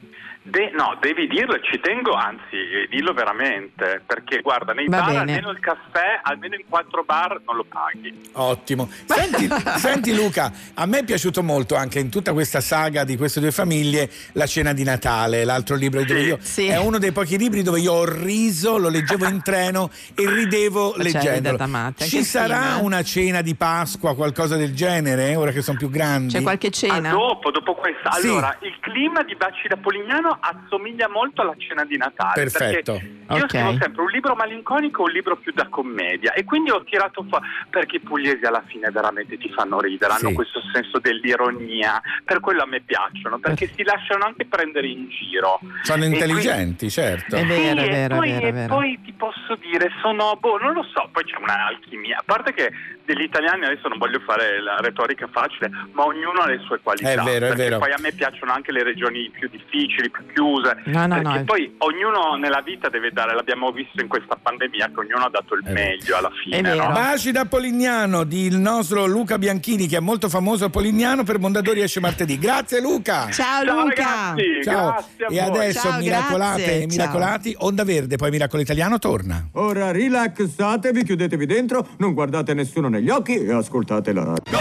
De- 0.45 0.71
no, 0.75 0.97
devi 0.99 1.25
dirlo, 1.27 1.57
ci 1.61 1.79
tengo, 1.79 2.11
anzi, 2.15 2.55
eh, 2.55 2.87
dillo 2.89 3.13
veramente, 3.13 4.01
perché 4.05 4.41
guarda, 4.41 4.73
nei 4.73 4.87
Va 4.87 4.97
bar 4.97 5.05
bene. 5.07 5.19
almeno 5.19 5.49
il 5.51 5.59
caffè, 5.59 6.19
almeno 6.21 6.55
in 6.55 6.63
quattro 6.67 7.03
bar 7.05 7.39
non 7.45 7.55
lo 7.55 7.63
paghi. 7.63 8.13
Ottimo. 8.33 8.89
Senti, 9.05 9.47
senti, 9.79 10.13
Luca, 10.13 10.51
a 10.73 10.85
me 10.85 10.99
è 10.99 11.03
piaciuto 11.05 11.41
molto 11.43 11.75
anche 11.75 11.99
in 11.99 12.09
tutta 12.09 12.33
questa 12.33 12.59
saga 12.59 13.05
di 13.05 13.15
queste 13.15 13.39
due 13.39 13.51
famiglie 13.51 14.09
La 14.33 14.45
cena 14.45 14.73
di 14.73 14.83
Natale, 14.83 15.45
l'altro 15.45 15.77
libro 15.77 16.03
dove 16.03 16.21
io 16.21 16.37
Sì. 16.41 16.67
è 16.67 16.75
uno 16.77 16.97
dei 16.97 17.13
pochi 17.13 17.37
libri 17.37 17.61
dove 17.63 17.79
io 17.79 17.93
ho 17.93 18.05
riso, 18.05 18.77
lo 18.77 18.89
leggevo 18.89 19.25
in 19.25 19.41
treno 19.43 19.89
e 20.13 20.29
ridevo 20.29 20.93
Ma 20.97 21.03
leggendolo. 21.03 21.67
matta, 21.67 22.03
Ci 22.03 22.21
sarà 22.25 22.61
film, 22.73 22.79
eh? 22.79 22.81
una 22.83 23.01
cena 23.03 23.41
di 23.41 23.55
Pasqua, 23.55 24.13
qualcosa 24.13 24.57
del 24.57 24.75
genere, 24.75 25.35
ora 25.35 25.51
che 25.51 25.61
sono 25.61 25.77
più 25.77 25.89
grandi? 25.89 26.33
c'è 26.33 26.41
qualche 26.41 26.67
Ah, 26.67 26.71
cena 26.71 27.09
dopo, 27.11 27.49
dopo 27.49 27.75
questa. 27.75 28.11
Sì. 28.11 28.27
Allora, 28.27 28.57
il 28.61 28.75
clima 28.81 29.23
di 29.23 29.35
Baci 29.35 29.69
da 29.69 29.77
Polignano 29.77 30.31
assomiglia 30.39 31.07
molto 31.09 31.41
alla 31.41 31.55
cena 31.57 31.83
di 31.85 31.97
Natale. 31.97 32.33
Perfetto. 32.43 32.93
Perché 32.93 33.11
io 33.29 33.43
Ok. 33.43 33.49
scrivo 33.49 33.77
sempre 33.79 34.01
un 34.01 34.09
libro 34.09 34.35
malinconico 34.35 35.01
o 35.01 35.05
un 35.05 35.11
libro 35.11 35.37
più 35.37 35.51
da 35.53 35.67
commedia. 35.67 36.33
E 36.33 36.43
quindi 36.43 36.71
ho 36.71 36.83
tirato 36.83 37.25
fuori. 37.29 37.45
Perché 37.69 37.97
i 37.97 37.99
pugliesi 37.99 38.43
alla 38.45 38.63
fine 38.67 38.89
veramente 38.91 39.37
ti 39.37 39.49
fanno 39.51 39.79
ridere, 39.79 40.13
hanno 40.13 40.29
Sì. 40.29 40.33
questo 40.35 40.61
senso 40.73 40.99
dell'ironia. 40.99 42.01
Per 42.23 42.39
quello 42.39 42.63
a 42.63 42.65
me 42.65 42.81
piacciono, 42.81 43.39
perché 43.39 43.71
si 43.75 43.83
lasciano 43.83 44.25
anche 44.25 44.45
prendere 44.45 44.87
in 44.87 45.07
giro. 45.09 45.59
Sono 45.81 46.03
E 46.03 46.07
quindi- 46.07 46.17
intelligenti, 46.17 46.89
certo. 46.89 47.35
È 47.35 47.45
vero, 47.45 47.81
sì, 47.81 47.87
è 47.87 47.89
vero, 47.91 48.15
e 48.15 48.17
poi, 48.17 48.29
è 48.29 48.33
vero, 48.33 48.45
è 48.45 48.47
e 48.47 48.51
vero. 48.51 48.75
poi 48.75 48.99
ti 49.03 49.13
posso 49.13 49.55
dire, 49.55 49.89
sono, 50.01 50.35
boh, 50.39 50.57
non 50.57 50.73
lo 50.73 50.83
so, 50.93 51.09
poi 51.11 51.23
c'è 51.23 51.37
un'alchimia. 51.37 52.17
A 52.19 52.23
parte 52.25 52.53
che 52.53 52.71
degli 53.05 53.21
italiani 53.21 53.65
adesso 53.65 53.87
non 53.87 53.97
voglio 53.97 54.19
fare 54.19 54.61
la 54.61 54.77
retorica 54.77 55.27
facile, 55.31 55.69
ma 55.91 56.05
ognuno 56.05 56.41
ha 56.41 56.47
le 56.47 56.59
sue 56.65 56.79
qualità. 56.81 57.09
È 57.09 57.15
vero, 57.15 57.45
è 57.45 57.49
perché 57.49 57.63
vero. 57.63 57.79
Poi 57.79 57.91
a 57.91 57.99
me 57.99 58.11
piacciono 58.11 58.51
anche 58.51 58.71
le 58.71 58.83
regioni 58.83 59.29
più 59.31 59.49
difficili, 59.49 60.09
più 60.09 60.25
chiuse. 60.33 60.81
No, 60.85 61.05
no, 61.07 61.21
perché 61.21 61.37
no. 61.39 61.43
poi 61.43 61.75
ognuno 61.79 62.35
nella 62.35 62.61
vita 62.61 62.89
deve 62.89 63.11
dare, 63.11 63.33
l'abbiamo 63.33 63.71
visto 63.71 64.01
in 64.01 64.07
questa 64.07 64.37
pandemia, 64.41 64.87
che 64.87 64.99
ognuno 64.99 65.25
ha 65.25 65.29
dato 65.29 65.55
il 65.55 65.63
meglio 65.65 66.17
alla 66.17 66.31
fine. 66.43 66.57
È 66.57 66.61
vero. 66.61 66.87
no? 66.87 66.91
Baci 66.93 67.31
da 67.31 67.45
Polignano 67.45 68.23
di 68.23 68.45
il 68.45 68.57
nostro 68.57 69.05
Luca 69.05 69.37
Bianchini 69.37 69.87
che 69.87 69.97
è 69.97 69.99
molto 69.99 70.29
famoso 70.29 70.65
a 70.65 70.69
Polignano 70.69 71.23
per 71.23 71.39
Mondadori 71.39 71.81
esce 71.81 71.99
martedì. 71.99 72.37
Grazie 72.37 72.81
Luca. 72.81 73.29
ciao, 73.31 73.63
Ciao, 73.63 73.81
Luca 73.83 73.95
ragazzi. 73.95 74.63
Ciao. 74.63 74.91
Grazie 75.17 75.25
a 75.25 75.31
E 75.31 75.39
adesso 75.39 75.89
Ciao, 75.89 75.99
miracolate 75.99 76.63
grazie. 76.63 76.81
e 76.81 76.85
miracolati, 76.87 77.55
Onda 77.59 77.83
Verde, 77.83 78.15
poi 78.15 78.29
Miracolo 78.31 78.61
Italiano 78.61 78.99
torna. 78.99 79.47
Ora 79.53 79.91
rilassatevi, 79.91 81.03
chiudetevi 81.03 81.45
dentro, 81.45 81.87
non 81.97 82.13
guardate 82.13 82.53
nessuno 82.53 82.89
negli 82.93 83.09
occhi 83.09 83.43
e 83.43 83.51
ascoltate 83.51 84.13
la 84.13 84.23
radio. 84.23 84.59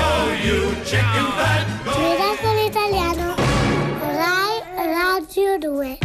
Miracolo 1.85 2.67
Italiano. 2.67 3.35
Rai 4.01 4.63
Radio 4.75 5.59
2. 5.59 5.99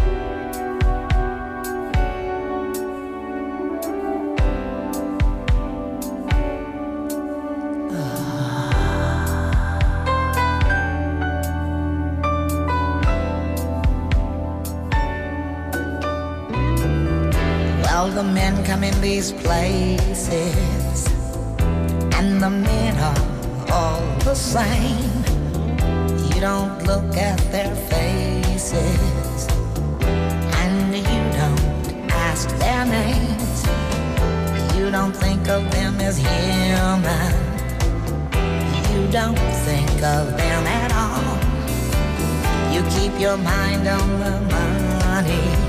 Well, 17.84 18.10
the 18.12 18.24
men 18.24 18.64
come 18.66 18.84
in 18.84 19.00
these 19.00 19.32
places, 19.32 20.87
men 22.50 22.98
are 22.98 23.72
all 23.72 24.02
the 24.20 24.36
same. 24.36 25.12
You 26.30 26.42
don't 26.42 26.84
look 26.84 27.16
at 27.18 27.40
their 27.52 27.76
faces, 27.92 29.48
and 30.64 30.96
you 30.96 31.22
don't 31.40 32.12
ask 32.12 32.50
their 32.58 32.86
names. 32.86 33.60
You 34.78 34.92
don't 34.92 35.16
think 35.16 35.48
of 35.50 35.70
them 35.72 36.00
as 36.00 36.18
human. 36.18 37.34
You 38.94 39.12
don't 39.12 39.40
think 39.68 39.92
of 40.04 40.38
them 40.38 40.64
at 40.82 40.92
all. 41.04 41.38
You 42.74 42.82
keep 42.96 43.20
your 43.20 43.38
mind 43.38 43.88
on 43.88 44.20
the 44.20 44.36
money 44.56 45.68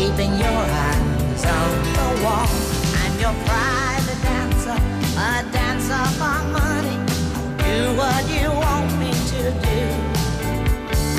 keeping 0.00 0.32
your 0.38 0.62
eyes 0.86 1.44
on 1.44 1.70
the 1.98 2.24
wall. 2.24 2.48
I'm 3.02 3.14
your 3.20 3.34
private 3.44 3.99
what 7.96 8.22
you 8.28 8.48
want 8.50 8.88
me 8.98 9.12
to 9.32 9.42
do. 9.68 9.80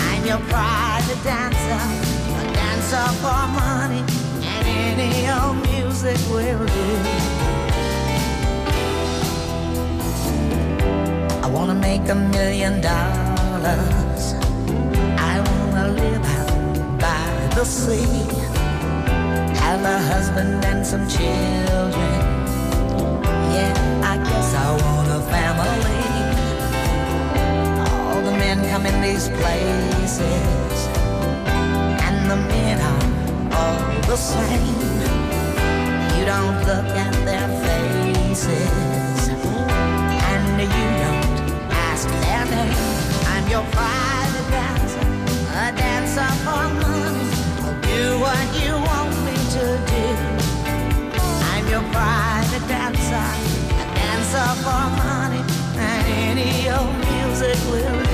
I'm 0.08 0.26
your 0.26 0.42
private 0.50 1.22
dancer, 1.24 1.84
a 2.40 2.54
dancer 2.54 3.08
for 3.22 3.42
money, 3.62 4.04
and 4.54 4.66
any 4.68 5.30
old 5.38 5.58
music 5.70 6.18
will 6.30 6.66
do. 6.66 6.90
I 11.44 11.48
wanna 11.48 11.76
make 11.76 12.08
a 12.10 12.16
million 12.16 12.82
dollars. 12.82 14.24
I 15.32 15.36
wanna 15.48 15.88
live 16.02 16.26
out 16.40 17.00
by 17.00 17.56
the 17.56 17.66
sea 17.66 18.42
have 19.62 19.86
a 19.86 20.00
husband 20.00 20.66
and 20.66 20.86
some 20.86 21.08
children. 21.08 22.21
Men 28.84 28.94
in 28.94 29.02
these 29.02 29.30
places, 29.30 30.88
and 32.06 32.30
the 32.30 32.36
men 32.36 32.80
are 32.80 33.04
all 33.58 34.02
the 34.08 34.16
same. 34.16 34.76
You 36.18 36.26
don't 36.26 36.58
look 36.66 36.90
at 37.06 37.14
their 37.26 37.48
faces, 37.66 39.30
and 39.30 40.62
you 40.62 40.88
don't 41.04 41.40
ask 41.90 42.08
their 42.08 42.46
name. 42.46 42.78
I'm 43.34 43.46
your 43.50 43.66
private 43.72 44.48
dancer, 44.52 45.06
a 45.54 45.72
dancer 45.76 46.32
for 46.44 46.66
money. 46.82 47.30
I'll 47.64 47.78
do 47.82 48.20
what 48.20 48.46
you 48.62 48.74
want 48.90 49.14
me 49.26 49.36
to 49.58 49.66
do. 49.94 50.06
I'm 51.52 51.66
your 51.68 51.86
private 51.92 52.66
dancer, 52.68 53.28
a 53.82 53.86
dancer 53.96 54.50
for 54.64 54.86
money, 55.06 55.42
and 55.78 56.06
any 56.30 56.70
old 56.70 56.96
music 57.10 57.60
will 57.72 58.11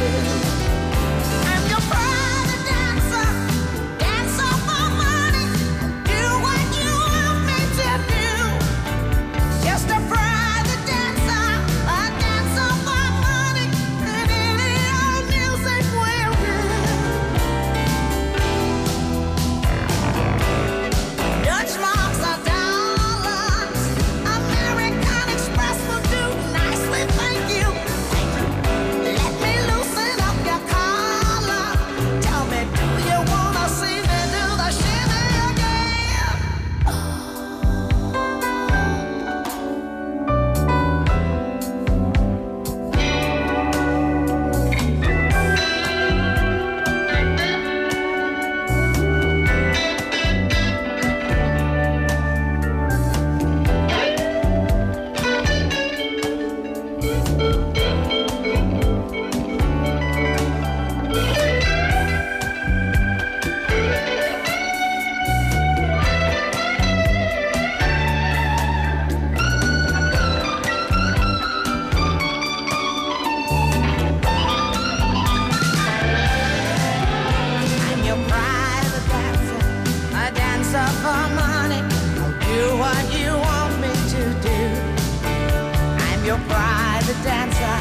private 86.47 87.23
dancer, 87.23 87.77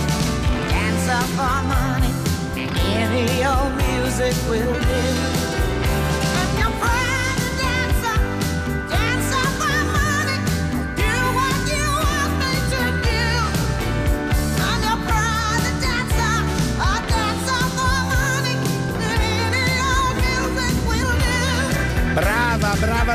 dancer 0.69 1.23
for 1.37 1.63
money. 1.69 2.13
Any 2.97 3.45
old 3.45 3.75
music 3.77 4.35
will 4.49 4.81
do. 4.81 5.36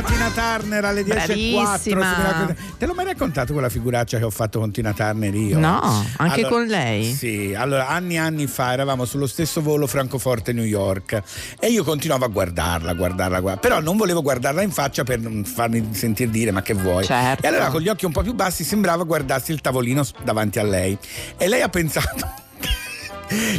Tina 0.04 0.30
Turner 0.30 0.86
alle 0.86 1.04
10.04 1.04 1.14
Bravissima. 1.26 1.78
su 1.78 1.90
Miracolo- 1.90 2.56
Te 2.78 2.86
l'ho 2.86 2.94
mai 2.94 3.06
raccontato 3.06 3.54
quella 3.54 3.70
figuraccia 3.70 4.18
che 4.18 4.24
ho 4.24 4.30
fatto 4.30 4.60
con 4.60 4.72
Tina 4.72 4.94
Turner 4.94 5.34
io? 5.34 5.58
No, 5.58 6.06
anche 6.18 6.46
con 6.46 6.66
lei? 6.66 7.14
Sì, 7.14 7.54
allora 7.56 7.88
anni 7.88 8.16
e 8.16 8.18
anni 8.20 8.48
fa 8.48 8.74
eravamo 8.74 9.06
sullo 9.06 9.28
stesso 9.28 9.62
volo 9.62 9.88
Francoforte-New 9.88 10.64
York 10.64 11.22
e 11.60 11.68
io 11.68 11.84
continuavo 11.84 12.26
a 12.26 12.28
guardarla, 12.28 12.94
guardarla, 12.94 13.40
guardarla, 13.40 13.58
però 13.60 13.80
non 13.82 13.98
volevo 13.98 14.22
guardarla 14.22 14.62
in 14.62 14.72
faccia 14.72 15.04
per 15.04 15.20
non 15.20 15.44
farmi 15.44 15.90
sentire 15.94 16.30
dire 16.30 16.52
ma 16.52 16.62
che 16.62 16.74
vuoi. 16.74 17.06
Certo. 17.06 17.44
E 17.44 17.48
allora 17.48 17.68
con 17.70 17.82
gli 17.82 17.88
occhi 17.90 18.06
un 18.06 18.12
po' 18.12 18.22
più 18.22 18.34
bassi 18.34 18.64
sembrava 18.64 19.04
guardarsi 19.04 19.52
il 19.52 19.62
tavolino 19.62 20.04
davanti 20.24 20.60
a 20.60 20.64
lei 20.64 20.98
e 21.38 21.48
lei 21.48 21.62
ha 21.62 21.70
pensato 21.70 22.30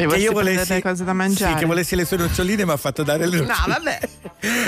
che 0.09 0.16
io 0.16 0.33
volessi 0.33 0.81
cose 0.83 1.05
da 1.05 1.12
mangiare? 1.12 1.53
Sì, 1.53 1.59
che 1.59 1.64
volessi 1.66 1.97
le 1.97 2.05
sue 2.05 2.16
noccioline, 2.18 2.64
mi 2.64 2.70
ha 2.73 2.77
fatto 2.77 3.03
dare 3.03 3.27
le 3.27 3.39
No, 3.41 3.45
noccioline. 3.47 3.79
vabbè. 3.79 4.09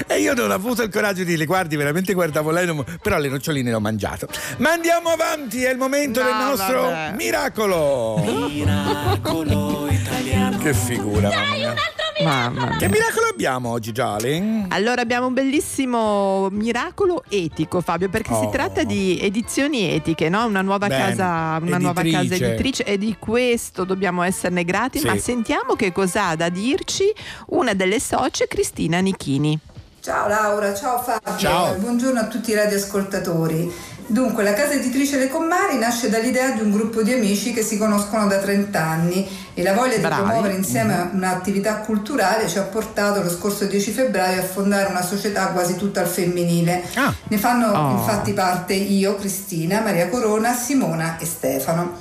E 0.07 0.21
io 0.21 0.35
non 0.35 0.51
ho 0.51 0.55
avuto 0.55 0.83
il 0.83 0.91
coraggio 0.91 1.25
di 1.25 1.33
dire, 1.33 1.45
guardi, 1.45 1.77
veramente 1.77 2.13
guardavo 2.15 2.51
lei, 2.51 2.67
non- 2.67 2.85
però 3.03 3.19
le 3.19 3.29
noccioline 3.29 3.71
le 3.71 3.77
ho 3.77 3.81
mangiato. 3.81 4.29
Ma 4.59 4.71
andiamo 4.71 5.09
avanti, 5.11 5.65
è 5.65 5.71
il 5.71 5.79
momento 5.79 6.21
No, 6.23 6.27
del 6.27 6.37
nostro 6.37 6.83
vabbè. 6.83 7.13
miracolo. 7.17 8.23
Miracolo 8.49 9.89
italiano. 9.91 10.59
Che 10.59 10.75
figura. 10.75 11.29
mamma 11.29 11.53
mia. 11.55 11.75
Mamma 12.23 12.67
mia. 12.67 12.77
Che 12.77 12.89
miracolo 12.89 13.27
abbiamo 13.33 13.71
oggi, 13.71 13.91
Giale? 13.93 14.67
Allora 14.69 15.01
abbiamo 15.03 15.27
un 15.27 15.35
bellissimo 15.35 16.49
miracolo 16.51 17.25
etico 17.29 17.81
Fabio 17.81 18.09
perché 18.09 18.33
Oh. 18.33 18.41
si 18.43 18.49
tratta 18.53 18.85
di 18.85 19.19
edizioni 19.21 19.91
etiche, 19.93 20.29
no? 20.29 20.47
una, 20.47 20.63
nuova 20.63 20.87
Bene. 20.87 21.09
casa, 21.17 21.59
una 21.61 21.79
nuova 21.79 22.01
Editrice. 22.03 22.29
casa 22.29 22.45
editrice 22.53 22.85
e 22.85 22.99
di 22.99 23.17
questo 23.19 23.85
dobbiamo 23.85 24.23
esserne 24.23 24.65
grati, 24.65 24.99
Sì. 25.01 25.07
ma 25.07 25.17
sentiamo 25.17 25.75
che 25.75 25.91
cosa 25.93 26.29
ha 26.29 26.37
da 26.37 26.49
dirci 26.49 27.13
una 27.49 27.75
delle 27.75 27.99
socie 27.99 28.47
Cristina 28.47 29.01
Nichini. 29.01 29.59
Ciao 30.01 30.29
Laura, 30.29 30.75
ciao 30.75 30.99
Fabio, 31.01 31.37
Ciao. 31.39 31.75
buongiorno 31.77 32.21
a 32.21 32.27
tutti 32.27 32.51
i 32.51 32.55
radioascoltatori. 32.55 33.73
Dunque, 34.07 34.43
la 34.43 34.53
casa 34.53 34.75
editrice 34.75 35.19
Le 35.19 35.29
Commari 35.29 35.79
nasce 35.79 36.11
dall'idea 36.11 36.51
di 36.51 36.61
un 36.61 36.71
gruppo 36.71 37.03
di 37.03 37.13
amici 37.15 37.53
che 37.55 37.63
si 37.63 37.79
conoscono 37.79 38.27
da 38.27 38.37
30 38.39 38.79
anni 38.79 39.27
e 39.55 39.63
la 39.63 39.73
voglia 39.73 39.95
di 39.97 40.03
Bravi. 40.03 40.23
promuovere 40.23 40.55
insieme 40.55 41.09
un'attività 41.15 41.77
culturale 41.77 42.47
ci 42.47 42.59
ha 42.59 42.63
portato 42.63 43.23
lo 43.23 43.31
scorso 43.31 43.65
10 43.65 43.91
febbraio 43.93 44.41
a 44.43 44.45
fondare 44.45 44.91
una 44.91 45.03
società 45.03 45.47
quasi 45.49 45.77
tutta 45.77 46.01
al 46.03 46.07
femminile. 46.07 46.83
Ah. 46.95 47.15
Ne 47.29 47.39
fanno 47.39 47.67
Oh. 47.73 47.91
infatti 47.99 48.33
parte 48.35 48.75
io, 48.75 49.17
Cristina, 49.17 49.81
Maria 49.81 50.09
Corona, 50.09 50.53
Simona 50.55 51.17
e 51.19 51.25
Stefano. 51.25 51.97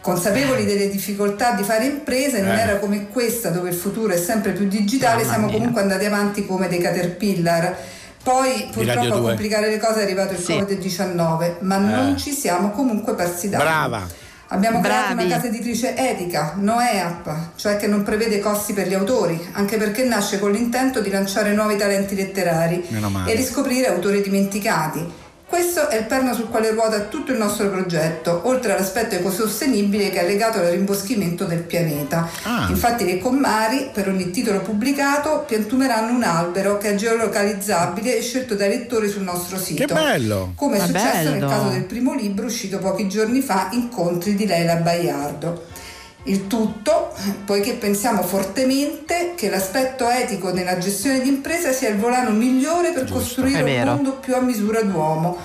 Consapevoli 0.00 0.64
delle 0.64 0.88
difficoltà 0.88 1.52
di 1.52 1.64
fare 1.64 1.84
imprese, 1.84 2.40
non 2.40 2.54
Eh. 2.56 2.60
era 2.60 2.76
come 2.76 3.08
questa 3.08 3.50
dove 3.50 3.68
il 3.68 3.74
futuro 3.74 4.12
è 4.12 4.16
sempre 4.16 4.52
più 4.52 4.66
digitale, 4.68 5.18
Mamma 5.22 5.28
siamo 5.32 5.46
mia. 5.46 5.56
comunque 5.56 5.82
andati 5.82 6.04
avanti 6.06 6.46
come 6.46 6.66
dei 6.68 6.78
caterpillar. 6.80 7.76
Poi 8.26 8.68
purtroppo 8.72 9.00
a 9.14 9.18
2. 9.18 9.20
complicare 9.20 9.70
le 9.70 9.78
cose 9.78 10.00
è 10.00 10.02
arrivato 10.02 10.32
il 10.32 10.40
Sì. 10.40 10.54
Covid-19, 10.54 11.58
ma 11.60 11.76
non 11.76 12.16
ci 12.16 12.32
siamo 12.32 12.70
comunque 12.72 13.14
persi 13.14 13.48
da 13.48 13.58
Brava. 13.58 14.04
Abbiamo 14.48 14.80
creato 14.80 15.14
Bravi. 15.14 15.26
una 15.26 15.36
casa 15.36 15.46
editrice 15.46 15.94
etica, 15.96 16.54
NoEAP, 16.56 17.50
cioè 17.54 17.76
che 17.76 17.86
non 17.86 18.02
prevede 18.02 18.40
costi 18.40 18.72
per 18.72 18.88
gli 18.88 18.94
autori, 18.94 19.40
anche 19.52 19.76
perché 19.76 20.02
nasce 20.02 20.40
con 20.40 20.50
l'intento 20.50 21.00
di 21.00 21.10
lanciare 21.10 21.52
nuovi 21.52 21.76
talenti 21.76 22.16
letterari 22.16 22.84
e 23.26 23.34
riscoprire 23.36 23.86
autori 23.86 24.20
dimenticati. 24.22 25.24
Questo 25.48 25.88
è 25.88 25.98
il 25.98 26.06
perno 26.06 26.34
sul 26.34 26.48
quale 26.48 26.70
ruota 26.72 27.02
tutto 27.02 27.30
il 27.30 27.38
nostro 27.38 27.70
progetto, 27.70 28.42
oltre 28.44 28.72
all'aspetto 28.72 29.14
ecosostenibile 29.14 30.10
che 30.10 30.20
è 30.20 30.26
legato 30.26 30.58
al 30.58 30.66
rimboschimento 30.66 31.44
del 31.44 31.60
pianeta. 31.60 32.28
Ah. 32.42 32.66
Infatti 32.68 33.04
le 33.04 33.18
Commari, 33.18 33.90
per 33.92 34.08
ogni 34.08 34.30
titolo 34.32 34.60
pubblicato, 34.60 35.44
piantumeranno 35.46 36.12
un 36.12 36.24
albero 36.24 36.78
che 36.78 36.90
è 36.90 36.94
geolocalizzabile 36.96 38.18
e 38.18 38.22
scelto 38.22 38.56
dai 38.56 38.70
lettori 38.70 39.08
sul 39.08 39.22
nostro 39.22 39.56
sito. 39.56 39.86
Che 39.86 39.94
bello. 39.94 40.52
Come 40.56 40.76
è 40.76 40.80
Ma 40.80 40.86
successo 40.86 41.30
nel 41.30 41.38
bello. 41.38 41.48
caso 41.48 41.68
del 41.68 41.84
primo 41.84 42.14
libro 42.14 42.46
uscito 42.46 42.78
pochi 42.78 43.08
giorni 43.08 43.40
fa, 43.40 43.68
Incontri 43.70 44.34
di 44.34 44.46
Leila 44.46 44.74
Baiardo. 44.76 45.74
Il 46.28 46.48
tutto 46.48 47.14
poiché 47.44 47.74
pensiamo 47.74 48.22
fortemente 48.22 49.34
che 49.36 49.48
l'aspetto 49.48 50.08
etico 50.08 50.52
nella 50.52 50.76
gestione 50.76 51.20
di 51.20 51.28
impresa 51.28 51.70
sia 51.72 51.88
il 51.88 51.98
volano 51.98 52.30
migliore 52.30 52.92
per 52.92 53.08
costruire 53.08 53.64
È 53.64 53.82
un 53.82 53.88
mondo 53.94 54.16
più 54.16 54.34
a 54.34 54.40
misura 54.40 54.82
d'uomo, 54.82 55.38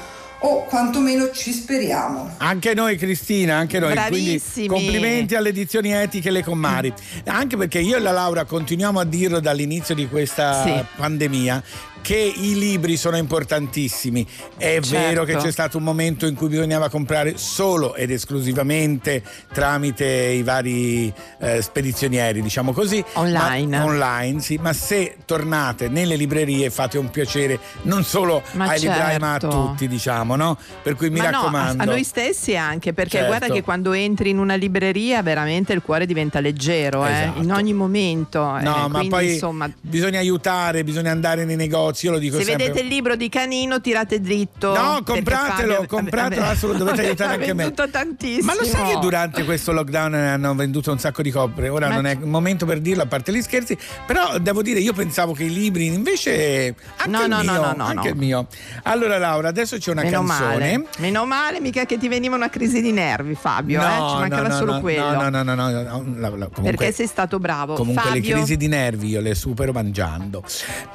o 0.43 0.63
quantomeno 0.65 1.29
ci 1.29 1.51
speriamo. 1.51 2.31
Anche 2.37 2.73
noi 2.73 2.97
Cristina, 2.97 3.57
anche 3.57 3.77
noi. 3.77 3.93
Bravissimi. 3.93 4.65
Quindi 4.67 4.85
complimenti 4.85 5.35
alle 5.35 5.49
edizioni 5.49 5.93
etiche 5.93 6.31
Le 6.31 6.43
Commari. 6.43 6.91
Anche 7.25 7.57
perché 7.57 7.77
io 7.77 7.97
e 7.97 7.99
la 7.99 8.11
Laura 8.11 8.45
continuiamo 8.45 8.99
a 8.99 9.03
dirlo 9.05 9.39
dall'inizio 9.39 9.93
di 9.93 10.07
questa 10.07 10.63
Sì. 10.63 10.83
pandemia 10.95 11.61
che 12.01 12.15
i 12.35 12.57
libri 12.57 12.97
sono 12.97 13.17
importantissimi. 13.17 14.25
È 14.57 14.79
Certo. 14.81 14.89
vero 14.89 15.23
che 15.23 15.35
c'è 15.37 15.51
stato 15.51 15.77
un 15.77 15.83
momento 15.83 16.25
in 16.25 16.35
cui 16.35 16.47
bisognava 16.47 16.89
comprare 16.89 17.37
solo 17.37 17.95
ed 17.95 18.11
esclusivamente 18.11 19.23
tramite 19.53 20.05
i 20.05 20.43
vari 20.43 21.13
eh, 21.39 21.61
spedizionieri, 21.61 22.41
diciamo 22.41 22.73
così. 22.73 23.03
Online. 23.13 23.77
Ma, 23.77 23.85
online, 23.85 24.41
sì, 24.41 24.57
ma 24.61 24.73
se 24.73 25.17
tornate 25.25 25.89
nelle 25.89 26.15
librerie 26.15 26.69
fate 26.69 26.97
un 26.97 27.09
piacere 27.09 27.59
non 27.83 28.03
solo 28.03 28.41
Ma 28.53 28.65
ai 28.65 28.79
librai 28.79 29.19
ma 29.19 29.33
a 29.35 29.39
certo. 29.39 29.49
tutti, 29.67 29.87
diciamo, 29.87 30.35
no? 30.35 30.57
Per 30.81 30.95
cui 30.95 31.09
mi 31.09 31.19
Ma 31.19 31.29
no, 31.29 31.37
a- 31.37 31.41
raccomando. 31.41 31.83
a, 31.83 31.85
noi 31.85 32.03
stessi 32.03 32.55
anche, 32.55 32.93
perché 32.93 33.17
Certo. 33.17 33.27
guarda 33.27 33.47
che 33.53 33.61
quando 33.61 33.93
entri 33.93 34.29
in 34.31 34.37
una 34.39 34.55
libreria 34.55 35.21
veramente 35.21 35.73
il 35.73 35.81
cuore 35.81 36.05
diventa 36.05 36.39
leggero, 36.39 37.05
eh, 37.05 37.11
Esatto. 37.11 37.41
in 37.41 37.51
ogni 37.51 37.73
momento. 37.73 38.57
eh, 38.57 38.61
No, 38.63 38.87
ma 38.87 38.89
quindi, 38.89 39.09
poi 39.09 39.33
insomma, 39.33 39.69
bisogna 39.81 40.19
aiutare, 40.19 40.83
bisogna 40.83 41.11
andare 41.11 41.45
nei 41.45 41.55
negozi. 41.55 41.89
Io 42.01 42.11
lo 42.11 42.17
dico 42.17 42.37
se 42.37 42.43
sempre. 42.43 42.65
vedete 42.67 42.81
il 42.83 42.87
libro 42.89 43.15
di 43.15 43.29
Canino 43.29 43.81
tirate 43.81 44.19
dritto. 44.21 44.73
No, 44.75 45.01
compratelo, 45.03 45.73
Fabio- 45.73 45.87
compratelo, 45.87 46.41
vabbè, 46.41 46.53
assolutamente, 46.53 47.01
dovete 47.01 47.01
aiutare 47.23 47.29
ha 47.29 47.33
anche 47.33 47.53
me. 47.53 47.63
venduto 47.63 47.89
tantissimo. 47.89 48.45
Ma 48.45 48.55
lo 48.55 48.63
sai 48.65 48.93
che 48.93 48.99
durante 48.99 49.43
questo 49.43 49.71
lockdown 49.71 50.13
hanno 50.13 50.55
venduto 50.55 50.91
un 50.91 50.99
sacco 50.99 51.21
di 51.21 51.31
copre? 51.31 51.69
Ora 51.69 51.87
Ma 51.89 51.95
non 51.95 52.05
è 52.05 52.11
il 52.13 52.19
momento 52.25 52.65
per 52.65 52.79
dirlo, 52.79 53.03
a 53.03 53.05
parte 53.05 53.31
gli 53.33 53.41
scherzi, 53.41 53.77
però 54.05 54.37
devo 54.39 54.61
dire, 54.61 54.79
io 54.79 54.93
pensavo 54.93 55.33
che 55.33 55.43
i 55.43 55.53
libri 55.53 55.85
invece. 55.87 56.75
Anche 56.97 57.09
No, 57.11 57.23
il 57.23 57.29
no, 57.29 57.35
no, 57.37 57.51
mio, 57.51 57.61
no, 57.61 57.73
no, 57.75 57.83
anche 57.85 58.07
no. 58.09 58.13
il 58.13 58.15
mio. 58.15 58.47
Allora, 58.83 59.17
Laura, 59.17 59.47
adesso 59.49 59.77
c'è 59.77 59.91
una 59.91 60.03
Meno 60.03 60.23
canzone. 60.23 60.77
male, 60.77 60.85
meno 60.97 61.25
male, 61.25 61.59
mica 61.59 61.85
che 61.85 61.97
ti 61.97 62.07
veniva 62.07 62.35
una 62.35 62.49
crisi 62.49 62.81
di 62.81 62.91
nervi, 62.91 63.35
Fabio. 63.35 63.81
eh? 63.81 63.85
Ci 63.85 64.15
mancava 64.17 64.47
no, 64.47 64.55
solo 64.55 64.73
no, 64.73 64.79
quello. 64.79 65.11
No, 65.13 65.29
no, 65.29 65.43
no, 65.43 65.55
no, 65.55 65.69
no, 65.69 66.01
no, 66.01 66.49
comunque, 66.49 66.61
Perché 66.63 66.91
sei 66.91 67.07
stato 67.07 67.39
bravo. 67.39 67.73
Comunque 67.75 68.03
Fabio, 68.03 68.21
le 68.21 68.31
crisi 68.41 68.57
di 68.57 68.67
nervi 68.67 69.09
io 69.09 69.21
le 69.21 69.35
supero 69.35 69.71
mangiando. 69.71 70.43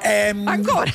Ehm, 0.03 0.47
Ancora? 0.47 0.86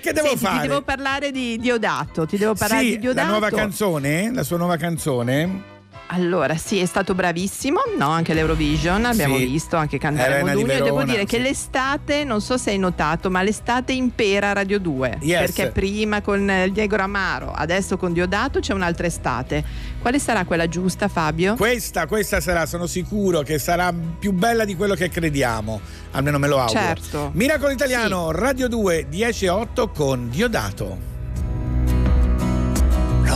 Che 0.00 0.12
devo 0.12 0.28
Senti, 0.28 0.44
fare? 0.44 0.62
Ti 0.62 0.68
devo 0.68 0.82
parlare 0.82 1.30
di 1.30 1.58
Diodato. 1.58 2.26
Ti 2.26 2.36
devo 2.36 2.54
parlare 2.54 2.82
sì, 2.82 2.90
di 2.90 2.98
Diodato. 2.98 3.26
la 3.26 3.38
nuova 3.38 3.50
canzone, 3.50 4.32
la 4.32 4.42
sua 4.42 4.56
nuova 4.58 4.76
canzone. 4.76 5.71
Allora, 6.14 6.56
sì, 6.56 6.78
è 6.78 6.84
stato 6.84 7.14
bravissimo, 7.14 7.80
no? 7.98 8.08
Anche 8.10 8.34
l'Eurovision, 8.34 9.06
abbiamo 9.06 9.38
Sì. 9.38 9.46
visto 9.46 9.76
anche 9.76 9.96
cantare 9.96 10.34
Elena 10.40 10.52
Modugno. 10.52 10.72
E 10.72 10.74
devo 10.74 10.84
Verona, 10.96 11.04
dire 11.04 11.24
che 11.24 11.36
sì. 11.38 11.42
l'estate, 11.42 12.24
non 12.24 12.42
so 12.42 12.58
se 12.58 12.70
hai 12.70 12.78
notato, 12.78 13.30
ma 13.30 13.42
l'estate 13.42 13.92
impera 13.92 14.52
Radio 14.52 14.78
2. 14.78 15.18
Yes. 15.22 15.38
Perché 15.40 15.70
prima 15.70 16.20
con 16.20 16.68
Diego 16.70 16.96
Ramaro, 16.96 17.50
adesso 17.50 17.96
con 17.96 18.12
Diodato 18.12 18.60
c'è 18.60 18.74
un'altra 18.74 19.06
estate. 19.06 19.64
Quale 20.00 20.18
sarà 20.18 20.44
quella 20.44 20.68
giusta, 20.68 21.08
Fabio? 21.08 21.56
Questa, 21.56 22.06
questa 22.06 22.40
sarà, 22.40 22.66
sono 22.66 22.86
sicuro 22.86 23.40
che 23.40 23.58
sarà 23.58 23.90
più 24.18 24.32
bella 24.32 24.66
di 24.66 24.76
quello 24.76 24.94
che 24.94 25.08
crediamo. 25.08 25.80
Almeno 26.10 26.38
me 26.38 26.48
lo 26.48 26.58
auguro. 26.58 26.78
Certo. 26.78 27.30
Miracolo 27.32 27.72
Italiano, 27.72 28.32
Radio 28.32 28.68
2, 28.68 29.06
10 29.08 29.46
e 29.46 29.48
8 29.48 29.88
con 29.88 30.28
Diodato. 30.28 31.11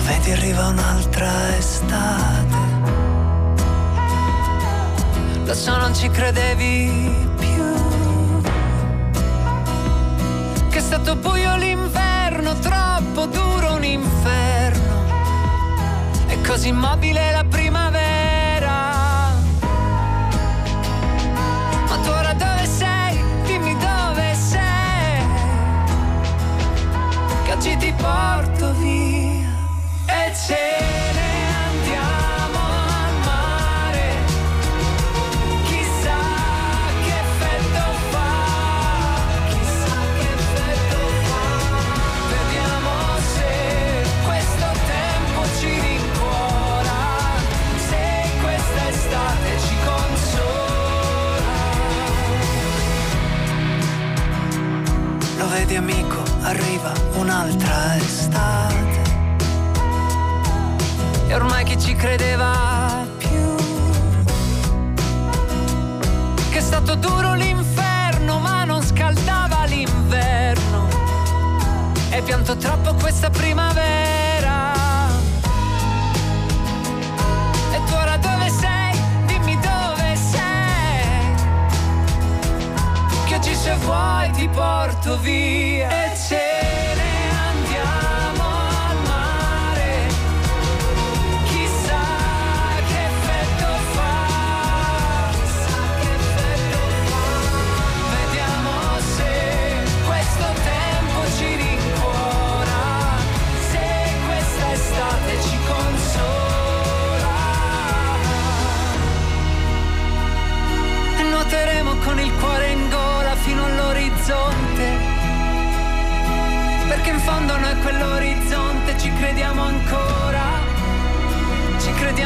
Vedi 0.07 0.31
arriva 0.31 0.69
un'altra 0.69 1.57
estate. 1.57 2.57
Lo 5.45 5.53
so 5.53 5.77
non 5.77 5.93
ci 5.95 6.09
credevi 6.09 7.29
più. 7.37 8.41
Che 10.69 10.79
è 10.79 10.81
stato 10.81 11.17
buio 11.17 11.57
l'inverno, 11.57 12.55
troppo 12.61 13.27
duro 13.27 13.75
un 13.75 13.83
inferno. 13.83 14.95
E 16.29 16.41
così 16.43 16.69
immobile 16.69 17.33
la 17.33 17.45
primavera. 17.45 18.75
Ma 21.89 21.97
tu 22.05 22.11
ora 22.11 22.33
dove 22.33 22.65
sei? 22.65 23.21
Dimmi 23.45 23.77
dove 23.77 24.35
sei. 24.35 25.25
Che 27.45 27.53
oggi 27.53 27.77
ti 27.77 27.93
porto 27.97 28.73
via 28.75 28.86
ce 30.45 30.55
ne 31.15 31.33
andiamo 31.67 32.61
al 32.61 33.15
mare. 33.25 34.07
Chissà 35.65 36.21
che 37.05 37.15
effetto 37.25 37.85
fa, 38.11 38.33
chissà 39.49 39.97
che 40.19 40.29
effetto 40.39 40.99
fa. 41.29 41.47
Vediamo 42.35 42.93
se 43.35 43.51
questo 44.25 44.69
tempo 44.95 45.41
ci 45.59 45.71
rincuora, 45.81 47.01
se 47.89 48.03
questa 48.43 48.83
estate 48.89 49.49
ci 49.67 49.77
consola. 49.85 51.55
Lo 55.39 55.47
vedi 55.49 55.77
amico, 55.77 56.23
arriva 56.43 56.93
un'altra 57.15 57.97
estate. 57.97 58.96
E 61.29 61.35
ormai 61.35 61.65
chi 61.65 61.79
ci 61.79 61.95
credeva 61.97 63.05
più? 63.19 63.57
Che 66.51 66.59
è 66.59 66.61
stato 66.61 66.95
duro 66.95 67.35
l'inferno, 67.35 68.39
ma 68.39 68.65
non 68.65 68.81
scaldava 68.83 69.65
l'inverno. 69.65 70.87
E 72.11 72.23
pianto 72.23 72.57
troppo 72.57 72.95
questa 72.95 73.29
primavera. 73.29 74.73
E 77.73 77.85
tu 77.87 77.95
ora 77.95 78.17
dove 78.19 78.49
sei? 78.49 78.97
Dimmi 79.27 79.59
dove 79.59 80.17
sei. 80.17 81.35
Che 83.27 83.35
oggi 83.35 83.55
se 83.55 83.75
vuoi 83.83 84.31
ti 84.31 84.49
porto 84.49 85.19
via. 85.19 85.89
E 85.89 86.17
ce 86.17 86.76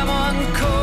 Ci 0.00 0.06
crediamo 0.06 0.79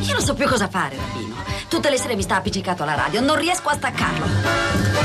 Io 0.00 0.12
non 0.12 0.22
so 0.22 0.34
più 0.34 0.46
cosa 0.46 0.68
fare, 0.68 0.96
Rabbino. 0.96 1.34
Tutte 1.68 1.90
le 1.90 1.98
sere 1.98 2.14
mi 2.14 2.22
sta 2.22 2.36
appiccicato 2.36 2.82
alla 2.82 2.94
radio, 2.94 3.20
non 3.20 3.36
riesco 3.36 3.68
a 3.68 3.74
staccarlo. 3.74 4.26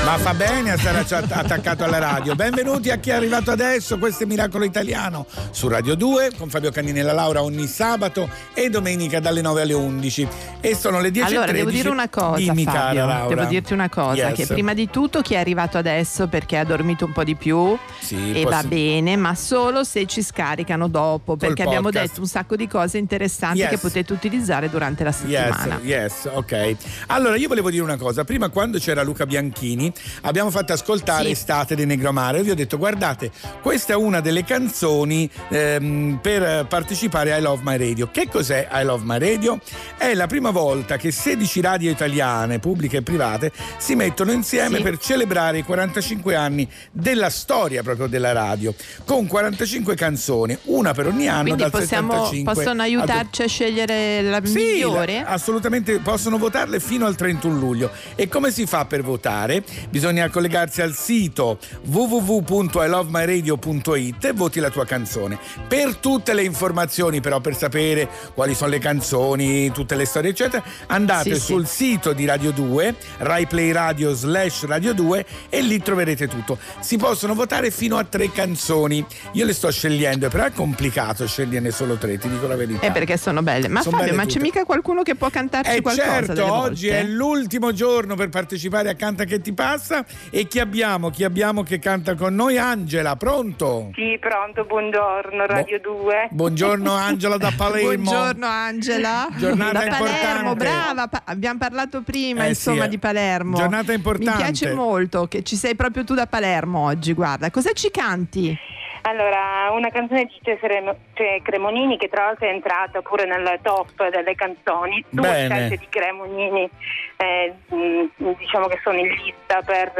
Ma 0.05 0.17
fa 0.17 0.33
bene 0.33 0.71
a 0.71 0.77
stare 0.77 0.99
attaccato 0.99 1.83
alla 1.83 1.97
radio. 1.97 2.35
Benvenuti 2.35 2.89
a 2.89 2.97
chi 2.97 3.09
è 3.09 3.13
arrivato 3.13 3.51
adesso. 3.51 3.97
Questo 3.97 4.23
è 4.23 4.25
Miracolo 4.25 4.65
Italiano 4.65 5.25
su 5.51 5.67
Radio 5.67 5.95
2 5.95 6.33
con 6.37 6.49
Fabio 6.49 6.71
Cannini 6.71 6.99
e 6.99 7.03
la 7.03 7.13
Laura 7.13 7.41
ogni 7.41 7.67
sabato 7.67 8.29
e 8.53 8.69
domenica 8.69 9.19
dalle 9.19 9.41
9 9.41 9.61
alle 9.61 9.73
11. 9.73 10.27
E 10.65 10.75
sono 10.75 11.01
le 11.01 11.11
10 11.11 11.33
Allora, 11.35 11.51
devo 11.51 11.69
dire 11.69 11.89
una 11.89 12.07
cosa, 12.07 12.37
Dimmi, 12.37 12.63
Fabio. 12.63 13.05
Laura. 13.05 13.35
Devo 13.35 13.47
dirti 13.49 13.73
una 13.73 13.89
cosa: 13.89 14.29
Yes. 14.29 14.33
che 14.37 14.47
prima 14.47 14.73
di 14.73 14.89
tutto 14.89 15.21
chi 15.21 15.33
è 15.33 15.37
arrivato 15.37 15.77
adesso 15.77 16.27
perché 16.27 16.57
ha 16.57 16.63
dormito 16.63 17.03
un 17.03 17.11
po' 17.11 17.25
di 17.25 17.35
più 17.35 17.77
Sì, 17.99 18.31
e 18.31 18.43
va 18.45 18.63
bene, 18.63 19.17
ma 19.17 19.35
solo 19.35 19.83
se 19.83 20.05
ci 20.05 20.21
scaricano 20.23 20.87
dopo, 20.87 21.35
perché 21.35 21.63
abbiamo 21.63 21.89
podcast. 21.89 22.07
detto 22.07 22.21
un 22.21 22.27
sacco 22.27 22.55
di 22.55 22.67
cose 22.69 22.97
interessanti 22.97 23.57
Yes. 23.59 23.69
che 23.71 23.77
potete 23.77 24.13
utilizzare 24.13 24.69
durante 24.69 25.03
la 25.03 25.11
settimana. 25.11 25.79
Yes, 25.83 26.23
yes, 26.23 26.29
ok. 26.33 26.75
Allora, 27.07 27.35
io 27.35 27.49
volevo 27.49 27.69
dire 27.69 27.83
una 27.83 27.97
cosa. 27.97 28.23
Prima, 28.23 28.47
quando 28.47 28.77
c'era 28.79 29.03
Luca 29.03 29.25
Bianchini, 29.25 29.91
abbiamo 30.21 30.49
fatto 30.49 30.71
ascoltare 30.71 31.25
Sì. 31.25 31.31
Estate 31.31 31.75
di 31.75 31.85
Negromare. 31.85 32.39
E 32.39 32.43
vi 32.43 32.51
ho 32.51 32.55
detto, 32.55 32.77
guardate, 32.77 33.31
questa 33.61 33.91
è 33.91 33.95
una 33.97 34.21
delle 34.21 34.45
canzoni 34.45 35.29
ehm, 35.49 36.19
per 36.21 36.41
eh, 36.41 36.65
partecipare 36.69 37.33
a 37.33 37.37
I 37.37 37.41
Love 37.41 37.61
My 37.65 37.77
Radio. 37.77 38.07
Che 38.11 38.29
cos'è 38.29 38.69
I 38.71 38.83
Love 38.85 39.03
My 39.05 39.19
Radio? 39.19 39.59
È 39.97 40.13
la 40.13 40.25
prima 40.27 40.51
volta 40.53 40.95
che 40.95 41.11
16 41.11 41.59
radio 41.59 41.91
italiane, 41.91 42.59
pubbliche 42.59 42.97
e 42.97 43.01
private, 43.01 43.51
si 43.77 43.95
mettono 43.95 44.31
insieme 44.31 44.77
Sì. 44.77 44.83
per 44.83 44.97
celebrare 44.99 45.57
i 45.57 45.63
45 45.63 46.35
anni 46.35 46.65
della 46.91 47.29
storia 47.29 47.83
proprio 47.83 48.07
della 48.07 48.31
radio, 48.31 48.73
con 49.03 49.27
45 49.27 49.95
canzoni, 49.95 50.57
una 50.65 50.93
per 50.93 51.07
ogni 51.07 51.27
anno 51.27 51.41
Quindi 51.43 51.61
dal 51.63 51.71
possiamo, 51.71 52.11
75 52.13 52.53
possono 52.53 52.81
ad- 52.81 52.87
aiutarci 52.87 53.41
a 53.41 53.47
scegliere 53.47 54.21
la 54.21 54.39
sì, 54.45 54.53
migliore? 54.53 55.23
assolutamente 55.25 55.99
possono 55.99 56.37
votarle 56.37 56.79
fino 56.79 57.05
al 57.05 57.15
31 57.15 57.57
luglio. 57.59 57.91
E 58.15 58.27
come 58.29 58.51
si 58.51 58.65
fa 58.65 58.85
per 58.85 59.01
votare? 59.03 59.63
Bisogna 59.89 60.29
collegarsi 60.29 60.81
al 60.81 60.93
sito 60.93 61.59
www.ilovemyradio.it 61.85 64.25
e 64.25 64.31
voti 64.33 64.59
la 64.59 64.69
tua 64.69 64.85
canzone. 64.85 65.37
Per 65.67 65.95
tutte 65.97 66.33
le 66.33 66.43
informazioni, 66.43 67.19
però, 67.21 67.39
per 67.39 67.55
sapere 67.57 68.09
quali 68.33 68.53
sono 68.53 68.69
le 68.71 68.79
canzoni, 68.79 69.71
tutte 69.71 69.95
le 69.95 70.05
storie, 70.05 70.31
eccetera, 70.31 70.42
andate 70.87 71.33
Sì, 71.35 71.39
sì. 71.39 71.45
sul 71.45 71.67
sito 71.67 72.13
di 72.13 72.25
Radio 72.25 72.51
2, 72.51 72.95
Rai 73.19 73.45
Play 73.47 73.71
Radio 73.71 74.13
slash 74.13 74.65
Radio 74.65 74.93
2 74.93 75.25
e 75.49 75.61
lì 75.61 75.81
troverete 75.81 76.27
tutto. 76.27 76.57
Si 76.79 76.97
possono 76.97 77.33
votare 77.33 77.71
fino 77.71 77.97
a 77.97 78.03
tre 78.03 78.31
canzoni. 78.31 79.05
Io 79.33 79.45
le 79.45 79.53
sto 79.53 79.71
scegliendo, 79.71 80.29
però 80.29 80.45
è 80.45 80.51
complicato 80.51 81.25
sceglierne 81.27 81.71
solo 81.71 81.95
tre, 81.95 82.17
ti 82.17 82.29
dico 82.29 82.47
la 82.47 82.55
verità. 82.55 82.85
Eh, 82.85 82.91
perché 82.91 83.17
sono 83.17 83.41
belle. 83.41 83.67
Ma 83.67 83.81
Sono 83.81 83.97
Fabio, 83.97 84.11
belle 84.11 84.17
ma 84.17 84.23
c'è 84.27 84.33
tutte. 84.37 84.43
mica 84.45 84.63
qualcuno 84.65 85.01
che 85.03 85.15
può 85.15 85.29
cantarci 85.29 85.71
Eh 85.71 85.81
qualcosa? 85.81 86.07
certo, 86.11 86.33
delle 86.33 86.49
oggi 86.49 86.87
volte? 86.89 86.99
è 87.01 87.03
l'ultimo 87.09 87.71
giorno 87.73 88.15
per 88.15 88.29
partecipare 88.29 88.89
a 88.89 88.95
Canta 88.95 89.23
che 89.25 89.41
ti 89.41 89.53
passa 89.53 90.05
e 90.29 90.47
chi 90.47 90.59
abbiamo? 90.59 91.09
Chi 91.09 91.23
abbiamo 91.23 91.63
che 91.63 91.79
canta 91.79 92.15
con 92.15 92.33
noi? 92.35 92.57
Angela, 92.57 93.15
pronto? 93.15 93.91
Sì, 93.93 94.17
pronto, 94.19 94.65
buongiorno, 94.65 95.45
Radio 95.45 95.79
2. 95.79 96.27
Buongiorno 96.31 96.91
Angela 96.93 97.37
da 97.37 97.51
Palermo. 97.55 98.09
Buongiorno 98.11 98.45
Angela. 98.47 99.27
Giornata 99.37 99.79
da 99.85 99.97
Palermo, 100.33 100.55
brava. 100.55 101.07
pa- 101.07 101.21
abbiamo 101.25 101.57
parlato 101.57 102.01
prima, 102.01 102.45
Eh 102.45 102.49
insomma, 102.49 102.83
sì, 102.83 102.89
di 102.89 102.97
Palermo. 102.99 103.55
giornata 103.57 103.93
importante. 103.93 104.31
Mi 104.31 104.43
piace 104.43 104.73
molto 104.73 105.27
che 105.27 105.43
ci 105.43 105.55
sei 105.55 105.75
proprio 105.75 106.03
tu 106.03 106.13
da 106.13 106.27
Palermo 106.27 106.85
oggi. 106.85 107.13
Guarda, 107.13 107.49
cosa 107.51 107.71
ci 107.73 107.89
canti? 107.91 108.57
Allora, 109.05 109.69
una 109.71 109.89
canzone 109.89 110.23
di 110.25 110.39
Cesare 110.41 110.81
cioè, 111.13 111.41
Cremonini 111.43 111.97
che 111.97 112.07
tra 112.07 112.23
l'altro 112.27 112.47
è 112.47 112.51
entrata 112.53 113.01
pure 113.01 113.25
nel 113.25 113.59
top 113.61 114.09
delle 114.09 114.33
canzoni. 114.33 115.03
Due 115.09 115.21
Bene. 115.27 115.55
scelte 115.55 115.77
di 115.77 115.87
Cremonini, 115.89 116.69
eh, 117.17 117.53
mh, 117.67 118.35
diciamo 118.37 118.67
che 118.67 118.79
sono 118.81 118.97
in 118.99 119.07
lista 119.07 119.61
per 119.61 119.91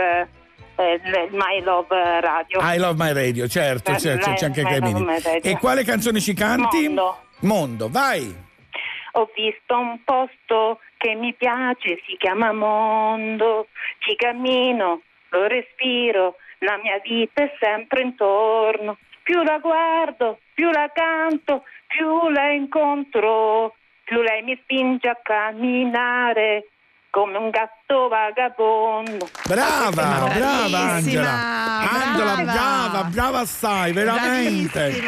eh, 0.77 0.93
il 1.03 1.27
My 1.31 1.61
Love 1.61 2.21
Radio. 2.21 2.59
I 2.61 2.77
love 2.77 2.95
my 2.97 3.11
radio, 3.13 3.45
certo, 3.49 3.91
Eh, 3.91 3.99
certo, 3.99 4.29
My- 4.29 4.35
c'è 4.37 4.45
anche 4.45 4.63
Radio. 4.63 5.05
E 5.41 5.57
quale 5.59 5.83
canzone 5.83 6.21
ci 6.21 6.33
canti? 6.33 6.83
Mondo. 6.87 7.17
Mondo, 7.39 7.89
vai. 7.91 8.33
Ho 9.15 9.29
visto 9.35 9.77
un 9.77 10.03
posto 10.03 10.79
che 10.97 11.13
mi 11.15 11.33
piace, 11.33 12.01
si 12.05 12.17
chiama 12.17 12.51
mondo, 12.51 13.67
ci 13.99 14.15
cammino, 14.15 15.01
lo 15.29 15.47
respiro, 15.47 16.37
la 16.59 16.79
mia 16.81 16.99
vita 17.03 17.43
è 17.43 17.55
sempre 17.59 18.01
intorno. 18.01 18.97
Più 19.21 19.41
la 19.43 19.59
guardo, 19.59 20.39
più 20.53 20.69
la 20.71 20.89
canto, 20.93 21.63
più 21.87 22.29
la 22.29 22.51
incontro, 22.51 23.75
più 24.03 24.21
lei 24.21 24.41
mi 24.41 24.57
spinge 24.61 25.07
a 25.07 25.19
camminare 25.21 26.69
come 27.13 27.37
un 27.37 27.51
gatto 27.51 28.07
vagabondo. 28.07 29.29
Brava, 29.45 29.91
brava 29.91 30.79
Angela. 30.93 31.29
Angela, 31.29 32.33
brava. 32.37 32.43
brava, 32.43 33.03
brava 33.03 33.39
assai, 33.41 33.91
veramente. 33.93 34.99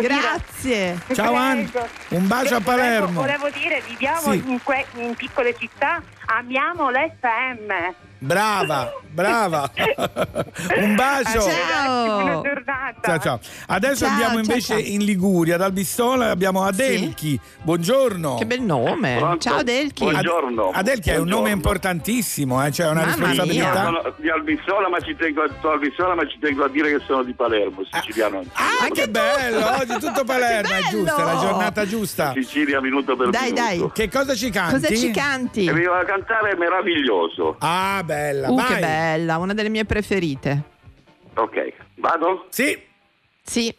Grazie. 0.00 0.98
Ciao 1.12 1.34
Angela, 1.34 1.86
un 2.08 2.26
bacio 2.26 2.56
a 2.56 2.60
Palermo. 2.60 3.20
Volevo 3.20 3.50
dire, 3.50 3.82
viviamo 3.86 4.32
Sì. 4.32 4.42
in, 4.46 4.58
que- 4.62 4.86
in 4.94 5.14
piccole 5.16 5.54
città, 5.58 6.00
amiamo 6.24 6.88
l'FM. 6.88 7.94
Brava, 8.20 8.92
brava. 9.10 9.70
un 10.78 10.94
bacio. 10.96 11.38
Buona 11.44 12.40
giornata. 12.42 13.00
Ciao, 13.02 13.18
ciao. 13.20 13.40
Adesso 13.68 14.04
Ciao, 14.04 14.08
andiamo 14.08 14.32
ciao, 14.34 14.42
invece 14.42 14.82
ciao. 14.82 14.92
in 14.92 15.04
Liguria, 15.04 15.54
ad 15.54 15.60
Albistola 15.62 16.30
abbiamo 16.30 16.64
Adelchi. 16.64 17.38
Buongiorno. 17.62 18.34
Che 18.36 18.46
bel 18.46 18.60
nome. 18.62 19.16
Pronto? 19.18 19.38
Ciao 19.38 19.62
Delchi. 19.62 20.02
Buongiorno. 20.02 20.70
Adelchi 20.74 21.10
è 21.10 21.16
un 21.18 21.28
nome 21.28 21.50
importantissimo, 21.50 22.64
eh, 22.64 22.72
cioè 22.72 22.86
una 22.88 23.00
Mamma 23.00 23.10
responsabilità. 23.14 23.84
Sono 23.84 24.14
di 24.16 24.30
Albissola, 24.30 24.88
ma 24.88 25.00
ci 25.00 25.14
tengo 25.16 25.42
a, 25.42 25.48
sono 25.60 25.72
Albissola, 25.74 26.14
ma 26.16 26.26
ci 26.26 26.38
tengo 26.40 26.64
a 26.64 26.68
dire 26.68 26.90
che 26.98 27.04
sono 27.06 27.22
di 27.22 27.32
Palermo, 27.34 27.82
siciliano. 27.88 28.42
Ah, 28.54 28.88
che 28.92 29.08
bello! 29.08 29.64
Oggi 29.78 29.98
tutto 30.04 30.24
Palermo, 30.24 30.72
è 30.74 30.82
giusta, 30.90 31.16
è 31.16 31.24
la 31.24 31.38
giornata 31.40 31.86
giusta. 31.86 32.32
Sicilia 32.34 32.80
minuto 32.80 33.14
per 33.16 33.30
Dai, 33.30 33.52
minuto. 33.52 33.62
dai. 33.62 33.90
Che 33.92 34.08
cosa 34.10 34.34
ci 34.34 34.50
canti? 34.50 34.72
Cosa 34.80 34.94
ci 34.94 35.10
canti? 35.12 35.66
E 35.66 35.72
mi 35.72 35.84
va 35.84 36.00
a 36.00 36.04
cantare 36.04 36.56
meraviglioso. 36.56 37.56
Ah, 37.60 38.02
bella, 38.08 38.48
Uh, 38.48 38.54
vai. 38.54 38.66
che 38.74 38.80
bella, 38.80 39.36
una 39.36 39.54
delle 39.54 39.68
mie 39.68 39.84
preferite. 39.84 40.62
Ok, 41.34 41.72
vado? 41.96 42.46
Sì. 42.48 42.76
Sì. 43.42 43.72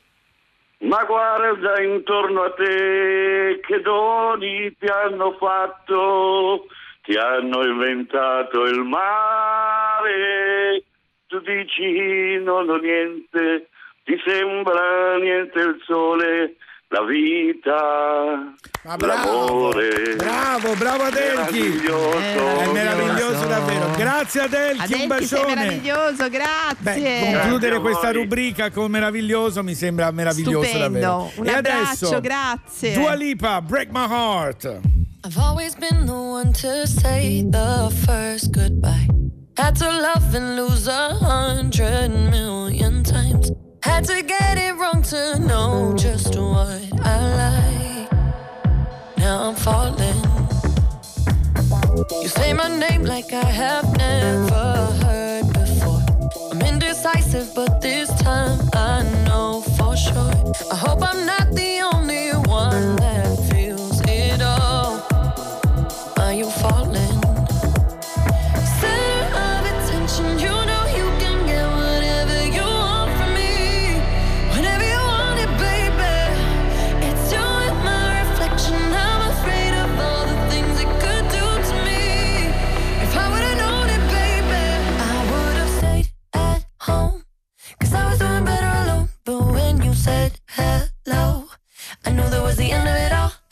Ma 0.82 1.04
guarda 1.04 1.82
intorno 1.82 2.44
a 2.44 2.52
te 2.54 3.60
che 3.68 3.82
doni 3.82 4.74
ti 4.80 4.86
hanno 4.86 5.36
fatto, 5.38 6.68
ti 7.04 7.18
hanno 7.18 7.66
inventato 7.66 8.64
il 8.64 8.80
mare. 8.84 10.84
Tu 11.28 11.40
dici 11.42 12.38
non 12.42 12.70
ho 12.70 12.78
niente, 12.78 13.68
ti 14.06 14.16
sembra 14.26 15.18
niente 15.18 15.60
il 15.60 15.82
sole, 15.86 16.56
la 16.92 17.04
vita, 17.06 18.54
Ma 18.84 18.96
bravo, 18.96 19.70
l'amore. 19.70 20.16
bravo, 20.16 20.74
bravo 20.76 21.04
Adelchi. 21.04 21.60
Meraviglioso. 21.60 22.60
È 22.62 22.72
meraviglioso 22.72 23.46
davvero. 23.46 23.92
Grazie 23.96 24.42
Adelchi, 24.42 24.94
un 24.94 25.02
Adelchi, 25.02 25.26
sei 25.28 25.40
bacione. 25.40 25.56
meraviglioso, 25.56 26.30
grazie. 26.30 27.02
Beh, 27.02 27.32
concludere 27.34 27.76
Grazie 27.76 27.80
questa 27.80 28.12
rubrica 28.12 28.72
con 28.72 28.90
meraviglioso 28.90 29.62
mi 29.64 29.76
sembra 29.76 30.10
meraviglioso 30.10 30.64
Stupendo. 30.68 30.90
davvero. 31.00 31.32
Un 31.36 31.46
e 31.48 31.52
abbraccio, 31.54 32.08
adesso 32.08 32.20
grazie. 32.22 32.94
Dua 32.94 33.14
Lipa, 33.14 33.62
Break 33.62 33.90
My 33.92 34.08
Heart. 34.10 34.80
I've 35.26 35.38
always 35.40 35.76
been 35.76 36.06
the 36.06 36.12
one 36.12 36.52
to 36.54 36.88
say 36.88 37.46
the 37.48 37.92
first 38.06 38.50
goodbye. 38.50 39.06
Had 39.58 39.76
to 39.78 39.86
love 39.92 40.34
and 40.36 40.56
lose 40.56 40.88
a 40.90 41.14
hundred 41.22 42.10
million 42.32 43.04
times. 43.04 43.52
Had 43.82 44.06
to 44.06 44.22
get 44.22 44.58
it 44.58 44.76
wrong 44.76 45.02
to 45.04 45.40
know 45.40 45.94
just 45.98 46.36
what 46.36 46.82
I 47.02 47.18
like. 47.42 48.12
Now 49.18 49.50
I'm 49.50 49.56
falling. 49.56 50.22
You 52.22 52.28
say 52.28 52.54
my 52.54 52.68
name 52.68 53.04
like 53.04 53.32
I 53.32 53.44
have 53.46 53.98
never 53.98 54.86
heard 55.04 55.54
before. 55.54 56.04
I'm 56.52 56.62
indecisive, 56.62 57.54
but 57.56 57.82
this 57.82 58.10
time 58.22 58.60
I 58.74 59.04
know 59.26 59.62
for 59.78 59.96
sure. 59.96 60.34
I 60.72 60.76
hope 60.76 61.02
I'm 61.02 61.26
not 61.26 61.49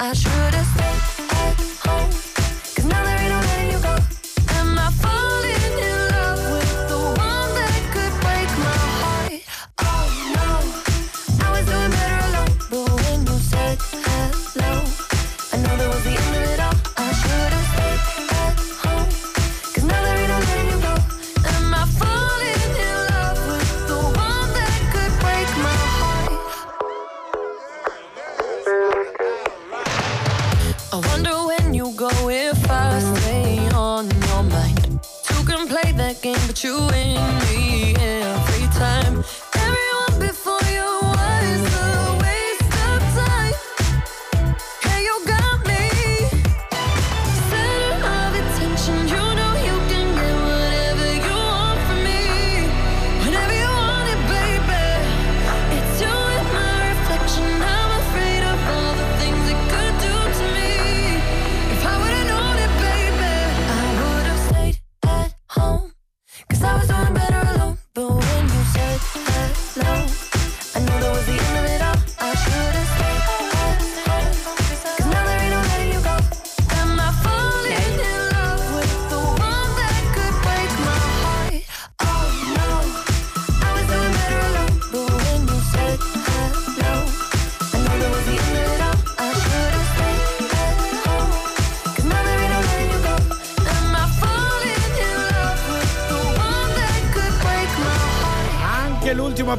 I 0.09 0.13
should've 0.13 0.46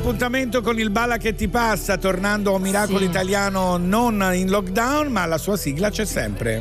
appuntamento 0.09 0.63
con 0.63 0.79
il 0.79 0.89
Balla 0.89 1.19
che 1.19 1.35
ti 1.35 1.49
passa, 1.49 1.99
tornando 1.99 2.53
a 2.53 2.55
un 2.55 2.63
miracolo 2.63 3.05
italiano 3.05 3.77
non 3.77 4.31
in 4.33 4.49
lockdown, 4.49 5.09
ma 5.09 5.27
la 5.27 5.37
sua 5.37 5.59
sigla 5.59 5.91
c'è 5.91 6.07
sempre. 6.07 6.61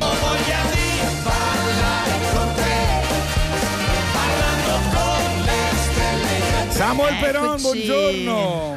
Samuel 6.68 7.14
Peron, 7.20 7.58
Eccoci. 7.58 8.67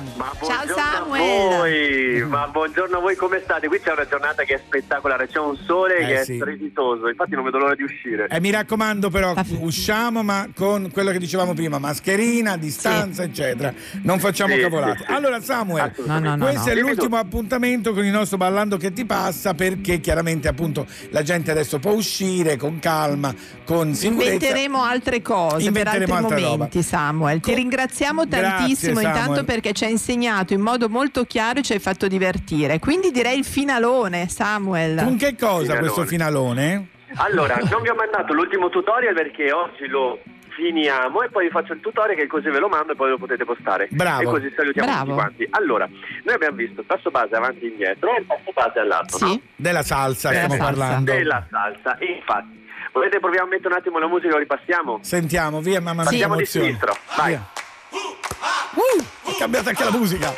Buongiorno. 0.41 0.73
Ciao 0.75 0.93
Samuel. 1.05 2.19
Voi, 2.21 2.29
ma 2.29 2.47
buongiorno 2.47 2.97
a 2.97 2.99
voi, 2.99 3.15
come 3.15 3.39
state? 3.43 3.67
Qui 3.67 3.79
c'è 3.79 3.91
una 3.91 4.05
giornata 4.07 4.43
che 4.43 4.55
è 4.55 4.61
spettacolare, 4.65 5.27
c'è 5.27 5.39
un 5.39 5.55
sole 5.65 5.97
Eh, 5.99 6.05
che 6.07 6.23
sì. 6.23 6.33
è 6.33 6.35
strepitoso, 6.37 7.07
infatti 7.07 7.35
non 7.35 7.43
vedo 7.43 7.57
l'ora 7.59 7.75
di 7.75 7.83
uscire. 7.83 8.27
E 8.29 8.39
mi 8.39 8.49
raccomando 8.51 9.09
però, 9.09 9.33
usciamo 9.59 10.23
ma 10.23 10.47
con 10.55 10.89
quello 10.91 11.11
che 11.11 11.19
dicevamo 11.19 11.53
prima, 11.53 11.77
mascherina, 11.79 12.57
distanza, 12.57 13.23
eccetera. 13.23 13.73
Non 14.03 14.19
facciamo 14.19 14.53
Sì, 14.55 14.61
cavolate. 14.61 14.97
sì, 14.99 15.03
sì. 15.07 15.11
Allora 15.11 15.41
Samuel, 15.41 15.93
No, 16.05 16.19
no, 16.19 16.35
no, 16.35 16.45
questo 16.45 16.73
no. 16.73 16.75
è 16.75 16.81
l'ultimo 16.81 17.17
appuntamento 17.17 17.93
con 17.93 18.03
il 18.05 18.11
nostro 18.11 18.37
Ballando 18.37 18.77
che 18.77 18.91
ti 18.91 19.05
passa 19.05 19.53
perché 19.53 19.99
chiaramente 19.99 20.47
appunto 20.47 20.85
la 21.09 21.21
gente 21.21 21.51
adesso 21.51 21.79
può 21.79 21.91
uscire 21.91 22.57
con 22.57 22.79
calma, 22.79 23.33
con 23.65 23.93
sicurezza. 23.93 24.33
Inventeremo 24.33 24.81
altre 24.83 25.21
cose 25.21 25.67
Inventeremo 25.67 26.05
per 26.05 26.15
altri 26.25 26.43
momenti, 26.43 26.83
Samuel. 26.83 27.39
Ti 27.39 27.53
ringraziamo 27.53 28.25
Grazie, 28.25 28.41
tantissimo 28.47 28.99
Samuel. 28.99 29.15
intanto 29.15 29.43
perché 29.43 29.73
ci 29.73 29.83
hai 29.85 29.91
insegnato 29.91 30.29
in 30.53 30.61
modo 30.61 30.89
molto 30.89 31.25
chiaro 31.25 31.59
e 31.59 31.61
ci 31.63 31.73
hai 31.73 31.79
fatto 31.79 32.07
divertire. 32.07 32.79
Quindi 32.79 33.11
direi 33.11 33.37
il 33.39 33.45
finalone, 33.45 34.27
Samuel. 34.27 35.03
Con 35.03 35.17
che 35.17 35.35
cosa 35.35 35.59
Finalone. 35.61 35.79
questo 35.79 36.05
finalone? 36.05 36.87
Allora, 37.15 37.57
non 37.69 37.81
vi 37.81 37.89
ho 37.89 37.95
mandato 37.95 38.33
l'ultimo 38.33 38.69
tutorial 38.69 39.13
perché 39.13 39.51
oggi 39.51 39.85
lo 39.87 40.19
finiamo 40.55 41.21
e 41.23 41.29
poi 41.29 41.45
vi 41.45 41.51
faccio 41.51 41.73
il 41.73 41.79
tutorial 41.81 42.17
che 42.17 42.27
così 42.27 42.49
ve 42.49 42.59
lo 42.59 42.67
mando 42.69 42.93
e 42.93 42.95
poi 42.95 43.09
lo 43.09 43.17
potete 43.17 43.43
postare. 43.45 43.87
Bravo. 43.91 44.21
E 44.21 44.25
così 44.25 44.53
salutiamo 44.55 44.87
Bravo. 44.87 45.03
tutti 45.05 45.15
quanti. 45.17 45.47
Allora, 45.51 45.87
noi 46.23 46.33
abbiamo 46.35 46.55
visto 46.55 46.81
il 46.81 46.85
passo 46.85 47.09
base 47.11 47.35
avanti 47.35 47.65
e 47.65 47.67
indietro 47.69 48.15
e 48.15 48.19
il 48.21 48.25
passo 48.25 48.51
base 48.53 48.79
all'alto, 48.79 49.17
no? 49.19 49.39
Della 49.55 49.83
salsa 49.83 50.29
Della 50.29 50.43
stiamo 50.43 50.63
salsa. 50.63 50.79
parlando. 50.81 51.11
Della 51.11 51.47
salsa, 51.49 51.97
infatti. 51.99 52.59
Volete 52.93 53.19
proviamo 53.19 53.45
a 53.47 53.49
mettere 53.49 53.69
un 53.73 53.79
attimo 53.79 53.99
la 53.99 54.07
musica 54.07 54.27
e 54.27 54.31
lo 54.31 54.37
ripassiamo? 54.39 54.99
Sentiamo, 55.01 55.61
via 55.61 55.79
mamma 55.79 56.01
mia. 56.01 56.03
Partiamo 56.03 56.35
di 56.35 56.45
sinistro, 56.45 56.93
vai. 57.15 57.29
Via. 57.29 57.47
Uh, 57.91 59.03
è 59.29 59.35
cambiata 59.37 59.69
anche 59.69 59.83
la 59.83 59.91
musica. 59.91 60.33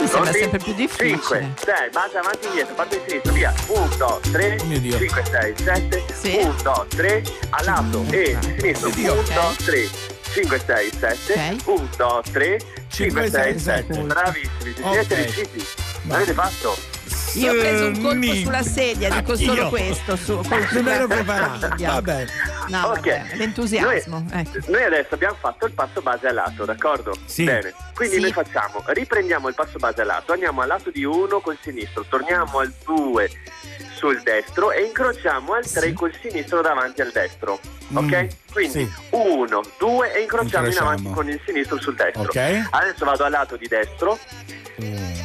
Mi 0.00 0.06
sembra 0.06 0.32
sempre 0.32 0.58
più 0.58 0.74
difficile. 0.74 1.18
5, 1.18 1.54
6, 1.64 1.90
base 1.90 2.18
avanti 2.18 2.46
e 2.46 2.48
indietro, 2.48 2.74
parte 2.74 2.96
in 2.96 3.02
sinistra, 3.08 3.32
via. 3.32 3.54
1, 3.66 3.88
2, 3.96 4.20
3, 4.30 4.58
mio 4.64 4.80
Dio. 4.80 4.98
5, 4.98 5.24
6, 5.24 5.54
7, 5.56 6.04
Sì. 6.12 6.36
1, 6.36 6.54
2, 6.62 6.86
3, 6.88 7.22
a 7.50 7.62
lato 7.64 8.04
e 8.10 8.36
di 8.38 8.54
sinistro, 8.58 8.88
1, 8.88 8.94
Dio. 8.94 9.14
2, 9.14 9.24
3, 9.64 9.88
5, 10.32 10.60
6, 10.64 10.90
7, 10.98 11.56
1, 11.64 11.88
2, 11.96 12.22
3, 12.32 12.60
5, 12.88 13.30
6, 13.30 13.58
7. 13.58 13.98
Bravissimi, 14.02 14.74
ci 14.74 14.82
siete 14.90 15.14
riusciti? 15.14 15.66
L'avete 16.06 16.32
fatto? 16.34 16.76
Io 17.36 17.52
ho 17.52 17.54
preso 17.54 17.86
un 17.86 17.92
colpo 18.00 18.10
Sni. 18.12 18.42
sulla 18.44 18.62
sedia, 18.62 19.10
dico 19.10 19.36
solo 19.36 19.68
questo. 19.68 20.16
Su, 20.16 20.40
col- 20.48 20.66
Non 20.72 20.88
ero 20.88 21.06
preparato. 21.06 21.68
Vabbè. 21.76 22.24
No, 22.68 22.86
Ok. 22.88 22.94
vabbè, 22.94 23.26
l'entusiasmo. 23.34 24.26
ecco. 24.32 24.58
Noi 24.70 24.82
adesso 24.82 25.14
abbiamo 25.14 25.36
fatto 25.38 25.66
il 25.66 25.72
passo 25.72 26.00
base 26.00 26.26
a 26.26 26.32
lato, 26.32 26.64
d'accordo? 26.64 27.16
Sì. 27.26 27.44
Bene. 27.44 27.72
Quindi 27.94 28.16
Sì. 28.16 28.20
noi 28.22 28.32
facciamo, 28.32 28.82
riprendiamo 28.86 29.48
il 29.48 29.54
passo 29.54 29.78
base 29.78 30.00
a 30.00 30.04
lato, 30.04 30.32
andiamo 30.32 30.60
al 30.62 30.68
lato 30.68 30.90
di 30.90 31.04
1 31.04 31.40
col 31.40 31.56
sinistro, 31.62 32.04
torniamo 32.08 32.58
al 32.58 32.72
2 32.84 33.30
sul 33.94 34.20
destro 34.22 34.72
e 34.72 34.82
incrociamo 34.82 35.54
al 35.54 35.64
3 35.70 35.92
col 35.94 36.12
sinistro 36.20 36.60
davanti 36.60 37.00
al 37.00 37.10
destro. 37.12 37.58
Ok? 37.94 38.02
Mm, 38.02 38.26
Quindi 38.52 38.70
sì. 38.84 38.92
1, 39.10 39.60
2 39.78 40.12
e 40.12 40.20
incrociamo 40.22 40.66
in 40.66 40.72
Incrociamo. 40.72 40.90
avanti 40.90 41.10
con 41.12 41.28
il 41.28 41.40
sinistro 41.46 41.80
sul 41.80 41.94
destro. 41.94 42.22
Ok. 42.22 42.66
Adesso 42.70 43.04
vado 43.04 43.24
al 43.24 43.30
lato 43.30 43.56
di 43.56 43.66
destro. 43.68 44.18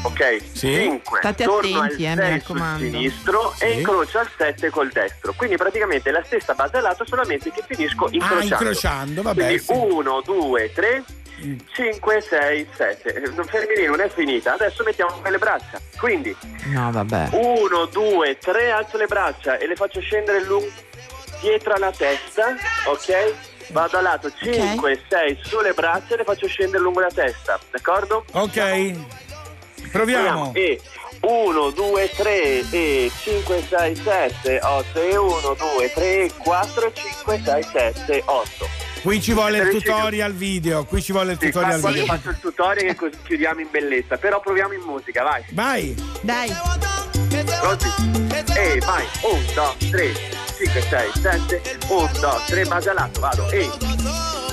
Ok? 0.04 0.42
Sì. 0.54 0.74
5. 0.76 1.18
State 1.20 1.44
torno 1.44 1.82
attenti, 1.82 2.06
al 2.08 2.12
eh, 2.12 2.16
mi 2.16 2.16
6 2.16 2.16
sul 2.16 2.32
raccomando. 2.40 2.84
sinistro 2.84 3.54
e 3.60 3.72
Sì. 3.72 3.78
incrocio 3.80 4.20
al 4.20 4.30
7 4.38 4.70
col 4.70 4.90
destro. 4.92 5.34
Quindi 5.38 5.58
praticamente 5.58 6.10
la 6.12 6.24
stessa 6.26 6.54
base 6.54 6.78
a 6.78 6.82
lato, 6.82 7.06
solamente 7.06 7.52
che 7.52 7.64
finisco 7.68 8.08
incrociando. 8.10 8.56
Ah, 8.56 8.58
incrociando, 8.60 9.22
vabbè. 9.22 9.44
Quindi 9.46 9.60
sì. 9.64 9.72
1, 9.74 10.22
2, 10.22 10.72
3, 10.74 11.04
5, 11.74 12.22
6, 12.22 12.68
7. 12.76 13.24
Non 13.36 13.46
fermi 13.46 13.76
lì, 13.76 13.86
non 13.86 14.00
è 14.02 14.10
finita. 14.10 14.54
Adesso 14.54 14.84
mettiamo 14.84 15.22
le 15.28 15.38
braccia. 15.38 15.80
Quindi 16.00 16.36
No, 16.66 16.92
vabbè. 16.92 17.30
1, 17.34 17.86
2, 17.86 18.38
3, 18.40 18.72
alzo 18.72 18.98
le 18.98 19.06
braccia 19.08 19.58
e 19.58 19.68
le 19.68 19.76
faccio 19.76 20.00
scendere 20.02 20.44
lungo 20.44 20.70
dietro 21.42 21.74
alla 21.74 21.92
testa, 21.92 22.56
ok? 22.86 23.34
Vado 23.72 23.98
a 23.98 24.02
lato 24.02 24.32
5, 24.32 25.02
6 25.10 25.40
sulle 25.44 25.74
braccia 25.74 26.14
e 26.14 26.18
le 26.18 26.24
faccio 26.24 26.46
scendere 26.48 26.84
lungo 26.84 27.00
la 27.00 27.10
testa, 27.14 27.60
d'accordo? 27.72 28.26
Ok. 28.34 28.94
Proviamo. 29.92 30.52
E 30.54 30.80
1, 31.22 31.70
2, 31.70 32.10
3 32.16 32.70
e 32.72 33.12
5, 33.24 33.64
6, 33.70 33.96
7, 33.96 34.60
8 34.64 35.02
e 35.02 35.18
1, 35.18 35.40
2, 35.76 35.92
3, 35.94 36.32
4, 36.38 36.92
5, 36.94 37.42
6, 37.44 37.64
7, 37.64 38.24
8. 38.26 38.70
Qui 39.02 39.22
ci 39.22 39.34
vuole 39.34 39.58
il 39.58 39.70
tutorial 39.70 40.34
video. 40.34 40.86
Qui 40.86 41.02
ci 41.02 41.12
vuole 41.12 41.34
il 41.34 41.38
Sì, 41.40 41.48
tutorial 41.48 41.80
qua 41.80 41.90
video. 41.90 42.06
faccio 42.06 42.30
il 42.30 42.40
tutorial 42.40 42.88
e 42.90 42.96
così 42.96 43.18
chiudiamo 43.24 43.60
in 43.60 43.68
bellezza, 43.72 44.18
però 44.18 44.40
proviamo 44.40 44.74
in 44.74 44.82
musica, 44.82 45.24
vai. 45.24 45.44
Vai. 45.52 45.96
Dai. 46.22 46.56
Pronti? 47.60 47.88
E 48.56 48.80
vai, 48.86 49.06
1, 49.22 49.40
2, 49.54 49.90
3, 49.92 50.14
5, 50.58 50.82
6, 50.82 51.12
7, 51.22 51.62
1, 51.88 52.10
2, 52.20 52.30
3, 52.48 52.66
base 52.66 52.90
a 52.90 52.94
lato, 52.94 53.20
vado, 53.20 53.50
e 53.50 53.70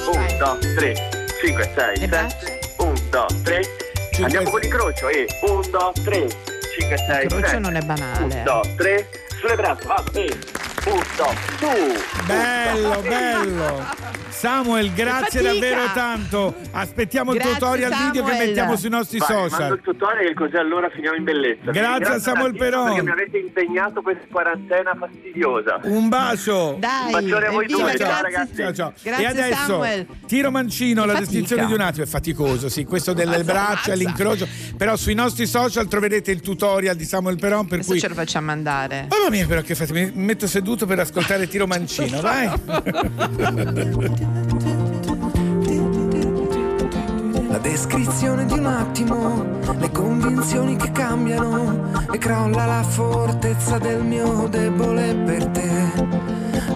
1, 0.07 0.37
2, 0.39 0.75
3, 0.75 0.95
5, 1.41 1.73
6, 1.75 2.09
7, 2.09 2.59
1, 2.79 2.93
2, 3.11 3.27
3, 3.43 3.61
andiamo 4.25 4.51
con 4.51 4.61
l'incrocio, 4.61 5.09
e 5.09 5.27
1, 5.43 5.61
2, 5.61 5.93
3, 6.05 6.29
5, 6.29 6.29
6, 6.79 6.89
Il 6.89 6.97
7, 7.07 7.27
crocio 7.27 7.59
non 7.59 7.77
è 7.77 7.81
banale. 7.83 8.25
1, 8.25 8.43
2, 8.43 8.75
3, 8.77 9.09
sulle 9.41 9.55
braccia, 9.55 9.87
vado, 9.87 10.13
e 10.13 10.39
1, 10.85 10.95
2, 10.95 11.27
su, 11.59 12.25
Bello, 12.27 13.01
bello. 13.03 14.07
Samuel, 14.29 14.93
grazie 14.93 15.43
davvero 15.43 15.81
tanto. 15.93 16.55
Aspettiamo 16.71 17.33
il 17.33 17.39
Grazie, 17.39 17.55
tutorial 17.55 17.91
video 17.91 18.23
che 18.23 18.29
Samuel. 18.29 18.47
mettiamo 18.47 18.77
sui 18.77 18.89
nostri 18.89 19.19
Vai, 19.19 19.29
mando 19.31 19.49
social. 19.49 19.73
il 19.73 19.81
tutorial 19.83 20.35
così 20.35 20.55
allora 20.57 20.89
finiamo 20.91 21.17
in 21.17 21.25
bellezza. 21.25 21.71
Grazie 21.73 22.15
a 22.15 22.19
Samuel 22.21 22.55
Peron. 22.57 22.85
Perché 22.87 23.03
mi 23.03 23.11
avete 23.11 23.39
impegnato 23.39 24.01
questa 24.01 24.25
quarantena 24.31 24.95
fastidiosa. 24.97 25.81
Un 25.83 26.09
bacio. 26.09 26.77
Dai, 26.79 27.07
Un 27.07 27.11
bacione 27.11 27.47
a 27.47 27.51
voi 27.51 27.67
due, 27.67 27.79
ciao 27.79 27.97
grazie. 27.97 28.23
ragazzi. 28.23 28.55
Ciao, 28.57 28.73
ciao. 28.73 28.93
Grazie, 29.03 29.25
e 29.25 29.27
adesso 29.29 29.57
Samuel. 29.67 30.07
tiro 30.29 30.51
mancino, 30.53 31.05
la 31.05 31.15
descrizione 31.19 31.67
di 31.67 31.73
un 31.73 31.81
attimo 31.81 32.05
è 32.05 32.09
faticoso, 32.09 32.69
sì, 32.69 32.85
questo 32.85 33.13
delle 33.15 33.37
Ammazza, 33.37 33.53
braccia, 33.53 33.71
ammazza. 33.93 33.95
l'incrocio, 33.95 34.47
però 34.77 34.95
sui 34.95 35.15
nostri 35.15 35.47
social 35.47 35.89
troverete 35.89 36.31
il 36.31 36.41
tutorial 36.41 36.95
di 36.95 37.05
Samuel 37.05 37.39
Peron 37.39 37.65
per 37.67 37.79
Adesso 37.79 37.91
cui 37.91 37.99
ce 37.99 38.07
lo 38.09 38.15
facciamo 38.15 38.53
andare. 38.53 39.09
Mamma 39.11 39.31
mia, 39.31 39.47
però 39.49 39.63
che 39.63 39.75
fate? 39.75 39.93
Mi 39.93 40.13
metto 40.15 40.47
seduto 40.47 40.68
per 40.77 40.99
ascoltare 41.01 41.49
Tiro 41.49 41.67
Mancino, 41.67 42.21
vai. 42.21 42.51
La 47.49 47.59
descrizione 47.59 48.45
di 48.45 48.53
un 48.53 48.67
attimo, 48.67 49.47
le 49.79 49.91
convinzioni 49.91 50.77
che 50.77 50.93
cambiano 50.93 51.91
e 52.13 52.19
crolla 52.19 52.67
la 52.67 52.83
fortezza 52.83 53.79
del 53.79 54.03
mio 54.03 54.47
debole 54.49 55.15
per 55.15 55.47
te. 55.47 55.71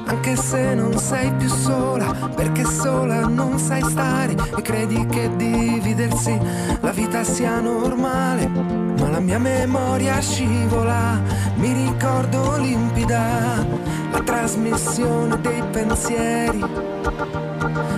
Anche 0.07 0.37
se 0.37 0.75
non 0.75 0.97
sei 0.99 1.33
più 1.35 1.49
sola, 1.49 2.31
perché 2.35 2.65
sola 2.65 3.27
non 3.27 3.59
sai 3.59 3.83
stare 3.83 4.35
e 4.57 4.63
credi 4.63 5.07
che 5.07 5.31
dividersi 5.37 6.39
la 6.81 6.93
vita 6.93 7.23
sia 7.25 7.61
normale. 7.61 8.82
La 9.13 9.21
mia 9.21 9.39
memoria 9.39 10.19
scivola, 10.23 11.21
mi 11.57 11.71
ricordo 11.75 12.57
limpida 12.57 13.63
la 14.11 14.21
trasmissione 14.25 15.39
dei 15.39 15.63
pensieri 15.71 16.65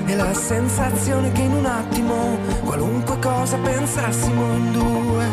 e 0.07 0.17
la 0.17 0.35
sensazione 0.35 1.31
che 1.31 1.43
in 1.43 1.53
un 1.53 1.67
attimo 1.67 2.37
qualunque 2.65 3.17
cosa 3.21 3.57
pensassimo 3.59 4.57
in 4.57 4.73
due 4.73 5.27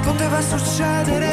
poteva 0.00 0.40
succedere. 0.40 1.32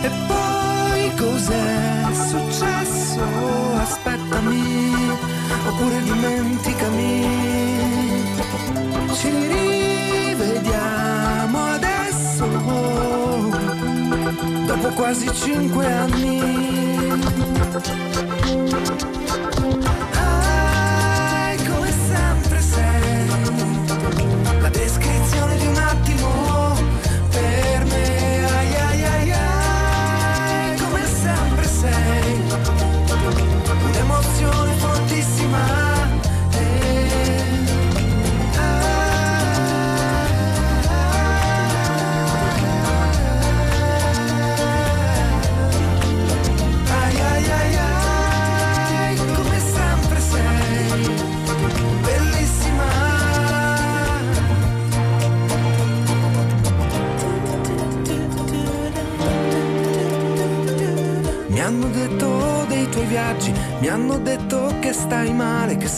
E 0.00 0.10
poi 0.26 1.14
cos'è 1.14 2.10
successo? 2.10 3.20
Aspettami, 3.82 4.91
oppure 5.66 6.02
dimenticami. 6.02 7.26
Ci 9.12 9.30
rivediamo 10.28 11.58
adesso 11.64 12.46
dopo 14.66 14.88
quasi 14.94 15.32
cinque 15.34 15.86
anni. 15.86 16.40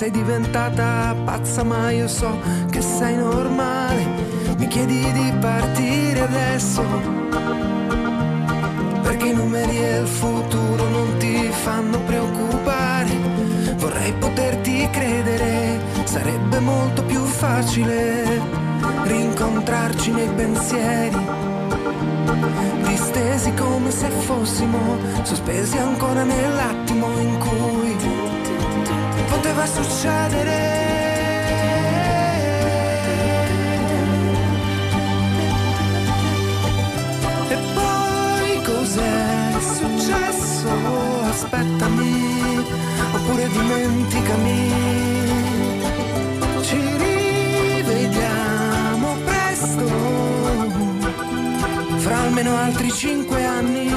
Sei 0.05 0.11
diventata 0.11 1.17
pazza, 1.25 1.63
ma 1.63 1.91
io 1.91 2.09
so 2.09 2.39
che 2.71 2.83
sei 2.83 3.17
normale. 3.17 4.05
Mi 4.59 4.67
chiedi 4.67 5.01
di 5.13 5.33
partire 5.41 6.21
adesso 6.21 6.83
perché 9.01 9.29
i 9.29 9.33
numeri 9.33 9.79
e 9.79 10.01
il 10.01 10.07
futuro 10.07 10.89
non 10.91 11.17
ti 11.17 11.49
fanno 11.51 11.99
preoccupare. 12.01 13.17
Vorrei 13.77 14.13
poterti 14.19 14.87
credere, 14.91 15.81
sarebbe 16.05 16.59
molto 16.59 17.03
più 17.05 17.25
facile 17.25 18.43
rincontrarci 19.05 20.11
nei 20.11 20.29
pensieri, 20.29 21.27
distesi 22.89 23.55
come 23.55 23.91
se 23.91 24.09
fossimo 24.11 24.99
sospesi 25.23 25.79
ancora 25.79 26.25
nell'attimo 26.25 27.07
in 27.21 27.39
cui 27.39 27.74
poteva 29.55 29.67
succedere. 29.67 30.83
E 37.49 37.57
poi 37.75 38.63
cos'è 38.63 39.53
successo? 39.61 40.69
Aspettami, 41.23 42.65
oppure 43.15 43.49
dimenticami. 43.49 44.73
Ci 46.63 46.81
rivediamo 47.77 49.17
presto, 49.25 49.87
fra 51.99 52.19
almeno 52.19 52.57
altri 52.57 52.91
cinque 52.91 53.45
anni. 53.45 53.93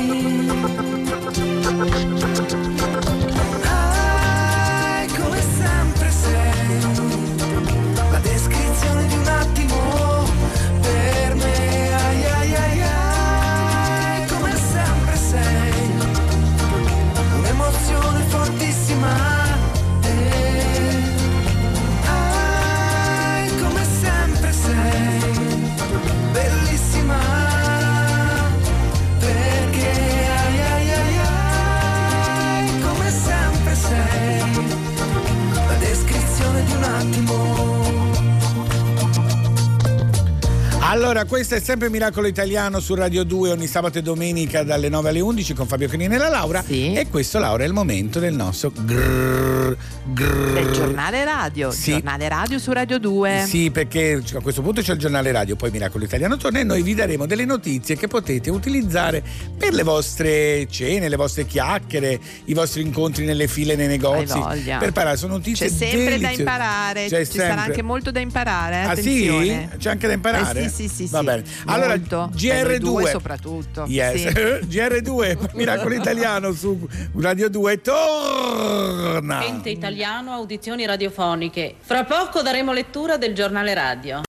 Allora, 41.07 41.23
questo 41.23 41.55
è 41.55 41.61
sempre 41.61 41.89
Miracolo 41.89 42.27
Italiano 42.27 42.81
su 42.81 42.93
Radio 42.93 43.23
2 43.23 43.51
ogni 43.51 43.65
sabato 43.67 43.97
e 43.97 44.01
domenica 44.01 44.63
dalle 44.63 44.89
9 44.89 45.07
alle 45.07 45.21
11 45.21 45.53
con 45.53 45.65
Fabio 45.65 45.87
Canini 45.87 46.15
e 46.15 46.17
la 46.17 46.27
Laura. 46.27 46.61
E 46.67 47.07
questo, 47.09 47.39
Laura, 47.39 47.63
è 47.63 47.65
il 47.65 47.71
momento 47.71 48.19
del 48.19 48.33
nostro 48.35 48.73
grrr, 48.75 49.73
grrr. 50.03 50.51
Del 50.51 50.71
giornale 50.73 51.23
radio, 51.23 51.71
Sì. 51.71 51.91
giornale 51.91 52.27
radio 52.27 52.59
su 52.59 52.73
Radio 52.73 52.99
2. 52.99 53.45
Sì, 53.47 53.71
perché 53.71 54.21
a 54.33 54.41
questo 54.41 54.61
punto 54.61 54.81
c'è 54.81 54.91
il 54.91 54.99
giornale 54.99 55.31
radio, 55.31 55.55
poi 55.55 55.71
Miracolo 55.71 56.03
Italiano 56.03 56.35
torna 56.35 56.59
e 56.59 56.65
noi 56.65 56.81
vi 56.81 56.93
daremo 56.93 57.25
delle 57.25 57.45
notizie 57.45 57.95
che 57.95 58.07
potete 58.09 58.49
utilizzare 58.49 59.23
per 59.57 59.73
le 59.73 59.83
vostre 59.83 60.67
cene, 60.69 61.07
le 61.07 61.15
vostre 61.15 61.45
chiacchiere, 61.45 62.19
i 62.47 62.53
vostri 62.53 62.81
incontri 62.81 63.23
nelle 63.23 63.47
file 63.47 63.77
nei 63.77 63.87
negozi. 63.87 64.37
Per 64.77 64.91
parlare, 64.91 65.15
sono 65.15 65.35
notizie 65.35 65.67
C'è 65.69 65.73
sempre 65.73 65.99
da 66.03 66.09
deliziose. 66.09 66.41
imparare, 66.41 67.05
C'è 67.07 67.25
ci 67.25 67.37
sarà 67.37 67.47
sempre. 67.47 67.63
anche 67.63 67.81
molto 67.81 68.11
da 68.11 68.19
imparare. 68.19 68.75
eh, 68.75 68.85
Ah 68.87 68.95
sì? 68.97 69.67
C'è 69.77 69.89
anche 69.89 70.07
da 70.07 70.11
imparare? 70.13 70.63
Eh, 70.65 70.67
sì, 70.69 70.75
sì, 70.75 70.95
sì, 70.96 70.96
Va 71.05 71.19
sì. 71.19 71.25
bene. 71.25 71.43
Allora, 71.65 71.97
Molto. 71.97 72.31
GR2 72.33 72.47
Per 72.49 72.67
noi 72.67 72.79
due 72.79 73.09
soprattutto. 73.09 73.85
Yes. 73.87 74.15
Sì. 74.15 74.27
GR2, 74.77 75.49
Miracolo 75.53 75.93
Italiano 75.93 76.51
su 76.51 76.87
Radio 77.15 77.49
2 77.49 77.81
torna. 77.81 79.45
Ente 79.45 79.69
italiano, 79.69 80.31
audizioni 80.31 80.85
radiofoniche. 80.85 81.75
Fra 81.79 82.03
poco 82.03 82.41
daremo 82.41 82.73
lettura 82.73 83.17
del 83.17 83.33
giornale 83.33 83.73
radio. 83.73 84.21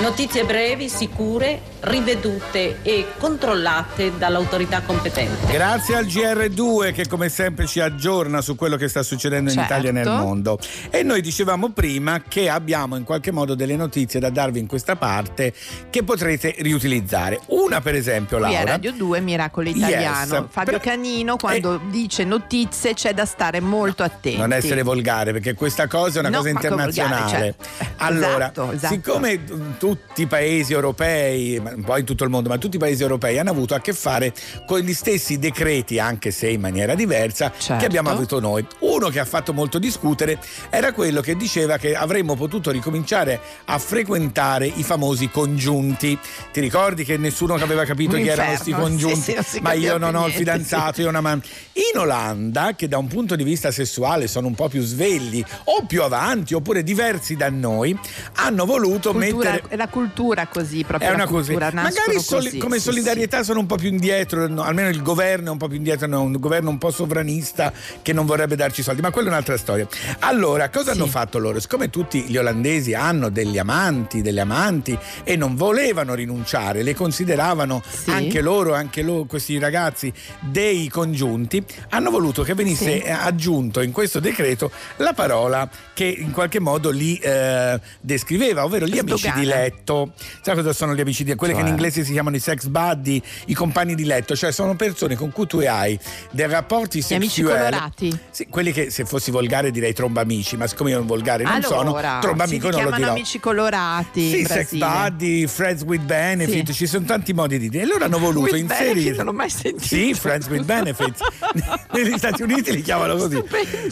Notizie 0.00 0.44
brevi, 0.44 0.88
sicure, 0.88 1.60
rivedute 1.84 2.78
e 2.82 3.06
controllate 3.18 4.16
dall'autorità 4.16 4.80
competente. 4.82 5.52
Grazie 5.52 5.96
al 5.96 6.06
GR2 6.06 6.92
che 6.92 7.06
come 7.06 7.28
sempre 7.28 7.66
ci 7.66 7.80
aggiorna 7.80 8.40
su 8.40 8.56
quello 8.56 8.76
che 8.76 8.88
sta 8.88 9.02
succedendo 9.02 9.50
in 9.50 9.56
Certo. 9.56 9.72
Italia 9.72 9.90
e 9.90 9.92
nel 9.92 10.08
mondo. 10.08 10.58
E 10.90 11.02
noi 11.02 11.20
dicevamo 11.20 11.70
prima 11.70 12.22
che 12.26 12.48
abbiamo 12.48 12.96
in 12.96 13.04
qualche 13.04 13.30
modo 13.30 13.54
delle 13.54 13.76
notizie 13.76 14.20
da 14.20 14.30
darvi 14.30 14.58
in 14.58 14.66
questa 14.66 14.96
parte 14.96 15.52
che 15.90 16.02
potrete 16.02 16.54
riutilizzare. 16.58 17.40
Una 17.48 17.80
per 17.80 17.94
esempio, 17.94 18.38
Qui 18.38 18.50
Laura. 18.50 18.70
Radio 18.72 18.92
2 18.92 19.20
Miracolo 19.20 19.68
Italiano. 19.68 20.34
Yes. 20.34 20.44
Fabio 20.50 20.72
Per- 20.78 20.80
Canino 20.80 21.36
quando 21.36 21.80
dice 21.90 22.24
notizie 22.24 22.94
c'è 22.94 23.12
da 23.14 23.24
stare 23.24 23.60
molto 23.60 24.02
attenti. 24.02 24.38
Non 24.38 24.52
essere 24.52 24.82
volgare, 24.82 25.32
perché 25.32 25.54
questa 25.54 25.86
cosa 25.86 26.16
è 26.16 26.20
una 26.20 26.30
No, 26.30 26.38
cosa 26.38 26.48
che 26.58 26.68
volgare, 26.68 26.90
internazionale. 26.90 27.54
cioè, 27.58 27.88
allora, 27.98 28.44
esatto, 28.50 28.72
esatto. 28.72 28.94
siccome 28.94 29.44
tutti 29.78 30.22
i 30.22 30.26
paesi 30.26 30.72
europei, 30.72 31.60
ma 31.60 31.72
poi 31.82 32.04
tutto 32.04 32.24
il 32.24 32.30
mondo, 32.30 32.48
ma 32.48 32.58
tutti 32.58 32.76
i 32.76 32.78
paesi 32.78 33.02
europei 33.02 33.38
hanno 33.38 33.50
avuto 33.50 33.74
a 33.74 33.80
che 33.80 33.92
fare 33.92 34.32
con 34.66 34.80
gli 34.80 34.92
stessi 34.94 35.38
decreti, 35.38 35.98
anche 35.98 36.30
se 36.30 36.48
in 36.48 36.60
maniera 36.60 36.94
diversa, 36.94 37.50
Certo. 37.56 37.76
che 37.80 37.86
abbiamo 37.86 38.10
avuto 38.10 38.40
noi. 38.40 38.64
Uno 38.80 39.08
che 39.08 39.18
ha 39.20 39.24
fatto 39.24 39.52
molto 39.52 39.78
discutere 39.78 40.38
era 40.70 40.92
quello 40.92 41.20
che 41.20 41.36
diceva 41.36 41.76
che 41.78 41.94
avremmo 41.94 42.36
potuto 42.36 42.70
ricominciare 42.70 43.40
a 43.66 43.78
frequentare 43.78 44.66
i 44.66 44.82
famosi 44.82 45.28
congiunti. 45.30 46.18
Ti 46.52 46.60
ricordi 46.60 47.04
che 47.04 47.16
nessuno 47.16 47.54
aveva 47.54 47.84
capito 47.84 48.16
Un 48.16 48.22
chi 48.22 48.28
erano 48.28 48.50
inferno, 48.50 48.72
questi 48.72 48.72
congiunti? 48.72 49.20
sì, 49.32 49.38
sì, 49.56 49.60
ma 49.60 49.72
io 49.72 49.96
non 49.98 50.14
ho 50.14 50.26
il 50.26 50.32
fidanzato, 50.32 51.00
io 51.00 51.06
ho 51.06 51.10
una 51.10 51.20
man- 51.20 51.42
In 51.76 51.98
Olanda, 51.98 52.74
che 52.76 52.86
da 52.86 52.98
un 52.98 53.08
punto 53.08 53.34
di 53.34 53.42
vista 53.42 53.72
sessuale 53.72 54.28
sono 54.28 54.46
un 54.46 54.54
po' 54.54 54.68
più 54.68 54.80
svegli 54.80 55.44
o 55.64 55.84
più 55.86 56.04
avanti 56.04 56.54
oppure 56.54 56.84
diversi 56.84 57.34
da 57.34 57.50
noi, 57.50 57.98
hanno 58.34 58.64
voluto 58.64 59.10
Cultura- 59.10 59.50
mettere 59.50 59.74
È 59.74 59.76
la 59.76 59.88
cultura 59.88 60.46
così, 60.46 60.84
proprio 60.84 61.10
è 61.10 61.12
una 61.12 61.26
cultura. 61.26 61.72
Magari 61.72 61.92
nascono 61.94 62.20
soli- 62.20 62.44
così, 62.44 62.58
come 62.58 62.76
sì, 62.76 62.82
solidarietà 62.82 63.42
sono 63.42 63.58
un 63.58 63.66
po' 63.66 63.74
più 63.74 63.88
indietro, 63.88 64.46
no, 64.46 64.62
almeno 64.62 64.88
il 64.88 65.02
governo 65.02 65.48
è 65.48 65.50
un 65.50 65.56
po' 65.56 65.66
più 65.66 65.76
indietro, 65.78 66.06
no, 66.06 66.22
un 66.22 66.38
governo 66.38 66.70
un 66.70 66.78
po' 66.78 66.92
sovranista 66.92 67.72
che 68.02 68.12
non 68.12 68.24
vorrebbe 68.24 68.54
darci 68.54 68.84
soldi, 68.84 69.00
ma 69.00 69.10
quella 69.10 69.28
è 69.28 69.30
un'altra 69.32 69.56
storia. 69.56 69.88
Allora, 70.20 70.68
cosa 70.70 70.92
hanno 70.92 71.06
fatto 71.08 71.38
loro? 71.38 71.58
Siccome 71.58 71.90
tutti 71.90 72.22
gli 72.22 72.36
olandesi 72.36 72.94
hanno 72.94 73.30
degli 73.30 73.58
amanti, 73.58 74.22
delle 74.22 74.42
amanti 74.42 74.96
e 75.24 75.34
non 75.34 75.56
volevano 75.56 76.14
rinunciare, 76.14 76.84
le 76.84 76.94
consideravano 76.94 77.82
anche 78.06 78.40
loro, 78.40 78.74
anche 78.74 79.02
loro, 79.02 79.24
questi 79.24 79.58
ragazzi, 79.58 80.12
dei 80.38 80.88
congiunti, 80.88 81.63
hanno 81.90 82.10
voluto 82.10 82.42
che 82.42 82.54
venisse 82.54 83.00
Sì. 83.02 83.08
aggiunto 83.08 83.80
in 83.80 83.92
questo 83.92 84.20
decreto 84.20 84.70
la 84.96 85.12
parola 85.12 85.68
che 85.92 86.04
in 86.04 86.30
qualche 86.32 86.60
modo 86.60 86.90
li 86.90 87.16
eh, 87.18 87.80
descriveva, 88.00 88.64
ovvero 88.64 88.86
gli 88.86 88.98
amici 88.98 89.18
Sdogana. 89.18 89.40
di 89.40 89.46
letto. 89.46 90.12
Sai 90.42 90.54
cosa 90.54 90.72
sono 90.72 90.94
gli 90.94 91.00
amici 91.00 91.22
di 91.22 91.30
letto? 91.30 91.38
Quelli 91.38 91.54
che 91.54 91.60
in 91.60 91.66
Cioè? 91.66 91.74
inglese 91.76 92.04
si 92.04 92.12
chiamano 92.12 92.36
i 92.36 92.40
sex 92.40 92.66
buddy, 92.66 93.20
i 93.46 93.54
compagni 93.54 93.94
di 93.94 94.04
letto, 94.04 94.34
cioè 94.36 94.52
sono 94.52 94.74
persone 94.76 95.16
con 95.16 95.30
cui 95.32 95.46
tu 95.46 95.58
hai 95.58 95.98
dei 96.30 96.46
rapporti 96.48 96.98
Gli 97.06 97.14
amici 97.14 97.42
sessuali. 97.42 97.58
colorati. 97.64 98.18
Sì, 98.30 98.46
quelli 98.48 98.72
che 98.72 98.90
se 98.90 99.04
fossi 99.04 99.30
volgare 99.30 99.70
direi 99.70 99.92
trombamici, 99.92 100.56
ma 100.56 100.66
siccome 100.66 100.90
io 100.90 100.98
non 100.98 101.06
volgare 101.06 101.44
non 101.44 101.62
sono, 101.62 101.80
allora, 101.80 102.18
trombamico 102.20 102.70
si 102.70 102.80
non 102.80 102.90
lo 102.90 102.96
dirò. 102.96 103.10
amici 103.10 103.40
colorati 103.40 104.30
Sì, 104.30 104.44
sex 104.44 104.74
buddy, 104.76 105.46
friends 105.46 105.82
with 105.82 106.02
benefit, 106.02 106.66
Sì. 106.68 106.74
ci 106.74 106.86
sono 106.86 107.04
tanti 107.04 107.32
modi 107.32 107.58
di 107.58 107.68
dire. 107.68 107.84
E 107.84 107.86
loro 107.86 108.04
hanno 108.04 108.18
voluto 108.18 108.52
With 108.52 108.56
inserire. 108.62 108.92
benefit 108.94 109.16
non 109.16 109.24
l'ho 109.26 109.32
mai 109.32 109.50
sentito. 109.50 109.84
Sì, 109.84 110.14
friends 110.14 110.46
with 110.48 110.64
benefits. 110.64 111.20
Negli 111.92 112.16
Stati 112.18 112.42
Uniti 112.42 112.72
li 112.72 112.82
chiamano 112.82 113.16
così. 113.16 113.42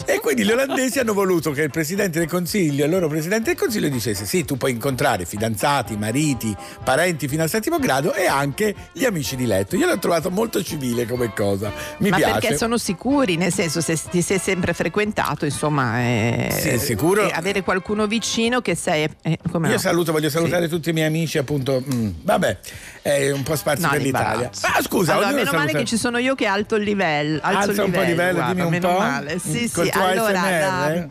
E 0.05 0.19
quindi 0.19 0.43
gli 0.43 0.51
olandesi 0.51 0.99
hanno 0.99 1.13
voluto 1.13 1.51
che 1.51 1.61
il 1.63 1.69
presidente 1.71 2.19
del 2.19 2.27
consiglio, 2.27 2.83
il 2.85 2.91
loro 2.91 3.07
presidente 3.07 3.51
del 3.51 3.59
consiglio, 3.59 3.87
dicesse: 3.89 4.25
Sì, 4.25 4.43
tu 4.45 4.57
puoi 4.57 4.71
incontrare 4.71 5.25
fidanzati, 5.25 5.95
mariti, 5.97 6.55
parenti 6.83 7.27
fino 7.27 7.43
al 7.43 7.49
settimo 7.49 7.79
grado 7.79 8.13
e 8.13 8.25
anche 8.25 8.75
gli 8.91 9.05
amici 9.05 9.35
di 9.35 9.45
letto. 9.45 9.75
Io 9.75 9.87
l'ho 9.87 9.99
trovato 9.99 10.29
molto 10.29 10.61
civile 10.63 11.05
come 11.07 11.33
cosa. 11.33 11.71
Mi 11.99 12.09
Ma 12.09 12.17
piace. 12.17 12.39
perché 12.39 12.57
sono 12.57 12.77
sicuri, 12.77 13.37
nel 13.37 13.53
senso 13.53 13.79
se 13.81 13.97
ti 14.09 14.21
sei 14.21 14.39
sempre 14.39 14.73
frequentato, 14.73 15.45
insomma, 15.45 15.99
eh, 16.01 16.49
Sì, 16.51 16.77
sicuro. 16.79 17.25
avere 17.31 17.61
qualcuno 17.63 18.07
vicino 18.07 18.61
che 18.61 18.75
sei... 18.75 19.07
eh, 19.21 19.37
Io 19.51 19.59
no? 19.59 19.77
saluto, 19.77 20.11
voglio 20.11 20.29
salutare 20.29 20.67
tutti 20.67 20.89
i 20.89 20.93
miei 20.93 21.07
amici, 21.07 21.37
appunto. 21.37 21.81
mm, 21.93 22.09
vabbè, 22.23 22.57
è 23.03 23.29
un 23.31 23.43
po' 23.43 23.55
sparsi 23.55 23.83
No, 23.83 23.89
per 23.89 24.01
l'Italia. 24.01 24.49
Ah, 24.61 24.81
scusa, 24.81 25.13
allora, 25.13 25.31
meno 25.31 25.51
male 25.51 25.73
che 25.73 25.85
ci 25.85 25.97
sono 25.97 26.17
io 26.17 26.33
che 26.33 26.47
alto 26.47 26.75
il 26.75 26.83
livello. 26.83 27.39
Alzo 27.43 27.69
Alza 27.69 27.81
il 27.83 27.87
un 27.87 27.91
po' 27.91 28.01
il 28.01 28.07
livello, 28.07 28.33
guarda, 28.33 28.53
dimmi 28.53 28.65
un 28.65 28.71
meno 28.71 28.87
po'. 28.93 28.97
male. 28.97 29.37
Sì, 29.39 29.69
Col 29.71 29.85
sì, 29.85 29.91
allora 29.99 30.41
ASMR, 30.41 30.95
la- 30.95 31.07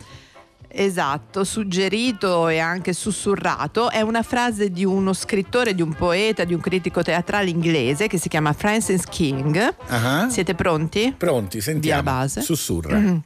Esatto, 0.75 1.43
suggerito 1.43 2.47
e 2.47 2.57
anche 2.57 2.93
sussurrato 2.93 3.91
è 3.91 4.01
una 4.01 4.23
frase 4.23 4.71
di 4.71 4.83
uno 4.83 5.13
scrittore, 5.13 5.75
di 5.75 5.83
un 5.83 5.93
poeta, 5.93 6.45
di 6.45 6.55
un 6.55 6.59
critico 6.61 7.03
teatrale 7.03 7.51
inglese 7.51 8.07
che 8.07 8.17
si 8.17 8.27
chiama 8.27 8.53
Francis 8.53 9.03
King. 9.07 9.75
Ah. 9.85 10.27
Siete 10.31 10.55
pronti? 10.55 11.13
Pronti, 11.15 11.61
sentiamo. 11.61 12.01
Via 12.01 12.11
base. 12.11 12.41
Sussurra. 12.41 12.97
Mhm. 12.97 13.21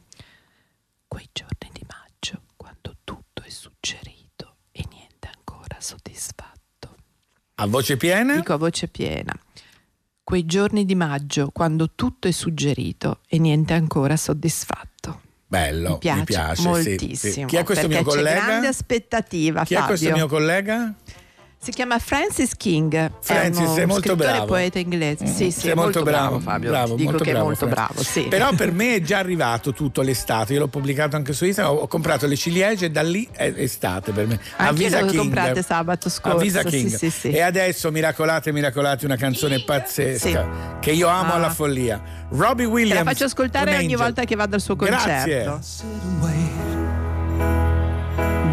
Quei 1.08 1.26
giorni 1.32 1.70
di 1.72 1.86
maggio, 1.88 2.42
quando 2.54 2.92
tutto 3.02 3.42
è 3.42 3.48
suggerito 3.48 4.56
e 4.70 4.84
niente 4.90 5.30
ancora 5.34 5.76
soddisfatto. 5.78 6.96
A 7.60 7.66
voce 7.66 7.96
piena? 7.96 8.36
Dico 8.36 8.52
a 8.52 8.56
voce 8.56 8.86
piena. 8.86 9.34
Quei 10.22 10.44
giorni 10.46 10.84
di 10.84 10.94
maggio, 10.94 11.50
quando 11.52 11.90
tutto 11.94 12.28
è 12.28 12.30
suggerito 12.30 13.20
e 13.26 13.38
niente 13.38 13.72
ancora 13.72 14.16
soddisfatto. 14.16 15.22
Bello, 15.46 15.92
mi 15.92 15.98
piace, 15.98 16.24
piace 16.24 16.60
sì, 16.62 16.66
moltissimo. 16.68 17.32
sì. 17.32 17.44
Chi 17.46 17.56
è 17.56 17.64
questo 17.64 17.88
mio 17.88 18.02
collega? 18.02 18.38
C'è 18.38 18.46
grande 18.46 18.66
aspettativa, 18.66 19.64
Chi 19.64 19.74
Fabio. 19.74 19.84
è 19.84 19.88
questo 19.88 20.12
mio 20.12 20.28
collega? 20.28 20.94
Si 21.60 21.72
chiama 21.72 21.98
Francis 21.98 22.56
King. 22.56 23.10
Francis, 23.20 23.64
è 23.64 23.74
sei 23.74 23.86
molto 23.86 24.08
scrittore 24.10 24.30
bravo. 24.30 24.44
poeta 24.46 24.78
inglese. 24.78 25.26
Sì, 25.26 25.50
sì, 25.50 25.60
Sei 25.60 25.74
molto, 25.74 26.02
bravo, 26.04 26.38
Fabio. 26.38 26.70
bravo, 26.70 26.94
Dico 26.94 27.10
molto 27.10 27.24
che 27.24 27.30
bravo, 27.32 27.44
è 27.44 27.48
molto 27.48 27.66
Francis. 27.68 27.94
bravo, 27.94 28.08
sì. 28.08 28.20
Però 28.28 28.52
per 28.54 28.70
me 28.72 28.94
è 28.94 29.00
già 29.02 29.18
arrivato 29.18 29.72
tutto 29.72 30.00
l'estate. 30.02 30.52
Io 30.52 30.60
l'ho 30.60 30.68
pubblicato 30.68 31.16
anche 31.16 31.32
su 31.32 31.44
Instagram. 31.44 31.74
Ho 31.76 31.86
comprato 31.88 32.26
le 32.28 32.36
ciliegie 32.36 32.86
e 32.86 32.90
da 32.92 33.02
lì 33.02 33.28
è 33.32 33.52
estate 33.56 34.12
per 34.12 34.26
me. 34.28 34.38
Anche 34.56 34.86
ho 34.86 35.06
King. 35.06 35.16
comprate 35.16 35.62
sabato 35.62 36.08
scorso. 36.08 36.36
Avvisa 36.38 36.60
sì, 36.62 36.68
King. 36.68 36.94
sì, 36.94 37.10
sì. 37.10 37.30
E 37.30 37.40
adesso 37.40 37.90
miracolate, 37.90 38.52
miracolate, 38.52 39.04
una 39.04 39.16
canzone 39.16 39.60
pazzesca 39.64 40.26
Sì. 40.28 40.38
che 40.80 40.92
io 40.92 41.08
amo 41.08 41.32
Ah. 41.32 41.34
alla 41.34 41.50
follia. 41.50 42.00
Robbie 42.30 42.66
Te 42.66 42.70
Williams. 42.70 43.02
la 43.04 43.10
faccio 43.10 43.24
ascoltare 43.24 43.72
ogni 43.72 43.80
angel. 43.82 43.96
volta 43.98 44.24
che 44.24 44.36
vado 44.36 44.54
al 44.54 44.60
suo 44.60 44.76
Grazie. 44.76 45.44
concerto. 45.44 45.60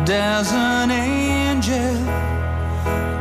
There's 0.06 0.52
an 0.52 0.90
angel 0.92 1.98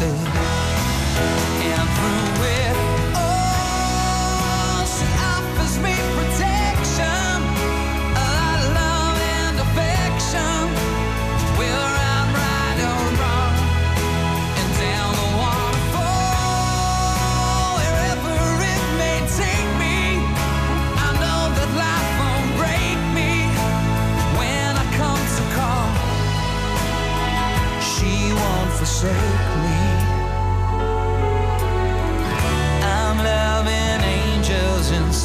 usted. 0.00 0.27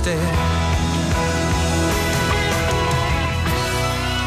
Instead. 0.03 0.19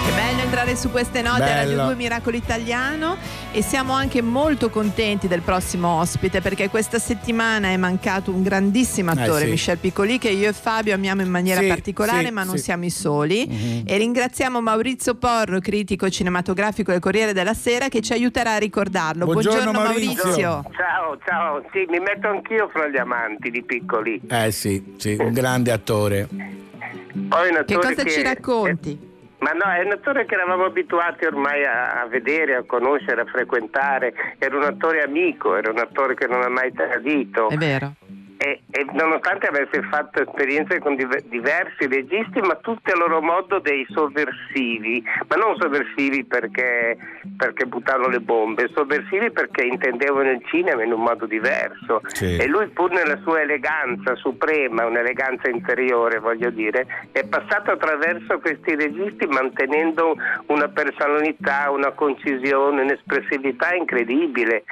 Che 0.05 0.13
bello 0.15 0.41
entrare 0.43 0.77
su 0.77 0.91
queste 0.91 1.23
note 1.23 1.43
a 1.43 1.47
Bello. 1.47 1.71
Radio 1.71 1.85
2 1.85 1.95
Miracolo 1.97 2.37
Italiano 2.37 3.17
e 3.57 3.63
siamo 3.63 3.95
anche 3.95 4.21
molto 4.21 4.69
contenti 4.69 5.29
del 5.29 5.41
prossimo 5.41 5.89
ospite 5.99 6.43
perché 6.43 6.69
questa 6.69 6.99
settimana 6.99 7.69
è 7.69 7.79
mancato 7.79 8.31
un 8.31 8.43
grandissimo 8.43 9.13
attore, 9.13 9.45
Eh, 9.45 9.45
sì. 9.45 9.51
Michel 9.53 9.79
Piccoli, 9.79 10.19
che 10.19 10.29
io 10.29 10.51
e 10.51 10.53
Fabio 10.53 10.93
amiamo 10.93 11.23
in 11.23 11.31
maniera 11.31 11.63
Sì, 11.63 11.67
particolare 11.69 12.27
sì, 12.27 12.33
ma 12.33 12.45
non 12.45 12.59
sì. 12.59 12.65
siamo 12.65 12.85
i 12.85 12.91
soli. 12.91 13.47
Mhm. 13.49 13.83
E 13.87 13.97
ringraziamo 13.97 14.61
Maurizio 14.61 15.15
Porro, 15.15 15.59
critico 15.61 16.11
cinematografico 16.11 16.91
del 16.91 17.01
Corriere 17.01 17.33
della 17.33 17.55
Sera, 17.55 17.89
che 17.89 18.03
ci 18.03 18.13
aiuterà 18.13 18.53
a 18.57 18.59
ricordarlo. 18.59 19.25
Buongiorno, 19.25 19.73
Maurizio. 19.73 20.23
Maurizio. 20.23 20.65
Ciao, 20.77 21.19
ciao, 21.25 21.63
sì, 21.73 21.87
mi 21.89 21.99
metto 21.99 22.29
anch'io 22.29 22.69
fra 22.71 22.89
gli 22.89 22.99
amanti 22.99 23.51
di 23.51 23.63
piccoli. 23.63 24.21
Eh 24.29 24.51
sì, 24.53 24.85
sì, 24.99 25.17
un 25.19 25.33
grande 25.33 25.73
attore. 25.73 26.29
Poi 26.29 27.49
un 27.49 27.63
Che 27.65 27.73
attore 27.75 27.95
cosa 27.95 28.05
ci 28.05 28.21
racconti? 28.21 29.15
Ma 29.39 29.51
no, 29.53 29.71
è 29.71 29.85
un 29.85 29.93
attore 29.93 30.25
che 30.25 30.35
eravamo 30.35 30.65
abituati 30.65 31.25
ormai 31.27 31.65
a, 31.65 32.01
a 32.01 32.07
vedere, 32.07 32.55
a 32.55 32.65
conoscere, 32.65 33.21
a 33.21 33.27
frequentare. 33.27 34.15
Era 34.39 34.57
un 34.57 34.65
attore 34.65 35.03
amico, 35.03 35.57
era 35.57 35.71
un 35.71 35.79
attore 35.79 36.15
che 36.15 36.27
non 36.27 36.43
ha 36.43 36.49
mai 36.49 36.73
tradito. 36.73 37.49
È 37.49 37.57
vero. 37.57 37.93
E, 38.39 38.63
e 38.77 38.85
nonostante 38.93 39.47
avesse 39.47 39.81
fatto 39.89 40.21
esperienze 40.21 40.81
con 40.81 40.97
diver- 40.97 41.25
diversi 41.29 41.87
registi, 41.87 42.41
ma 42.41 42.57
tutti 42.57 42.91
a 42.91 42.97
loro 42.97 43.23
modo 43.23 43.59
dei 43.59 43.87
sovversivi, 43.89 45.03
ma 45.29 45.37
non 45.37 45.57
sovversivi 45.57 46.27
perché, 46.27 46.95
perché 47.39 47.65
buttavano 47.65 48.09
le 48.09 48.21
bombe, 48.21 48.69
sovversivi 48.75 49.31
perché 49.31 49.65
intendevano 49.65 50.31
il 50.31 50.43
cinema 50.45 50.83
in 50.83 50.93
un 50.93 51.01
modo 51.01 51.25
diverso. 51.25 52.03
Sì. 52.09 52.37
E 52.37 52.47
lui 52.49 52.67
pur 52.67 52.91
nella 52.91 53.19
sua 53.23 53.41
eleganza 53.41 54.15
suprema, 54.17 54.85
un'eleganza 54.85 55.49
interiore 55.49 56.19
voglio 56.19 56.51
dire, 56.51 56.87
è 57.13 57.25
passato 57.25 57.71
attraverso 57.71 58.39
questi 58.41 58.75
registi 58.75 59.25
mantenendo 59.25 60.17
una 60.49 60.69
personalità, 60.69 61.71
una 61.71 61.93
concisione, 61.93 62.83
un'espressività 62.83 63.75
incredibile. 63.75 64.65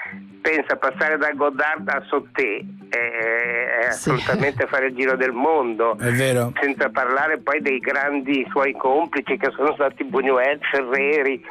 Pensa 0.43 0.77
passare 0.77 1.17
da 1.17 1.31
Godard 1.33 1.89
a 1.89 2.05
Sauté 2.07 2.63
è, 2.91 3.87
è 3.87 3.94
assolutamente 3.95 4.67
fare 4.67 4.87
il 4.87 4.95
giro 4.95 5.17
del 5.17 5.33
mondo 5.33 5.97
È 5.99 6.11
vero. 6.11 6.53
senza 6.61 6.89
parlare 6.91 7.39
poi 7.39 7.61
dei 7.61 7.79
grandi 7.79 8.47
suoi 8.51 8.73
complici 8.73 9.37
che 9.37 9.51
sono 9.57 9.73
stati 9.75 10.05
Buñuel, 10.05 10.59
Ferreri, 10.71 11.43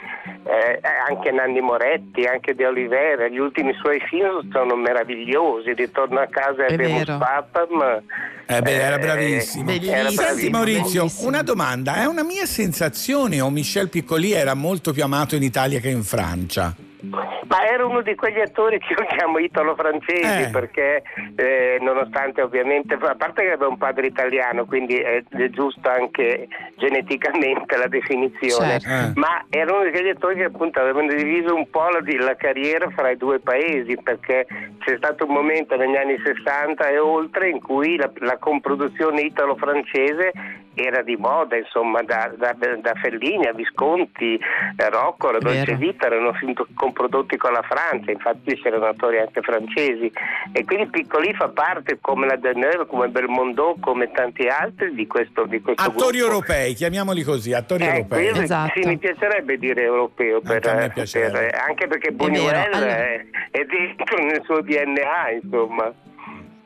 eh, 0.45 0.79
anche 1.09 1.31
Nanni 1.31 1.61
Moretti, 1.61 2.23
anche 2.25 2.53
De 2.55 2.65
Olivera. 2.65 3.27
Gli 3.27 3.37
ultimi 3.39 3.73
suoi 3.73 3.99
film 4.07 4.49
sono 4.51 4.75
meravigliosi. 4.75 5.73
Ritorno 5.73 6.19
a 6.19 6.27
casa 6.27 6.65
e 6.65 6.75
vero. 6.75 7.17
Papam. 7.17 8.01
Eh 8.45 8.61
beh, 8.61 8.71
era 8.71 8.95
Eh, 8.95 8.99
bravissimo. 8.99 9.69
era 9.71 10.09
Senti 10.09 10.15
bravissimo. 10.15 10.57
Maurizio, 10.57 11.07
una 11.21 11.41
domanda, 11.43 11.95
è 12.01 12.05
una 12.05 12.23
mia 12.23 12.45
sensazione 12.45 13.39
o 13.41 13.49
Michel 13.49 13.89
Piccoli 13.89 14.31
era 14.33 14.53
molto 14.53 14.91
più 14.91 15.03
amato 15.03 15.35
in 15.35 15.43
Italia 15.43 15.79
che 15.79 15.89
in 15.89 16.03
Francia? 16.03 16.75
Ma 17.09 17.67
era 17.67 17.85
uno 17.85 18.01
di 18.01 18.15
quegli 18.15 18.39
attori 18.39 18.79
che 18.79 18.93
io 18.97 19.05
chiamo 19.07 19.37
italo-francesi 19.37 20.43
Eh. 20.43 20.49
perché 20.51 21.03
eh, 21.35 21.77
nonostante 21.81 22.41
ovviamente, 22.41 22.93
a 22.93 23.15
parte 23.15 23.41
che 23.41 23.49
aveva 23.51 23.67
un 23.67 23.77
padre 23.77 24.07
italiano, 24.07 24.65
quindi 24.65 24.95
è, 24.95 25.21
è 25.29 25.49
giusto 25.49 25.89
anche 25.89 26.47
geneticamente 26.77 27.75
la 27.77 27.87
definizione, 27.87 28.79
Certo. 28.79 28.87
Eh. 28.87 29.19
ma 29.19 29.45
era 29.49 29.73
uno 29.73 29.83
di 29.83 29.91
quegli 29.91 30.09
attori 30.09 30.35
che 30.35 30.45
appunto 30.45 30.79
avevano 30.79 31.13
diviso 31.13 31.53
un 31.53 31.69
po' 31.69 31.89
la, 31.89 31.99
la 32.23 32.35
carriera 32.35 32.89
fra 32.91 33.09
i 33.09 33.17
due 33.17 33.39
paesi 33.39 33.97
perché 34.01 34.45
c'è 34.79 34.95
stato 34.97 35.25
un 35.25 35.33
momento 35.33 35.75
negli 35.75 35.95
anni 35.95 36.17
60 36.23 36.87
e 36.87 36.97
oltre 36.99 37.49
in 37.49 37.59
cui 37.61 37.97
la, 37.97 38.09
la 38.19 38.37
comproduzione 38.37 39.21
italo-francese 39.21 40.31
era 40.75 41.01
di 41.01 41.15
moda, 41.15 41.55
insomma, 41.57 42.01
da, 42.03 42.31
da, 42.37 42.53
da 42.53 42.93
Fellini 43.01 43.45
a 43.47 43.53
Visconti, 43.53 44.39
a 44.77 44.89
Rocco, 44.89 45.31
la 45.31 45.39
Dolce 45.39 45.65
Vero. 45.65 45.77
Vita 45.77 46.05
erano 46.07 46.33
film 46.33 46.53
comprodotti 46.75 47.37
con 47.37 47.51
la 47.51 47.61
Francia, 47.61 48.11
infatti 48.11 48.55
c'erano 48.55 48.85
attori 48.87 49.19
anche 49.19 49.41
francesi 49.41 50.11
e 50.51 50.63
quindi 50.65 50.87
Piccoli 50.87 51.33
fa 51.33 51.49
parte 51.49 51.97
come 52.01 52.27
la 52.27 52.35
Deneuve, 52.35 52.85
come 52.87 53.07
Belmondo, 53.09 53.75
come 53.79 54.11
tanti 54.11 54.47
altri 54.47 54.93
di 54.93 55.05
questo, 55.07 55.45
di 55.45 55.61
questo 55.61 55.81
Attori 55.81 56.17
gruppo. 56.17 56.33
europei, 56.33 56.73
chiamiamoli 56.73 57.23
così, 57.23 57.53
attori 57.53 57.83
Eh, 57.83 57.87
europei. 57.87 58.27
Esatto. 58.27 58.79
Sì, 58.81 58.87
mi 58.87 58.97
piacerebbe 58.97 59.57
dire 59.57 59.83
europeo, 59.83 60.41
per, 60.41 60.65
Anche 60.67 61.03
per- 61.11 61.55
anche 61.67 61.87
perché 61.87 62.11
Buñuel 62.11 62.53
allora- 62.73 62.97
è, 62.97 63.25
è 63.51 63.63
dentro 63.65 64.23
nel 64.23 64.41
suo 64.43 64.61
DNA, 64.61 65.31
insomma. 65.41 65.93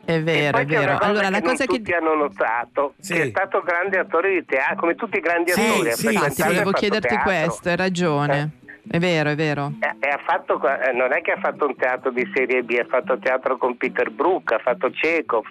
È 0.07 0.23
vero, 0.23 0.57
è 0.59 0.65
vero. 0.65 0.93
cosa 0.93 1.03
Allora, 1.09 1.25
che 1.25 1.31
la 1.31 1.41
cosa 1.41 1.65
che 1.65 1.77
tutti 1.77 1.91
hanno 1.91 2.13
notato, 2.15 2.93
Sì. 2.97 3.13
che 3.13 3.23
è 3.23 3.27
stato 3.27 3.61
grande 3.61 3.99
attore 3.99 4.31
di 4.31 4.45
teatro, 4.45 4.75
come 4.77 4.95
tutti 4.95 5.17
i 5.17 5.19
grandi 5.19 5.51
Sì, 5.51 5.59
attori. 5.59 5.91
sì, 5.91 6.13
Infatti, 6.13 6.41
volevo 6.43 6.71
chiederti 6.71 7.07
teatro. 7.09 7.29
questo, 7.29 7.67
hai 7.69 7.75
ragione. 7.75 8.51
È 8.89 8.99
vero, 8.99 9.31
è 9.31 9.35
vero. 9.35 9.73
E- 9.81 9.95
e 9.99 10.07
ha 10.09 10.19
fatto, 10.25 10.61
eh, 10.65 10.93
non 10.93 11.11
è 11.11 11.19
che 11.19 11.31
ha 11.33 11.39
fatto 11.41 11.65
un 11.65 11.75
teatro 11.75 12.09
di 12.09 12.25
serie 12.33 12.63
B, 12.63 12.77
ha 12.81 12.85
fatto 12.87 13.17
teatro 13.19 13.57
con 13.57 13.75
Peter 13.75 14.09
Brook, 14.11 14.53
ha 14.53 14.59
fatto 14.59 14.89
Chekhov, 14.91 15.43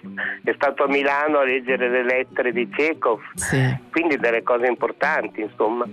è 0.43 0.51
stato 0.55 0.85
a 0.85 0.87
Milano 0.87 1.37
a 1.37 1.43
leggere 1.45 1.87
le 1.87 2.03
lettere 2.03 2.51
di 2.51 2.67
Chekhov, 2.67 3.19
Sì. 3.35 3.77
quindi 3.91 4.17
delle 4.17 4.41
cose 4.41 4.65
importanti, 4.65 5.41
insomma. 5.41 5.85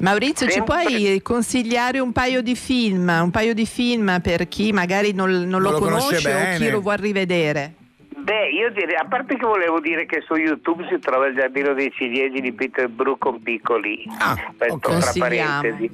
Maurizio, 0.00 0.46
ci 0.46 0.52
Sempre- 0.52 0.82
puoi 0.84 1.20
consigliare 1.22 1.98
un 1.98 2.12
paio 2.12 2.40
di 2.42 2.54
film, 2.54 3.08
un 3.22 3.30
paio 3.30 3.52
di 3.54 3.66
film 3.66 4.20
per 4.22 4.46
chi 4.48 4.72
magari 4.72 5.12
non, 5.12 5.30
non 5.30 5.60
lo, 5.60 5.72
lo 5.72 5.78
conosce 5.78 6.22
conosce 6.22 6.54
o 6.54 6.56
chi 6.58 6.70
lo 6.70 6.80
vuol 6.80 6.98
rivedere? 6.98 7.74
Beh, 8.16 8.50
io 8.50 8.70
direi, 8.70 8.94
a 8.96 9.06
parte 9.08 9.36
che 9.36 9.46
volevo 9.46 9.80
dire 9.80 10.04
che 10.04 10.22
su 10.26 10.34
YouTube 10.34 10.86
si 10.90 10.98
trova 10.98 11.26
il 11.28 11.34
giardino 11.34 11.72
dei 11.72 11.90
ciliegi 11.92 12.40
di 12.40 12.52
Peter 12.52 12.86
Brook 12.88 13.18
con 13.18 13.42
piccoli, 13.42 14.04
Ah, 14.18 14.36
questo 14.56 14.74
ok. 14.88 14.98
tra 14.98 15.12
parentesi, 15.16 15.90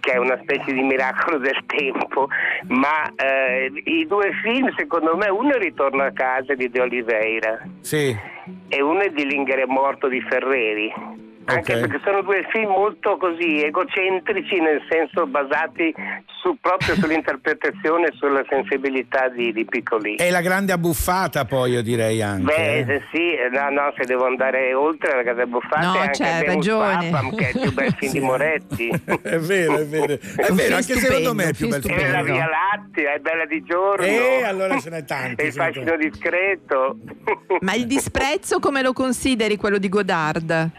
che 0.00 0.12
è 0.12 0.16
una 0.18 0.36
specie 0.42 0.72
di 0.72 0.82
miracolo 0.82 1.38
del 1.38 1.62
tempo, 1.66 2.28
ma 2.68 3.08
eh, 3.14 3.70
i 3.84 4.04
due 4.06 4.30
film 4.42 4.74
secondo 4.76 5.16
me, 5.16 5.28
uno 5.28 5.54
è 5.54 5.58
Ritorno 5.58 6.02
a 6.02 6.10
casa 6.10 6.54
di 6.54 6.68
De 6.68 6.80
Oliveira 6.80 7.60
Sì. 7.80 8.14
e 8.68 8.82
uno 8.82 9.00
è 9.00 9.10
Di 9.10 9.24
Lingher 9.24 9.60
è 9.60 9.66
morto 9.66 10.08
di 10.08 10.20
Ferreri. 10.22 10.92
Anche 11.48 11.74
Ok. 11.74 11.80
perché 11.80 12.00
sono 12.04 12.22
due 12.22 12.44
film 12.50 12.70
molto 12.70 13.16
così 13.16 13.62
egocentrici, 13.62 14.58
nel 14.60 14.82
senso 14.90 15.26
basati 15.26 15.94
su- 16.42 16.56
proprio 16.60 16.94
sull'interpretazione 16.96 18.08
e 18.08 18.12
sulla 18.16 18.44
sensibilità 18.48 19.28
di, 19.28 19.52
di 19.52 19.64
Piccoli. 19.64 20.16
E 20.16 20.30
la 20.30 20.40
grande 20.40 20.72
abbuffata 20.72 21.44
poi 21.44 21.72
io 21.72 21.82
direi 21.82 22.20
anche. 22.20 22.42
Beh, 22.42 22.78
eh. 22.78 23.02
sì, 23.12 23.34
no, 23.52 23.70
no, 23.70 23.92
se 23.96 24.04
devo 24.06 24.26
andare 24.26 24.74
oltre 24.74 25.14
la 25.16 25.22
Casa 25.22 25.46
Buffata 25.46 25.80
No, 25.86 25.94
è 25.94 25.98
anche 26.00 26.12
c'è, 26.24 26.44
ragione. 26.44 27.10
Papam, 27.10 27.36
che 27.36 27.44
è 27.48 27.50
il 27.54 27.60
più 27.60 27.72
bel 27.72 27.94
film 27.98 28.12
di 28.12 28.20
Moretti. 28.20 28.88
è 29.22 29.38
vero, 29.38 29.76
è 29.78 29.86
vero. 29.86 30.14
È 30.36 30.52
vero, 30.52 30.76
anche 30.76 30.94
secondo 30.94 31.34
me 31.34 31.48
è 31.48 31.52
stupendo, 31.54 31.78
più 31.86 31.94
bel 31.94 31.98
film 32.00 32.08
E 32.08 32.10
la. 32.10 32.22
Via 32.22 32.46
Lattea, 32.48 33.12
è 33.14 33.18
bella 33.18 33.46
di 33.46 33.62
giorno. 33.62 34.04
Eh, 34.04 34.42
allora 34.44 34.78
ce 34.78 34.90
n'è 34.90 35.04
tanti, 35.04 35.42
E 35.42 35.46
il 35.46 35.52
fascino 35.52 35.96
discreto. 35.96 36.96
Ma 37.60 37.74
il 37.74 37.86
disprezzo 37.86 38.58
come 38.58 38.82
lo 38.82 38.92
consideri 38.92 39.56
quello 39.56 39.78
di 39.78 39.88
Godard? 39.88 40.70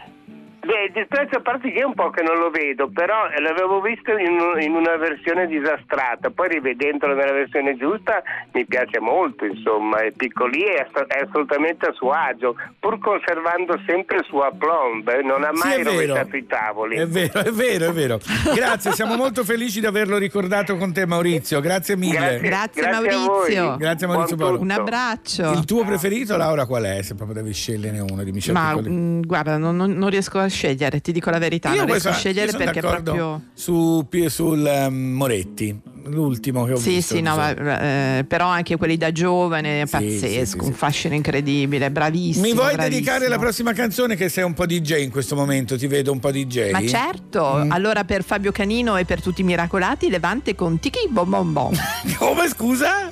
Il 0.88 0.94
disprezzo 0.94 1.36
a 1.36 1.40
parte 1.42 1.70
che 1.70 1.80
è 1.80 1.84
un 1.84 1.92
po' 1.94 2.08
che 2.10 2.22
non 2.22 2.38
lo 2.38 2.48
vedo, 2.50 2.88
però 2.88 3.28
eh, 3.28 3.40
l'avevo 3.42 3.80
visto 3.82 4.10
in, 4.16 4.38
in 4.62 4.74
una 4.74 4.96
versione 4.96 5.46
disastrata, 5.46 6.30
poi 6.30 6.48
rivedendolo 6.48 7.14
nella 7.14 7.32
versione 7.32 7.76
giusta 7.76 8.22
mi 8.52 8.64
piace 8.64 8.98
molto, 8.98 9.44
insomma, 9.44 9.98
è 10.00 10.12
piccolì 10.12 10.62
e 10.64 10.74
è, 10.76 10.86
ass- 10.88 11.06
è 11.06 11.20
assolutamente 11.28 11.86
a 11.86 11.92
suo 11.92 12.10
agio, 12.12 12.56
pur 12.80 12.98
conservando 12.98 13.78
sempre 13.86 14.16
il 14.18 14.24
suo 14.24 14.42
aplomb, 14.42 15.06
eh, 15.08 15.22
non 15.22 15.44
ha 15.44 15.50
Sì, 15.52 15.66
mai 15.66 15.76
vero. 15.82 15.90
rovesciato 15.90 16.36
i 16.36 16.46
tavoli. 16.46 16.96
È 16.96 17.06
vero, 17.06 17.40
è 17.40 17.50
vero, 17.50 17.86
è 17.88 17.92
vero. 17.92 18.18
Grazie, 18.54 18.92
siamo 18.92 19.14
molto 19.16 19.44
felici 19.44 19.80
di 19.80 19.86
averlo 19.86 20.16
ricordato 20.16 20.76
con 20.78 20.92
te 20.94 21.06
Maurizio, 21.06 21.60
grazie 21.60 21.96
mille. 21.96 22.38
Grazie, 22.40 22.82
Grazie 22.82 22.82
a 22.82 22.90
Maurizio. 22.92 23.76
Grazie 23.76 24.06
Maurizio 24.06 24.36
Boro. 24.36 24.60
Un 24.60 24.70
abbraccio. 24.70 25.52
Il 25.52 25.64
tuo 25.66 25.84
preferito, 25.84 26.36
Laura, 26.38 26.64
qual 26.66 26.84
è? 26.84 27.02
Se 27.02 27.14
proprio 27.14 27.42
devi 27.42 27.52
sceglierne 27.52 28.00
uno 28.00 28.22
di 28.24 28.32
Michel 28.32 28.54
Ma 28.54 28.70
Piccoli. 28.74 28.90
mm, 28.90 29.20
guarda, 29.22 29.58
non- 29.58 29.76
non 29.76 30.08
riesco 30.08 30.38
a 30.38 30.46
scegliere, 30.48 30.76
ti 31.00 31.12
dico 31.12 31.30
la 31.30 31.38
verità, 31.38 31.72
non 31.74 31.86
riesco 31.86 32.08
a 32.08 32.12
scegliere 32.12 32.46
io 32.46 32.52
sono 32.52 32.64
perché 32.64 32.80
proprio... 32.80 33.42
su, 33.54 34.06
sul 34.28 34.66
ehm, 34.66 34.94
Moretti, 34.94 35.78
l'ultimo 36.06 36.64
che 36.64 36.72
ho 36.72 36.76
Sì, 36.76 36.94
visto. 36.94 37.14
sì, 37.16 37.20
no, 37.20 37.36
ma, 37.36 37.50
insomma. 37.50 37.80
eh, 38.18 38.24
però 38.26 38.46
anche 38.46 38.76
quelli 38.76 38.96
da 38.96 39.12
giovane, 39.12 39.84
Sì, 39.86 39.90
pazzesco, 39.92 40.26
sì, 40.44 40.46
sì, 40.46 40.58
un 40.66 40.72
fascino 40.72 41.14
incredibile, 41.14 41.90
bravissimo. 41.90 42.44
Mi 42.46 42.52
vuoi 42.54 42.74
bravissimo. 42.74 42.88
dedicare 42.94 43.28
la 43.28 43.38
prossima 43.38 43.72
canzone 43.72 44.16
che 44.16 44.28
sei 44.28 44.44
un 44.44 44.54
po' 44.54 44.64
DJ 44.66 45.02
in 45.02 45.10
questo 45.10 45.34
momento, 45.36 45.76
ti 45.76 45.86
vedo 45.86 46.12
un 46.12 46.20
po' 46.20 46.30
DJ. 46.30 46.70
Ma 46.70 46.86
certo, 46.86 47.62
Mm. 47.64 47.70
allora 47.72 48.04
per 48.04 48.22
Fabio 48.24 48.52
Canino 48.52 48.96
e 48.96 49.04
per 49.04 49.20
tutti 49.20 49.40
i 49.42 49.44
miracolati, 49.44 50.08
Levante 50.08 50.54
con 50.54 50.78
Tiki 50.78 51.08
Bom 51.10 51.28
Bom 51.28 51.52
Bom. 51.52 51.72
Come 52.18 52.48
scusa? 52.48 53.10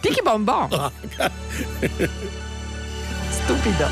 Tiki 0.00 0.20
Bom 0.22 0.44
Bom. 0.44 0.68
Stupido. 3.30 3.86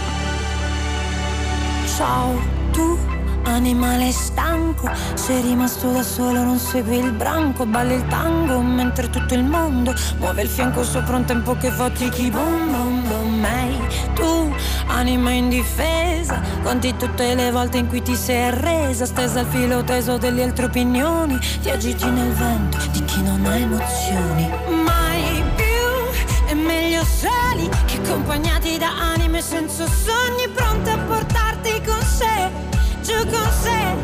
Ciao, 1.97 2.66
tu 2.77 2.99
animale 3.45 4.13
stanco, 4.13 4.91
sei 5.15 5.41
rimasto 5.41 5.91
da 5.91 6.03
solo, 6.03 6.43
non 6.43 6.59
segui 6.59 6.99
il 6.99 7.13
branco, 7.13 7.65
balli 7.65 7.95
il 7.95 8.07
tango 8.09 8.61
mentre 8.61 9.09
tutto 9.09 9.33
il 9.33 9.45
mondo 9.45 9.95
muove 10.19 10.43
il 10.43 10.49
fianco 10.49 10.85
sopra 10.85 11.17
un 11.17 11.25
tempo 11.25 11.57
che 11.57 11.71
fa 11.71 11.89
tiki 11.89 12.29
bom 12.29 12.71
bom 12.71 13.09
bom. 13.09 13.45
Ehi, 13.45 13.79
tu 14.15 14.55
anima 14.89 15.31
indifesa, 15.31 16.43
conti 16.63 16.95
tutte 16.97 17.35
le 17.35 17.51
volte 17.51 17.79
in 17.79 17.87
cui 17.87 18.03
ti 18.03 18.15
sei 18.15 18.49
arresa, 18.49 19.07
stesa 19.07 19.41
al 19.41 19.47
filo 19.47 19.83
teso 19.83 20.19
delle 20.19 20.43
altre 20.43 20.67
opinioni, 20.67 21.39
ti 21.63 21.71
agiti 21.71 22.11
nel 22.11 22.33
vento 22.33 22.79
di 22.93 23.03
chi 23.05 23.23
non 23.23 23.47
ha 23.47 23.57
emozioni. 23.57 24.65
Meglio 26.57 27.05
soli 27.05 27.69
che 27.85 27.99
accompagnati 27.99 28.79
da 28.79 28.89
anime 29.13 29.43
senza 29.43 29.85
sogni 29.87 30.49
pronte 30.53 30.91
a 30.91 30.99
portarti 31.67 31.83
con 31.85 32.03
sé, 32.03 32.51
giù 33.03 33.19
con 33.29 33.51
sé. 33.51 33.95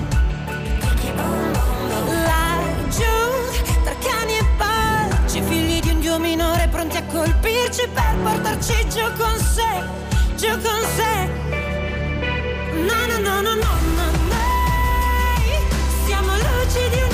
Laggiù, 2.26 3.14
tra 3.84 3.94
cani 4.00 4.36
e 4.36 4.44
porci, 4.56 5.42
figli 5.42 5.80
di 5.80 5.90
un 5.90 6.00
dio 6.00 6.18
minore 6.18 6.68
pronti 6.68 6.96
a 6.96 7.04
colpirci 7.04 7.88
per 7.92 8.16
portarci 8.22 8.88
giù 8.88 9.04
con 9.16 9.38
sé, 9.38 9.82
giù 10.36 10.50
con 10.50 10.82
sé. 10.96 11.30
No, 12.74 13.06
no, 13.06 13.18
no, 13.18 13.40
no, 13.40 13.54
no, 13.54 13.72
no, 13.96 14.10
noi 14.28 15.46
siamo 16.04 16.32
luci 16.32 16.88
di 16.90 16.96
un'altra 16.96 17.11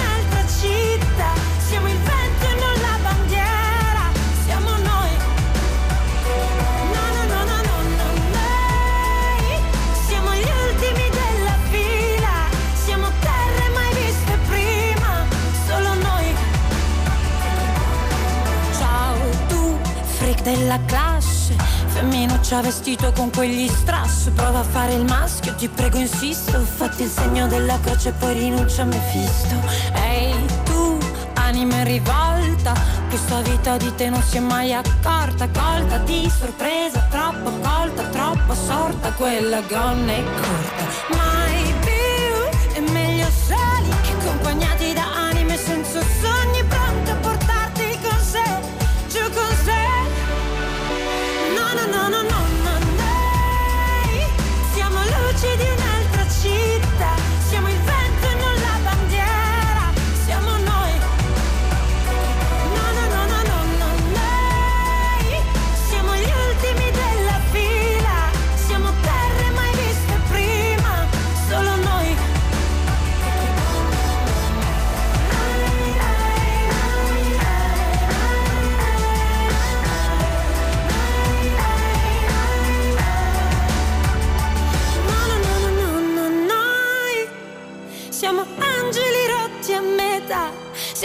della 20.55 20.81
classe, 20.87 21.55
femminuccia 21.89 22.63
vestito 22.63 23.13
con 23.13 23.31
quegli 23.31 23.69
strass, 23.69 24.31
prova 24.31 24.61
a 24.61 24.63
fare 24.63 24.95
il 24.95 25.05
maschio, 25.05 25.55
ti 25.55 25.69
prego 25.69 25.99
insisto, 25.99 26.59
fatti 26.61 27.03
il 27.03 27.11
segno 27.11 27.47
della 27.49 27.79
croce 27.81 28.09
e 28.09 28.13
poi 28.13 28.33
rinuncia 28.33 28.83
a 28.83 28.85
Mefisto. 28.87 29.55
Ehi 29.93 30.47
tu, 30.65 30.99
anima 31.35 31.77
in 31.81 31.85
rivolta, 31.85 32.73
questa 33.11 33.43
vita 33.43 33.77
di 33.77 33.95
te 33.95 34.09
non 34.09 34.23
si 34.23 34.39
è 34.39 34.41
mai 34.41 34.73
accorta, 34.73 35.47
colta 35.51 35.99
di 35.99 36.31
sorpresa, 36.35 37.07
troppo 37.11 37.51
colta, 37.61 38.03
troppo 38.05 38.55
sorta, 38.55 39.13
quella 39.13 39.61
gonna 39.69 40.13
è 40.13 40.25
corta. 40.25 41.15
Mai 41.15 41.75
più 41.81 42.73
è 42.73 42.91
meglio 42.91 43.27
soli 43.47 43.88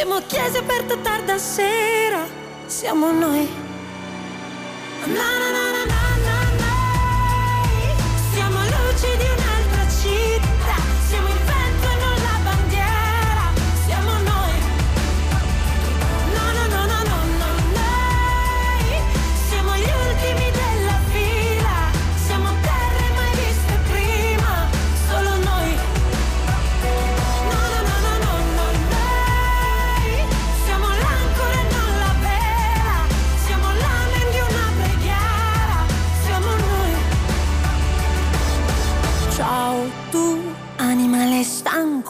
Siamo 0.03 0.19
chiese 0.27 0.57
aperte 0.57 0.99
tarda 1.01 1.38
sera, 1.38 2.27
siamo 2.65 3.09
noi. 3.13 3.47
Na, 5.05 5.39
na, 5.39 5.51
na, 5.51 5.62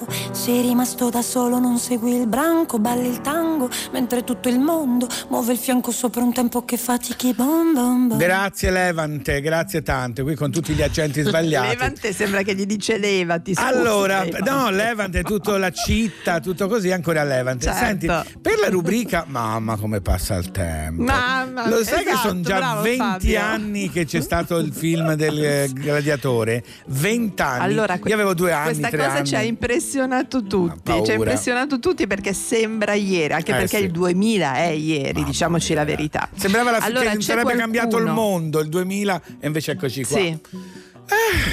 cool 0.06 0.23
sei 0.44 0.62
rimasto 0.62 1.10
da 1.10 1.22
solo, 1.22 1.58
non 1.58 1.78
segui 1.78 2.16
il 2.20 2.28
branco, 2.28 2.78
balli 2.78 3.08
il 3.08 3.22
tango, 3.22 3.70
mentre 3.94 4.26
tutto 4.26 4.50
il 4.50 4.60
mondo 4.60 5.08
muove 5.30 5.54
il 5.54 5.58
fianco 5.58 5.90
sopra 5.92 6.22
un 6.22 6.34
tempo 6.34 6.66
che 6.66 6.76
fatichi 6.76 7.34
bom 7.34 7.72
bom 7.74 8.08
bom. 8.10 8.18
Grazie 8.18 8.70
Levante, 8.70 9.40
grazie 9.40 9.82
tante, 9.84 10.22
qui 10.22 10.36
con 10.36 10.52
tutti 10.52 10.74
gli 10.74 10.82
accenti 10.82 11.22
sbagliati. 11.22 11.68
Levante 11.70 12.12
sembra 12.12 12.42
che 12.42 12.56
gli 12.56 12.66
dice 12.66 12.98
levati. 12.98 13.54
scusa, 13.54 13.68
Allora, 13.68 14.24
Levante. 14.24 14.50
no, 14.50 14.70
Levante, 14.70 15.24
tutto 15.24 15.56
la 15.56 15.72
città, 15.72 16.42
tutto 16.42 16.68
così, 16.68 16.92
ancora 16.92 17.24
Levante. 17.24 17.64
Certo. 17.66 17.80
Senti, 17.86 18.08
per 18.42 18.60
la 18.60 18.68
rubrica, 18.68 19.24
mamma 19.28 19.78
come 19.78 20.02
passa 20.02 20.36
il 20.36 20.52
tempo. 20.52 21.04
Mamma, 21.04 21.70
Lo 21.70 21.82
sai 21.86 22.04
che 22.04 22.10
esatto, 22.10 22.28
sono 22.28 22.42
già 22.42 22.58
bravo, 22.58 22.82
20 22.82 22.98
Fabio. 23.00 23.40
anni 23.40 23.90
che 23.90 24.04
c'è 24.06 24.20
stato 24.20 24.58
il 24.58 24.74
film 24.74 25.14
del 25.14 25.42
eh, 25.42 25.70
gladiatore? 25.72 26.64
20 26.88 27.42
anni. 27.42 27.64
Allora, 27.64 27.98
que- 27.98 28.10
Io 28.10 28.16
avevo 28.16 28.34
due 28.34 28.52
anni, 28.52 28.66
Questa 28.72 28.90
tre 28.90 28.98
cosa 28.98 29.12
anni. 29.20 29.26
ci 29.28 29.36
ha 29.36 29.42
impressionato 29.42 30.32
tutti. 30.42 30.80
paura. 30.84 31.06
Ci 31.06 31.12
ha 31.12 31.14
impressionato 31.14 31.80
tutti 31.80 32.08
perché 32.08 32.34
sembra 32.34 32.94
ieri, 32.94 33.34
anche 33.34 33.52
Eh, 33.52 33.56
perché 33.56 33.78
sì. 33.78 33.84
il 33.84 33.92
2000 33.92 34.56
è 34.56 34.68
ieri, 34.70 35.24
diciamoci 35.24 35.74
la 35.74 35.84
verità. 35.86 36.28
Sembrava 36.36 36.72
la, 36.72 36.78
allora, 36.78 37.12
che 37.12 37.22
sarebbe 37.22 37.54
cambiato 37.56 37.98
il 37.98 38.04
qualcuno- 38.04 38.14
mondo, 38.30 38.60
il 38.60 38.70
2000, 38.70 39.22
e 39.40 39.48
invece 39.48 39.72
eccoci 39.72 40.04
qua. 40.04 40.18
Sì. 40.18 40.40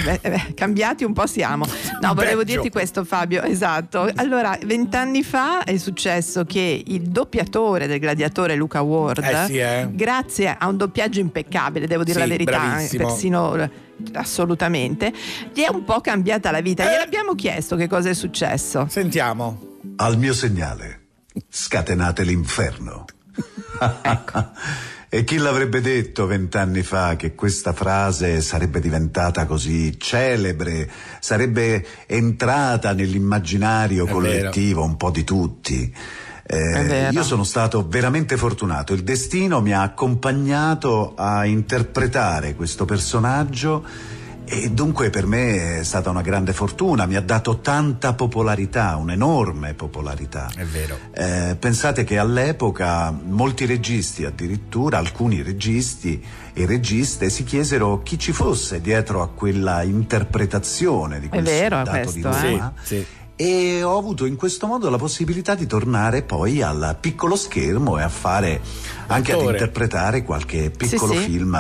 Beh, 0.04 0.18
eh, 0.22 0.54
cambiati 0.54 1.04
un 1.04 1.12
po' 1.12 1.26
siamo. 1.26 1.66
No, 2.00 2.14
volevo 2.14 2.38
Peggio. 2.42 2.52
dirti 2.54 2.70
questo, 2.70 3.04
Fabio. 3.04 3.42
Esatto. 3.42 4.10
Allora, 4.16 4.56
vent'anni 4.64 5.22
fa 5.22 5.64
è 5.64 5.76
successo 5.76 6.44
che 6.44 6.82
il 6.86 7.02
doppiatore 7.02 7.86
del 7.86 7.98
gladiatore 7.98 8.54
Luca 8.54 8.80
Ward, 8.82 9.22
Eh 9.24 9.44
sì, 9.46 9.58
eh. 9.58 9.88
grazie 9.90 10.56
a 10.58 10.66
un 10.68 10.76
doppiaggio 10.76 11.20
impeccabile, 11.20 11.86
devo 11.86 12.02
dire 12.04 12.14
Sì, 12.20 12.26
la 12.26 12.30
verità, 12.30 12.50
bravissimo. 12.58 13.06
persino 13.06 13.54
eh, 13.56 13.70
assolutamente, 14.14 15.12
gli 15.52 15.60
è 15.60 15.68
un 15.70 15.84
po' 15.84 16.00
cambiata 16.00 16.50
la 16.50 16.60
vita. 16.60 16.84
Gliel'abbiamo 16.84 17.34
chiesto 17.34 17.76
che 17.76 17.88
cosa 17.88 18.08
è 18.08 18.14
successo. 18.14 18.86
Sentiamo. 18.88 19.78
Al 19.96 20.16
mio 20.18 20.32
segnale, 20.32 21.06
scatenate 21.48 22.22
l'inferno. 22.22 23.04
e 25.12 25.24
chi 25.24 25.38
l'avrebbe 25.38 25.80
detto 25.80 26.24
vent'anni 26.24 26.82
fa 26.82 27.16
che 27.16 27.34
questa 27.34 27.72
frase 27.72 28.40
sarebbe 28.40 28.78
diventata 28.78 29.44
così 29.44 29.98
celebre, 29.98 30.88
sarebbe 31.18 31.84
entrata 32.06 32.92
nell'immaginario 32.92 34.06
È 34.06 34.08
collettivo 34.08 34.84
un 34.84 34.96
po' 34.96 35.10
di 35.10 35.24
tutti? 35.24 35.92
Eh, 36.46 36.84
vero. 36.84 37.12
io 37.12 37.24
sono 37.24 37.42
stato 37.42 37.88
veramente 37.88 38.36
fortunato, 38.36 38.92
il 38.92 39.02
destino 39.02 39.60
mi 39.60 39.72
ha 39.72 39.82
accompagnato 39.82 41.14
a 41.16 41.44
interpretare 41.44 42.54
questo 42.54 42.84
personaggio 42.84 43.84
e 44.52 44.68
dunque 44.72 45.10
per 45.10 45.26
me 45.26 45.78
è 45.78 45.84
stata 45.84 46.10
una 46.10 46.22
grande 46.22 46.52
fortuna, 46.52 47.06
mi 47.06 47.14
ha 47.14 47.20
dato 47.20 47.60
tanta 47.60 48.14
popolarità, 48.14 48.96
un'enorme 48.96 49.74
popolarità. 49.74 50.50
È 50.52 50.64
vero. 50.64 50.98
Eh, 51.12 51.56
pensate 51.56 52.02
che 52.02 52.18
all'epoca 52.18 53.12
molti 53.12 53.64
registi, 53.64 54.24
addirittura 54.24 54.98
alcuni 54.98 55.42
registi 55.42 56.20
e 56.52 56.66
registe, 56.66 57.30
si 57.30 57.44
chiesero 57.44 58.02
chi 58.02 58.18
ci 58.18 58.32
fosse 58.32 58.80
dietro 58.80 59.22
a 59.22 59.28
quella 59.28 59.82
interpretazione 59.82 61.20
di 61.20 61.26
È 61.26 61.28
quel 61.28 61.44
vero 61.44 61.76
soldato 61.76 62.10
di 62.10 62.20
questo, 62.20 62.44
eh? 62.44 62.50
Roma. 62.50 62.74
Sì. 62.82 63.06
E 63.36 63.82
ho 63.84 63.96
avuto 63.96 64.26
in 64.26 64.34
questo 64.34 64.66
modo 64.66 64.90
la 64.90 64.98
possibilità 64.98 65.54
di 65.54 65.66
tornare 65.66 66.22
poi 66.22 66.60
al 66.60 66.96
piccolo 67.00 67.36
schermo 67.36 67.98
e 67.98 68.02
a 68.02 68.08
fare 68.08 68.60
anche 69.06 69.30
ad 69.30 69.38
Attore. 69.38 69.52
interpretare 69.52 70.24
qualche 70.24 70.70
piccolo 70.70 71.12
sì. 71.12 71.18
film 71.20 71.54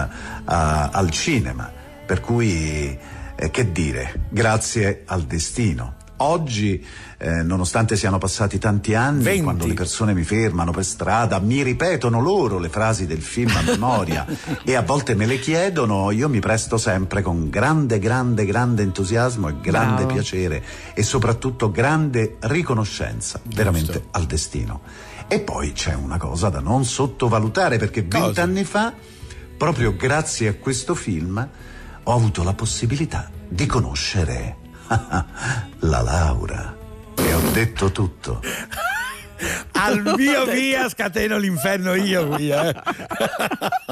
ah, 0.44 0.88
al 0.90 1.10
cinema. 1.10 1.78
Per 2.10 2.20
cui, 2.20 2.98
eh, 3.36 3.50
che 3.52 3.70
dire, 3.70 4.24
grazie 4.30 5.02
al 5.06 5.22
destino. 5.22 5.94
Oggi, 6.16 6.84
eh, 7.18 7.44
nonostante 7.44 7.94
siano 7.94 8.18
passati 8.18 8.58
tanti 8.58 8.96
anni, 8.96 9.22
20. 9.22 9.42
quando 9.44 9.66
le 9.68 9.74
persone 9.74 10.12
mi 10.12 10.24
fermano 10.24 10.72
per 10.72 10.84
strada, 10.84 11.38
mi 11.38 11.62
ripetono 11.62 12.20
loro 12.20 12.58
le 12.58 12.68
frasi 12.68 13.06
del 13.06 13.22
film 13.22 13.54
a 13.54 13.62
memoria 13.62 14.26
e 14.66 14.74
a 14.74 14.82
volte 14.82 15.14
me 15.14 15.24
le 15.24 15.38
chiedono, 15.38 16.10
io 16.10 16.28
mi 16.28 16.40
presto 16.40 16.78
sempre 16.78 17.22
con 17.22 17.48
grande, 17.48 18.00
grande, 18.00 18.44
grande 18.44 18.82
entusiasmo 18.82 19.46
e 19.46 19.60
grande 19.60 20.02
Bravo. 20.02 20.14
piacere 20.14 20.64
e 20.94 21.04
soprattutto 21.04 21.70
grande 21.70 22.38
riconoscenza 22.40 23.40
veramente 23.44 24.06
al 24.10 24.26
destino. 24.26 24.80
E 25.28 25.38
poi 25.38 25.70
c'è 25.70 25.94
una 25.94 26.16
cosa 26.16 26.48
da 26.48 26.58
non 26.58 26.84
sottovalutare 26.84 27.78
perché 27.78 28.02
vent'anni 28.02 28.64
fa, 28.64 28.92
proprio 29.56 29.94
grazie 29.94 30.48
a 30.48 30.54
questo 30.54 30.96
film, 30.96 31.48
ho 32.10 32.14
avuto 32.14 32.42
la 32.42 32.54
possibilità 32.54 33.30
di 33.48 33.66
conoscere 33.66 34.56
la 35.78 36.00
Laura. 36.00 36.76
E 37.14 37.34
ho 37.34 37.40
detto 37.52 37.92
tutto. 37.92 38.40
Al 39.82 40.14
mio 40.16 40.44
via 40.46 40.88
scateno 40.88 41.38
l'inferno 41.38 41.94
io 41.94 42.28
qui, 42.28 42.50
eh. 42.50 42.74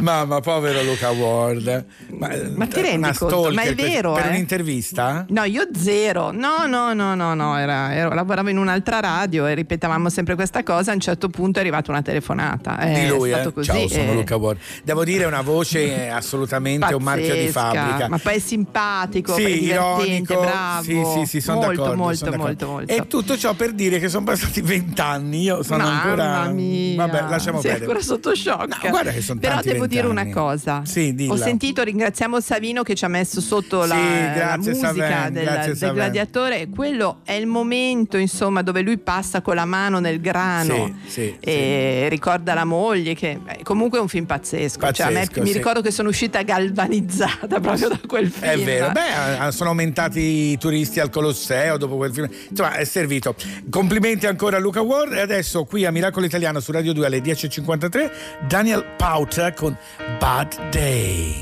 Mamma, 0.00 0.40
povero 0.40 0.82
Luca 0.82 1.10
Ward. 1.10 1.84
Ma, 2.08 2.28
Ma 2.54 2.66
ti 2.66 2.80
rendi 2.80 3.12
conto? 3.16 3.50
Ma 3.52 3.62
è 3.62 3.74
vero, 3.74 4.14
Per 4.14 4.26
eh? 4.26 4.28
un'intervista? 4.30 5.24
No, 5.28 5.44
io 5.44 5.68
zero. 5.76 6.30
No, 6.32 6.66
no, 6.66 6.92
no, 6.92 7.14
no, 7.14 7.34
no. 7.34 7.58
Era, 7.58 7.94
ero- 7.94 8.14
lavoravo 8.14 8.48
in 8.50 8.58
un'altra 8.58 9.00
radio 9.00 9.46
e 9.46 9.54
ripetavamo 9.54 10.08
sempre 10.08 10.34
questa 10.34 10.62
cosa. 10.62 10.90
A 10.90 10.94
un 10.94 11.00
certo 11.00 11.28
punto 11.28 11.58
è 11.58 11.62
arrivata 11.62 11.90
una 11.90 12.02
telefonata. 12.02 12.78
È 12.78 13.02
di 13.02 13.08
lui, 13.08 13.30
stato 13.30 13.50
eh? 13.50 13.52
così. 13.52 13.70
Ciao, 13.70 13.88
sono 13.88 14.10
eh, 14.10 14.14
Luca 14.14 14.36
Ward. 14.36 14.58
Devo 14.82 15.04
dire, 15.04 15.24
una 15.24 15.42
voce 15.42 16.08
assolutamente 16.08 16.92
un 16.94 17.02
marchio 17.02 17.34
di 17.34 17.50
pazzesca, 17.50 17.72
fabbrica. 17.74 18.08
Ma 18.08 18.18
poi 18.18 18.34
è 18.34 18.38
simpatico, 18.38 19.34
Sì, 19.34 19.44
è 19.44 19.48
ironico. 19.48 20.40
bravo. 20.40 20.82
Sì, 20.82 21.02
sì, 21.20 21.26
sì, 21.26 21.40
sono 21.40 21.60
molto, 21.60 21.82
d'accordo. 21.82 22.02
molto, 22.02 22.16
sono 22.16 22.30
d'accordo. 22.32 22.66
molto, 22.66 22.86
molto. 22.88 22.92
E 22.92 23.06
tutto 23.06 23.38
ciò 23.38 23.54
per 23.54 23.72
dire 23.72 23.98
che 23.98 24.08
sono 24.08 24.24
passati 24.24 24.62
vent'anni. 24.64 25.42
Io 25.42 25.62
sono 25.62 25.84
Mamma 25.84 26.02
ancora. 26.02 26.48
mia. 26.48 26.96
Vabbè, 27.06 27.20
lasciamo 27.28 27.60
Sei 27.60 27.70
perdere. 27.70 27.90
ancora 27.92 28.00
sotto 28.04 28.34
shock. 28.34 28.82
No, 28.84 28.90
guarda 28.90 29.10
che 29.12 29.20
sono 29.20 29.40
Però 29.40 29.60
devo 29.62 29.86
dire 29.86 30.06
una 30.06 30.28
cosa. 30.30 30.82
Sì, 30.84 31.14
dilla. 31.14 31.32
Ho 31.32 31.36
sentito, 31.36 31.82
ringraziamo 31.82 32.40
Savino 32.40 32.82
che 32.82 32.94
ci 32.94 33.04
ha 33.04 33.08
messo 33.08 33.40
sotto 33.40 33.84
la, 33.84 33.94
Sì, 33.94 34.00
la 34.00 34.32
grazie, 34.34 34.70
musica 34.72 34.86
Saven, 34.88 35.32
del, 35.32 35.44
grazie, 35.44 35.74
del 35.74 35.92
gladiatore. 35.92 36.68
Quello 36.68 37.18
è 37.24 37.32
il 37.32 37.46
momento, 37.46 38.16
insomma, 38.16 38.62
dove 38.62 38.80
lui 38.82 38.98
passa 38.98 39.40
con 39.42 39.54
la 39.54 39.64
mano 39.64 39.98
nel 40.00 40.20
grano 40.20 40.94
Sì, 41.06 41.10
sì, 41.10 41.36
e 41.40 42.06
ricorda 42.10 42.54
la 42.54 42.64
moglie. 42.64 43.14
Che 43.14 43.38
beh, 43.42 43.60
comunque 43.62 43.98
è 43.98 44.00
un 44.02 44.08
film 44.08 44.24
pazzesco. 44.24 44.92
Cioè, 44.92 45.06
a 45.06 45.10
me- 45.10 45.20
Pazzesco, 45.26 45.42
mi 45.42 45.52
ricordo 45.52 45.80
che 45.80 45.90
sono 45.90 46.08
uscita 46.08 46.42
galvanizzata 46.42 47.60
proprio 47.60 47.88
da 47.88 48.00
quel 48.06 48.30
film. 48.30 48.50
È 48.50 48.58
vero, 48.58 48.90
beh, 48.90 49.46
eh, 49.46 49.52
sono 49.52 49.70
aumentati 49.70 50.20
i 50.20 50.58
turisti 50.58 51.00
al 51.00 51.10
Colosseo 51.10 51.76
dopo 51.76 51.96
quel 51.96 52.12
film. 52.12 52.28
Insomma, 52.48 52.74
è 52.74 52.84
servito. 52.84 53.34
Complimenti 53.70 54.26
ancora 54.26 54.53
a 54.54 54.58
Luca 54.58 54.82
Ward. 54.82 55.12
E 55.12 55.20
adesso 55.20 55.64
qui 55.64 55.84
a 55.84 55.90
Miracolo 55.90 56.26
Italiano 56.26 56.60
su 56.60 56.72
Radio 56.72 56.92
2 56.92 57.06
alle 57.06 57.18
10.53, 57.18 58.10
Daniel 58.46 58.84
Pauta 58.96 59.52
con 59.52 59.76
Bad 60.18 60.70
Day. 60.70 61.40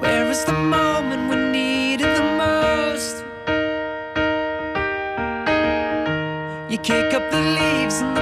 Where 0.00 0.30
is 0.30 0.44
the 0.44 0.52
moment 0.52 1.28
we 1.28 1.36
need 1.36 2.00
it 2.00 2.14
the 2.16 2.22
most? 2.36 3.24
You 6.68 6.78
kick 6.78 7.14
up 7.14 7.30
the 7.30 7.40
leaves 7.40 8.00
and 8.00 8.16
the 8.16 8.21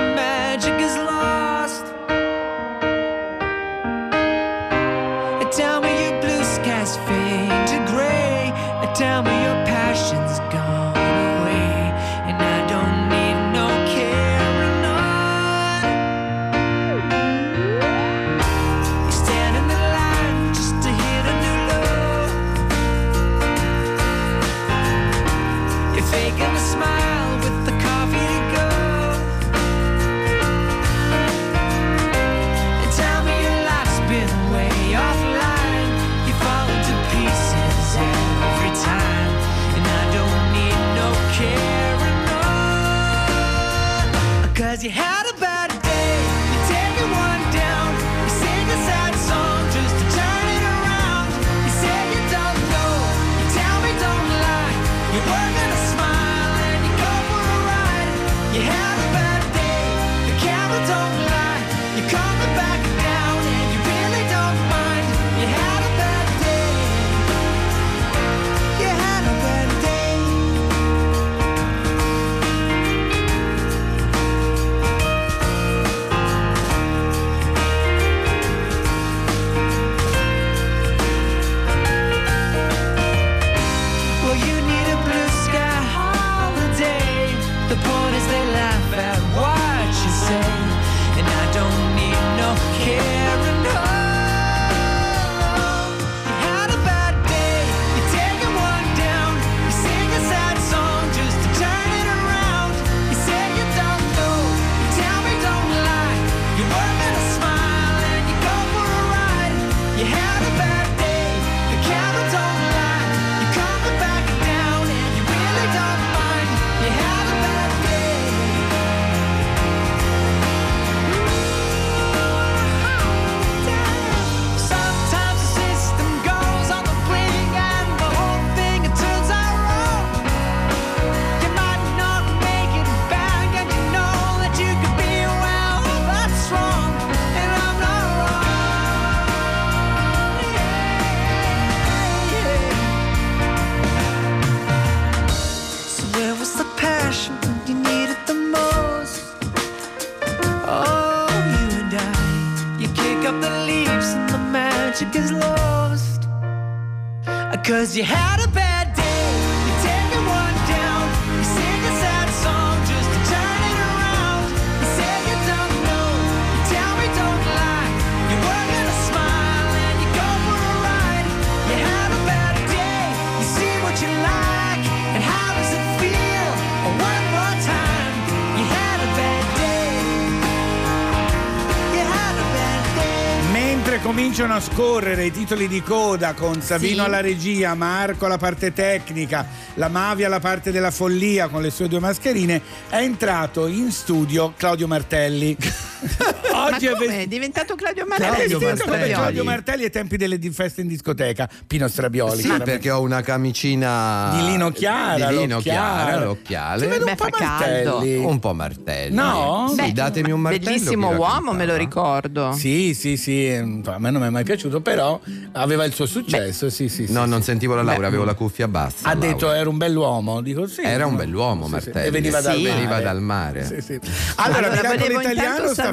scorrere 184.81 185.27
i 185.27 185.31
titoli 185.31 185.69
di 185.69 185.83
coda 185.83 186.33
con 186.33 186.63
Savino 186.63 186.95
Sì. 186.95 187.01
alla 187.01 187.21
regia, 187.21 187.75
Marco 187.75 188.25
alla 188.25 188.39
parte 188.39 188.73
tecnica, 188.73 189.47
la 189.75 189.89
Mavi 189.89 190.25
alla 190.25 190.41
parte 190.41 190.73
della 190.73 190.91
follia 190.91 191.49
con 191.49 191.61
le 191.61 191.69
sue 191.69 191.87
due 191.87 192.01
mascherine, 192.01 192.63
è 192.89 192.97
entrato 192.97 193.67
in 193.67 193.91
studio 193.91 194.55
Claudio 194.57 194.87
Martelli. 194.87 195.55
Oggi 196.61 196.87
Ma 196.87 196.93
è 196.93 196.97
come? 196.97 197.23
È 197.23 197.27
diventato 197.27 197.75
Claudio 197.75 198.07
Martelli. 198.07 198.53
come 198.53 198.75
Martelli. 198.75 199.13
Claudio 199.13 199.45
Martelli 199.45 199.85
ai 199.85 199.91
tempi 199.91 200.17
delle 200.17 200.39
feste 200.53 200.81
in 200.81 200.89
discoteca, 200.89 201.49
Pino 201.67 201.89
Strabioli. 201.89 202.43
Sì, 202.43 202.53
perché 202.65 202.91
ho 202.91 203.01
una 203.01 203.21
camicina 203.23 204.31
Di 204.35 204.45
lino 204.45 204.71
chiara, 204.71 205.29
di 205.29 205.37
lino 205.39 205.59
chiara, 205.61 206.25
l'occhiale. 206.25 206.83
Ti 206.83 206.87
vedo 206.89 207.05
un 207.05 207.11
Beh, 207.11 207.17
po' 207.17 207.25
fa 207.25 207.31
caldo. 207.31 207.91
Martelli. 207.97 208.17
Un 208.25 208.39
po' 208.39 208.55
martelli. 208.55 209.15
No? 209.15 209.67
Sì, 209.71 209.75
Beh, 209.77 209.93
datemi 209.93 210.31
un 210.33 210.41
martello. 210.41 210.65
Bellissimo 210.65 211.11
uomo, 211.15 211.53
me 211.53 211.67
lo 211.67 211.77
ricordo. 211.77 212.53
Sì, 212.53 212.95
sì, 212.95 213.17
sì, 213.17 213.49
a 213.51 213.99
me 213.99 214.11
non 214.11 214.21
mi 214.21 214.27
è 214.27 214.31
mai 214.31 214.45
piaciuto, 214.45 214.81
però 214.81 215.21
aveva 215.53 215.85
il 215.85 215.93
suo 215.95 216.07
successo, 216.07 216.69
sì, 216.71 216.89
sì, 216.89 217.07
sì. 217.07 217.13
No, 217.13 217.25
sì. 217.25 217.29
non 217.31 217.43
sentivo 217.43 217.75
la 217.75 217.83
Laura, 217.83 218.01
Beh, 218.03 218.07
avevo 218.09 218.25
la 218.25 218.35
cuffia 218.35 218.69
bassa. 218.69 219.09
Ha 219.09 219.13
Laura. 219.15 219.29
detto 219.29 219.53
era 219.53 219.69
un 219.69 219.77
bell'uomo, 219.79 220.41
dico 220.41 220.67
sì. 220.67 220.83
Era 220.83 221.07
un 221.07 221.17
bell'uomo, 221.17 221.65
Sì, 221.65 221.69
sì. 221.69 221.73
Martelli. 221.75 222.07
E 222.07 222.11
veniva 222.11 222.41
dal 222.41 222.55
Sì. 222.57 222.63
mare. 222.63 222.75
Veniva 222.75 223.01
dal 223.01 223.21
mare. 223.21 223.65
Sì, 223.65 223.81
sì. 223.81 224.01
Allora, 224.37 224.69
Miracolo 224.71 224.99
volevo 224.99 225.21
Italiano 225.21 225.69
sta 225.73 225.93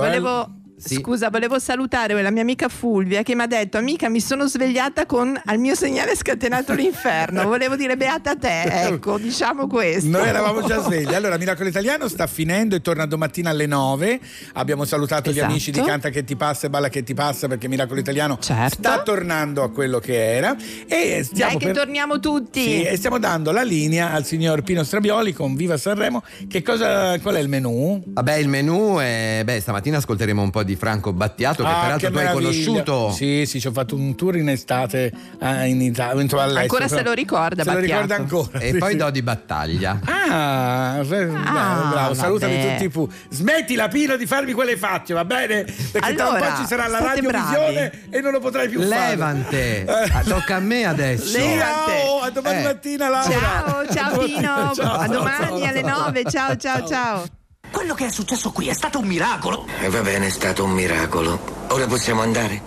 salut- 0.00 0.12
finendo. 0.12 0.60
eh. 0.60 0.63
Volevo, 0.86 1.02
Scusa, 1.02 1.30
volevo 1.30 1.58
salutare 1.58 2.20
la 2.22 2.30
mia 2.30 2.42
amica 2.42 2.68
Fulvia 2.68 3.22
che 3.22 3.34
mi 3.34 3.42
ha 3.42 3.46
detto: 3.46 3.78
Amica, 3.78 4.08
mi 4.08 4.20
sono 4.20 4.46
svegliata 4.46 5.06
con 5.06 5.40
al 5.44 5.58
mio 5.58 5.74
segnale 5.74 6.14
scatenato 6.16 6.72
l'inferno. 6.74 7.44
Volevo 7.44 7.76
dire 7.76 7.96
beata 7.96 8.36
te, 8.36 8.62
ecco, 8.62 9.18
diciamo 9.18 9.66
questo. 9.66 10.08
Noi 10.08 10.28
eravamo 10.28 10.62
già 10.66 10.80
svegli. 10.82 11.14
Allora, 11.14 11.36
Miracolo 11.38 11.68
Italiano 11.68 12.08
sta 12.08 12.26
finendo 12.26 12.74
e 12.76 12.80
torna 12.80 13.06
domattina 13.06 13.50
alle 13.50 13.66
9. 13.66 14.20
Abbiamo 14.54 14.84
salutato 14.84 15.30
gli 15.30 15.34
Esatto. 15.36 15.50
amici 15.50 15.70
di 15.70 15.80
Canta 15.82 16.10
che 16.10 16.24
ti 16.24 16.36
passa 16.36 16.66
e 16.66 16.70
Balla 16.70 16.88
che 16.88 17.02
ti 17.02 17.14
passa 17.14 17.48
perché 17.48 17.68
Miracolo 17.68 18.00
Italiano 18.00 18.38
Certo. 18.40 18.76
sta 18.78 19.02
tornando 19.02 19.62
a 19.62 19.70
quello 19.70 19.98
che 19.98 20.34
era. 20.36 20.54
E 20.86 21.22
stiamo 21.24 21.50
Dai 21.52 21.58
che 21.60 21.66
per- 21.66 21.76
torniamo 21.76 22.20
tutti. 22.20 22.62
Sì, 22.62 22.82
e 22.82 22.96
stiamo 22.96 23.18
dando 23.18 23.50
la 23.52 23.62
linea 23.62 24.12
al 24.12 24.24
signor 24.24 24.62
Pino 24.62 24.82
Strabioli 24.84 25.32
con 25.32 25.54
Viva 25.54 25.76
Sanremo. 25.76 26.22
Che 26.48 26.62
cosa, 26.62 27.18
qual 27.20 27.36
è 27.36 27.40
il 27.40 27.48
menù? 27.48 28.02
Vabbè, 28.06 28.34
il 28.34 28.48
menù 28.48 28.96
è. 28.98 29.42
Beh, 29.44 29.60
stamattina 29.60 29.96
ascolteremo 29.98 30.42
un 30.42 30.50
po' 30.50 30.62
di 30.62 30.73
Franco 30.76 31.12
Battiato, 31.12 31.62
che 31.62 31.68
Ah, 31.68 31.80
peraltro 31.80 32.08
che 32.08 32.12
tu 32.12 32.18
hai 32.18 32.24
meraviglia. 32.24 32.50
conosciuto. 32.50 33.10
Sì, 33.12 33.44
sì, 33.46 33.60
ci 33.60 33.66
ho 33.66 33.72
fatto 33.72 33.94
un 33.94 34.14
tour 34.14 34.36
in 34.36 34.48
estate 34.48 35.12
eh, 35.40 35.68
in 35.68 35.80
Italia. 35.80 36.60
Ancora 36.60 36.88
se 36.88 37.02
lo 37.02 37.12
ricorda, 37.12 37.62
Se 37.62 37.68
lo 37.70 37.76
Battiato. 37.78 38.02
ricorda 38.02 38.14
ancora. 38.16 38.58
E 38.60 38.70
sì, 38.72 38.78
poi 38.78 38.90
sì. 38.92 38.96
do 38.96 39.10
di 39.10 39.22
battaglia. 39.22 39.98
Ah, 40.06 41.00
beh, 41.06 41.26
bravo, 41.26 41.88
bravo. 41.90 42.14
salutami 42.14 42.60
tutti 42.60 42.84
i 42.84 42.88
pu. 42.88 43.08
Smettila 43.30 43.88
Pino 43.88 44.16
di 44.16 44.26
farmi 44.26 44.52
quelle 44.52 44.76
facce, 44.76 45.14
va 45.14 45.24
bene? 45.24 45.64
Perché 45.64 46.14
tra 46.14 46.28
un 46.28 46.34
Allora, 46.34 46.52
po' 46.52 46.56
ci 46.60 46.66
sarà 46.66 46.86
la 46.88 46.98
radiovisione 47.00 47.92
e 48.10 48.20
non 48.20 48.32
lo 48.32 48.40
potrai 48.40 48.68
più 48.68 48.80
fare. 48.82 49.10
Levante! 49.10 49.84
Eh. 49.84 49.86
Ah, 50.12 50.22
Tocca 50.22 50.56
a 50.56 50.60
me 50.60 50.84
adesso. 50.84 51.38
Ciao, 51.38 52.20
a 52.22 52.30
domani 52.30 52.58
Eh. 52.60 52.62
mattina 52.62 53.08
Laura. 53.08 53.30
Ciao, 53.30 53.86
ciao 53.92 54.06
A 54.06 54.10
domani- 54.14 54.34
Pino. 54.34 54.72
ciao, 54.74 54.92
a 54.98 55.06
domani 55.08 55.36
ciao, 55.46 55.64
alle 55.68 55.82
ciao. 55.82 55.98
9. 56.04 56.24
Ciao, 56.24 56.56
ciao, 56.56 56.86
ciao. 56.86 57.43
Quello 57.74 57.94
che 57.94 58.06
è 58.06 58.10
successo 58.10 58.52
qui 58.52 58.68
è 58.68 58.72
stato 58.72 59.00
un 59.00 59.06
miracolo. 59.06 59.66
E 59.80 59.88
va 59.88 60.00
bene, 60.00 60.26
è 60.26 60.30
stato 60.30 60.62
un 60.62 60.70
miracolo. 60.70 61.66
Ora 61.70 61.86
possiamo 61.86 62.22
andare? 62.22 62.62